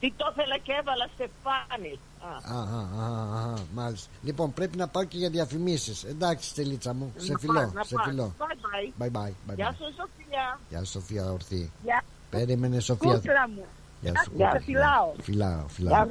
τι 0.01 0.13
το 0.17 0.25
ήθελα 0.31 0.57
και 0.57 0.71
έβαλα 0.79 1.07
στεφάνι. 1.13 1.93
Α, 2.19 2.57
Α, 2.57 2.61
α, 2.79 2.81
α, 3.05 3.51
α, 3.53 3.57
μάλιστα. 3.73 4.09
Λοιπόν, 4.23 4.53
πρέπει 4.53 4.77
να 4.77 4.87
πάω 4.87 5.03
και 5.03 5.17
για 5.17 5.29
διαφημίσεις. 5.29 6.03
Εντάξει, 6.03 6.49
Στελίτσα 6.49 6.93
μου, 6.93 7.13
σε 7.17 7.31
να 7.31 7.37
φιλό. 7.39 7.53
πας, 7.53 7.73
να 7.73 7.83
Σε 7.83 7.95
πας. 7.95 8.05
φιλό. 8.07 8.33
Bye 8.39 8.43
bye. 8.43 9.03
Bye 9.05 9.11
bye. 9.11 9.29
bye, 9.51 9.55
Γεια 9.55 9.69
bye. 9.71 9.75
σου 9.77 9.83
Σοφία. 9.97 10.59
Γεια 10.69 10.83
σου, 10.83 10.91
Σοφία 10.91 11.31
Ορθή. 11.31 11.71
Γεια. 11.83 12.03
Περίμενε, 12.29 12.79
Σοφία. 12.79 13.13
Κούκλα 13.13 13.49
μου. 13.55 13.65
Γεια 14.01 14.13
σου. 14.23 14.31
Γεια. 14.35 14.61
Φιλάω. 14.65 15.11
Φιλάω, 15.21 15.67
φιλάω. 15.67 16.05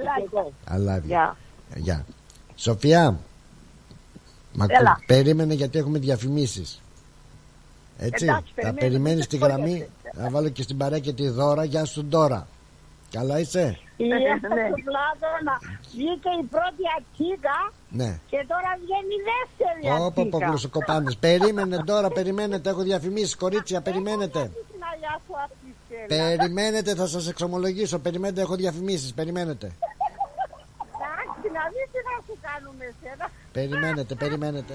Γεια. 0.77 1.01
Γεια. 1.05 1.37
Γεια. 1.77 2.07
Σοφία. 2.55 3.19
Μα 4.53 4.67
Έλα. 4.69 4.91
ακού- 4.91 5.07
περίμενε 5.07 5.55
γιατί 5.55 5.79
έχουμε 5.79 5.99
διαφημίσεις. 5.99 6.81
Έτσι. 7.99 8.25
Εντάξει, 8.25 8.53
θα 8.55 8.61
περιμένω, 8.61 8.79
περιμένεις 8.79 9.19
δεν 9.19 9.29
τη 9.29 9.37
σε 9.37 9.47
γραμμή. 9.47 9.71
χωριέσαι. 9.71 9.91
Θα 10.17 10.31
βάλω 10.31 10.49
και 10.49 10.63
στην 10.63 10.77
παρέα 10.77 10.99
και 10.99 11.13
τη 11.13 11.29
δώρα. 11.29 11.65
Γεια 11.65 11.85
σου 11.85 12.05
Ντόρα. 12.05 12.47
Καλά 13.11 13.39
είσαι; 13.39 13.79
Η 13.97 14.05
του 14.05 14.83
Βλάδωνα 14.89 15.55
βγήκε 15.93 16.31
η 16.43 16.45
πρώτη 16.55 16.83
ατσίκα 16.99 17.73
Ναι. 17.89 18.19
και 18.31 18.45
τώρα 18.49 18.71
βγαίνει 18.83 19.15
η 19.21 19.23
δεύτερη 19.31 20.03
Όπο 20.05 20.13
πω 20.15 20.21
ατσίκα. 20.29 20.47
γλωσσοκοπάνες. 20.47 21.17
Περίμενε 21.17 21.77
τώρα, 21.85 22.09
περιμένετε. 22.09 22.71
Έχω 22.71 22.83
διαφημίσεις. 22.83 23.37
Κορίτσια, 23.37 23.81
περιμένετε. 23.81 24.41
Την 24.73 24.83
αγιά 24.95 25.21
σου 25.27 25.33
αυτή 25.45 25.67
η 25.67 26.07
Περιμένετε, 26.07 26.95
θα 26.95 27.07
σας 27.07 27.29
εξομολογήσω. 27.29 27.99
Περιμένετε, 27.99 28.41
έχω 28.41 28.55
διαφημίσεις. 28.57 29.15
Περιμένετε. 29.15 29.67
Εντάξει, 29.67 31.47
να 31.57 31.63
δεις 31.73 31.87
τι 31.93 31.99
θα 32.09 32.17
σου 32.27 32.35
κάνουμε 32.49 32.85
σένα. 33.03 33.29
Περιμένετε, 33.53 34.15
περιμένετε. 34.15 34.75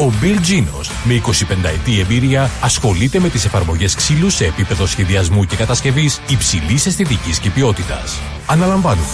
Ο 0.00 0.12
Bill 0.22 0.36
Genos, 0.36 0.90
με 1.04 1.14
25 1.14 1.20
ετή 1.64 2.00
εμπειρία, 2.00 2.50
ασχολείται 2.60 3.18
με 3.18 3.28
τις 3.28 3.44
εφαρμογές 3.44 3.94
ξύλου 3.94 4.30
σε 4.30 4.44
επίπεδο 4.44 4.86
σχεδιασμού 4.86 5.44
και 5.44 5.56
κατασκευής 5.56 6.20
υψηλής 6.28 6.86
αισθητικής 6.86 7.38
και 7.38 7.50
ποιότητας. 7.50 8.18
Αναλαμβάνουμε 8.46 9.06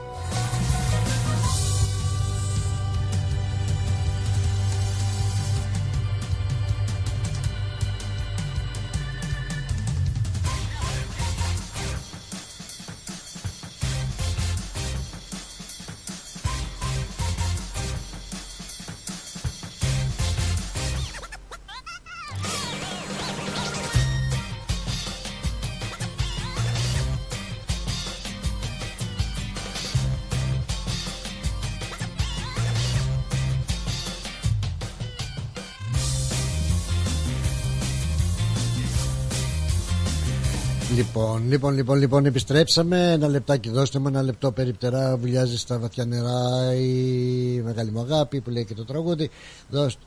Λοιπόν, 40.95 41.47
λοιπόν, 41.47 41.73
λοιπόν, 41.73 41.97
λοιπόν, 41.97 42.25
επιστρέψαμε. 42.25 43.11
Ένα 43.11 43.27
λεπτάκι, 43.27 43.69
δώστε 43.69 43.99
μου 43.99 44.07
ένα 44.07 44.21
λεπτό 44.21 44.51
περιπτερά. 44.51 45.17
Βουλιάζει 45.17 45.57
στα 45.57 45.79
βαθιά 45.79 46.05
νερά 46.05 46.73
η 46.75 47.61
μεγάλη 47.63 47.91
μου 47.91 47.99
αγάπη 47.99 48.41
που 48.41 48.49
λέει 48.49 48.65
και 48.65 48.73
το 48.73 48.85
τραγούδι. 48.85 49.29
Δώστε. 49.69 50.03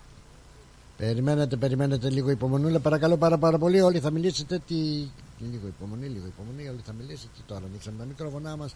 Περιμένετε, 0.96 1.56
περιμένετε 1.56 2.10
λίγο 2.10 2.30
υπομονούλα. 2.30 2.78
Παρακαλώ 2.80 3.16
πάρα, 3.16 3.38
πάρα 3.38 3.58
πολύ. 3.58 3.80
Όλοι 3.80 4.00
θα 4.00 4.10
μιλήσετε. 4.10 4.60
Τι... 4.66 4.74
Λίγο 5.38 5.66
υπομονή, 5.66 6.06
λίγο 6.06 6.26
υπομονή. 6.26 6.68
Όλοι 6.68 6.80
θα 6.84 6.92
μιλήσετε. 6.92 7.38
Τώρα 7.46 7.62
ανοίξαμε 7.68 7.98
τα 7.98 8.04
μικρόφωνά 8.04 8.56
μας. 8.56 8.74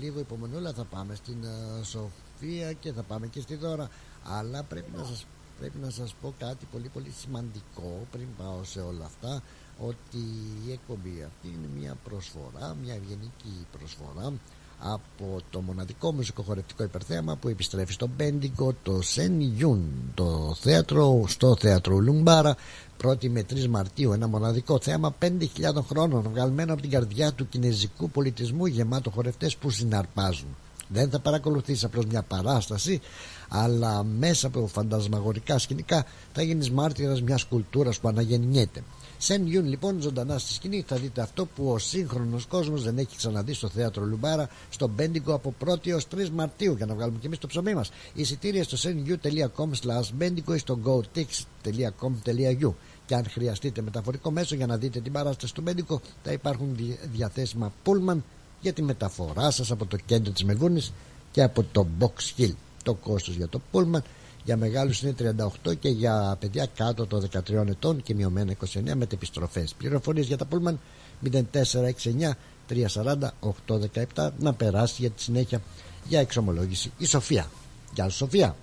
Λίγο 0.00 0.18
υπομονούλα. 0.18 0.72
Θα 0.72 0.84
πάμε 0.84 1.14
στην 1.14 1.44
α, 1.44 1.84
Σοφία 1.84 2.72
και 2.80 2.92
θα 2.92 3.02
πάμε 3.02 3.26
και 3.26 3.40
στη 3.40 3.54
Δώρα. 3.54 3.88
Αλλά 4.22 4.62
πρέπει 4.62 4.90
να 4.96 5.04
σας 5.04 5.26
πρέπει 5.58 5.78
να 5.78 5.90
σας 5.90 6.14
πω 6.20 6.34
κάτι 6.38 6.66
πολύ 6.72 6.88
πολύ 6.88 7.12
σημαντικό 7.20 8.06
πριν 8.10 8.26
πάω 8.38 8.64
σε 8.64 8.80
όλα 8.80 9.04
αυτά 9.04 9.42
ότι 9.78 10.18
η 10.66 10.72
εκπομπή 10.72 11.24
αυτή 11.26 11.48
είναι 11.48 11.68
μια 11.80 11.96
προσφορά, 12.04 12.76
μια 12.84 12.94
ευγενική 12.94 13.66
προσφορά 13.78 14.32
από 14.84 15.40
το 15.50 15.60
μοναδικό 15.60 16.12
μουσικοχορευτικό 16.12 16.82
υπερθέαμα 16.82 17.36
που 17.36 17.48
επιστρέφει 17.48 17.92
στο 17.92 18.08
Μπέντικο 18.16 18.74
το 18.82 19.02
Σεν 19.02 19.40
Ιούν 19.40 19.82
το 20.14 20.56
θέατρο, 20.60 21.24
στο 21.26 21.56
θέατρο 21.56 21.98
Λουμπάρα 21.98 22.56
1η 23.04 23.28
με 23.28 23.44
3 23.50 23.66
Μαρτίου 23.66 24.12
ένα 24.12 24.28
μοναδικό 24.28 24.78
θέαμα 24.80 25.14
5.000 25.22 25.28
χρόνων 25.88 26.22
βγαλμένο 26.32 26.72
από 26.72 26.82
την 26.82 26.90
καρδιά 26.90 27.32
του 27.32 27.48
κινέζικου 27.48 28.10
πολιτισμού 28.10 28.66
γεμάτο 28.66 29.10
χορευτές 29.10 29.56
που 29.56 29.70
συναρπάζουν 29.70 30.56
Δεν 30.88 31.10
θα 31.10 31.18
παρακολουθείς 31.18 31.84
απλώς 31.84 32.04
μια 32.04 32.22
παράσταση 32.22 33.00
αλλά 33.48 34.04
μέσα 34.04 34.46
από 34.46 34.66
φαντασμαγορικά 34.66 35.58
σκηνικά 35.58 36.04
θα 36.32 36.42
γίνεις 36.42 36.70
μάρτυρας 36.70 37.22
μιας 37.22 37.44
κουλτούρας 37.44 37.98
που 37.98 38.08
αναγεννιέται. 38.08 38.82
Σεν 39.24 39.46
Γιούν 39.46 39.66
λοιπόν 39.66 40.00
ζωντανά 40.00 40.38
στη 40.38 40.52
σκηνή 40.52 40.84
θα 40.86 40.96
δείτε 40.96 41.20
αυτό 41.20 41.46
που 41.46 41.70
ο 41.70 41.78
σύγχρονος 41.78 42.46
κόσμος 42.46 42.82
δεν 42.82 42.98
έχει 42.98 43.16
ξαναδεί 43.16 43.52
στο 43.52 43.68
θέατρο 43.68 44.04
Λουμπάρα 44.04 44.48
στο 44.70 44.88
Μπέντιγκο 44.88 45.34
από 45.34 45.54
1η 45.66 45.86
έως 45.88 46.06
3 46.16 46.28
Μαρτίου 46.28 46.74
για 46.76 46.86
να 46.86 46.94
βγάλουμε 46.94 47.18
και 47.20 47.26
εμείς 47.26 47.38
το 47.38 47.46
ψωμί 47.46 47.74
μας. 47.74 47.90
Εισιτήρια 48.14 48.64
στο 48.64 48.76
senyou.com 48.82 49.70
slash 49.82 50.10
bendigo 50.22 50.54
ή 50.54 50.58
στο 50.58 50.78
gotix.com.au 50.84 52.72
και 53.06 53.14
αν 53.14 53.24
χρειαστείτε 53.30 53.82
μεταφορικό 53.82 54.30
μέσο 54.30 54.54
για 54.54 54.66
να 54.66 54.76
δείτε 54.76 55.00
την 55.00 55.12
παράσταση 55.12 55.54
του 55.54 55.60
Μπέντικο 55.60 56.00
θα 56.22 56.32
υπάρχουν 56.32 56.76
διαθέσιμα 57.12 57.72
πούλμαν 57.82 58.24
για 58.60 58.72
τη 58.72 58.82
μεταφορά 58.82 59.50
σας 59.50 59.70
από 59.70 59.86
το 59.86 59.96
κέντρο 60.06 60.32
της 60.32 60.44
Μελβούρνης 60.44 60.92
και 61.30 61.42
από 61.42 61.64
το 61.72 61.86
Box 61.98 62.40
Hill. 62.40 62.54
Το 62.82 62.94
κόστος 62.94 63.34
για 63.34 63.48
το 63.48 63.60
πούλμαν 63.70 64.02
για 64.44 64.56
μεγάλους 64.56 65.02
είναι 65.02 65.14
38 65.64 65.76
και 65.78 65.88
για 65.88 66.36
παιδιά 66.40 66.66
κάτω 66.76 67.06
των 67.06 67.28
13 67.32 67.66
ετών 67.68 68.02
και 68.02 68.14
μειωμένα 68.14 68.54
29 68.74 68.80
με 68.94 69.06
επιστροφές. 69.12 69.74
Πληροφορίες 69.74 70.26
για 70.26 70.36
τα 70.36 70.44
πούλμαν 70.44 70.80
0469 71.24 72.30
340 72.68 73.14
817 74.14 74.30
να 74.38 74.52
περάσει 74.54 74.94
για 74.98 75.10
τη 75.10 75.22
συνέχεια 75.22 75.60
για 76.04 76.20
εξομολόγηση 76.20 76.92
η 76.98 77.06
Σοφία. 77.06 77.46
Γεια 77.94 78.08
σου 78.08 78.16
Σοφία. 78.16 78.56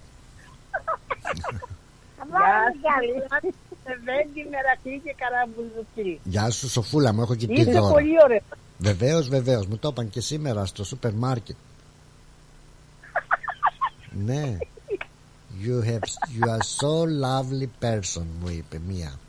Γεια 6.23 6.49
σου 6.49 6.69
Σοφούλα 6.69 7.13
μου 7.13 7.21
έχω 7.21 7.35
και 7.35 7.47
τη 7.47 7.63
δώρα. 7.63 7.91
πολύ 7.91 8.23
ωραία. 8.23 8.41
Βεβαίως 8.77 9.29
βεβαίως 9.29 9.65
μου 9.65 9.77
το 9.77 9.87
είπαν 9.87 10.09
και 10.09 10.21
σήμερα 10.21 10.65
στο 10.65 10.83
σούπερ 10.83 11.13
μάρκετ. 11.13 11.55
ναι. 14.25 14.57
You, 15.61 15.81
have, 15.81 16.03
you 16.35 16.43
are 16.49 16.63
so 16.63 16.93
lovely 17.03 17.69
person 17.81 18.25
μου 18.39 18.49
είπε 18.49 18.79
μία. 18.87 19.19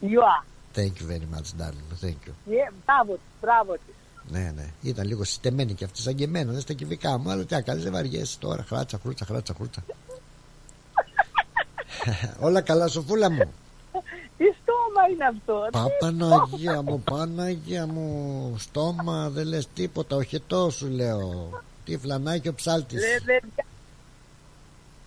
You 0.00 0.20
are. 0.20 0.44
Thank 0.74 1.00
you 1.00 1.06
very 1.06 1.28
much 1.34 1.48
darling. 1.60 1.88
Thank 2.00 2.26
you. 2.26 2.32
Yeah, 2.48 2.72
μπράβο 2.84 3.12
της, 3.12 3.32
μπράβο 3.40 3.72
της. 3.72 3.94
Ναι, 4.28 4.52
ναι. 4.56 4.66
Ήταν 4.82 5.06
λίγο 5.06 5.24
συστεμένη 5.24 5.74
και 5.74 5.84
αυτή 5.84 6.00
σαν 6.00 6.14
και 6.14 6.24
εμένα, 6.24 6.52
δεν 6.52 6.60
στα 6.60 6.72
κυβικά 6.72 7.18
μου. 7.18 7.30
Αλλά 7.30 7.44
τι 7.44 7.54
να 7.54 7.60
κάνεις, 7.60 7.82
δεν 7.82 7.92
βαριέσαι 7.92 8.38
τώρα. 8.38 8.62
Χράτσα, 8.62 8.98
χρούτσα, 9.02 9.24
χράτσα, 9.24 9.54
χρούτσα. 9.54 9.82
Όλα 12.46 12.60
καλά, 12.60 12.88
σοφούλα 12.88 13.30
μου. 13.30 13.52
Τι 14.36 14.44
στόμα 14.62 15.08
είναι 15.10 15.24
αυτό. 15.24 15.68
Παπαναγία 15.70 16.82
μου, 16.82 17.00
Παναγία 17.00 17.86
μου. 17.86 18.54
Στόμα 18.58 19.30
δεν 19.30 19.46
λες 19.46 19.68
τίποτα. 19.74 20.16
Οχετό 20.16 20.70
σου 20.70 20.88
λέω. 20.88 21.50
Τι 21.84 21.98
φλανάκι 21.98 22.48
ο 22.48 22.54
ψάλτης. 22.54 23.02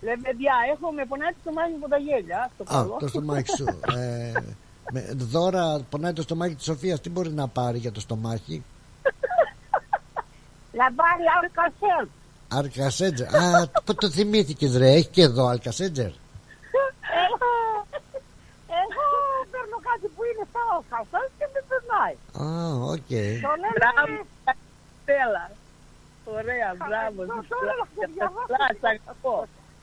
Λε 0.00 0.16
παιδιά, 0.16 0.54
έχω 0.72 0.92
με 0.92 1.04
πονάει 1.04 1.30
το 1.30 1.38
στομάχι 1.40 1.74
από 1.74 1.88
τα 1.88 1.96
γέλια. 1.96 2.50
Στο 2.54 2.76
Α, 2.76 2.86
το 2.98 3.08
στομάχι 3.08 3.50
σου. 3.56 3.64
ε, 3.98 4.32
με, 4.92 5.00
δώρα 5.16 5.80
πονάει 5.90 6.12
το 6.12 6.22
στομάχι 6.22 6.54
της 6.54 6.64
Σοφίας. 6.64 7.00
Τι 7.00 7.10
μπορεί 7.10 7.32
να 7.32 7.48
πάρει 7.48 7.78
για 7.78 7.92
το 7.92 8.00
στομάχι; 8.00 8.64
Να 10.78 10.92
πάρει 10.92 11.24
αλκασέλ. 11.42 12.08
Αλκασέτζερ. 12.48 13.34
Α, 13.36 13.70
πού 13.84 13.94
το 13.94 14.10
θυμήθηκες 14.10 14.76
ρε. 14.76 14.92
Έχει 14.92 15.08
και 15.08 15.22
εδώ 15.22 15.46
αλκασέτζερ. 15.46 16.10
Εγώ 18.82 19.06
παίρνω 19.50 19.78
κάτι 19.88 20.06
που 20.14 20.22
είναι 20.28 20.46
στα 20.50 20.60
αλκασέλ 20.76 21.26
και 21.38 21.46
με 21.52 21.60
περνάει. 21.70 22.16
Α, 22.42 22.46
οκ. 22.92 23.12
Το 23.46 23.52
λέμε... 23.62 24.24
Στέλλα. 25.02 25.50
Ωραία, 26.24 26.68
μπράβο. 26.78 27.18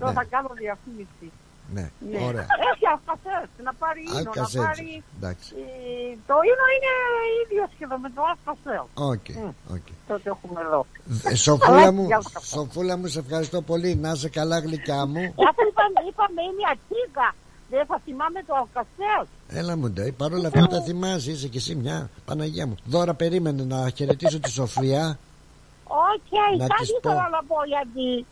Τώρα 0.03 0.13
θα 0.19 0.23
κάνω 0.33 0.49
διαφήμιση. 0.63 1.27
Ναι, 1.75 1.85
ωραία. 2.29 2.45
Έχει 2.71 2.85
αλκασέλ. 2.95 3.45
Να 3.67 3.73
πάρει 3.81 3.99
Eno. 4.01 4.13
Να 4.13 4.19
Alka-Seltzer. 4.19 4.63
πάρει... 4.65 5.03
Εντάξει. 5.17 5.49
Ε, 5.57 6.15
Το 6.29 6.35
Eno 6.51 6.65
είναι 6.75 6.91
ίδιο 7.41 7.63
σχεδόν 7.73 7.99
με 8.05 8.09
το 8.15 8.21
αλκασέλ. 8.31 8.85
OK, 9.13 9.27
OK. 9.75 9.87
Τότε 10.07 10.27
έχουμε 10.35 10.59
εδώ. 10.67 10.81
Ε, 11.31 11.35
Σοφούλα 11.35 11.91
μου, 11.95 12.05
Για 12.05 12.15
αλκασέλ. 12.15 12.49
Σοφούλα 12.59 12.97
μου, 12.97 13.07
σε 13.07 13.19
ευχαριστώ 13.19 13.61
πολύ. 13.61 13.95
Να 13.95 14.09
είσαι 14.11 14.29
καλά, 14.29 14.57
γλυκιά 14.59 15.01
μου. 15.11 15.21
Αφού 15.49 15.61
είπαμε, 15.69 15.99
είπαμε 16.09 16.39
είναι 16.49 16.63
ατσίδα. 16.73 17.27
Δεν 17.69 17.85
θα 17.85 17.97
θυμάμαι 18.05 18.39
το 18.47 18.53
αλκασέλ. 18.61 19.23
Έλα 19.59 19.77
μου 19.77 19.89
ντε, 19.89 20.11
παρόλα 20.11 20.47
αυτά 20.47 20.67
τα 20.67 20.81
θυμάσαι, 20.81 21.31
είσαι 21.31 21.47
κι 21.47 21.57
εσύ 21.57 21.75
μια 21.75 22.09
Παναγία 22.25 22.67
μου. 22.67 22.75
Δώρα 22.85 23.13
περίμενε 23.13 23.63
να 23.63 23.89
χαιρετήσω 23.89 24.39
τη 24.39 24.49
Σοφία. 24.51 25.17
Οκ, 25.83 26.57
Να 26.57 26.67
κάτι 26.67 26.81
της 26.81 26.91
πω. 26.91 26.97
ήθελα 27.09 27.29
να 27.29 27.41
πω 27.47 27.55
γιατί 27.73 28.25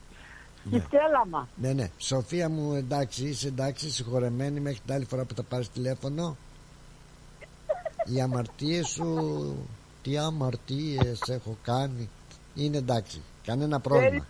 τη 0.69 0.79
στέλαμα. 0.79 1.47
Ναι, 1.55 1.73
ναι. 1.73 1.89
Σοφία 1.97 2.49
μου, 2.49 2.73
εντάξει, 2.73 3.27
είσαι 3.27 3.47
εντάξει, 3.47 3.89
συγχωρεμένη 3.91 4.59
μέχρι 4.59 4.79
την 4.85 4.93
άλλη 4.93 5.05
φορά 5.05 5.23
που 5.25 5.35
θα 5.35 5.43
πάρεις 5.43 5.69
τηλέφωνο. 5.69 6.37
Οι 8.05 8.21
αμαρτίες 8.21 8.87
σου, 8.87 9.55
τι 10.03 10.17
αμαρτίες 10.17 11.21
έχω 11.27 11.57
κάνει. 11.63 12.09
Είναι 12.55 12.77
εντάξει, 12.77 13.21
κανένα 13.45 13.79
πρόβλημα. 13.79 14.25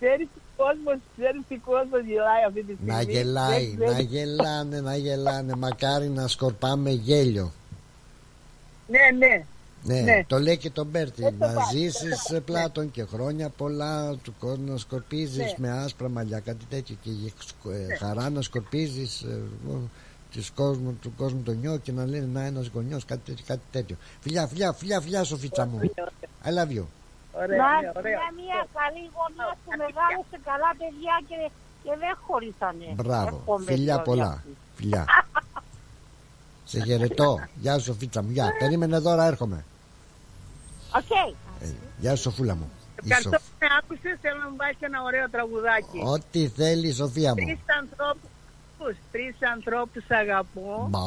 Ξέρεις 0.00 0.26
τι 0.34 0.40
κόσμος, 0.56 0.98
ξέρεις 1.16 1.40
τι 1.48 1.56
κόσμος 1.56 2.00
γελάει 2.04 2.44
αυτή 2.46 2.62
τη 2.62 2.72
στιγμή. 2.74 2.92
Να 2.92 3.02
γελάει, 3.02 3.74
Δεν 3.76 3.86
να 3.86 3.92
ξέρεις. 3.92 4.10
γελάνε, 4.10 4.80
να 4.80 4.96
γελάνε. 4.96 5.54
Μακάρι 5.56 6.08
να 6.08 6.26
σκορπάμε 6.28 6.90
γέλιο. 6.90 7.52
Ναι, 8.86 9.26
ναι. 9.26 9.44
Ναι, 9.84 10.00
Ναι. 10.00 10.24
το 10.26 10.38
λέει 10.38 10.56
και 10.56 10.70
τον 10.70 10.86
Μπέρτι. 10.86 11.24
Έτσι 11.24 11.38
το 11.38 11.46
Να 11.46 11.52
πάει, 11.52 11.64
ζήσεις 11.72 12.00
έτσι 12.02 12.08
το 12.28 12.34
σε 12.34 12.40
πλάτων 12.40 12.90
και 12.90 13.04
χρόνια 13.04 13.48
πολλά 13.48 14.14
του 14.22 14.34
κόσμου 14.38 14.70
να 14.72 14.76
σκορπίζεις 14.78 15.36
Ναι. 15.36 15.54
με 15.56 15.70
άσπρα 15.70 16.08
μαλλιά, 16.08 16.40
κάτι 16.40 16.64
τέτοιο. 16.68 16.96
Και 17.02 17.10
η 17.10 17.32
σκο- 17.38 17.70
ε, 17.70 17.96
χαρά 17.96 18.30
να 18.30 18.42
σκορπίζεις 18.42 19.24
κόσμου, 20.54 20.98
του 21.02 21.12
κόσμου 21.16 21.42
το 21.42 21.52
νιό 21.52 21.76
και 21.76 21.92
να 21.92 22.06
λένε 22.06 22.26
να 22.32 22.42
ένας 22.44 22.66
γονιός, 22.66 23.04
κάτι 23.04 23.20
τέτοιο. 23.24 23.44
Κάτι 23.46 23.60
τέτοιο. 23.70 23.96
Φιλιά, 24.20 24.46
φιλιά, 24.46 24.72
φιλιά, 24.72 25.00
φιλιά, 25.00 25.24
Σοφίτσα 25.24 25.66
μου. 25.66 25.80
I 26.44 26.48
love 26.48 26.70
you. 26.78 26.84
Ωραία, 27.34 27.56
να 27.58 27.80
ναι, 27.80 27.90
ωραία. 27.96 28.12
είναι 28.12 28.42
μια 28.42 28.66
καλή 28.78 29.02
γωνία 29.16 29.56
που 29.64 29.70
μεγάλωσε 29.78 30.36
καλά 30.44 30.70
παιδιά 30.78 31.14
και, 31.28 31.50
και 31.82 31.90
δεν 31.98 32.16
χωρίσανε. 32.26 32.86
Μπράβο. 32.94 33.36
Εύχομαι 33.36 33.64
Φιλιά 33.64 33.92
τώρα. 33.94 34.02
πολλά. 34.04 34.44
Φιλιά. 34.74 35.04
Σε 36.64 36.80
χαιρετώ. 36.84 37.38
Γεια 37.60 37.78
σου, 37.78 37.84
Σοφίτσα 37.84 38.22
μου. 38.22 38.30
Γεια. 38.30 38.46
Περίμενε 38.58 38.98
Δώρα, 38.98 39.24
έρχομαι. 39.26 39.64
Οκ. 40.96 41.10
Ε, 41.62 41.66
Γεια 41.98 42.16
σου, 42.16 42.22
Σοφούλα 42.22 42.54
μου. 42.54 42.70
Η 42.70 43.08
Ευχαριστώ 43.08 43.30
Σοφ- 43.30 43.42
που 43.50 43.56
με 43.60 43.66
άκουσες, 43.78 44.16
θέλω 44.22 44.38
να 44.44 44.48
μου 44.50 44.56
βάλεις 44.56 44.76
ένα 44.80 45.02
ωραίο 45.02 45.26
τραγουδάκι. 45.30 45.98
Ό,τι 46.14 46.48
θέλει, 46.48 46.92
Σοφία 46.92 47.28
μου. 47.34 47.34
Τρεις 47.44 47.58
ανθρώπους, 47.80 48.94
τρεις 49.12 49.34
ανθρώπους 49.54 50.04
αγαπώ 50.22 50.86
Μπα. 50.90 51.00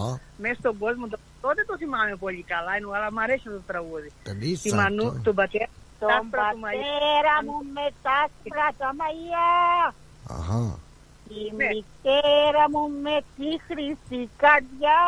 μέσα 0.43 0.57
στον 0.59 0.77
κόσμο. 0.77 1.07
Το- 1.07 1.19
Τότε 1.45 1.61
το 1.69 1.77
θυμάμαι 1.77 2.15
πολύ 2.15 2.43
καλά, 2.53 2.71
ενώ, 2.77 2.89
αλλά 2.97 3.11
μου 3.13 3.21
αρέσει 3.25 3.43
αυτό 3.47 3.59
το 3.61 3.67
τραγούδι. 3.71 4.09
Τρεις 4.23 4.61
Τη 4.61 4.73
Μανού, 4.73 4.85
ανθρώπους. 5.03 5.23
τον 5.27 5.35
πατέρα, 5.35 5.67
Τον 5.99 6.07
τα 6.09 6.15
άσπρα 6.17 6.47
του 6.51 6.59
μαλλιά. 6.59 6.81
πατέρα 6.93 7.35
μου 7.45 7.57
με 7.75 7.85
τα 8.03 8.13
άσπρα 8.25 8.67
τα 8.81 8.89
μαλλιά. 8.99 9.49
Αχα. 10.37 10.63
Τη 11.29 11.41
μητέρα 11.59 12.63
μου 12.73 12.83
με 13.05 13.15
τη 13.37 13.49
χρυσή 13.67 14.21
καρδιά. 14.43 15.01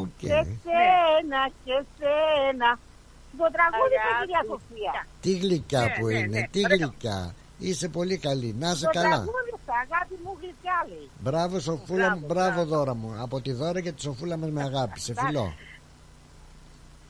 Οκ. 0.00 0.08
Και 0.22 0.38
σένα 0.64 1.40
και 1.64 1.76
σένα. 1.98 2.70
Το 3.38 3.46
τραγούδι 3.56 3.94
του 3.94 4.08
Αγάπη. 4.08 4.20
κυρία 4.26 4.42
Σοφία. 4.50 4.94
Τι 5.24 5.30
γλυκιά 5.42 5.80
Ναι, 5.80 5.94
που 5.98 6.04
ναι, 6.06 6.18
είναι, 6.18 6.38
ναι, 6.38 6.48
τι 6.52 6.60
ωραίο. 6.64 6.76
γλυκιά. 6.78 7.18
Είσαι 7.58 7.88
πολύ 7.88 8.16
καλή. 8.26 8.54
Να 8.58 8.68
είσαι 8.70 8.84
Το 8.84 8.90
καλά. 8.98 9.08
τραγούδι 9.08 9.50
σου, 9.64 9.72
αγάπη 9.84 10.14
μου 10.24 10.32
γλυκιά 10.40 10.78
λέει. 10.90 11.06
Μπράβο, 11.24 11.54
Σοφούλα 11.60 12.08
μου, 12.16 12.24
Μπράβο, 12.26 12.34
μπράβο, 12.34 12.54
μπράβο. 12.54 12.74
δώρα 12.74 12.94
μου. 12.94 13.08
Από 13.24 13.36
τη 13.40 13.52
δώρα 13.52 13.80
και 13.80 13.92
τη 13.92 14.00
Σοφούλα 14.06 14.36
μας 14.36 14.50
με 14.50 14.62
αγάπη. 14.62 15.00
Σε 15.00 15.12
φιλό. 15.20 15.46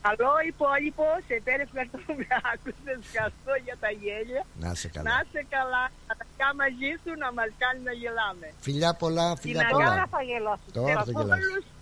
Καλό 0.07 0.31
υπόλοιπο, 0.51 1.05
σε 1.27 1.35
τέλος 1.47 1.65
ευχαριστώ 1.69 1.97
που 2.05 2.13
με 2.21 2.27
άκουσες, 2.51 2.97
ευχαριστώ 3.07 3.53
για 3.65 3.75
τα 3.83 3.89
γέλια. 4.01 4.41
Να 4.63 4.69
είσαι 4.73 4.87
Να 4.87 4.93
καλά. 4.97 5.13
είσαι 5.23 5.41
καλά, 5.55 5.83
να 6.07 6.13
τα 6.19 6.25
κάνω 6.39 6.55
μαζί 6.63 6.89
σου, 7.01 7.11
να 7.23 7.29
μας 7.37 7.49
κάνει 7.63 7.79
να 7.89 7.93
γελάμε. 8.01 8.47
Φιλιά 8.67 8.91
πολλά, 9.03 9.27
Την 9.33 9.41
φιλιά 9.43 9.59
αγάπη. 9.61 9.73
πολλά. 9.75 9.89
Τώρα 9.93 10.05
θα 10.15 10.21
γελάσει. 10.29 10.67
Τώρα 10.77 10.93
θα 10.99 11.05
Σε 11.09 11.11
γελάσει. 11.17 11.43
όλους 11.49 11.63
την 11.69 11.80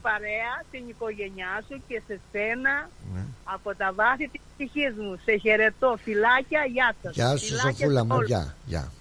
παρέα, 0.00 0.52
την 0.70 0.88
οικογένειά 0.88 1.62
σου 1.68 1.82
και 1.88 2.02
σε 2.06 2.20
σένα 2.32 2.88
Ναι. 3.14 3.24
από 3.44 3.74
τα 3.74 3.92
βάθη 3.92 4.28
της 4.28 4.40
ψυχής 4.56 4.94
μου. 4.96 5.18
Σε 5.24 5.36
χαιρετώ. 5.36 5.98
Φιλάκια, 6.04 6.64
γεια 6.74 6.94
σας. 7.02 7.14
Γεια 7.14 7.36
σου, 7.36 7.46
Φιλάκια 7.46 7.70
Σοφούλα 7.72 8.00
σε 8.00 8.06
μου. 8.06 8.14
όλους. 8.16 8.28
Γεια. 8.28 8.54
Γεια. 8.66 8.92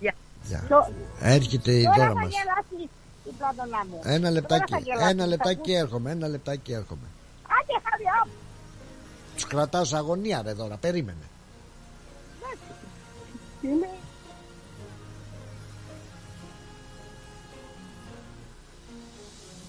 Γεια. 0.00 0.14
Γεια. 0.42 0.64
Το- 0.68 0.92
Έρχεται 1.20 1.72
η 1.72 1.82
Τώρα 1.82 1.96
δώρα 1.96 2.08
θα 2.08 2.14
μας. 2.14 2.30
γελάσει 2.34 2.90
η 3.24 3.30
πλάτωνα 3.38 3.84
μου. 3.90 4.00
Ένα 4.04 4.30
λεπτάκι, 4.30 4.64
Τώρα 4.70 4.82
θα 4.82 4.90
γελάσει. 4.90 5.08
ένα 5.10 5.22
Θα 5.22 5.28
λεπτάκι 5.28 5.70
σου- 5.70 5.76
έρχομαι, 5.82 6.10
ένα 6.10 6.28
λεπτάκι 6.28 6.72
έρχομαι. 6.72 7.06
Άντε, 7.56 7.74
χάρη, 7.90 8.04
α, 8.04 8.40
Τους 9.34 9.44
κρατάω 9.46 9.84
σε 9.84 9.96
αγωνία 9.96 10.42
ρε 10.42 10.52
δώρα, 10.52 10.76
περίμενε. 10.76 11.26
Είναι 13.62 13.88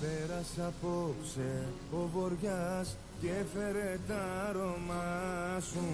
Πέρασε 0.03 0.61
απόψε 0.67 1.63
ο 1.91 2.09
βοριάς 2.13 2.97
και 3.21 3.31
φέρε 3.53 3.97
τα 4.07 4.21
αρώμα 4.49 5.59
σου. 5.59 5.85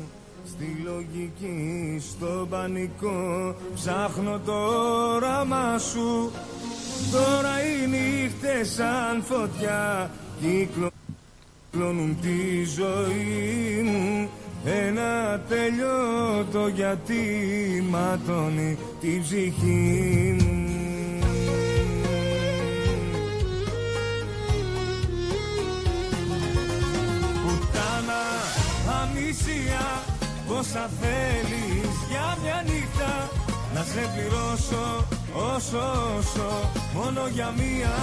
Στη 0.46 0.82
λογική, 0.84 2.02
στο 2.10 2.48
πανικό 2.50 3.56
Ψάχνω 3.74 4.40
το 4.46 4.54
όραμά 5.16 5.78
σου. 5.78 6.32
Τώρα 7.12 7.54
οι 7.64 7.88
νύχτες 7.88 8.70
σαν 8.70 9.24
φωτιά 9.24 10.12
Κυκλώνουν 10.42 12.18
τη 12.22 12.64
ζωή 12.64 13.82
μου. 13.84 14.30
Ένα 14.66 15.42
τελειώτο 15.50 16.68
γιατί 16.68 17.24
ματώνει 17.90 18.78
τη 19.02 19.20
ψυχή 19.22 20.36
μου 20.40 20.60
Πουτάνα, 27.80 28.24
αμνησία 29.02 29.86
Πόσα 30.48 30.90
θέλεις 31.00 31.96
για 32.10 32.38
μια 32.42 32.64
νύχτα. 32.66 33.30
Να 33.74 33.84
σε 33.84 34.10
πληρώσω 34.14 35.08
όσο 35.56 36.16
όσο 36.18 36.72
Μόνο 36.94 37.28
για 37.28 37.52
μια 37.52 37.96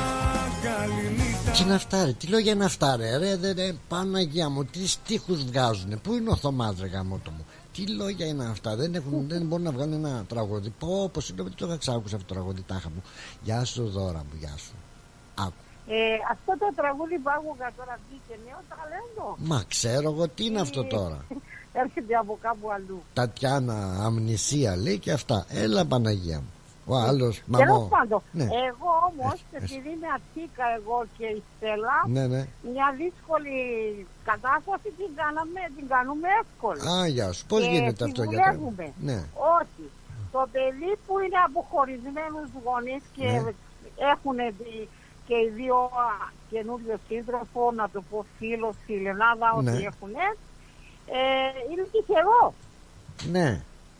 καλή 0.62 1.08
νύχτα. 1.16 1.50
Τι 1.50 1.62
είναι 1.62 1.74
αυτά 1.74 2.04
ρε, 2.04 2.12
τι 2.12 2.26
λόγια 2.26 2.52
είναι 2.52 2.64
αυτά 2.64 2.96
ρε, 2.96 3.16
ρε, 3.16 3.34
ρε, 3.34 3.52
ρε 3.52 3.74
Παναγία 3.88 4.48
μου, 4.48 4.64
τι 4.64 4.88
στίχους 4.88 5.44
βγάζουνε 5.44 5.96
Πού 5.96 6.14
είναι 6.14 6.30
ο 6.30 6.36
Θωμάς 6.36 6.74
ρε 6.80 6.86
γαμότο 6.86 7.30
μου. 7.30 7.44
Τι 7.72 7.86
λόγια 7.86 8.26
είναι 8.26 8.44
αυτά, 8.44 8.76
δεν, 8.76 8.94
έχουν, 8.94 9.28
δεν 9.28 9.46
μπορούν 9.46 9.64
να 9.64 9.72
βγάλουν 9.72 10.04
ένα 10.04 10.24
τραγούδι. 10.28 10.72
Πω, 10.78 11.10
πως 11.12 11.28
είναι, 11.28 11.42
το 11.42 11.66
είχα 11.66 11.76
ξάκουσα 11.76 12.16
αυτό 12.16 12.28
το 12.28 12.34
τραγούδι 12.34 12.62
τάχα 12.62 12.88
μου. 12.94 13.02
Γεια 13.42 13.64
σου 13.64 13.88
δώρα 13.88 14.18
μου, 14.18 14.38
γεια 14.38 14.54
σου. 14.56 14.72
Άκου 14.72 14.85
Ε, 15.88 15.94
αυτό 16.30 16.52
το 16.58 16.68
τραγούδι 16.76 17.16
που 17.18 17.30
άκουγα 17.36 17.70
τώρα 17.76 17.98
βγήκε 18.08 18.34
νέο 18.46 18.60
ταλέντο. 18.70 19.36
Μα 19.50 19.64
ξέρω 19.68 20.10
εγώ 20.10 20.28
τι 20.28 20.44
είναι 20.44 20.60
αυτό 20.60 20.84
τώρα 20.84 21.18
Έρχεται 21.82 22.14
από 22.14 22.38
κάπου 22.42 22.70
αλλού. 22.72 23.02
Τατιάνα 23.14 23.78
αμνησία 24.06 24.76
λέει 24.76 24.98
και 24.98 25.12
αυτά 25.12 25.46
Έλα 25.48 25.84
Παναγία 25.84 26.38
μου 26.38 26.50
Ο 26.86 26.94
άλλος 26.96 27.42
Τέλος 27.52 27.68
μαμό 27.68 27.86
πάντων, 27.96 28.22
Ναι. 28.32 28.44
εγώ 28.44 28.90
όμως, 29.10 29.36
επειδή 29.52 29.88
είμαι 29.94 30.08
αττίκα 30.16 30.64
εγώ 30.78 30.98
και 31.18 31.26
η 31.26 31.42
Στέλλα, 31.56 31.96
Ναι 32.14 32.26
ναι 32.26 32.42
μια 32.72 32.88
δύσκολη 33.02 33.56
κατάσταση 34.30 34.88
την, 34.98 35.10
κάναμε, 35.20 35.60
την 35.76 35.86
κάνουμε 35.94 36.28
εύκολη. 36.42 36.80
Α 36.94 37.06
γεια 37.14 37.32
σου 37.32 37.46
πως 37.50 37.60
Και 37.62 37.68
γίνεται 37.72 38.04
αυτό 38.08 38.22
για 38.22 38.30
συμβουλεύουμε 38.42 38.92
Ναι 39.08 39.18
ότι 39.58 39.84
το 40.34 40.42
παιδί 40.52 40.92
που 41.06 41.12
είναι 41.24 41.40
από 41.48 41.60
χωρισμένους 41.70 42.48
γονείς 42.64 43.02
και 43.16 43.28
Ναι. 43.30 43.52
έχουν 44.12 44.36
δει 44.58 44.88
και 45.26 45.34
οι 45.34 45.48
δύο 45.58 45.76
α, 46.06 46.08
καινούριο 46.50 46.96
σύντροφο, 47.08 47.62
να 47.80 47.88
το 47.92 48.02
πω 48.10 48.24
φίλος 48.38 48.74
στην 48.82 49.06
Ελλάδα, 49.06 49.46
Ναι. 49.62 49.70
ότι 49.72 49.84
έχουν 49.90 50.10
ε, 51.18 51.20
είναι 51.70 51.84
τυχερός. 51.92 52.54
Ναι 53.36 53.48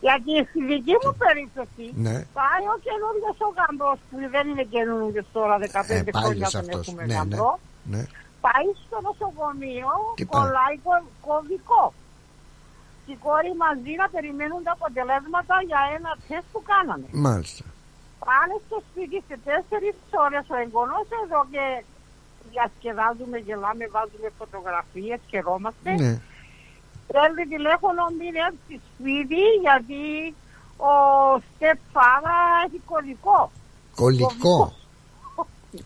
Γιατί 0.01 0.33
στη 0.51 0.61
δική 0.73 0.95
μου 1.03 1.13
περίπτωση 1.25 1.85
Ναι. 2.07 2.17
πάει 2.39 2.63
ο 2.75 2.77
καινούριος 2.87 3.37
ο 3.47 3.49
γαμπρός 3.59 3.99
που 4.11 4.17
δεν 4.35 4.45
είναι 4.51 4.65
καινούριος 4.75 5.27
τώρα, 5.33 5.55
15 5.59 5.63
Ε, 5.63 5.69
χρόνια 5.73 6.11
πάλιος 6.21 6.51
τον 6.51 6.61
αυτός 6.61 6.89
έχουμε 6.89 7.03
Ναι 7.03 7.07
ναι 7.07 7.19
γαμπρό. 7.19 7.59
ναι 7.93 8.03
Πάει 8.47 8.69
στο 8.87 8.97
νοσοκομείο, 9.09 9.91
Τι 10.19 10.25
πάει; 10.25 10.43
κολλάει 10.43 10.77
κο- 10.87 11.09
κωδικό. 11.27 11.85
Και 13.07 13.13
η 13.13 13.19
κόρη 13.27 13.53
μαζί 13.65 13.93
να 14.03 14.07
περιμένουν 14.15 14.63
τα 14.67 14.73
αποτελέσματα 14.79 15.55
για 15.71 15.81
ένα 15.97 16.11
τεστ 16.29 16.47
που 16.53 16.63
κάνανε. 16.73 17.07
Μάλιστα 17.27 17.65
Πάνε 18.25 18.57
στο 18.67 18.83
σπίτι 18.89 19.19
σε 19.29 19.39
τέσσερις 19.45 19.97
ώρες 20.25 20.45
ο 20.55 20.57
εγγονός 20.65 21.07
εδώ 21.25 21.41
και 21.51 21.85
διασκεδάζουμε, 22.51 23.39
γελάμε, 23.39 23.85
βάζουμε 23.95 24.29
φωτογραφίες, 24.39 25.21
χαιρόμαστε. 25.31 25.91
Ναι 25.93 26.21
Παίρνει 27.13 27.45
τηλέφωνο 27.55 28.03
μην 28.19 28.35
έρθει 28.47 28.81
σπίτι 28.89 29.45
γιατί 29.65 30.35
ο 30.77 30.95
στεπφάρα 31.49 32.39
έχει 32.67 32.81
κωδικό. 32.91 33.51
Κολλικό 33.95 34.73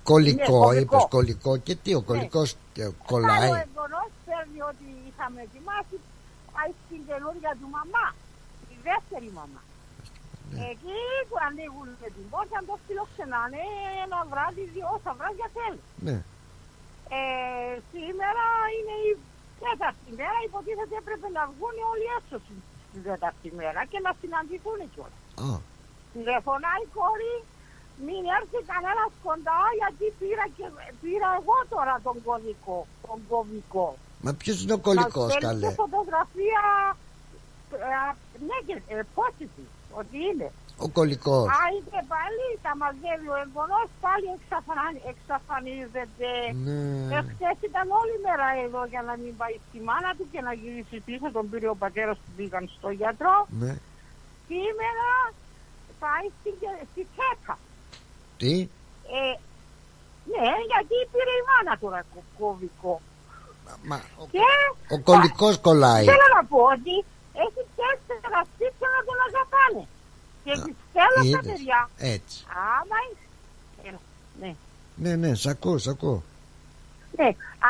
Κολλικό 0.02 0.73
Ναι, 0.73 0.81
είπες 0.81 0.89
κωδικό. 0.89 1.09
κολλικό 1.09 1.57
Και 1.57 1.74
τι 1.74 1.94
ο 1.94 2.02
κολλικός 2.02 2.52
ε, 2.52 2.57
Πάει 2.82 2.93
κολλάει 3.07 3.51
ο 3.51 3.62
εγγονός 3.66 4.09
παίρνει 4.27 4.61
ό,τι 4.70 4.86
είχαμε 5.09 5.40
ετοιμάσει, 5.47 5.97
πάει 6.52 6.70
στην 6.82 7.01
καινούργια 7.09 7.52
του 7.61 7.69
μαμά, 7.77 8.07
τη 8.69 8.74
δεύτερη 8.89 9.31
μαμά. 9.39 9.62
Ναι. 10.52 10.60
Εκεί 10.72 11.01
που 11.28 11.36
ανοίγουν 11.47 11.89
με 12.02 12.09
την 12.16 12.27
πόρτα, 12.32 12.59
το 12.68 12.74
φιλοξενάνε 12.85 13.62
ένα 14.05 14.18
βράδυ, 14.31 14.62
δύο 14.74 14.86
όσα 14.97 15.12
βράδια 15.18 15.48
θέλει. 15.56 15.82
Ναι 16.06 16.16
Ε, 17.18 17.74
σήμερα 17.93 18.44
είναι 18.74 18.97
η 19.09 19.10
τέταρτη 19.62 20.10
μέρα, 20.18 20.39
υποτίθεται 20.48 20.97
έπρεπε 21.02 21.28
να 21.39 21.43
βγουν 21.52 21.77
όλοι 21.93 22.09
έξω 22.18 22.36
στην 22.44 22.59
στην 22.90 23.02
τέταρτη 23.09 23.48
μέρα 23.60 23.81
και 23.90 23.98
να 24.06 24.12
συναντηθούν 24.20 24.78
κιόλας. 24.93 25.22
Α 25.47 25.51
Τηλεφωνάει 26.14 26.82
η 26.86 26.90
κόρη, 26.97 27.35
μην 28.06 28.22
έρθει 28.39 28.59
κανένα 28.72 29.05
κοντά 29.24 29.60
γιατί 29.81 30.05
πήρα, 30.20 30.44
και, 30.56 30.66
πήρα 31.02 31.28
εγώ 31.40 31.56
τώρα 31.74 31.94
τον 32.06 32.16
κωδικό, 32.27 32.78
τον 33.06 33.18
κωδικό. 33.31 33.89
Μα 34.24 34.31
ποιος 34.40 34.56
είναι 34.62 34.77
ο 34.78 34.81
κολλικός 34.86 35.28
Μας 35.28 35.32
στέλνει 35.32 35.60
καλέ; 35.60 35.66
και 35.66 35.81
φωτογραφία, 35.82 36.64
ε, 37.86 38.01
ναι 38.48 38.59
και 38.66 38.74
ε, 38.94 39.02
positive, 39.18 39.70
ότι 40.00 40.16
είναι. 40.28 40.48
Ο 40.84 40.88
κολλικός 40.98 41.46
Άιτε 41.64 41.98
πάλι, 42.14 42.46
τα 42.64 42.72
μαζεύει 42.80 43.28
ο 43.34 43.38
εγγονός, 43.44 43.86
πάλι 44.04 44.26
εξαφανι- 44.36 45.02
εξαφανίζεται. 45.12 46.30
Ναι 46.64 46.80
Εχθές 47.18 47.56
ήταν 47.68 47.86
όλη 48.00 48.14
μέρα 48.26 48.46
εδώ 48.66 48.80
για 48.92 49.02
να 49.08 49.14
μην 49.22 49.32
πάει 49.40 49.54
στη 49.66 49.78
μάνα 49.88 50.10
του 50.16 50.24
και 50.32 50.40
να 50.46 50.52
γυρίσει 50.60 50.96
πίσω. 51.06 51.26
Τον 51.36 51.44
πήρε 51.50 51.68
ο 51.74 51.76
πατέρας 51.84 52.16
που 52.22 52.30
πήγαν 52.36 52.64
στο 52.76 52.90
γιατρό. 53.00 53.36
Ναι 53.62 53.72
Σήμερα 54.48 55.08
πάει 56.02 56.26
στη, 56.38 56.50
στη 56.92 57.02
ΚΕΚΑ. 57.16 57.56
Τι; 58.40 58.54
Ε, 59.18 59.32
ναι, 60.32 60.48
γιατί 60.72 60.94
πήρε 61.12 61.32
η 61.40 61.44
μάνα 61.50 61.74
τώρα 61.84 62.00
κο- 62.14 62.28
κωδικό. 62.38 62.94
Μα 63.88 63.96
ο, 64.22 64.24
Και 64.34 64.46
ο 64.94 65.00
κολλικός 65.00 65.58
κολλάει 65.58 66.04
θέλω 66.04 66.28
να 66.36 66.44
πω 66.44 66.58
ότι 66.76 66.94
έχει 67.44 67.62
τέσσερα 67.78 68.40
σπίτια 68.51 68.89
να 68.94 69.01
τον 69.07 69.19
αγαπάνε. 69.28 69.85
Και 70.44 70.52
της 70.65 70.77
στέλνω 70.89 71.23
τα 71.35 71.40
Είδες. 71.40 71.47
παιδιά. 71.48 71.81
Έτσι 72.15 72.36
Άμα 72.77 72.97
είναι... 73.05 73.23
Έλα, 73.86 74.01
ναι. 74.40 74.51
Ναι 75.02 75.12
ναι 75.23 75.31
σ' 75.43 75.47
ακούω 75.55 75.78
σ' 75.85 75.90
ακούω 75.94 76.19
Ναι, 77.19 77.28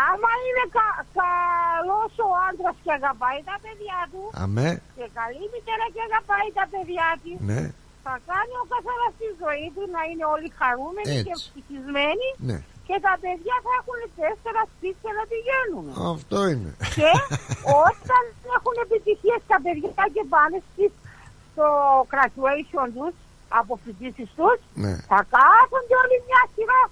άμα 0.08 0.30
είναι 0.46 0.64
κα, 0.76 0.88
καλός 1.20 2.12
ο 2.26 2.28
άντρας 2.46 2.76
και 2.84 2.92
αγαπάει 2.98 3.40
τα 3.50 3.56
παιδιά 3.64 3.98
του 4.12 4.22
Αμέ 4.44 4.70
και 4.96 5.06
καλή 5.20 5.44
μητέρα 5.54 5.86
και 5.94 6.02
αγαπάει 6.08 6.48
τα 6.58 6.64
παιδιά 6.72 7.08
της 7.22 7.36
Ναι 7.50 7.62
θα 8.06 8.14
κάνει 8.30 8.54
ο 8.62 8.66
καθένας 8.74 9.12
τη 9.20 9.28
ζωή 9.42 9.66
του 9.74 9.82
να 9.94 10.02
είναι 10.08 10.24
όλοι 10.34 10.48
χαρούμενοι 10.60 11.12
και 11.24 11.32
Έτσι. 11.32 11.32
ευτυχισμένοι 11.36 12.28
Ναι 12.48 12.58
και 12.90 12.98
τα 13.08 13.14
παιδιά 13.22 13.56
θα 13.66 13.72
έχουν 13.80 13.98
τέσσερα 14.20 14.62
σπίτια 14.72 15.10
να 15.18 15.24
πηγαίνουν. 15.32 15.84
Αυτό 16.14 16.38
είναι 16.50 16.70
και 16.96 17.10
όταν 17.88 18.22
έχουν 18.56 18.74
επιτυχίες 18.86 19.40
τα 19.50 19.56
παιδιά 19.64 20.04
και 20.14 20.22
πάνε 20.32 20.58
στη- 20.68 20.94
στο 21.50 21.66
graduation 22.12 22.86
τους, 22.96 23.14
αποφοιτήσεις 23.60 24.28
τους, 24.38 24.58
Ναι 24.82 24.92
θα 25.10 25.18
κάθονται 25.34 25.94
όλοι 26.02 26.16
μια 26.28 26.42
σειρά 26.54 26.82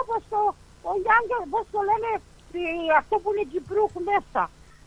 όπως 0.00 0.20
το, 0.32 0.40
το 0.82 0.90
Younger, 1.06 1.42
πώς 1.52 1.64
το 1.74 1.80
λένε, 1.88 2.10
τι- 2.52 2.92
αυτό 3.00 3.14
που 3.20 3.28
είναι 3.32 3.44
Κυπρούχ 3.52 3.92
μέσα. 4.10 4.42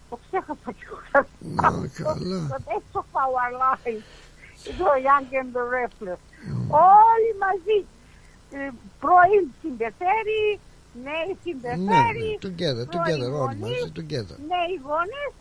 Το 0.09 0.15
ξέχασα 0.25 0.69
κιόλας. 0.79 1.27
Να 1.59 1.67
καλά 1.99 2.39
Το 2.51 2.57
Best 2.67 2.91
of 3.01 3.07
Our 3.23 3.51
Lives. 3.63 4.03
Το 4.79 4.87
Young 5.07 5.27
and 5.39 5.49
the 5.57 5.63
Restless. 5.75 6.21
Όλοι 7.03 7.31
μαζί. 7.45 7.79
Ε, 8.59 8.69
Πρώην 9.03 9.45
συμπεθέροι, 9.61 10.43
νέοι 11.05 11.27
Ναι, 11.31 11.37
συμπεθέροι, 11.43 12.27
ναι, 12.29 12.37
together, 12.47 12.85
πρώην 12.91 13.03
together, 13.05 13.29
όλοι 13.45 13.57
γονείς, 13.59 13.59
μαζί, 13.81 13.91
together. 13.99 14.37
νέοι 14.53 14.73
γονείς, 14.87 15.31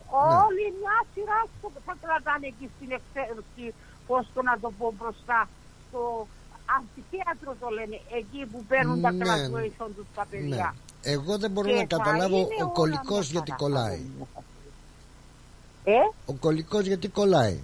όλοι 0.45 0.65
μια 0.81 0.97
σειρά 1.13 1.39
στο- 1.57 1.71
θα 1.87 1.93
κρατάνε 2.03 2.45
εκεί 2.53 2.65
στην 2.75 2.89
εξέλιξη, 2.97 3.65
πώς 4.07 4.23
το 4.33 4.41
να 4.49 4.53
το 4.63 4.69
πω 4.79 4.87
μπροστά, 4.97 5.39
στο 5.87 6.01
αμφιθέατρο 6.75 7.51
το 7.61 7.67
λένε, 7.77 7.97
εκεί 8.19 8.41
που 8.51 8.59
παίρνουν 8.71 9.01
τα 9.01 9.11
Ναι, 9.11 9.23
graduation 9.25 9.89
τους 9.95 10.07
τα 10.17 10.23
παιδιά. 10.29 10.69
Ναι. 10.75 11.11
Εγώ 11.13 11.37
δεν 11.37 11.51
μπορώ 11.51 11.67
Και 11.67 11.73
να 11.73 11.79
θα 11.79 11.85
καταλάβω 11.95 12.37
είναι 12.37 12.45
ο 12.45 12.63
όλα 12.63 12.71
κολλικός 12.79 13.23
μια 13.23 13.31
γιατί 13.35 13.51
χαρά. 13.51 13.63
κολλάει. 13.63 14.01
Ε, 15.83 15.91
Ο 16.25 16.33
κολλικός 16.33 16.83
γιατί 16.85 17.07
κολλάει. 17.07 17.59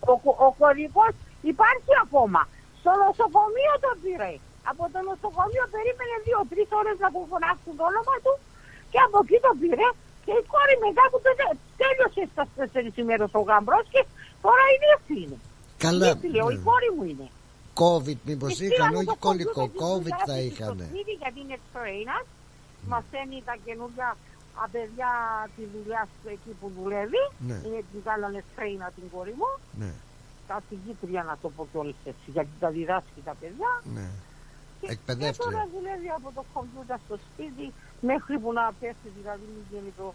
ο, 0.00 0.12
ο 0.46 0.54
κωδικός 0.58 1.10
υπάρχει 1.42 1.92
ακόμα. 2.04 2.48
Στο 2.80 2.92
νοσοκομείο 3.04 3.74
τον 3.84 3.94
πήρε. 4.02 4.32
Από 4.70 4.84
το 4.94 4.98
νοσοκομείο 5.08 5.64
περίμενε 5.74 6.14
δύο-τρεις 6.26 6.68
ώρες 6.80 6.96
να 7.04 7.08
του 7.14 7.20
φωνάξουν 7.32 7.72
το 7.78 7.84
όνομα 7.90 8.14
του 8.24 8.32
και 8.92 8.98
από 9.06 9.16
εκεί 9.24 9.36
τον 9.46 9.54
πήρε 9.60 9.88
και 10.24 10.32
η 10.40 10.42
κόρη 10.52 10.74
μετά 10.86 11.02
που 11.10 11.18
το 11.24 11.30
τε- 11.38 11.60
τέλειωσε 11.80 12.22
στα 12.32 12.44
τέσσερις 12.56 12.94
ημέρες 13.02 13.30
ο 13.40 13.42
γαμπρός 13.48 13.84
και 13.94 14.00
τώρα 14.44 14.64
η 14.74 14.76
νύφη 14.84 15.16
είναι. 15.24 15.38
Καλά, 15.84 16.08
Η 16.10 16.14
νύφη, 16.14 16.28
λέω, 16.36 16.48
η 16.54 16.58
ναι. 16.58 16.66
κόρη 16.68 16.90
μου 16.96 17.04
είναι. 17.10 17.26
COVID 17.82 18.18
μήπως 18.28 18.50
Της 18.52 18.60
είχαν, 18.64 18.72
πήραμε 18.76 18.96
όχι 19.00 19.10
το 19.12 19.16
κολλικό. 19.26 19.52
κομπιούτερ 19.52 19.70
της 19.72 19.80
COVID 19.88 20.02
δουλειάς 20.06 20.22
θα 20.28 20.34
της 20.38 20.44
είχαν. 20.48 20.72
στο 20.76 20.84
σπίτι 20.90 21.12
γιατί 21.22 21.38
είναι 21.42 21.56
εξωήνας. 21.60 22.24
Μαθαίνει 22.92 23.38
τα 23.48 23.54
καινούργια 23.66 24.08
απαιδιά 24.64 25.12
τη 25.56 25.62
δουλειά 25.74 26.02
σου 26.10 26.26
εκεί 26.36 26.50
που 26.60 26.66
δουλεύει. 26.78 27.22
Ναι. 27.48 27.56
Είναι 27.66 27.80
την 27.90 28.00
κάνανε 28.08 28.40
στρέινα 28.50 28.86
την 28.96 29.06
κόρη 29.14 29.34
μου. 29.40 29.48
Ναι, 29.82 29.90
Καθηγήτρια 30.52 31.22
να 31.30 31.34
το 31.42 31.48
πω 31.56 31.62
κιόλας 31.72 31.98
έτσι, 32.10 32.26
γιατί 32.36 32.52
τα 32.62 32.68
διδάσκει 32.76 33.20
τα 33.24 33.34
παιδιά. 33.40 33.72
ναι. 33.94 34.08
Και, 34.80 34.86
και 34.86 34.92
Εκπαιδεύτρια. 34.92 35.44
τώρα 35.50 35.62
δουλεύει 35.74 36.08
από 36.18 36.28
το 36.36 36.42
κομπιούτερ 36.54 36.98
στο 37.06 37.16
σπίτι 37.26 37.66
μέχρι 38.10 38.34
που 38.42 38.52
να 38.58 38.64
πέσει 38.80 39.08
δηλαδή 39.18 39.44
μην 39.54 39.64
γίνει 39.70 39.92
το, 39.98 40.06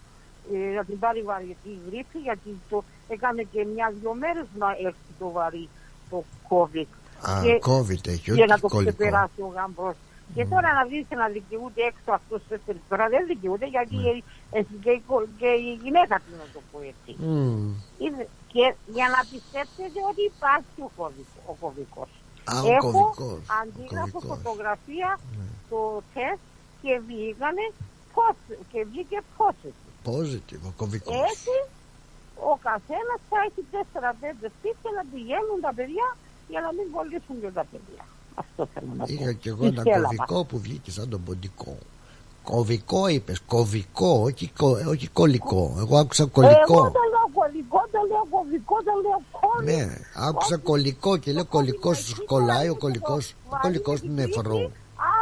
ε, 0.54 0.74
να 0.78 0.84
την 0.88 0.98
πάρει 0.98 1.22
βαρετή 1.30 1.72
γρήπη 1.86 2.18
γιατί 2.28 2.50
το 2.70 2.78
έκανε 3.08 3.42
και 3.52 3.60
μια-δυο 3.74 4.12
μέρες 4.22 4.46
να 4.62 4.68
έρθει 4.86 5.12
το 5.18 5.30
βαρύ 5.36 5.68
το 6.10 6.24
COVID. 6.50 6.88
Α, 7.28 7.32
και, 7.42 7.52
COVID 7.70 8.02
έχει, 8.14 8.30
για 8.32 8.44
όχι 8.44 8.52
να 8.54 8.58
το 8.58 8.68
κολλικό. 8.68 8.92
ξεπεράσει 8.96 9.40
ο 9.48 9.50
γαμπρός. 9.56 9.96
Και 10.34 10.44
τώρα 10.46 10.72
να 10.78 10.84
δεις 10.90 11.06
να 11.22 11.26
δικαιούται 11.28 11.82
έξω 11.90 12.10
αυτός 12.18 12.40
τέσσερις 12.48 12.82
τώρα 12.88 13.08
δεν 13.08 13.26
δικαιούται 13.26 13.66
γιατί 13.66 13.96
Ναι. 13.96 14.10
έχει 14.58 14.74
και, 14.84 14.90
η 14.90 15.00
κο- 15.06 15.28
και 15.40 15.46
η 15.68 15.72
γυναίκα 15.82 16.14
τους 16.22 16.34
να 16.42 16.46
το 16.54 16.60
πω 16.70 16.78
έτσι. 16.92 17.10
Μμμ. 17.22 17.72
Είναι- 17.98 18.28
Και 18.52 18.74
για 18.96 19.06
να 19.14 19.20
πιστέψετε 19.32 19.98
ότι 20.10 20.22
υπάρχει 20.34 20.78
ο 20.88 20.90
κωδικός. 20.96 21.42
Ο 21.52 21.54
κωδικός. 21.62 22.10
Α, 22.52 22.54
ο 22.62 22.66
Έχω 22.78 22.90
κωδικός, 22.92 23.40
ο 23.50 23.54
αντίγραφο 23.62 24.18
κωδικός. 24.18 24.36
φωτογραφία 24.42 25.10
το 25.70 25.80
τεστ 26.14 26.42
και 26.82 26.92
βγήκανε 27.06 27.64
πώς, 28.14 28.34
και 28.70 28.80
βγήκε 28.90 29.18
positive. 29.38 29.90
Positive, 30.12 30.62
ο 30.70 30.72
κομβικός. 30.80 31.14
Έτσι 31.32 31.54
ο 32.50 32.52
καθένας 32.68 33.20
θα 33.30 33.38
έχει 33.48 33.62
4-5 33.74 34.46
σπίτια 34.56 34.90
να 34.98 35.02
πηγαίνουν 35.12 35.58
τα 35.66 35.72
παιδιά 35.78 36.06
για 36.50 36.60
να 36.64 36.70
μην 36.76 36.86
κολλήσουν 36.94 37.36
και 37.42 37.50
τα 37.58 37.64
παιδιά. 37.70 38.04
Αυτό 38.38 38.66
θέλω 38.74 38.86
να 38.96 39.04
πω. 39.06 39.12
Είχα 39.12 39.32
κι 39.32 39.48
εγώ 39.48 39.64
Η 39.64 39.66
ένα 39.66 39.80
Στέλλα 39.80 40.02
κωδικό 40.06 40.44
που 40.44 40.58
βγήκε 40.58 40.90
σαν 40.90 41.08
τον 41.08 41.22
ποντικό. 41.24 41.76
Κωβικό 42.42 43.08
είπες, 43.08 43.40
κωβικό, 43.46 44.20
όχι, 44.24 44.50
κο- 44.58 44.78
όχι 44.88 45.08
κολλικό. 45.08 45.74
Εγώ 45.78 45.98
άκουσα 45.98 46.22
Εγώ 46.22 46.32
κολλικό. 46.32 46.74
το 46.90 47.00
λέω 47.12 47.28
κολλικό, 47.34 47.80
το 47.92 47.98
λέω 48.10 48.26
κωδικό, 48.30 48.76
το 48.88 48.92
λέω 49.02 49.20
κόλλη. 49.40 49.74
Ναι, 49.74 49.86
άκουσα 50.14 50.56
κολλικό 50.56 51.16
και 51.16 51.32
λέω 51.32 51.44
κολλικό 51.44 51.94
σου 51.94 52.24
κολλάει, 52.24 52.68
ο 52.68 52.76
κολλικό 52.76 53.18
ο 53.50 53.56
κολλικός 53.62 54.00
του 54.00 54.10
νεφρού. 54.12 54.58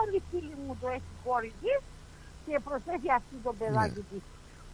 Άλλη 0.00 0.22
φίλη 0.30 0.54
μου 0.66 0.76
το 0.80 0.88
έχει 0.88 1.10
κόρη 1.24 1.52
της 1.62 1.78
και 2.46 2.60
προσέχει 2.64 3.10
αυτή 3.16 3.34
το 3.44 3.54
παιδάκι 3.58 4.04
της 4.10 4.22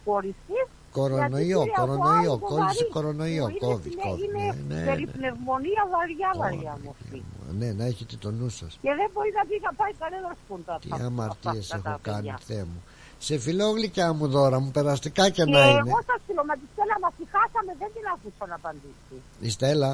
κόρης 0.05 0.35
της. 0.47 0.55
Ναι. 0.55 0.63
Κορονοϊό, 0.97 1.61
γιατί 1.63 1.69
πήρε 1.69 1.81
από 1.81 1.85
κορονοϊό, 1.85 2.31
άλλο 2.31 2.39
το 2.39 2.45
κόλλησε 2.51 2.83
βαρύ, 2.83 2.91
κορονοϊό, 2.95 3.45
που 3.45 3.49
είναι 3.51 3.59
κόβει, 3.67 3.89
συνε- 3.89 4.05
κόβει. 4.05 4.23
Είναι 4.25 4.43
Ναι, 4.69 4.75
ναι, 4.75 4.85
περί 4.89 5.05
ναι. 5.05 5.11
πνευμονία 5.15 5.83
βαριά 5.93 6.29
βαριά 6.41 6.73
μορφή. 6.85 7.19
Ναι, 7.59 7.69
να 7.79 7.85
έχετε 7.91 8.15
το 8.23 8.29
νου 8.37 8.49
σας. 8.59 8.71
Και 8.83 8.91
δεν 8.99 9.07
μπορεί 9.13 9.31
να 9.39 9.43
πει 9.49 9.55
να 9.67 9.71
πάει 9.79 9.93
κανένας 10.03 10.35
σποντά. 10.43 10.75
Τι 10.83 10.89
αμαρτίες 11.07 11.65
έχω 11.77 11.97
κάνει, 12.09 12.33
Θεέ 12.47 12.63
μου. 12.69 12.79
Σε 13.27 13.33
φιλόγλυκιά 13.45 14.07
μου 14.13 14.27
δώρα 14.35 14.59
μου, 14.59 14.71
περαστικά 14.77 15.23
και 15.29 15.43
Και 15.43 15.51
να 15.51 15.61
είναι. 15.69 15.77
εγώ 15.91 15.99
σας 16.09 16.19
φιλώ, 16.27 16.43
μα 16.49 16.53
τη 16.61 16.65
Στέλλα 16.73 16.95
μας 17.03 17.13
τη 17.17 17.23
χάσαμε, 17.33 17.71
δεν 17.81 17.89
την 17.95 18.03
άκουσα 18.13 18.45
να 18.51 18.55
απαντήσει. 18.55 19.15
Η 19.39 19.49
Στέλλα. 19.49 19.91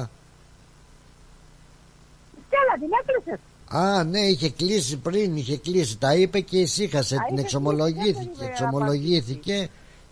Η 2.38 2.42
Στέλλα 2.48 2.74
την 2.82 2.90
έκλεισες; 3.00 3.40
Α, 3.70 4.04
ναι, 4.04 4.20
είχε 4.20 4.50
κλείσει 4.50 4.96
πριν, 4.96 5.36
είχε 5.36 5.56
κλείσει. 5.58 5.98
Τα 5.98 6.14
είπε 6.14 6.40
και 6.40 6.58
ησύχασε, 6.58 7.14
Α, 7.16 7.18
την 7.26 7.34
είχε 7.36 7.44
εξομολογήθηκε. 7.44 8.12
κλείσει, 8.24 8.38
δεν 8.38 8.48
Εξομολογήθηκε, 8.48 9.68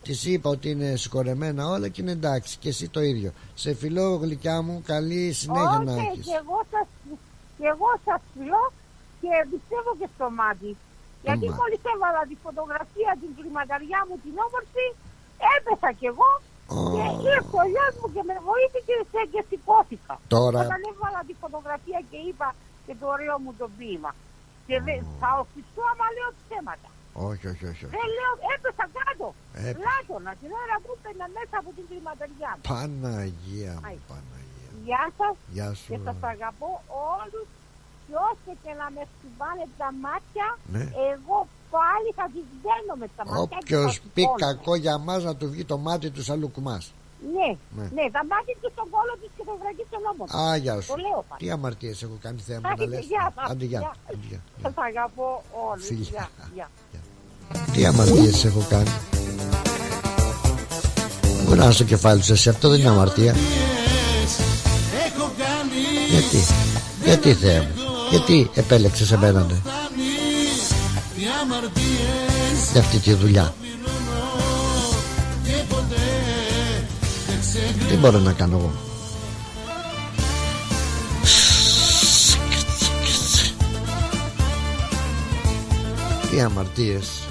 της 0.06 0.24
είπα 0.32 0.48
ότι 0.56 0.66
είναι 0.74 0.88
συγχωρεμένα 1.02 1.62
όλα 1.74 1.88
και 1.92 2.00
είναι 2.02 2.16
εντάξει. 2.20 2.52
Και 2.62 2.68
εσύ 2.74 2.86
το 2.96 3.00
ίδιο. 3.10 3.30
Σε 3.62 3.70
φιλώ 3.80 4.06
γλυκιά 4.22 4.56
μου, 4.66 4.74
καλή 4.92 5.22
συνέχεια 5.42 5.78
να 5.88 5.92
Όχι, 5.92 6.06
έχεις. 6.10 6.24
και 6.28 6.36
εγώ 6.42 6.58
σας, 6.72 6.86
και 7.58 7.66
εγώ 7.74 7.90
σας 8.06 8.20
φιλώ 8.32 8.62
και 9.20 9.30
πιστεύω 9.52 9.90
και 10.00 10.08
στο 10.14 10.26
μάτι. 10.38 10.70
Γιατί 11.24 11.46
μάτι. 11.46 11.58
μόλις 11.60 11.80
έβαλα 11.94 12.22
τη 12.30 12.34
φωτογραφία 12.46 13.10
την 13.22 13.30
κλιματαριά 13.38 14.00
μου 14.08 14.14
την 14.24 14.34
όμορφη, 14.46 14.86
έπεσα 15.56 15.88
κι 15.98 16.06
εγώ 16.12 16.30
και 16.94 17.04
ήρθε 17.34 17.56
ο 17.64 17.66
γιος 17.72 17.94
μου 18.00 18.08
και 18.14 18.22
με 18.28 18.34
βοήθησε 18.48 18.94
και, 19.12 19.20
και 19.32 19.40
σηκώθηκα. 19.48 20.14
Τώρα- 20.34 20.60
Όταν 20.66 20.80
έβαλα 20.92 21.20
τη 21.28 21.34
φωτογραφία 21.42 22.00
και 22.10 22.18
είπα 22.28 22.48
και 22.86 22.94
το 23.00 23.06
ωραίο 23.14 23.34
μου 23.42 23.52
το 23.60 23.66
ποίημα. 23.76 24.12
Και 24.68 24.76
δεν 24.86 24.98
θα 25.20 25.28
οφιστώ 25.42 25.82
άμα 25.92 26.06
λέω 26.16 26.30
ψέματα. 26.40 26.88
Όχι, 27.28 27.44
όχι, 27.52 27.64
όχι. 27.72 27.84
όχι. 27.86 27.94
Δεν 27.98 28.08
λέω, 28.18 28.32
έπεσα 28.54 28.84
κάτω. 28.98 29.26
Έπεσα. 29.68 29.78
Λάτωνα 29.86 30.32
την 30.40 30.50
ώρα 30.62 30.76
που 30.82 30.90
έπαιρνα 30.96 31.26
μέσα 31.36 31.54
από 31.62 31.70
την 31.76 31.84
κλιματαριά 31.90 32.50
μου. 32.56 32.62
Παναγία 32.70 33.74
μου, 33.80 33.86
Άι. 33.88 33.98
Παναγία. 34.10 34.70
Γεια 34.86 35.02
σας 35.18 35.34
Γεια 35.56 35.68
σου. 35.80 35.88
και 35.92 35.98
σας 36.06 36.18
αγαπώ 36.32 36.70
όλους 37.20 37.46
και 38.06 38.14
όσο 38.30 38.50
και 38.62 38.72
να 38.80 38.86
με 38.94 39.02
χτυπάνε 39.12 39.64
τα 39.80 39.88
μάτια 40.04 40.46
Ναι. 40.74 40.84
εγώ 41.12 41.38
πάλι 41.76 42.08
θα 42.18 42.24
τις 42.34 42.46
δένω 42.64 42.92
μες 43.00 43.10
τα 43.18 43.24
μάτια 43.30 43.58
και 43.68 43.74
θα 43.74 43.80
Όποιος 43.80 43.90
τους 44.00 44.10
πει 44.14 44.22
κόλλω. 44.24 44.38
κακό 44.46 44.72
για 44.84 44.96
μας 45.08 45.20
να 45.28 45.32
του 45.38 45.46
βγει 45.52 45.64
το 45.72 45.76
μάτι 45.86 46.06
του 46.14 46.22
σαν 46.28 46.36
λουκουμάς. 46.42 46.84
Ναι, 47.36 47.48
Ναι. 47.78 47.86
ναι, 47.96 48.04
τα 48.16 48.22
μάτια 48.32 48.54
του 48.60 48.68
στον 48.74 48.86
κόλλο 48.94 49.14
της 49.20 49.30
και 49.36 49.44
το 49.48 49.54
βραγεί 49.60 49.84
στον 49.90 50.02
ώμο 50.10 50.22
του. 50.26 50.36
Α, 50.48 50.56
γεια 50.64 50.74
σου. 50.80 50.90
Το 50.92 50.96
λέω 51.06 51.20
πάλι. 51.28 51.40
Τι 51.42 51.46
αμαρτίες 51.56 52.02
έχω 52.06 52.16
κάνει 52.26 52.40
θέμα 52.48 52.60
Θα 52.60 52.68
να 52.68 52.74
έχετε 52.82 52.96
λες. 52.96 53.04
γεια 53.12 53.24
σας. 53.36 53.50
Άντε 53.50 53.64
γεια. 53.72 53.80
Γεια. 53.80 53.92
Άντε, 54.10 54.24
γεια. 54.30 54.40
Σας 54.62 54.74
αγαπώ 54.88 55.28
όλους. 55.70 55.86
Φιλιά. 55.86 56.28
Γεια, 56.54 56.68
γεια. 56.92 57.00
Τι 57.72 57.86
αμαρτίες 57.86 58.44
έχω 58.44 58.66
κάνει. 58.68 58.90
Γουρά 61.48 61.70
στο 61.70 61.84
κεφάλι 61.84 62.22
σου 62.22 62.32
εσύ, 62.32 62.48
αυτό 62.48 62.68
δεν 62.68 62.80
είναι 62.80 62.88
αμαρτία. 62.88 63.34
Έχω 65.06 65.32
κάνει 65.38 66.10
Γιατί, 66.10 66.44
γιατί 67.04 67.34
Θεέ 67.34 67.60
μου, 67.60 67.68
γιατί 68.10 68.50
επέλεξες 68.54 69.12
εμένα 69.12 69.40
ναι, 69.40 69.54
Τι 71.16 71.22
αμαρτίες 71.42 72.70
για 72.72 72.80
αυτή 72.80 72.98
τη 72.98 73.12
δουλειά. 73.14 73.54
και 75.44 75.52
ποτέ 75.68 75.94
δεν 77.26 77.38
ξεχνάω 77.40 77.88
Τι 77.88 77.96
μπορώ 77.96 78.18
να 78.18 78.32
κάνω 78.32 78.56
εγώ. 78.56 78.72
Τι 86.30 86.40
αμαρτίες. 86.40 87.25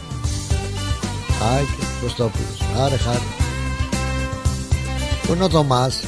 Άκη, 1.41 1.88
Κωστόπουλος. 2.02 2.62
Άρε 2.80 2.98
χάρη. 2.98 3.24
Πού 5.28 5.34
είναι 5.34 5.44
ο 5.44 5.49
Θωμάς; 5.49 6.03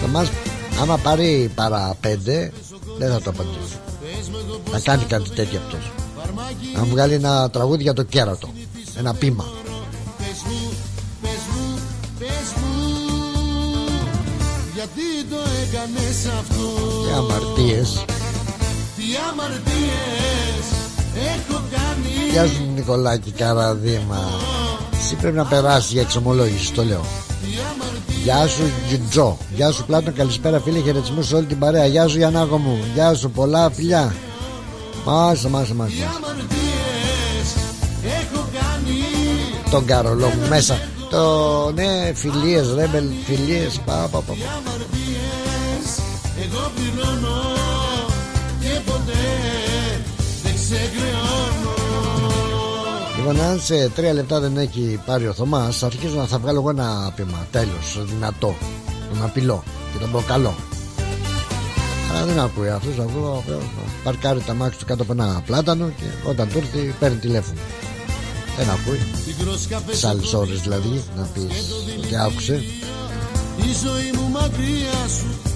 Θωμάς, 0.00 0.30
άμα 0.80 0.96
πάρει 0.96 1.50
παρά 1.54 1.96
πέντε, 2.00 2.52
δεν 2.98 3.10
θα 3.10 3.20
το 3.20 3.30
απαντήσει. 3.30 3.78
Θα 4.70 4.80
κάνει 4.80 5.04
κάτι 5.04 5.30
τέτοιο 5.30 5.60
αυτός. 5.64 5.92
Να 6.76 6.84
βγάλει 6.84 7.14
ένα 7.14 7.50
τραγούδι 7.50 7.82
για 7.82 7.92
το 7.92 8.02
κέρατο. 8.02 8.48
Ένα 8.98 9.14
πείμα. 9.14 9.44
Πες 10.18 10.42
μου, 10.46 10.72
πες 11.22 11.42
μου, 11.50 11.78
πες 12.18 12.52
μου 12.56 12.74
Γιατί 14.74 15.24
το 15.30 15.36
έκανες 15.36 16.26
αυτό; 16.38 16.66
Τι 17.06 17.12
αμαρτίες. 17.12 18.04
Τι 18.96 19.04
αμαρτίες 19.30 19.76
έχω 19.80 19.84
κάνει 20.56 20.95
Γεια 22.30 22.46
σου 22.46 22.70
Νικολάκη 22.74 23.30
Καραδίμα. 23.30 24.30
Εσύ 24.98 25.14
πρέπει 25.14 25.36
να 25.36 25.44
περάσεις 25.44 25.92
για 25.92 26.00
εξομολόγηση 26.00 26.72
το 26.72 26.84
λέω. 26.84 27.04
Γεια 28.22 28.46
σου 28.46 28.62
Τζιτζό 28.86 29.38
Γεια 29.54 29.70
σου 29.70 29.84
Πλάτων 29.84 30.14
καλησπέρα 30.14 30.60
φίλε 30.60 30.78
χαιρετισμού 30.78 31.22
σε 31.22 31.36
όλη 31.36 31.46
την 31.46 31.58
παρέα. 31.58 31.86
Γεια 31.86 32.08
σου 32.08 32.16
Γιαννάκο 32.16 32.56
μου. 32.56 32.78
Γεια 32.94 33.14
σου 33.14 33.30
πολλά 33.30 33.70
φιλιά. 33.70 34.14
Μάσα 35.04 35.48
μάσα 35.48 35.74
μάσα. 35.74 35.94
Αμαρτίες 36.16 37.48
έχω 38.04 38.46
κάνει 38.52 38.98
Τον 39.70 39.84
καρολό 39.84 40.26
μου 40.26 40.48
μέσα. 40.48 40.78
Το 41.10 41.72
ναι 41.74 42.12
φιλίες 42.14 42.74
ρέμπελ 42.74 43.04
φιλίες. 43.26 43.80
Πα, 43.84 43.92
πα, 43.92 44.08
πα, 44.08 44.20
πα. 44.20 44.32
αμαρτίες 44.32 45.88
εγώ 46.44 46.70
πληρώνω 46.74 47.55
δεν 50.68 50.78
ξεχρεώνω 50.78 51.74
Λοιπόν, 53.16 53.40
αν 53.40 53.60
σε 53.60 53.88
τρία 53.88 54.12
λεπτά 54.12 54.40
δεν 54.40 54.56
έχει 54.56 55.00
πάρει 55.06 55.28
ο 55.28 55.32
Θωμάς 55.32 55.82
Αρχίζω 55.82 56.16
να 56.16 56.26
θα 56.26 56.38
βγάλω 56.38 56.58
εγώ 56.58 56.70
ένα 56.70 57.12
πείμα. 57.16 57.46
Τέλος, 57.50 58.04
δυνατό 58.04 58.56
Τον 59.12 59.24
απειλώ 59.24 59.62
και 59.92 59.98
τον 59.98 60.10
προκαλώ. 60.10 60.54
Αλλά 62.12 62.24
δεν 62.24 62.40
ακούει 62.40 62.68
αυτός 62.68 62.98
ακούω, 62.98 63.44
Παρκάρει 64.04 64.40
τα 64.40 64.54
μάξι 64.54 64.78
του 64.78 64.84
κάτω 64.84 65.02
από 65.02 65.12
ένα 65.12 65.42
πλάτανο 65.46 65.88
Και 65.96 66.28
όταν 66.28 66.48
του 66.48 66.58
έρθει 66.58 66.94
παίρνει 66.98 67.16
τηλέφωνο. 67.16 67.60
Δεν 68.56 68.70
ακούει. 68.70 69.00
Μικρός 69.26 69.66
καφές 69.66 69.94
Τις 69.94 70.04
άλλες 70.04 70.32
ώρες 70.32 70.60
δηλαδή 70.60 71.02
Να 71.16 71.22
πεις 71.22 71.44
ότι 72.04 72.16
άκουσε. 72.16 72.54
Η 73.56 73.72
ζωή 73.84 74.10
μου 74.14 74.28
μακριά 74.28 75.08
σου 75.16 75.55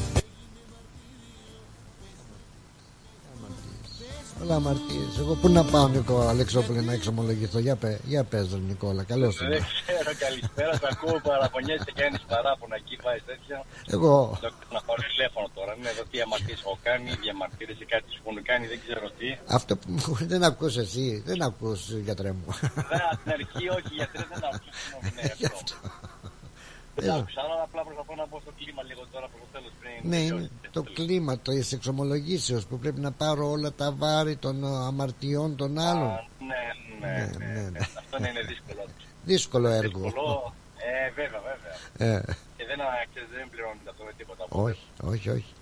Έλα 4.51 4.59
αμαρτίες. 4.59 5.13
Εγώ 5.19 5.35
πού 5.35 5.49
να 5.49 5.65
πάω 5.65 5.89
Νικό 5.89 6.21
Αλεξόπουλε 6.21 6.81
να 6.81 6.93
εξομολογηθώ. 6.93 7.59
Για, 7.59 7.77
πε, 7.77 7.99
για 8.05 8.25
πες 8.25 8.47
ρε 8.53 8.59
Νικόλα 8.69 9.03
Καλώς 9.03 9.37
Δεν 9.37 9.63
ξέρω 9.87 10.11
καλησπέρα 10.25 10.73
Θα 10.83 10.89
ακούω 10.93 11.21
παραπονιέσαι 11.29 11.85
και 11.85 11.93
κάνεις 12.03 12.21
παράπονα 12.33 12.75
εκεί 12.83 12.97
πάει 13.05 13.21
τέτοια. 13.31 13.57
Εγώ. 13.97 14.39
Να 14.73 14.81
πάρω 14.87 15.03
τηλέφωνο 15.13 15.47
τώρα 15.55 15.73
Ναι 15.83 15.89
εδώ 15.95 16.03
τι 16.11 16.21
αμαρτίες 16.21 16.59
έχω 16.65 16.79
κάνει 16.83 17.09
Διαμαρτύρεσαι 17.23 17.85
κάτι 17.95 18.07
σου 18.13 18.21
έχουν 18.25 18.43
κάνει 18.51 18.65
Δεν 18.73 18.81
ξέρω 18.85 19.07
τι. 19.19 19.29
Αυτό 19.59 19.73
που 19.77 19.87
μου- 19.97 20.17
δεν 20.33 20.43
ακούς 20.51 20.77
εσύ 20.85 21.23
Δεν 21.29 21.39
ακούς 21.49 21.81
γιατρέ 22.07 22.33
μου. 22.39 22.49
Δεν 22.91 23.01
από 23.11 23.19
την 23.23 23.31
αρχή 23.39 23.65
όχι 23.79 23.93
γιατρέ 24.01 24.23
δεν 24.33 24.41
άκουσα 24.49 24.73
Ναι 25.17 25.25
αυτό 25.55 25.75
Δεν 27.01 27.09
Έλα. 27.09 27.19
άκουσα 27.19 27.41
αλλά 27.45 27.63
απλά 27.63 27.83
προσπαθώ 27.83 28.15
να 28.15 28.27
μπω 28.27 28.41
στο 28.41 28.53
κλίμα 28.59 28.83
λίγο 28.83 29.03
τώρα 29.13 29.27
προς 29.29 29.41
το 29.45 29.49
τέλος 29.55 29.73
πριν 29.81 30.11
Ναι 30.11 30.17
είναι 30.17 30.51
το 30.71 30.83
κλίμα 30.83 31.39
της 31.39 31.73
εξομολογήσεως 31.73 32.67
Που 32.67 32.79
πρέπει 32.79 33.01
να 33.01 33.13
πάρω 33.13 33.51
όλα 33.51 33.73
τα 33.73 33.93
βάρη 33.93 34.37
των 34.37 34.65
ε, 34.65 34.67
αμαρτιών 34.91 35.57
των 35.57 35.79
άλλων 35.79 36.11
Ναι 36.51 36.63
ναι 37.01 37.31
ναι 37.39 37.69
ναι. 37.71 37.79
Αυτό 37.99 38.19
ναι, 38.19 38.29
είναι 38.29 38.43
δύσκολο 38.43 38.83
Δύσκολο 39.25 39.69
έργο 39.69 40.01
Δύσκολο 40.01 40.55
Ε 40.77 41.11
βέβαια 41.11 41.41
βέβαια 41.51 41.75
Ε, 42.17 42.23
Και 42.57 42.65
δεν, 42.71 42.79
ξέρεις, 43.11 43.29
δεν 43.37 43.49
πληρώνεται 43.51 43.91
αυτό 43.91 44.05
με 44.05 44.13
τίποτα 44.17 44.45
Όχι 44.49 44.85
όχι 45.13 45.31
όχι 45.31 45.53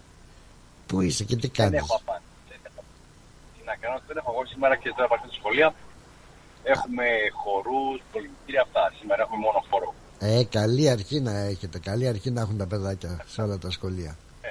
Πού 0.89 1.01
είσαι 1.01 1.25
και 1.25 1.37
τι 1.37 1.41
Δεν 1.41 1.57
κάνεις; 1.59 1.79
έχω 1.79 1.97
απάντηση. 2.03 2.33
Δεν 2.51 2.61
έχω. 2.69 2.83
Τι 3.55 3.61
να 3.71 3.75
κάνω, 3.83 3.97
δεν 4.09 4.17
έχω 4.21 4.31
εγώ 4.35 4.45
σήμερα 4.53 4.75
και 4.77 4.89
τώρα 4.97 5.09
πάω 5.09 5.19
στη 5.25 5.35
σχολεία. 5.41 5.69
Έχουμε 6.75 7.07
χορούς, 7.43 7.97
πολυμητήρια 8.13 8.63
αυτά. 8.67 8.83
Σήμερα 8.99 9.21
έχουμε 9.25 9.41
μόνο 9.47 9.59
χώρο. 9.71 9.91
Ε, 10.21 10.45
καλή 10.51 10.89
αρχή 10.89 11.21
να 11.21 11.39
έχετε. 11.39 11.79
Καλή 11.79 12.09
αρχή 12.09 12.31
να 12.31 12.41
έχουν 12.41 12.57
τα 12.57 12.67
παιδάκια 12.67 13.25
σε 13.27 13.43
όλα 13.43 13.59
τα 13.59 13.71
σχολεία. 13.71 14.17
Ε, 14.41 14.49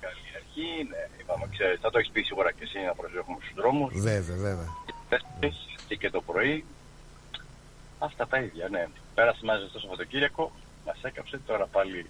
καλή 0.00 0.28
αρχή, 0.36 0.88
ναι. 0.90 1.08
Είπαμε, 1.20 1.46
ξέρεις, 1.50 1.80
θα 1.80 1.90
το 1.90 1.98
έχεις 1.98 2.10
πει 2.10 2.22
σίγουρα 2.22 2.52
και 2.52 2.62
εσύ 2.62 2.78
να 2.86 2.94
προσέχουμε 2.94 3.38
στους 3.40 3.54
δρόμους. 3.54 3.92
Βέβαια, 3.94 4.36
βέβαια. 4.36 4.68
Και, 5.88 5.96
και 5.96 6.10
το 6.10 6.20
πρωί. 6.20 6.64
Αυτά 7.98 8.26
τα 8.26 8.38
ίδια, 8.38 8.68
ναι. 8.68 8.86
Πέρασε 9.14 9.44
μαζί 9.44 9.66
στο 9.68 9.78
Σαββατοκύριακο, 9.78 10.52
μας 10.86 10.98
έκαψε. 11.02 11.40
Τώρα 11.46 11.66
πάλι 11.66 12.06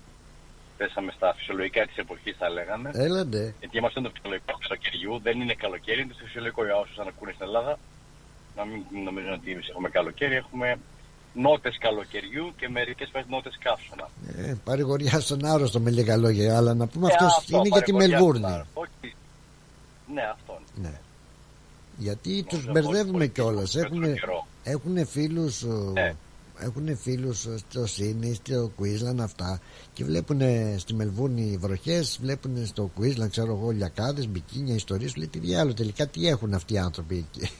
πέσαμε 0.76 1.12
στα 1.12 1.34
φυσιολογικά 1.36 1.86
της 1.86 1.96
εποχής, 1.96 2.36
θα 2.38 2.48
λέγαμε. 2.48 2.90
Έλαντε. 2.94 3.54
Γιατί 3.60 3.76
είμαστε 3.78 4.00
το 4.00 4.10
φυσιολογικό 4.14 4.52
του 4.52 4.58
καλοκαιριού, 4.68 5.20
δεν 5.22 5.40
είναι 5.40 5.54
καλοκαίρι, 5.54 6.00
είναι 6.00 6.12
το 6.12 6.24
φυσιολογικό 6.24 6.64
για 6.64 6.76
όσους 6.76 6.98
ακούνε 6.98 7.32
στην 7.32 7.46
Ελλάδα. 7.46 7.78
Να 8.56 8.64
μην 8.64 9.02
νομίζουν 9.04 9.32
ότι 9.32 9.52
εμείς 9.52 9.68
έχουμε 9.68 9.88
καλοκαίρι, 9.88 10.34
έχουμε 10.34 10.78
νότες 11.34 11.78
καλοκαιριού 11.80 12.52
και 12.56 12.68
μερικές 12.68 13.08
φορές 13.12 13.26
νότες 13.28 13.58
καύσωνα. 13.62 14.08
Ε, 14.36 14.54
παρηγοριά 14.64 15.20
στον 15.20 15.44
άρρωστο 15.44 15.80
με 15.80 15.90
λίγα 15.90 16.16
λόγια. 16.16 16.56
Αλλά 16.56 16.74
να 16.74 16.86
πούμε 16.86 17.06
Ε, 17.08 17.12
αυτός 17.12 17.36
αυτό, 17.36 17.56
είναι 17.56 17.68
για 17.68 17.82
τη 17.82 17.92
παρηγοριά 17.92 18.16
στον 18.18 18.26
Μελβούρνη. 18.28 18.54
άρρωστο. 18.54 18.80
Όχι. 18.80 19.14
Ναι, 20.14 20.22
αυτό. 20.32 20.58
Ναι. 20.82 20.92
Γιατί 21.96 22.42
τους 22.48 22.64
Νομίζω 22.66 22.72
μπερδεύουμε 22.88 23.12
πολύ 23.18 23.28
κιόλας. 23.28 23.72
πολύ 23.72 23.84
Έχουν, 23.84 24.14
καιρό. 24.14 24.46
έχουν 24.62 25.06
φίλους. 25.06 25.62
Ναι. 25.92 26.14
Έχουν 26.62 26.96
φίλους 26.98 27.46
στο 27.68 27.86
Σίνι, 27.86 28.34
στο 28.34 28.70
Κουίσλαν 28.76 29.20
αυτά 29.20 29.60
και 29.92 30.04
βλέπουν 30.04 30.40
στη 30.76 30.94
Μελβούρνη 30.94 31.56
βροχές, 31.60 32.18
βλέπουν 32.20 32.66
στο 32.66 32.90
Κουίσλαν, 32.94 33.30
ξέρω 33.30 33.52
εγώ, 33.60 33.70
λιακάδες, 33.70 34.28
μπικίνια, 34.28 34.74
ιστορίες. 34.74 35.16
Λέει 35.16 35.26
τι 35.26 35.38
διάλογο 35.38 35.74
τελικά 35.74 36.06
τι 36.06 36.26
έχουν 36.28 36.54
αυτοί 36.54 36.74
οι 36.74 36.78
άνθρωποι 36.78 37.26
εκεί. 37.34 37.50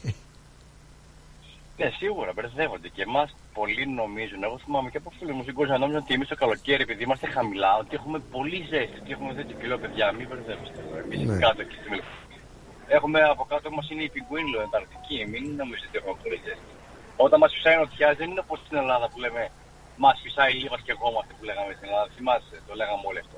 Ναι, 1.81 1.89
σίγουρα 2.01 2.31
μπερδεύονται 2.35 2.89
και 2.95 3.01
εμάς 3.09 3.29
πολλοί 3.57 3.85
νομίζουν. 4.01 4.43
Εγώ 4.47 4.57
θυμάμαι 4.63 4.89
και 4.89 4.97
από 5.01 5.09
φίλους 5.17 5.35
μου 5.35 5.43
στην 5.45 5.53
Κόζα 5.57 5.77
νόμιζαν 5.77 6.01
ότι 6.03 6.13
εμείς 6.13 6.27
το 6.27 6.35
καλοκαίρι, 6.35 6.81
επειδή 6.87 7.03
είμαστε 7.03 7.27
χαμηλά, 7.35 7.71
ότι 7.81 7.95
έχουμε 7.99 8.19
πολύ 8.35 8.59
ζέστη. 8.71 8.99
Και 9.05 9.13
έχουμε 9.15 9.33
τέτοιο 9.33 9.55
κιλό, 9.61 9.77
παιδιά, 9.83 10.11
μην 10.17 10.27
μπερδεύεστε. 10.29 10.79
Εμεί 11.03 11.17
Ναι. 11.25 11.37
κάτω 11.45 11.61
εκεί 11.65 11.75
στη 11.81 11.89
Μελβούρνη. 11.89 12.37
Έχουμε 12.97 13.19
από 13.33 13.43
κάτω 13.51 13.71
μας 13.77 13.89
είναι 13.91 14.03
η 14.03 14.09
πιγκουίνλο 14.15 14.59
Ανταρκτική. 14.65 15.17
Μην 15.31 15.43
νομίζετε 15.61 15.87
ότι 15.89 15.97
έχουμε 16.01 16.15
πολύ 16.23 16.37
ζέστη. 16.45 16.71
Όταν 17.25 17.37
μας 17.43 17.51
φυσάει 17.55 17.75
νοτιάς, 17.81 18.15
δεν 18.19 18.27
είναι 18.29 18.43
όπως 18.45 18.57
στην 18.65 18.77
Ελλάδα 18.83 19.05
που 19.11 19.19
λέμε 19.23 19.41
Μας 20.03 20.17
φυσάει 20.23 20.53
λίβα 20.61 20.77
και 20.85 20.91
εγώ 20.95 21.05
είμαστε 21.11 21.31
που 21.37 21.43
λέγαμε 21.49 21.71
στην 21.77 21.87
Ελλάδα. 21.89 22.07
Θυμάσαι, 22.15 22.55
το 22.67 22.73
λέγαμε 22.79 23.03
όλοι 23.09 23.19
αυτό. 23.25 23.37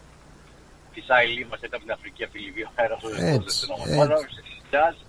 Φυσάει 0.96 1.28
λίβα 1.36 1.56
ήταν 1.60 1.76
από 1.78 1.84
την 1.86 1.92
Αφρική, 1.98 2.22
από 2.26 2.34
τη 2.34 2.40
Λιβύη, 2.46 2.66
ο 2.70 2.72
αέρα 2.78 2.96
του 3.02 3.08
Έτσι, 3.08 3.26
έτσι. 3.34 3.66
Τώρα 4.00 4.16
φυσιάζει. 4.62 5.04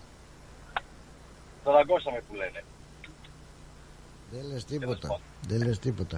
Το 1.65 1.70
δαγκώσαμε 1.77 2.20
που 2.27 2.35
λένε. 2.40 2.61
Δεν 4.35 4.44
λες 4.51 4.65
τίποτα. 4.65 5.06
Δεν 5.48 5.59
λες 5.66 5.78
τίποτα. 5.78 6.16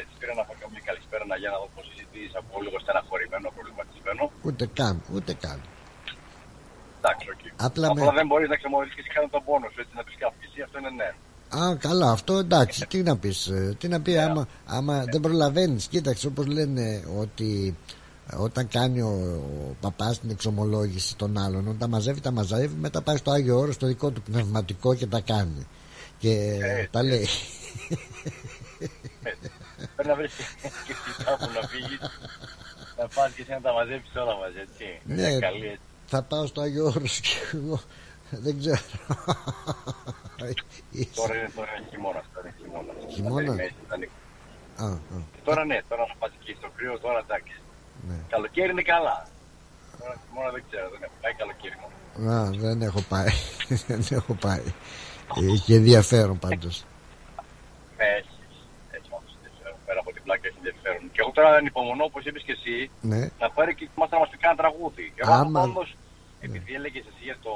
Έτσι 0.00 0.12
πήρα 0.18 0.34
να 0.38 0.44
πω 0.46 0.52
και 0.58 0.66
μια 0.74 0.82
καλησπέρα 0.88 1.24
να 1.30 1.36
για 1.42 1.50
να 1.54 1.58
δω 1.62 1.68
πώ 1.74 1.80
συζητήσει 1.88 2.34
από 2.40 2.52
λίγο 2.64 2.78
στεναχωρημένο, 2.84 3.46
προβληματισμένο. 3.56 4.22
Ούτε 4.46 4.64
καν, 4.78 4.94
ούτε 5.14 5.32
καν. 5.44 5.58
Εντάξει, 6.98 7.26
οκ. 7.34 7.42
Απλά 7.68 7.86
Απλά 7.88 8.04
με- 8.04 8.18
δεν 8.20 8.26
μπορείς 8.28 8.48
να 8.52 8.56
ξεμοδίσει 8.60 9.02
καν 9.14 9.24
τον 9.34 9.42
πόνο 9.46 9.66
σου, 9.72 9.80
έτσι 9.82 9.94
να 9.98 10.02
πεις 10.06 10.16
κάποιο. 10.24 10.42
Εσύ 10.48 10.58
αυτό 10.66 10.76
είναι 10.80 10.92
ναι. 11.00 11.10
Α, 11.62 11.76
καλά, 11.86 12.08
αυτό 12.10 12.32
εντάξει. 12.44 12.86
Τι 12.86 12.98
να 13.08 13.14
πεις, 13.22 13.38
τι 13.78 13.86
να 13.88 13.98
πει 14.04 14.12
άμα, 14.18 14.42
άμα 14.76 15.04
δεν 15.12 15.20
προλαβαίνεις. 15.20 15.86
Κοίταξε, 15.86 16.26
όπως 16.26 16.46
λένε 16.46 16.84
ότι 17.18 17.76
ε, 18.30 18.36
όταν 18.36 18.68
κάνει 18.68 19.00
ο, 19.00 19.14
ο 19.70 19.74
παπάς 19.80 20.20
την 20.20 20.30
εξομολόγηση 20.30 21.16
των 21.16 21.38
άλλων, 21.38 21.62
όταν 21.62 21.78
τα 21.78 21.88
μαζεύει, 21.88 22.20
τα 22.20 22.30
μαζεύει, 22.30 22.74
μετά 22.86 23.00
πάει 23.02 23.16
στο 23.16 23.30
Άγιο 23.30 23.58
Όρος, 23.58 23.74
στο 23.74 23.86
δικό 23.86 24.10
του 24.10 24.22
πνευματικό 24.22 24.94
και 24.94 25.06
τα 25.06 25.20
κάνει. 25.20 25.66
Και 26.22 26.58
τα 26.90 27.02
λέει. 27.02 27.28
Πρέπει 29.94 30.08
να 30.08 30.14
βρεις 30.14 30.32
και 30.86 30.92
εσύ 30.92 31.24
κάπου 31.24 31.48
να 31.56 31.62
φύγεις. 31.68 32.00
Να 32.98 33.08
πας 33.14 33.32
και 33.32 33.42
εσύ 33.42 33.50
να 33.50 33.60
τα 33.60 33.72
μαζέψεις 33.72 34.14
όλα 34.16 34.34
μαζί, 34.42 34.58
έτσι. 34.66 34.86
Ναι, 35.04 35.28
Είναι 35.28 35.38
καλή, 35.38 35.66
έτσι. 35.66 35.80
θα 36.06 36.22
πάω 36.22 36.46
στο 36.46 36.60
Άγιο 36.60 36.84
Όρος 36.86 37.20
και 37.20 37.36
εγώ 37.56 37.80
δεν 38.30 38.58
ξέρω. 38.58 38.80
Τώρα 41.14 41.34
είναι 41.36 41.50
τώρα 41.56 41.70
είναι 41.78 41.86
χειμώνα. 41.90 42.22
Τώρα 42.34 42.46
είναι 42.48 42.54
χειμώνα. 42.60 42.92
Χειμώνα; 43.14 43.34
Θα 43.34 43.44
περιμένεις, 43.44 43.74
θα 43.88 43.94
είναι- 43.96 44.10
Α, 44.76 44.86
α, 44.86 44.98
Τώρα 45.44 45.64
ναι, 45.64 45.78
τώρα 45.88 46.06
να 46.06 46.14
πας 46.18 46.30
εκεί 46.40 46.54
στο 46.58 46.68
κρύο, 46.76 46.98
τώρα 46.98 47.18
εντάξει. 47.18 47.56
ναι. 48.08 48.14
Καλοκαίρι 48.28 48.70
είναι 48.70 48.82
καλά. 48.82 49.26
Τώρα 49.98 50.14
χειμώνα 50.26 50.50
δεν 50.50 50.62
ξέρω, 50.70 50.86
δεν 50.90 51.02
έχω 51.02 51.14
πάει 51.22 51.34
καλοκαίρι 51.42 51.76
μόνο. 51.82 51.94
Α, 52.34 52.50
δεν 52.50 52.82
έχω 52.82 53.00
πάει. 53.08 53.32
δεν 53.88 54.00
έχω 54.10 54.34
πάει. 54.34 54.62
Είχε 55.40 55.74
ενδιαφέρον 55.80 56.38
πάντως. 56.38 56.76
Ναι, 57.98 58.06
έχει. 58.18 58.36
Έχει 58.96 59.08
όμως 59.16 59.30
ενδιαφέρον. 59.38 59.78
Πέρα 59.86 59.98
από 60.04 60.10
την 60.16 60.22
πλάκα 60.26 60.44
έχει 60.48 60.56
ενδιαφέρον. 60.62 61.02
Και 61.12 61.20
εγώ 61.24 61.30
τώρα 61.38 61.48
ανυπομονώ, 61.60 62.04
όπως 62.10 62.22
είπες 62.26 62.42
και 62.48 62.54
εσύ, 62.58 62.76
Ναι. 63.10 63.22
να 63.42 63.46
πάρει 63.56 63.72
και 63.78 63.84
μας 64.00 64.08
να 64.14 64.18
μα 64.22 64.26
πει 64.30 64.36
κάνα 64.44 64.56
τραγούδι. 64.62 65.04
Και 65.14 65.20
εγώ 65.24 65.32
Άμα- 65.40 65.62
όμως, 65.70 65.88
επειδή 66.46 66.70
έλεγες 66.78 67.04
εσύ 67.10 67.22
για 67.28 67.38
το 67.46 67.52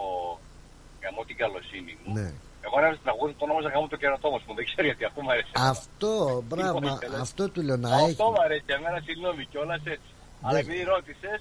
γαμό 1.02 1.22
την 1.28 1.36
καλοσύνη 1.42 1.92
μου, 2.02 2.12
Ναι. 2.18 2.28
εγώ 2.66 2.74
έβαζα 2.80 2.98
τραγούδι 3.06 3.32
το 3.38 3.42
ονόμαζα 3.46 3.68
γαμό 3.74 3.86
το 3.94 3.98
κερατό 4.02 4.28
μου. 4.30 4.54
Δεν 4.58 4.64
ξέρω 4.70 4.86
γιατί 4.90 5.02
αυτό 5.10 5.18
μου 5.24 5.30
αρέσει. 5.34 5.52
Αυτό, 5.72 6.10
μπράβο, 6.48 6.78
Λοιπόν, 6.78 6.82
μα- 6.88 6.96
ήθελες. 7.00 7.20
αυτό 7.26 7.42
του 7.52 7.60
λέω 7.66 7.78
να 7.86 7.90
έχει. 8.00 8.10
Αυτό 8.14 8.24
μου 8.34 8.42
αρέσει, 8.46 8.64
εμένα 8.78 8.98
συγγνώμη 9.06 9.42
κιόλας 9.52 9.82
έτσι. 9.94 10.10
Αλλά 10.46 10.58
επειδή 10.62 10.82
ρώτησες, 10.94 11.40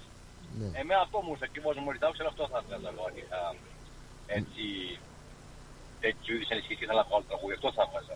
Ναι. 0.59 0.67
εμένα 0.81 0.99
αυτό 1.05 1.17
μου 1.25 1.31
ήρθε 1.35 1.45
ακριβώ 1.49 1.69
μου 1.81 1.89
ήρθε, 1.93 2.05
ξέρω 2.15 2.29
αυτό 2.33 2.43
θα 2.51 2.59
ήθελα 2.65 2.87
εγώ. 2.93 3.03
αν 3.09 3.13
είχα 3.21 3.39
Έτσι, 4.39 4.65
τέτοιου 6.05 6.33
είδους 6.35 6.49
ενισχύσεις 6.53 6.81
ήθελα 6.83 6.99
να 7.01 7.07
βάλω 7.11 7.23
τραγούδι, 7.29 7.53
αυτό 7.59 7.69
θα 7.77 7.83
έβαζα. 7.89 8.15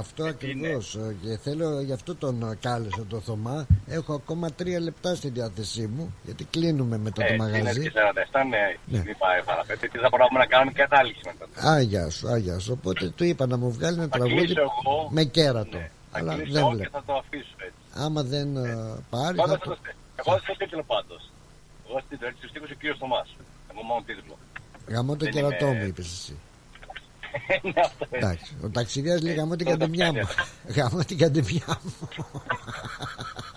Αυτό 0.00 0.22
ακριβώς. 0.24 0.86
Και 1.22 1.38
θέλω 1.44 1.80
γι' 1.80 1.92
αυτό 1.92 2.14
τον 2.16 2.34
ε, 2.50 2.56
κάλεσα 2.60 3.02
το 3.08 3.20
Θωμά. 3.20 3.66
Έχω 3.86 4.12
ακόμα 4.14 4.50
τρία 4.52 4.80
λεπτά 4.80 5.14
στη 5.14 5.28
διάθεσή 5.28 5.86
μου. 5.86 6.14
Γιατί 6.24 6.44
κλείνουμε 6.44 6.96
μετά 6.98 7.22
το 7.26 7.32
Ε, 7.32 7.36
μαγαζί. 7.36 7.80
Είναι 7.80 7.88
και 7.88 8.00
47, 8.32 8.40
ναι, 8.50 8.62
Ναι. 8.98 9.02
μην 9.04 9.16
πάει 9.18 9.42
παραπέντε. 9.42 9.86
Τι 9.88 9.98
θα 9.98 10.08
μπορούμε 10.10 10.38
να 10.38 10.46
κάνουμε 10.46 10.72
κατάληξη 10.72 11.20
μετά. 11.26 11.46
Άγια 11.76 12.10
σου, 12.10 12.28
άγια 12.28 12.58
σου. 12.58 12.72
Οπότε 12.78 13.08
του 13.16 13.24
είπα 13.24 13.46
να 13.46 13.56
μου 13.56 13.70
βγάλει 13.72 13.96
ένα 13.96 14.08
Θα 14.10 14.16
τραγούδι 14.18 14.44
κλείσω 14.44 14.60
εγώ. 14.60 15.08
με 15.10 15.24
κέρατο. 15.24 15.76
Ναι, 15.78 15.90
Θα 16.10 16.18
Αλλά 16.18 16.34
κλείσω 16.34 16.52
δεν 16.52 16.60
εγώ 16.62 16.70
και 16.70 16.76
βλέπω. 16.76 16.98
θα 16.98 17.02
το 17.06 17.14
αφήσω 17.14 17.54
έτσι. 17.66 17.78
Άμα 18.04 18.22
δεν 18.22 18.56
ε, 18.56 18.62
πάρει. 19.10 19.36
Πάντως 19.36 19.44
Θα 19.52 19.58
θα 19.58 19.58
το... 19.58 19.70
το 19.70 19.76
στέλνω. 19.80 19.98
Εγώ 20.20 20.32
θα 20.38 20.44
το 20.46 20.56
τίτλο 20.64 20.82
πάντως. 20.92 21.22
Εγώ 21.88 21.98
στην 21.98 22.08
τίτλο, 22.10 22.26
έτσι 22.28 22.40
του 22.42 22.48
στίχους 22.48 22.70
ο 22.70 22.74
κύριος 22.74 22.98
Θωμάς. 22.98 23.28
Εγώ 23.72 23.82
μόνο 23.82 24.02
τίτλο. 24.06 24.34
Γαμώ 24.88 25.12
το 25.16 25.24
Δεν 25.24 25.32
κερατό 25.34 25.66
είμαι- 25.66 25.78
μου, 25.80 25.86
είπες 25.86 26.06
εσύ. 26.16 26.34
Ναι, 27.62 27.80
αυτό 27.84 28.06
έτσι. 28.10 28.26
Εντάξει. 28.26 28.56
Ο 28.64 28.68
ταξιδιάς 28.68 29.22
λέει 29.22 29.34
γαμώ 29.34 29.56
την 29.56 29.66
το 29.66 29.70
καντεμιά 29.72 30.12
μου. 30.12 30.26
φτάνει 30.26 30.48
Γαμώ 30.76 31.04
την 31.04 31.18
καντεμιά 31.18 31.78
μου. 31.82 31.92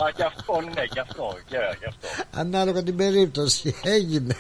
Α, 0.05 0.11
και 0.15 0.23
αυτό, 0.23 0.61
ναι, 0.61 0.85
και 0.85 0.99
αυτό, 0.99 1.37
και, 1.45 1.57
και 1.79 1.85
αυτό. 1.87 2.07
Ανάλογα 2.39 2.83
την 2.83 2.95
περίπτωση. 2.95 3.75
Έγινε. 3.83 4.35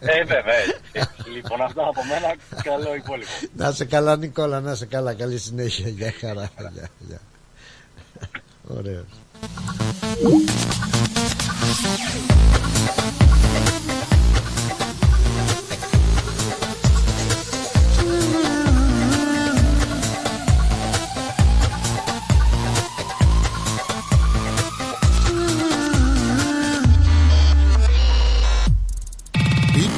Ε, 0.00 0.24
βέβαια, 0.24 0.54
έτσι, 0.54 0.80
έτσι. 0.92 1.30
Λοιπόν, 1.30 1.62
αυτό 1.62 1.82
από 1.82 2.00
μένα, 2.04 2.34
καλό 2.62 2.94
υπόλοιπο. 2.94 3.30
Να 3.56 3.72
σε 3.72 3.84
καλά 3.84 4.16
Νικόλα, 4.16 4.60
να 4.60 4.74
σε 4.74 4.86
καλά. 4.86 5.14
Καλή 5.14 5.38
συνέχεια. 5.38 5.88
Γεια 5.88 6.12
χαρά. 6.20 6.50
Γεια, 6.72 6.88
γεια. 6.98 7.20
Ωραίος. 8.68 9.04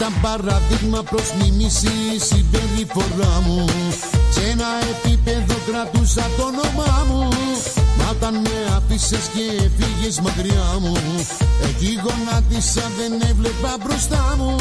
Ήταν 0.01 0.21
παραδείγμα 0.21 1.03
προς 1.03 1.29
μίμηση 1.39 1.93
συμπεριφορά 2.29 3.35
μου. 3.47 3.65
Σε 4.31 4.43
ένα 4.53 4.69
επίπεδο 4.93 5.55
κρατούσα 5.67 6.25
το 6.37 6.43
όνομά 6.43 7.05
μου. 7.09 7.29
Μα 7.99 8.09
όταν 8.11 8.35
με 8.35 8.57
άφησες 8.77 9.25
και 9.35 9.71
φύγες 9.77 10.21
μακριά 10.21 10.69
μου 10.81 10.97
Εκεί 11.69 12.01
γονάτισα 12.05 12.85
δεν 12.99 13.13
έβλεπα 13.31 13.77
μπροστά 13.83 14.35
μου. 14.39 14.57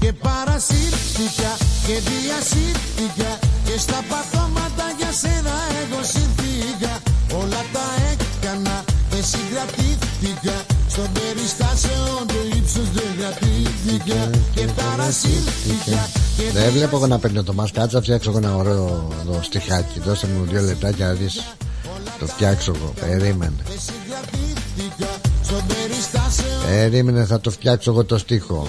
Και 0.00 0.12
παρασύρθηκα 0.12 1.52
και 1.86 1.96
διασύρθηκα 2.08 3.38
Και 3.64 3.78
στα 3.78 4.00
πατώματα 4.10 4.86
για 4.98 5.12
σένα 5.12 5.54
εγώ 5.80 6.00
συνθήκα. 6.12 6.94
Όλα 7.40 7.62
τα 7.72 7.86
έκανα 8.10 8.84
δεν 9.10 9.24
συγκρατήθηκα 9.24 9.91
Στον 10.92 11.12
περιστάσεων 11.12 12.26
το 12.26 12.56
ύψος 12.56 12.90
δεν 12.90 13.04
κρατήθηκα 13.18 14.30
Και 14.54 14.66
παρασύρθηκα 14.76 16.08
Δεν 16.52 16.72
βλέπω 16.72 16.96
εγώ 16.96 17.06
να 17.06 17.18
παίρνει 17.18 17.42
το 17.42 17.54
μας 17.54 17.70
Κάτσε 17.72 17.96
να 17.96 18.02
φτιάξω 18.02 18.30
εγώ 18.30 18.38
ένα 18.38 18.56
ωραίο 18.56 19.08
εδώ 19.20 19.42
στιχάκι. 19.42 20.00
Δώσε 20.00 20.26
μου 20.26 20.44
δύο 20.44 20.60
λεπτάκια 20.60 21.06
να 21.06 21.12
δεις. 21.12 21.54
Το 22.18 22.26
φτιάξω 22.26 22.72
εγώ. 22.76 22.92
Περίμενε. 23.00 23.62
Περίμενε 26.66 27.24
θα 27.24 27.40
το 27.40 27.50
φτιάξω 27.50 27.90
εγώ 27.90 28.04
το 28.04 28.18
στίχο 28.18 28.68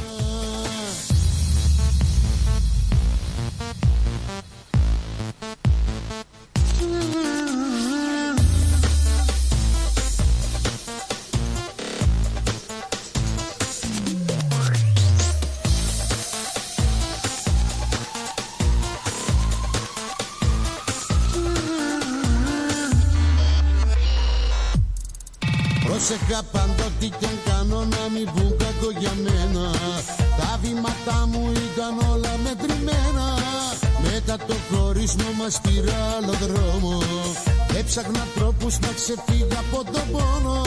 Έψαχνα 37.95 38.27
τρόπους 38.35 38.79
να 38.79 38.91
ξεφύγω 38.99 39.57
από 39.63 39.79
τον 39.91 40.05
πόνο. 40.13 40.61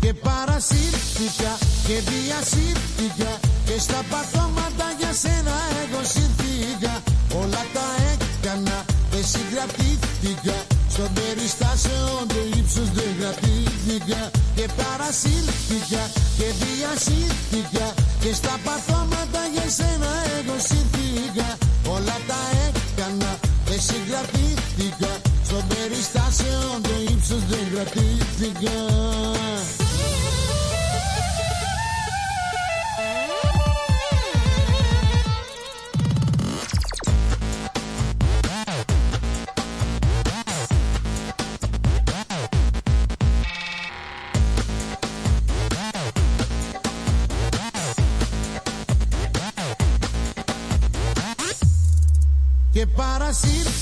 Και 0.00 0.12
παρασύρθηκα 0.14 1.52
και 1.86 1.96
διασύρθηκα 2.10 3.32
Και 3.66 3.76
στα 3.86 4.00
πατώματα 4.10 4.86
για 4.98 5.12
σένα 5.22 5.54
εγώ 5.82 6.00
συνθήκα. 6.14 6.94
Όλα 7.40 7.62
τα 7.74 7.86
έκανα 8.10 8.78
δεν 9.10 9.24
συγκρατήθηκα. 9.32 10.58
Στον 10.92 11.10
περιστάσεων 11.16 12.22
το 12.32 12.40
ύψος 12.58 12.88
δεν 12.96 13.10
κρατήθηκα 13.18 14.22
Και 14.56 14.66
παρασύρθηκα 14.78 16.02
και 16.38 16.48
διασύρθηκα 16.60 17.86
Και 18.22 18.32
στα 18.40 18.54
πατώματα 18.64 19.42
για 19.54 19.68
σένα 19.78 20.10
εγώ 20.36 20.56
συνθήκα. 20.68 21.48
Όλα 21.94 22.16
τα 22.28 22.40
έκανα 22.54 22.69
δεν 22.69 22.69
συγκρατήθηκα. 23.80 25.12
Στον 25.44 25.64
περιστάσεων 25.68 26.82
το 26.82 26.94
ύψος 27.12 27.42
δεν 27.48 27.64
κρατήθηκα 27.72 28.78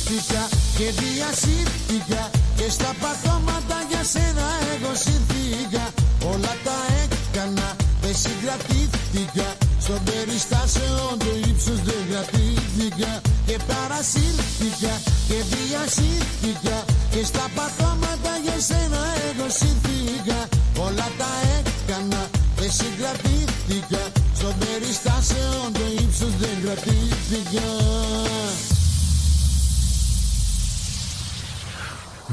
παρασύρθηκα 0.08 0.48
και 0.76 0.86
διασύρθηκα 1.00 2.30
Και 2.56 2.70
στα 2.70 2.90
πατώματα 3.00 3.78
για 3.90 4.04
σένα 4.12 4.46
εγώ 4.72 4.92
συνθήκα 5.04 5.84
Όλα 6.32 6.54
τα 6.66 6.78
έκανα 7.02 7.68
δεν 8.02 8.16
συγκρατήθηκα. 8.22 9.48
Στον 9.84 10.00
περιστάσεων 10.08 11.12
το 11.24 11.32
ύψος 11.48 11.80
δεν 11.86 12.02
κρατήθηκα. 12.10 13.12
Και 13.46 13.56
παρασύρθηκα 13.68 14.94
και 15.28 15.38
διασύρθηκα 15.52 16.78
Και 17.12 17.22
στα 17.30 17.44
πατώματα 17.56 18.32
για 18.44 18.58
σένα 18.68 19.00
εγώ 19.28 19.46
συνθήκα 19.60 20.40
Όλα 20.86 21.08
τα 21.20 21.32
έκανα 21.56 22.22
δεν 22.58 22.70
συγκρατήθηκα. 22.78 24.02
Στον 24.38 24.54
περιστάσεων 24.62 25.66
το 25.76 25.84
ύψος 26.02 26.32
δεν 26.40 26.56
κρατήθηκα 26.62 27.66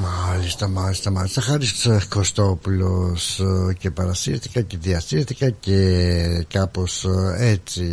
Μάλιστα, 0.06 0.68
μάλιστα, 0.68 1.12
μάλιστα. 1.12 1.42
Χάρης 1.42 1.88
Κωστόπουλος 2.10 3.40
ε, 3.40 3.74
και 3.74 3.92
παρασύρθηκα 3.92 4.62
και 4.62 4.78
διασύρθηκα 4.82 5.50
και 5.50 6.46
κάπως 6.54 7.06
ε, 7.06 7.50
έτσι 7.50 7.84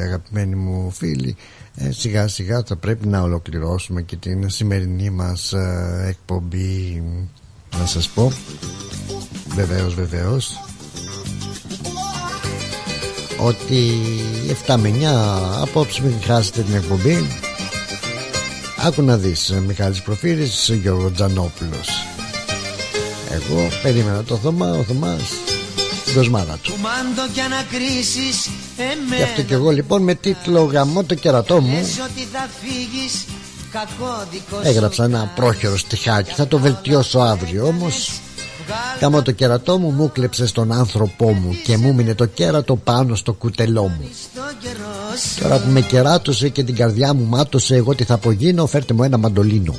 αγαπημένοι 0.00 0.54
μου 0.54 0.90
φίλοι 0.90 1.36
ε, 1.74 1.90
σιγά 1.90 2.28
σιγά 2.28 2.62
θα 2.66 2.76
πρέπει 2.76 3.06
να 3.06 3.22
ολοκληρώσουμε 3.22 4.02
και 4.02 4.16
την 4.16 4.50
σημερινή 4.50 5.10
μας 5.10 5.54
εκπομπή. 6.08 7.02
Να 7.78 7.86
σας 7.86 8.08
πω. 8.08 8.32
Βεβαίως 9.48 9.94
βεβαίως. 9.94 10.50
Ότι 13.40 13.90
7 14.66 14.76
με 14.78 14.90
9 14.90 15.02
απόψε 15.60 16.02
μην 16.02 16.20
χάσετε 16.22 16.62
την 16.62 16.74
εκπομπή 16.74 17.26
Άκου 18.86 19.02
να 19.02 19.16
δεις 19.16 19.52
Μιχάλης 19.66 20.02
Προφύρης 20.02 20.70
Γιώργος 20.82 21.12
Τζανόπουλος. 21.12 22.06
Εγώ 23.30 23.68
περίμενα 23.82 24.22
το 24.22 24.36
Θωμά 24.36 24.70
Ο 24.70 24.82
Θωμάς 24.82 25.22
την 26.04 26.14
κοσμάδα 26.14 26.58
του. 26.62 26.74
Γι' 29.16 29.22
αυτό 29.22 29.42
και 29.42 29.54
εγώ 29.54 29.70
λοιπόν 29.70 30.02
με 30.02 30.14
τίτλο 30.14 30.62
Γαμώ 30.62 31.04
το 31.04 31.14
κερατό 31.14 31.60
μου 31.60 31.78
Έγραψα 34.62 35.04
ένα 35.04 35.32
πρόχειρο 35.34 35.76
στιχάκι 35.76 36.34
Θα 36.34 36.48
το 36.48 36.58
βελτιώσω 36.58 37.18
αύριο 37.18 37.66
όμως 37.66 38.20
Γαμώ 39.00 39.22
το 39.22 39.32
κερατό 39.32 39.78
μου 39.78 39.90
Μου 39.90 40.10
κλέψε 40.12 40.46
στον 40.46 40.72
άνθρωπό 40.72 41.32
μου 41.32 41.56
Και 41.64 41.76
μου 41.76 41.94
μείνε 41.94 42.14
το 42.14 42.26
κέρατο 42.26 42.76
πάνω 42.76 43.14
στο 43.14 43.32
κουτελό 43.32 43.82
μου. 43.82 44.08
Τώρα 45.42 45.58
που 45.58 45.70
με 45.70 45.80
κεράτωσε 45.80 46.48
και 46.48 46.64
την 46.64 46.74
καρδιά 46.74 47.14
μου 47.14 47.24
μάτωσε 47.24 47.74
Εγώ 47.74 47.94
τι 47.94 48.04
θα 48.04 48.14
απογίνω 48.14 48.66
φέρτε 48.66 48.94
μου 48.94 49.02
ένα 49.02 49.18
μαντολίνο. 49.18 49.74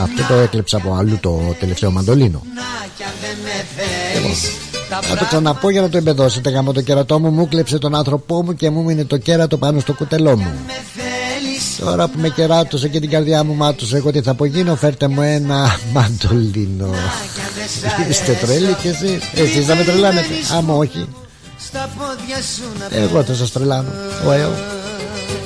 Αυτό 0.00 0.22
το 0.28 0.34
έκλεψα 0.34 0.76
από 0.76 0.94
αλλού 0.94 1.18
το 1.20 1.40
τελευταίο 1.60 1.90
μαντολίνο. 1.90 2.42
Θα 5.00 5.16
το 5.16 5.24
ξαναπώ 5.24 5.70
για 5.70 5.80
να 5.80 5.88
το 5.88 5.96
εμπεδώσετε 5.96 6.50
Γαμώ 6.50 6.72
το 6.72 6.80
κερατό 6.80 7.18
μου 7.18 7.30
Μου 7.30 7.48
κλέψε 7.48 7.78
τον 7.78 7.94
άνθρωπό 7.94 8.42
μου 8.42 8.54
Και 8.54 8.70
μου 8.70 8.82
μείνε 8.82 9.04
το 9.04 9.16
κέρατο 9.16 9.56
πάνω 9.56 9.80
στο 9.80 9.92
κουτελό 9.92 10.36
μου. 10.36 10.52
Τώρα 11.80 12.08
που 12.08 12.18
με 12.18 12.28
κεράτωσε 12.28 12.88
και 12.88 13.00
την 13.00 13.10
καρδιά 13.10 13.44
μου 13.44 13.54
μάτωσε 13.54 13.96
Εγώ 13.96 14.10
τι 14.10 14.22
θα 14.22 14.30
απογίνω 14.30 14.76
φέρτε 14.76 15.08
μου 15.08 15.22
ένα 15.22 15.78
μαντολίνο 15.92 16.94
Είστε 18.08 18.32
τρέλοι 18.32 18.74
και 18.82 18.88
εσείς 18.88 19.18
Εσείς 19.34 19.66
θα 19.66 19.74
με 19.74 19.84
τρελάνετε. 19.84 20.34
Άμα 20.56 20.74
όχι. 20.74 21.08
Εγώ 22.90 23.22
θα 23.22 23.34
σας 23.34 23.52
τρελάνω. 23.52 23.88
Ωεω 24.26 24.52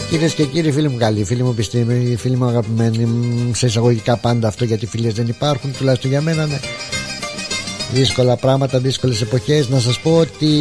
Κυρίες 0.09 0.35
και 0.35 0.45
κύριοι, 0.45 0.73
φίλοι 0.73 0.89
μου 0.89 0.97
καλοί, 0.97 1.25
φίλοι 1.25 1.43
μου 1.43 1.55
πιστήμοι, 1.55 2.17
φίλοι 2.17 2.37
μου 2.37 2.45
αγαπημένοι, 2.45 3.09
σε 3.55 3.67
εισαγωγικά 3.67 4.17
πάντα 4.17 4.49
αυτό 4.49 4.65
γιατί 4.65 4.87
φίλε 4.87 5.11
δεν 5.11 5.27
υπάρχουν, 5.27 5.73
τουλάχιστον 5.79 6.11
για 6.11 6.21
μένα, 6.21 6.47
ναι. 6.47 6.59
Δύσκολα 7.93 8.37
πράγματα, 8.37 8.79
δύσκολες 8.79 9.21
εποχές. 9.21 9.69
Να 9.69 9.81
σας 9.81 9.99
πω 9.99 10.17
ότι 10.17 10.55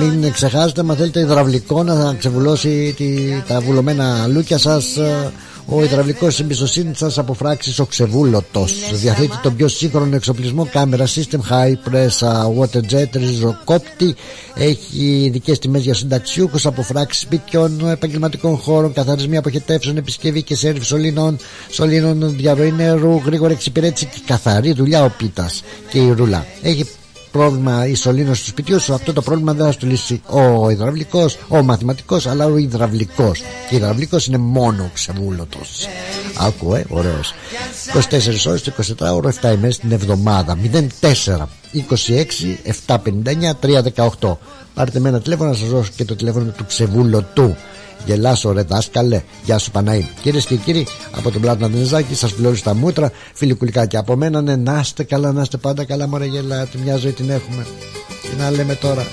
ε, 0.00 0.04
μην 0.04 0.32
ξεχάσετε, 0.32 0.82
μα 0.82 0.94
θέλετε 0.94 1.20
υδραυλικό 1.20 1.82
να 1.82 2.14
ξεβουλώσει 2.14 2.94
τη, 2.96 3.06
τα 3.48 3.60
βουλωμένα 3.60 4.26
λούκια 4.26 4.58
σας 4.58 4.96
ε, 4.96 5.32
Ο 5.66 5.82
υδραυλικός 5.82 6.40
εμπιστοσύνης 6.40 6.98
σας 6.98 7.18
από 7.18 7.34
φράξει 7.34 7.80
ο 7.80 7.84
Ξεβούλωτο. 7.84 8.66
Διαθέτει 8.92 9.38
τον 9.42 9.56
πιο 9.56 9.68
σύγχρονο 9.68 10.16
εξοπλισμό 10.16 10.68
κάμερα 10.72 11.06
System 11.06 11.38
High 11.50 11.74
Press 11.90 12.28
Water 12.58 12.80
Jet 12.92 13.08
ριζοκόπτη. 13.12 14.14
Έχει 14.54 15.22
ειδικές 15.24 15.58
τιμές 15.58 15.82
για 15.82 15.94
συνταξιούχους 15.94 16.66
από 16.66 16.82
φράξει 16.82 17.20
σπιτιών, 17.20 17.88
επαγγελματικών 17.88 18.56
χώρων, 18.56 18.92
καθαρισμοί 18.92 19.36
αποχετεύσεων, 19.36 19.96
επισκευή 19.96 20.42
και 20.42 20.56
σέρβι 20.56 20.84
σωλήνων, 20.84 21.38
σωλήνων 21.70 22.36
διαρροή 22.36 22.72
νερού, 22.72 23.20
γρήγορη 23.24 23.52
εξυπηρέτηση 23.52 24.06
και 24.06 24.20
καθαρή 24.26 24.72
δουλειά 24.72 25.04
ο 25.04 25.12
Πίτας 25.18 25.62
και 25.90 25.98
η 25.98 26.12
Ρούλα. 26.12 26.46
Έχει 26.62 26.86
πρόβλημα 27.34 27.86
η 27.86 27.94
σωλήνα 27.94 28.30
του 28.30 28.46
σπιτιού 28.46 28.80
σου, 28.80 28.94
αυτό 28.94 29.12
το 29.12 29.22
πρόβλημα 29.22 29.52
δεν 29.52 29.66
θα 29.66 29.72
σου 29.72 29.86
λύσει 29.86 30.22
ο 30.26 30.70
υδραυλικός, 30.70 31.38
ο 31.48 31.62
μαθηματικός, 31.62 32.26
αλλά 32.26 32.46
ο 32.46 32.56
υδραυλικός. 32.56 33.42
Και 33.68 33.74
ο 33.74 33.76
υδραυλικός 33.76 34.26
είναι 34.26 34.38
μόνο 34.38 34.90
ξεμούλωτο. 34.94 35.58
Άκου, 36.38 36.74
ε, 36.74 36.84
ωραίος. 36.88 37.34
24 37.94 38.46
ώρες, 38.46 38.62
24 38.62 39.14
ώρε, 39.14 39.28
7 39.28 39.52
ημέρες 39.52 39.78
την 39.78 39.92
εβδομάδα. 39.92 40.56
04 41.00 41.48
26 41.72 42.58
759 42.62 43.54
318. 43.54 44.38
Πάρτε 44.74 44.98
με 44.98 45.08
ένα 45.08 45.20
τηλέφωνο 45.20 45.50
να 45.50 45.56
σας 45.56 45.68
δώσω 45.68 45.90
και 45.96 46.04
το 46.04 46.16
τηλέφωνο 46.16 46.44
του 46.56 46.66
ξεβούλωτου. 46.66 47.56
Γελάσω 48.04 48.52
ρε 48.52 48.62
δάσκαλε. 48.62 49.22
Γεια 49.44 49.58
σου 49.58 49.70
Παναή 49.70 50.08
Κυρίες 50.22 50.46
και 50.46 50.56
κύριοι 50.56 50.86
από 51.16 51.30
τον 51.30 51.40
Πλάτνα 51.40 51.68
Δενεζάκη 51.68 52.14
σας 52.14 52.32
φιλώνω 52.32 52.54
στα 52.54 52.74
μούτρα. 52.74 53.12
Φιλικουλικά 53.34 53.86
και 53.86 53.96
από 53.96 54.16
μένα 54.16 54.42
ναι, 54.42 54.56
Να 54.56 54.78
είστε 54.80 55.04
καλά 55.04 55.32
να 55.32 55.42
είστε 55.42 55.56
πάντα 55.56 55.84
καλά 55.84 56.08
Μωρέ 56.08 56.24
γελάτε 56.24 56.78
μια 56.84 56.96
ζωή 56.96 57.12
την 57.12 57.30
έχουμε. 57.30 57.66
Τι 58.22 58.36
να 58.38 58.50
λέμε 58.50 58.74
τώρα. 58.74 59.06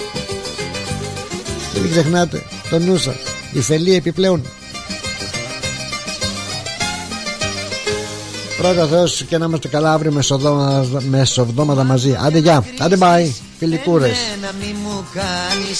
Και 1.73 1.79
μην 1.79 1.91
ξεχνάτε 1.91 2.41
το 2.69 2.79
νου 2.79 2.97
σας. 2.97 3.15
Η 3.53 3.61
φελή 3.61 3.95
επιπλέον. 3.95 4.41
Πρώτα 8.57 8.87
Θεός 8.87 9.23
και 9.23 9.37
να 9.37 9.45
είμαστε 9.45 9.67
καλά 9.67 9.93
αύριο 9.93 10.21
μεσοβδόματα 11.09 11.83
μαζί. 11.83 12.17
Άντε 12.25 12.37
γεια, 12.37 12.65
άντε 12.79 12.97
bye 12.99 13.31
Φιλικούρες. 13.59 14.17
Εμένα 14.35 14.53
μη 14.59 14.75
μου 14.83 15.05
κάνεις. 15.13 15.79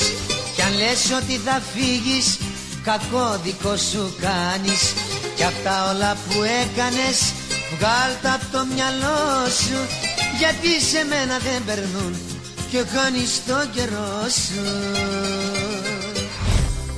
Κι 0.56 0.62
αν 0.62 0.74
λες 0.78 1.22
ότι 1.22 1.40
θα 1.46 1.62
φύγεις 1.74 2.38
κακό 2.84 3.40
δικό 3.44 3.76
σου 3.78 4.16
κάνεις. 4.22 4.94
Κι 5.36 5.44
αυτά 5.44 5.92
όλα 5.92 6.18
που 6.28 6.38
έκανες 6.62 7.20
βγάλ 7.74 8.12
τα 8.22 8.34
από 8.34 8.46
το 8.52 8.66
μυαλό 8.74 9.50
σου. 9.64 9.80
Γιατί 10.40 10.82
σε 10.90 11.06
μένα 11.10 11.38
δεν 11.38 11.66
περνούν 11.66 12.14
και 12.72 12.84
χάνεις 12.94 13.42
το 13.48 13.58
καιρό 13.76 14.30
σου 14.46 14.62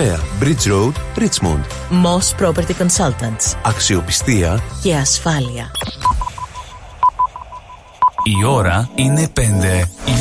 Bridge 0.00 0.66
Road, 0.66 0.92
Richmond. 1.16 1.64
Moss 1.90 2.34
Property 2.42 2.74
Consultants. 2.78 3.56
Αξιοπιστία 3.62 4.62
και 4.82 4.94
ασφάλεια. 4.94 5.70
Η 8.24 8.44
ώρα 8.44 8.88
είναι 8.94 9.28
5. 9.36 9.40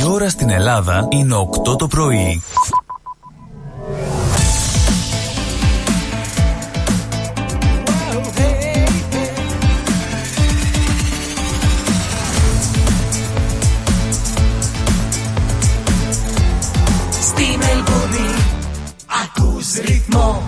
Η 0.01 0.05
ώρα 0.11 0.29
στην 0.29 0.49
Ελλάδα 0.49 1.07
είναι 1.11 1.35
8 1.35 1.77
το 1.77 1.87
πρωί. 1.87 2.41
Ρυθμό. 19.85 20.43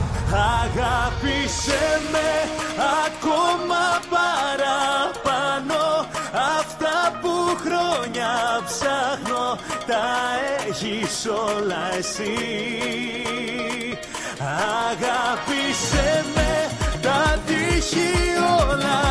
Αγάπησε 0.62 2.02
με 2.12 2.30
ακόμα 3.06 3.84
παραπάνω 4.10 5.82
Αυτά 6.34 7.20
που 7.22 7.58
χρόνια 7.64 8.64
ψάχνω. 8.66 9.58
Τα 9.88 10.04
έχεις 10.68 11.26
όλα 11.26 11.96
εσύ. 11.98 12.38
Αγάπησε 14.90 16.26
με 16.36 16.70
τα 17.02 17.40
τύχη 17.46 18.12
όλα 18.60 19.02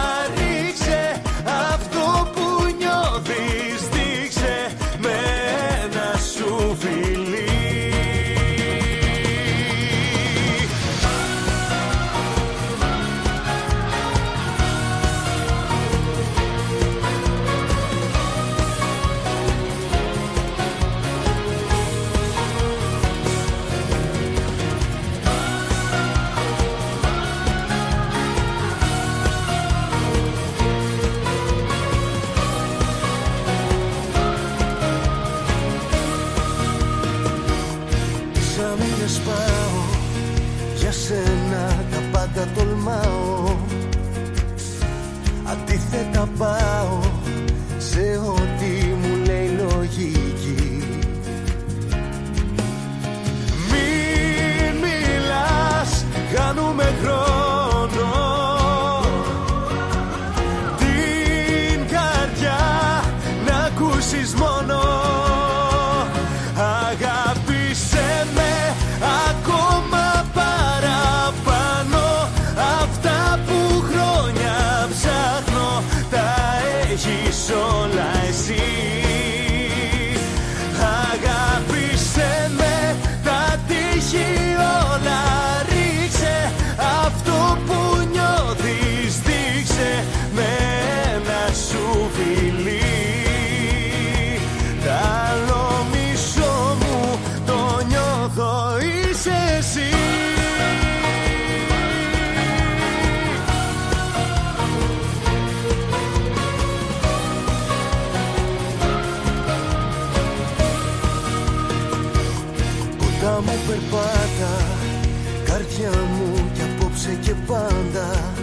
και 117.30 117.36
πάντα. 117.46 118.34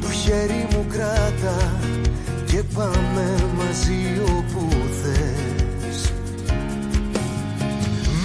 Το 0.00 0.10
χέρι 0.10 0.66
μου 0.70 0.86
κράτα 0.88 1.78
και 2.46 2.62
πάμε 2.74 3.34
μαζί 3.56 4.20
όπου 4.36 4.68
θες. 5.02 6.12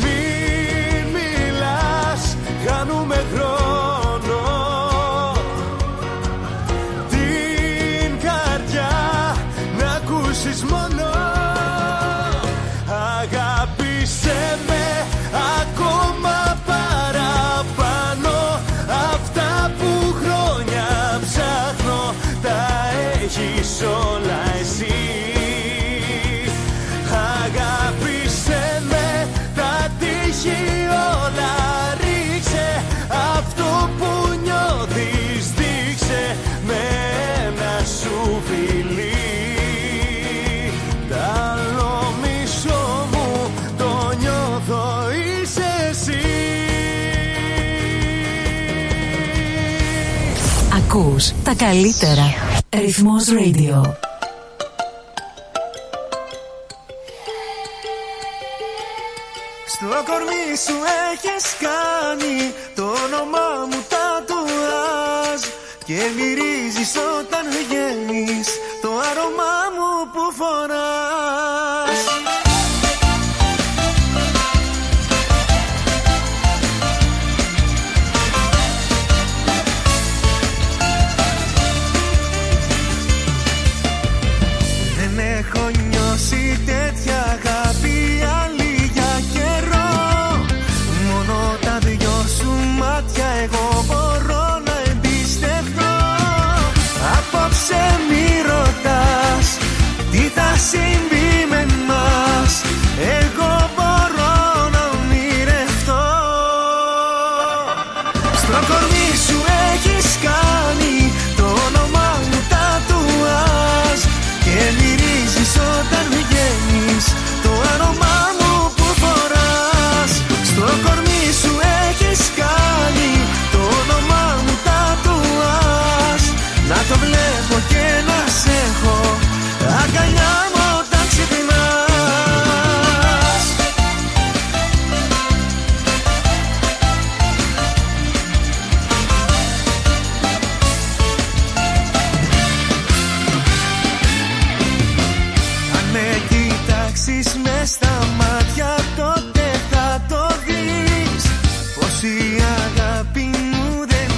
Μην 0.02 1.08
μιλάς, 1.14 2.38
κάνουμε 2.66 3.24
χρόνο 3.34 3.65
τα 51.44 51.54
καλύτερα. 51.54 52.24
Ρυθμός 52.70 53.26
Radio. 53.30 54.05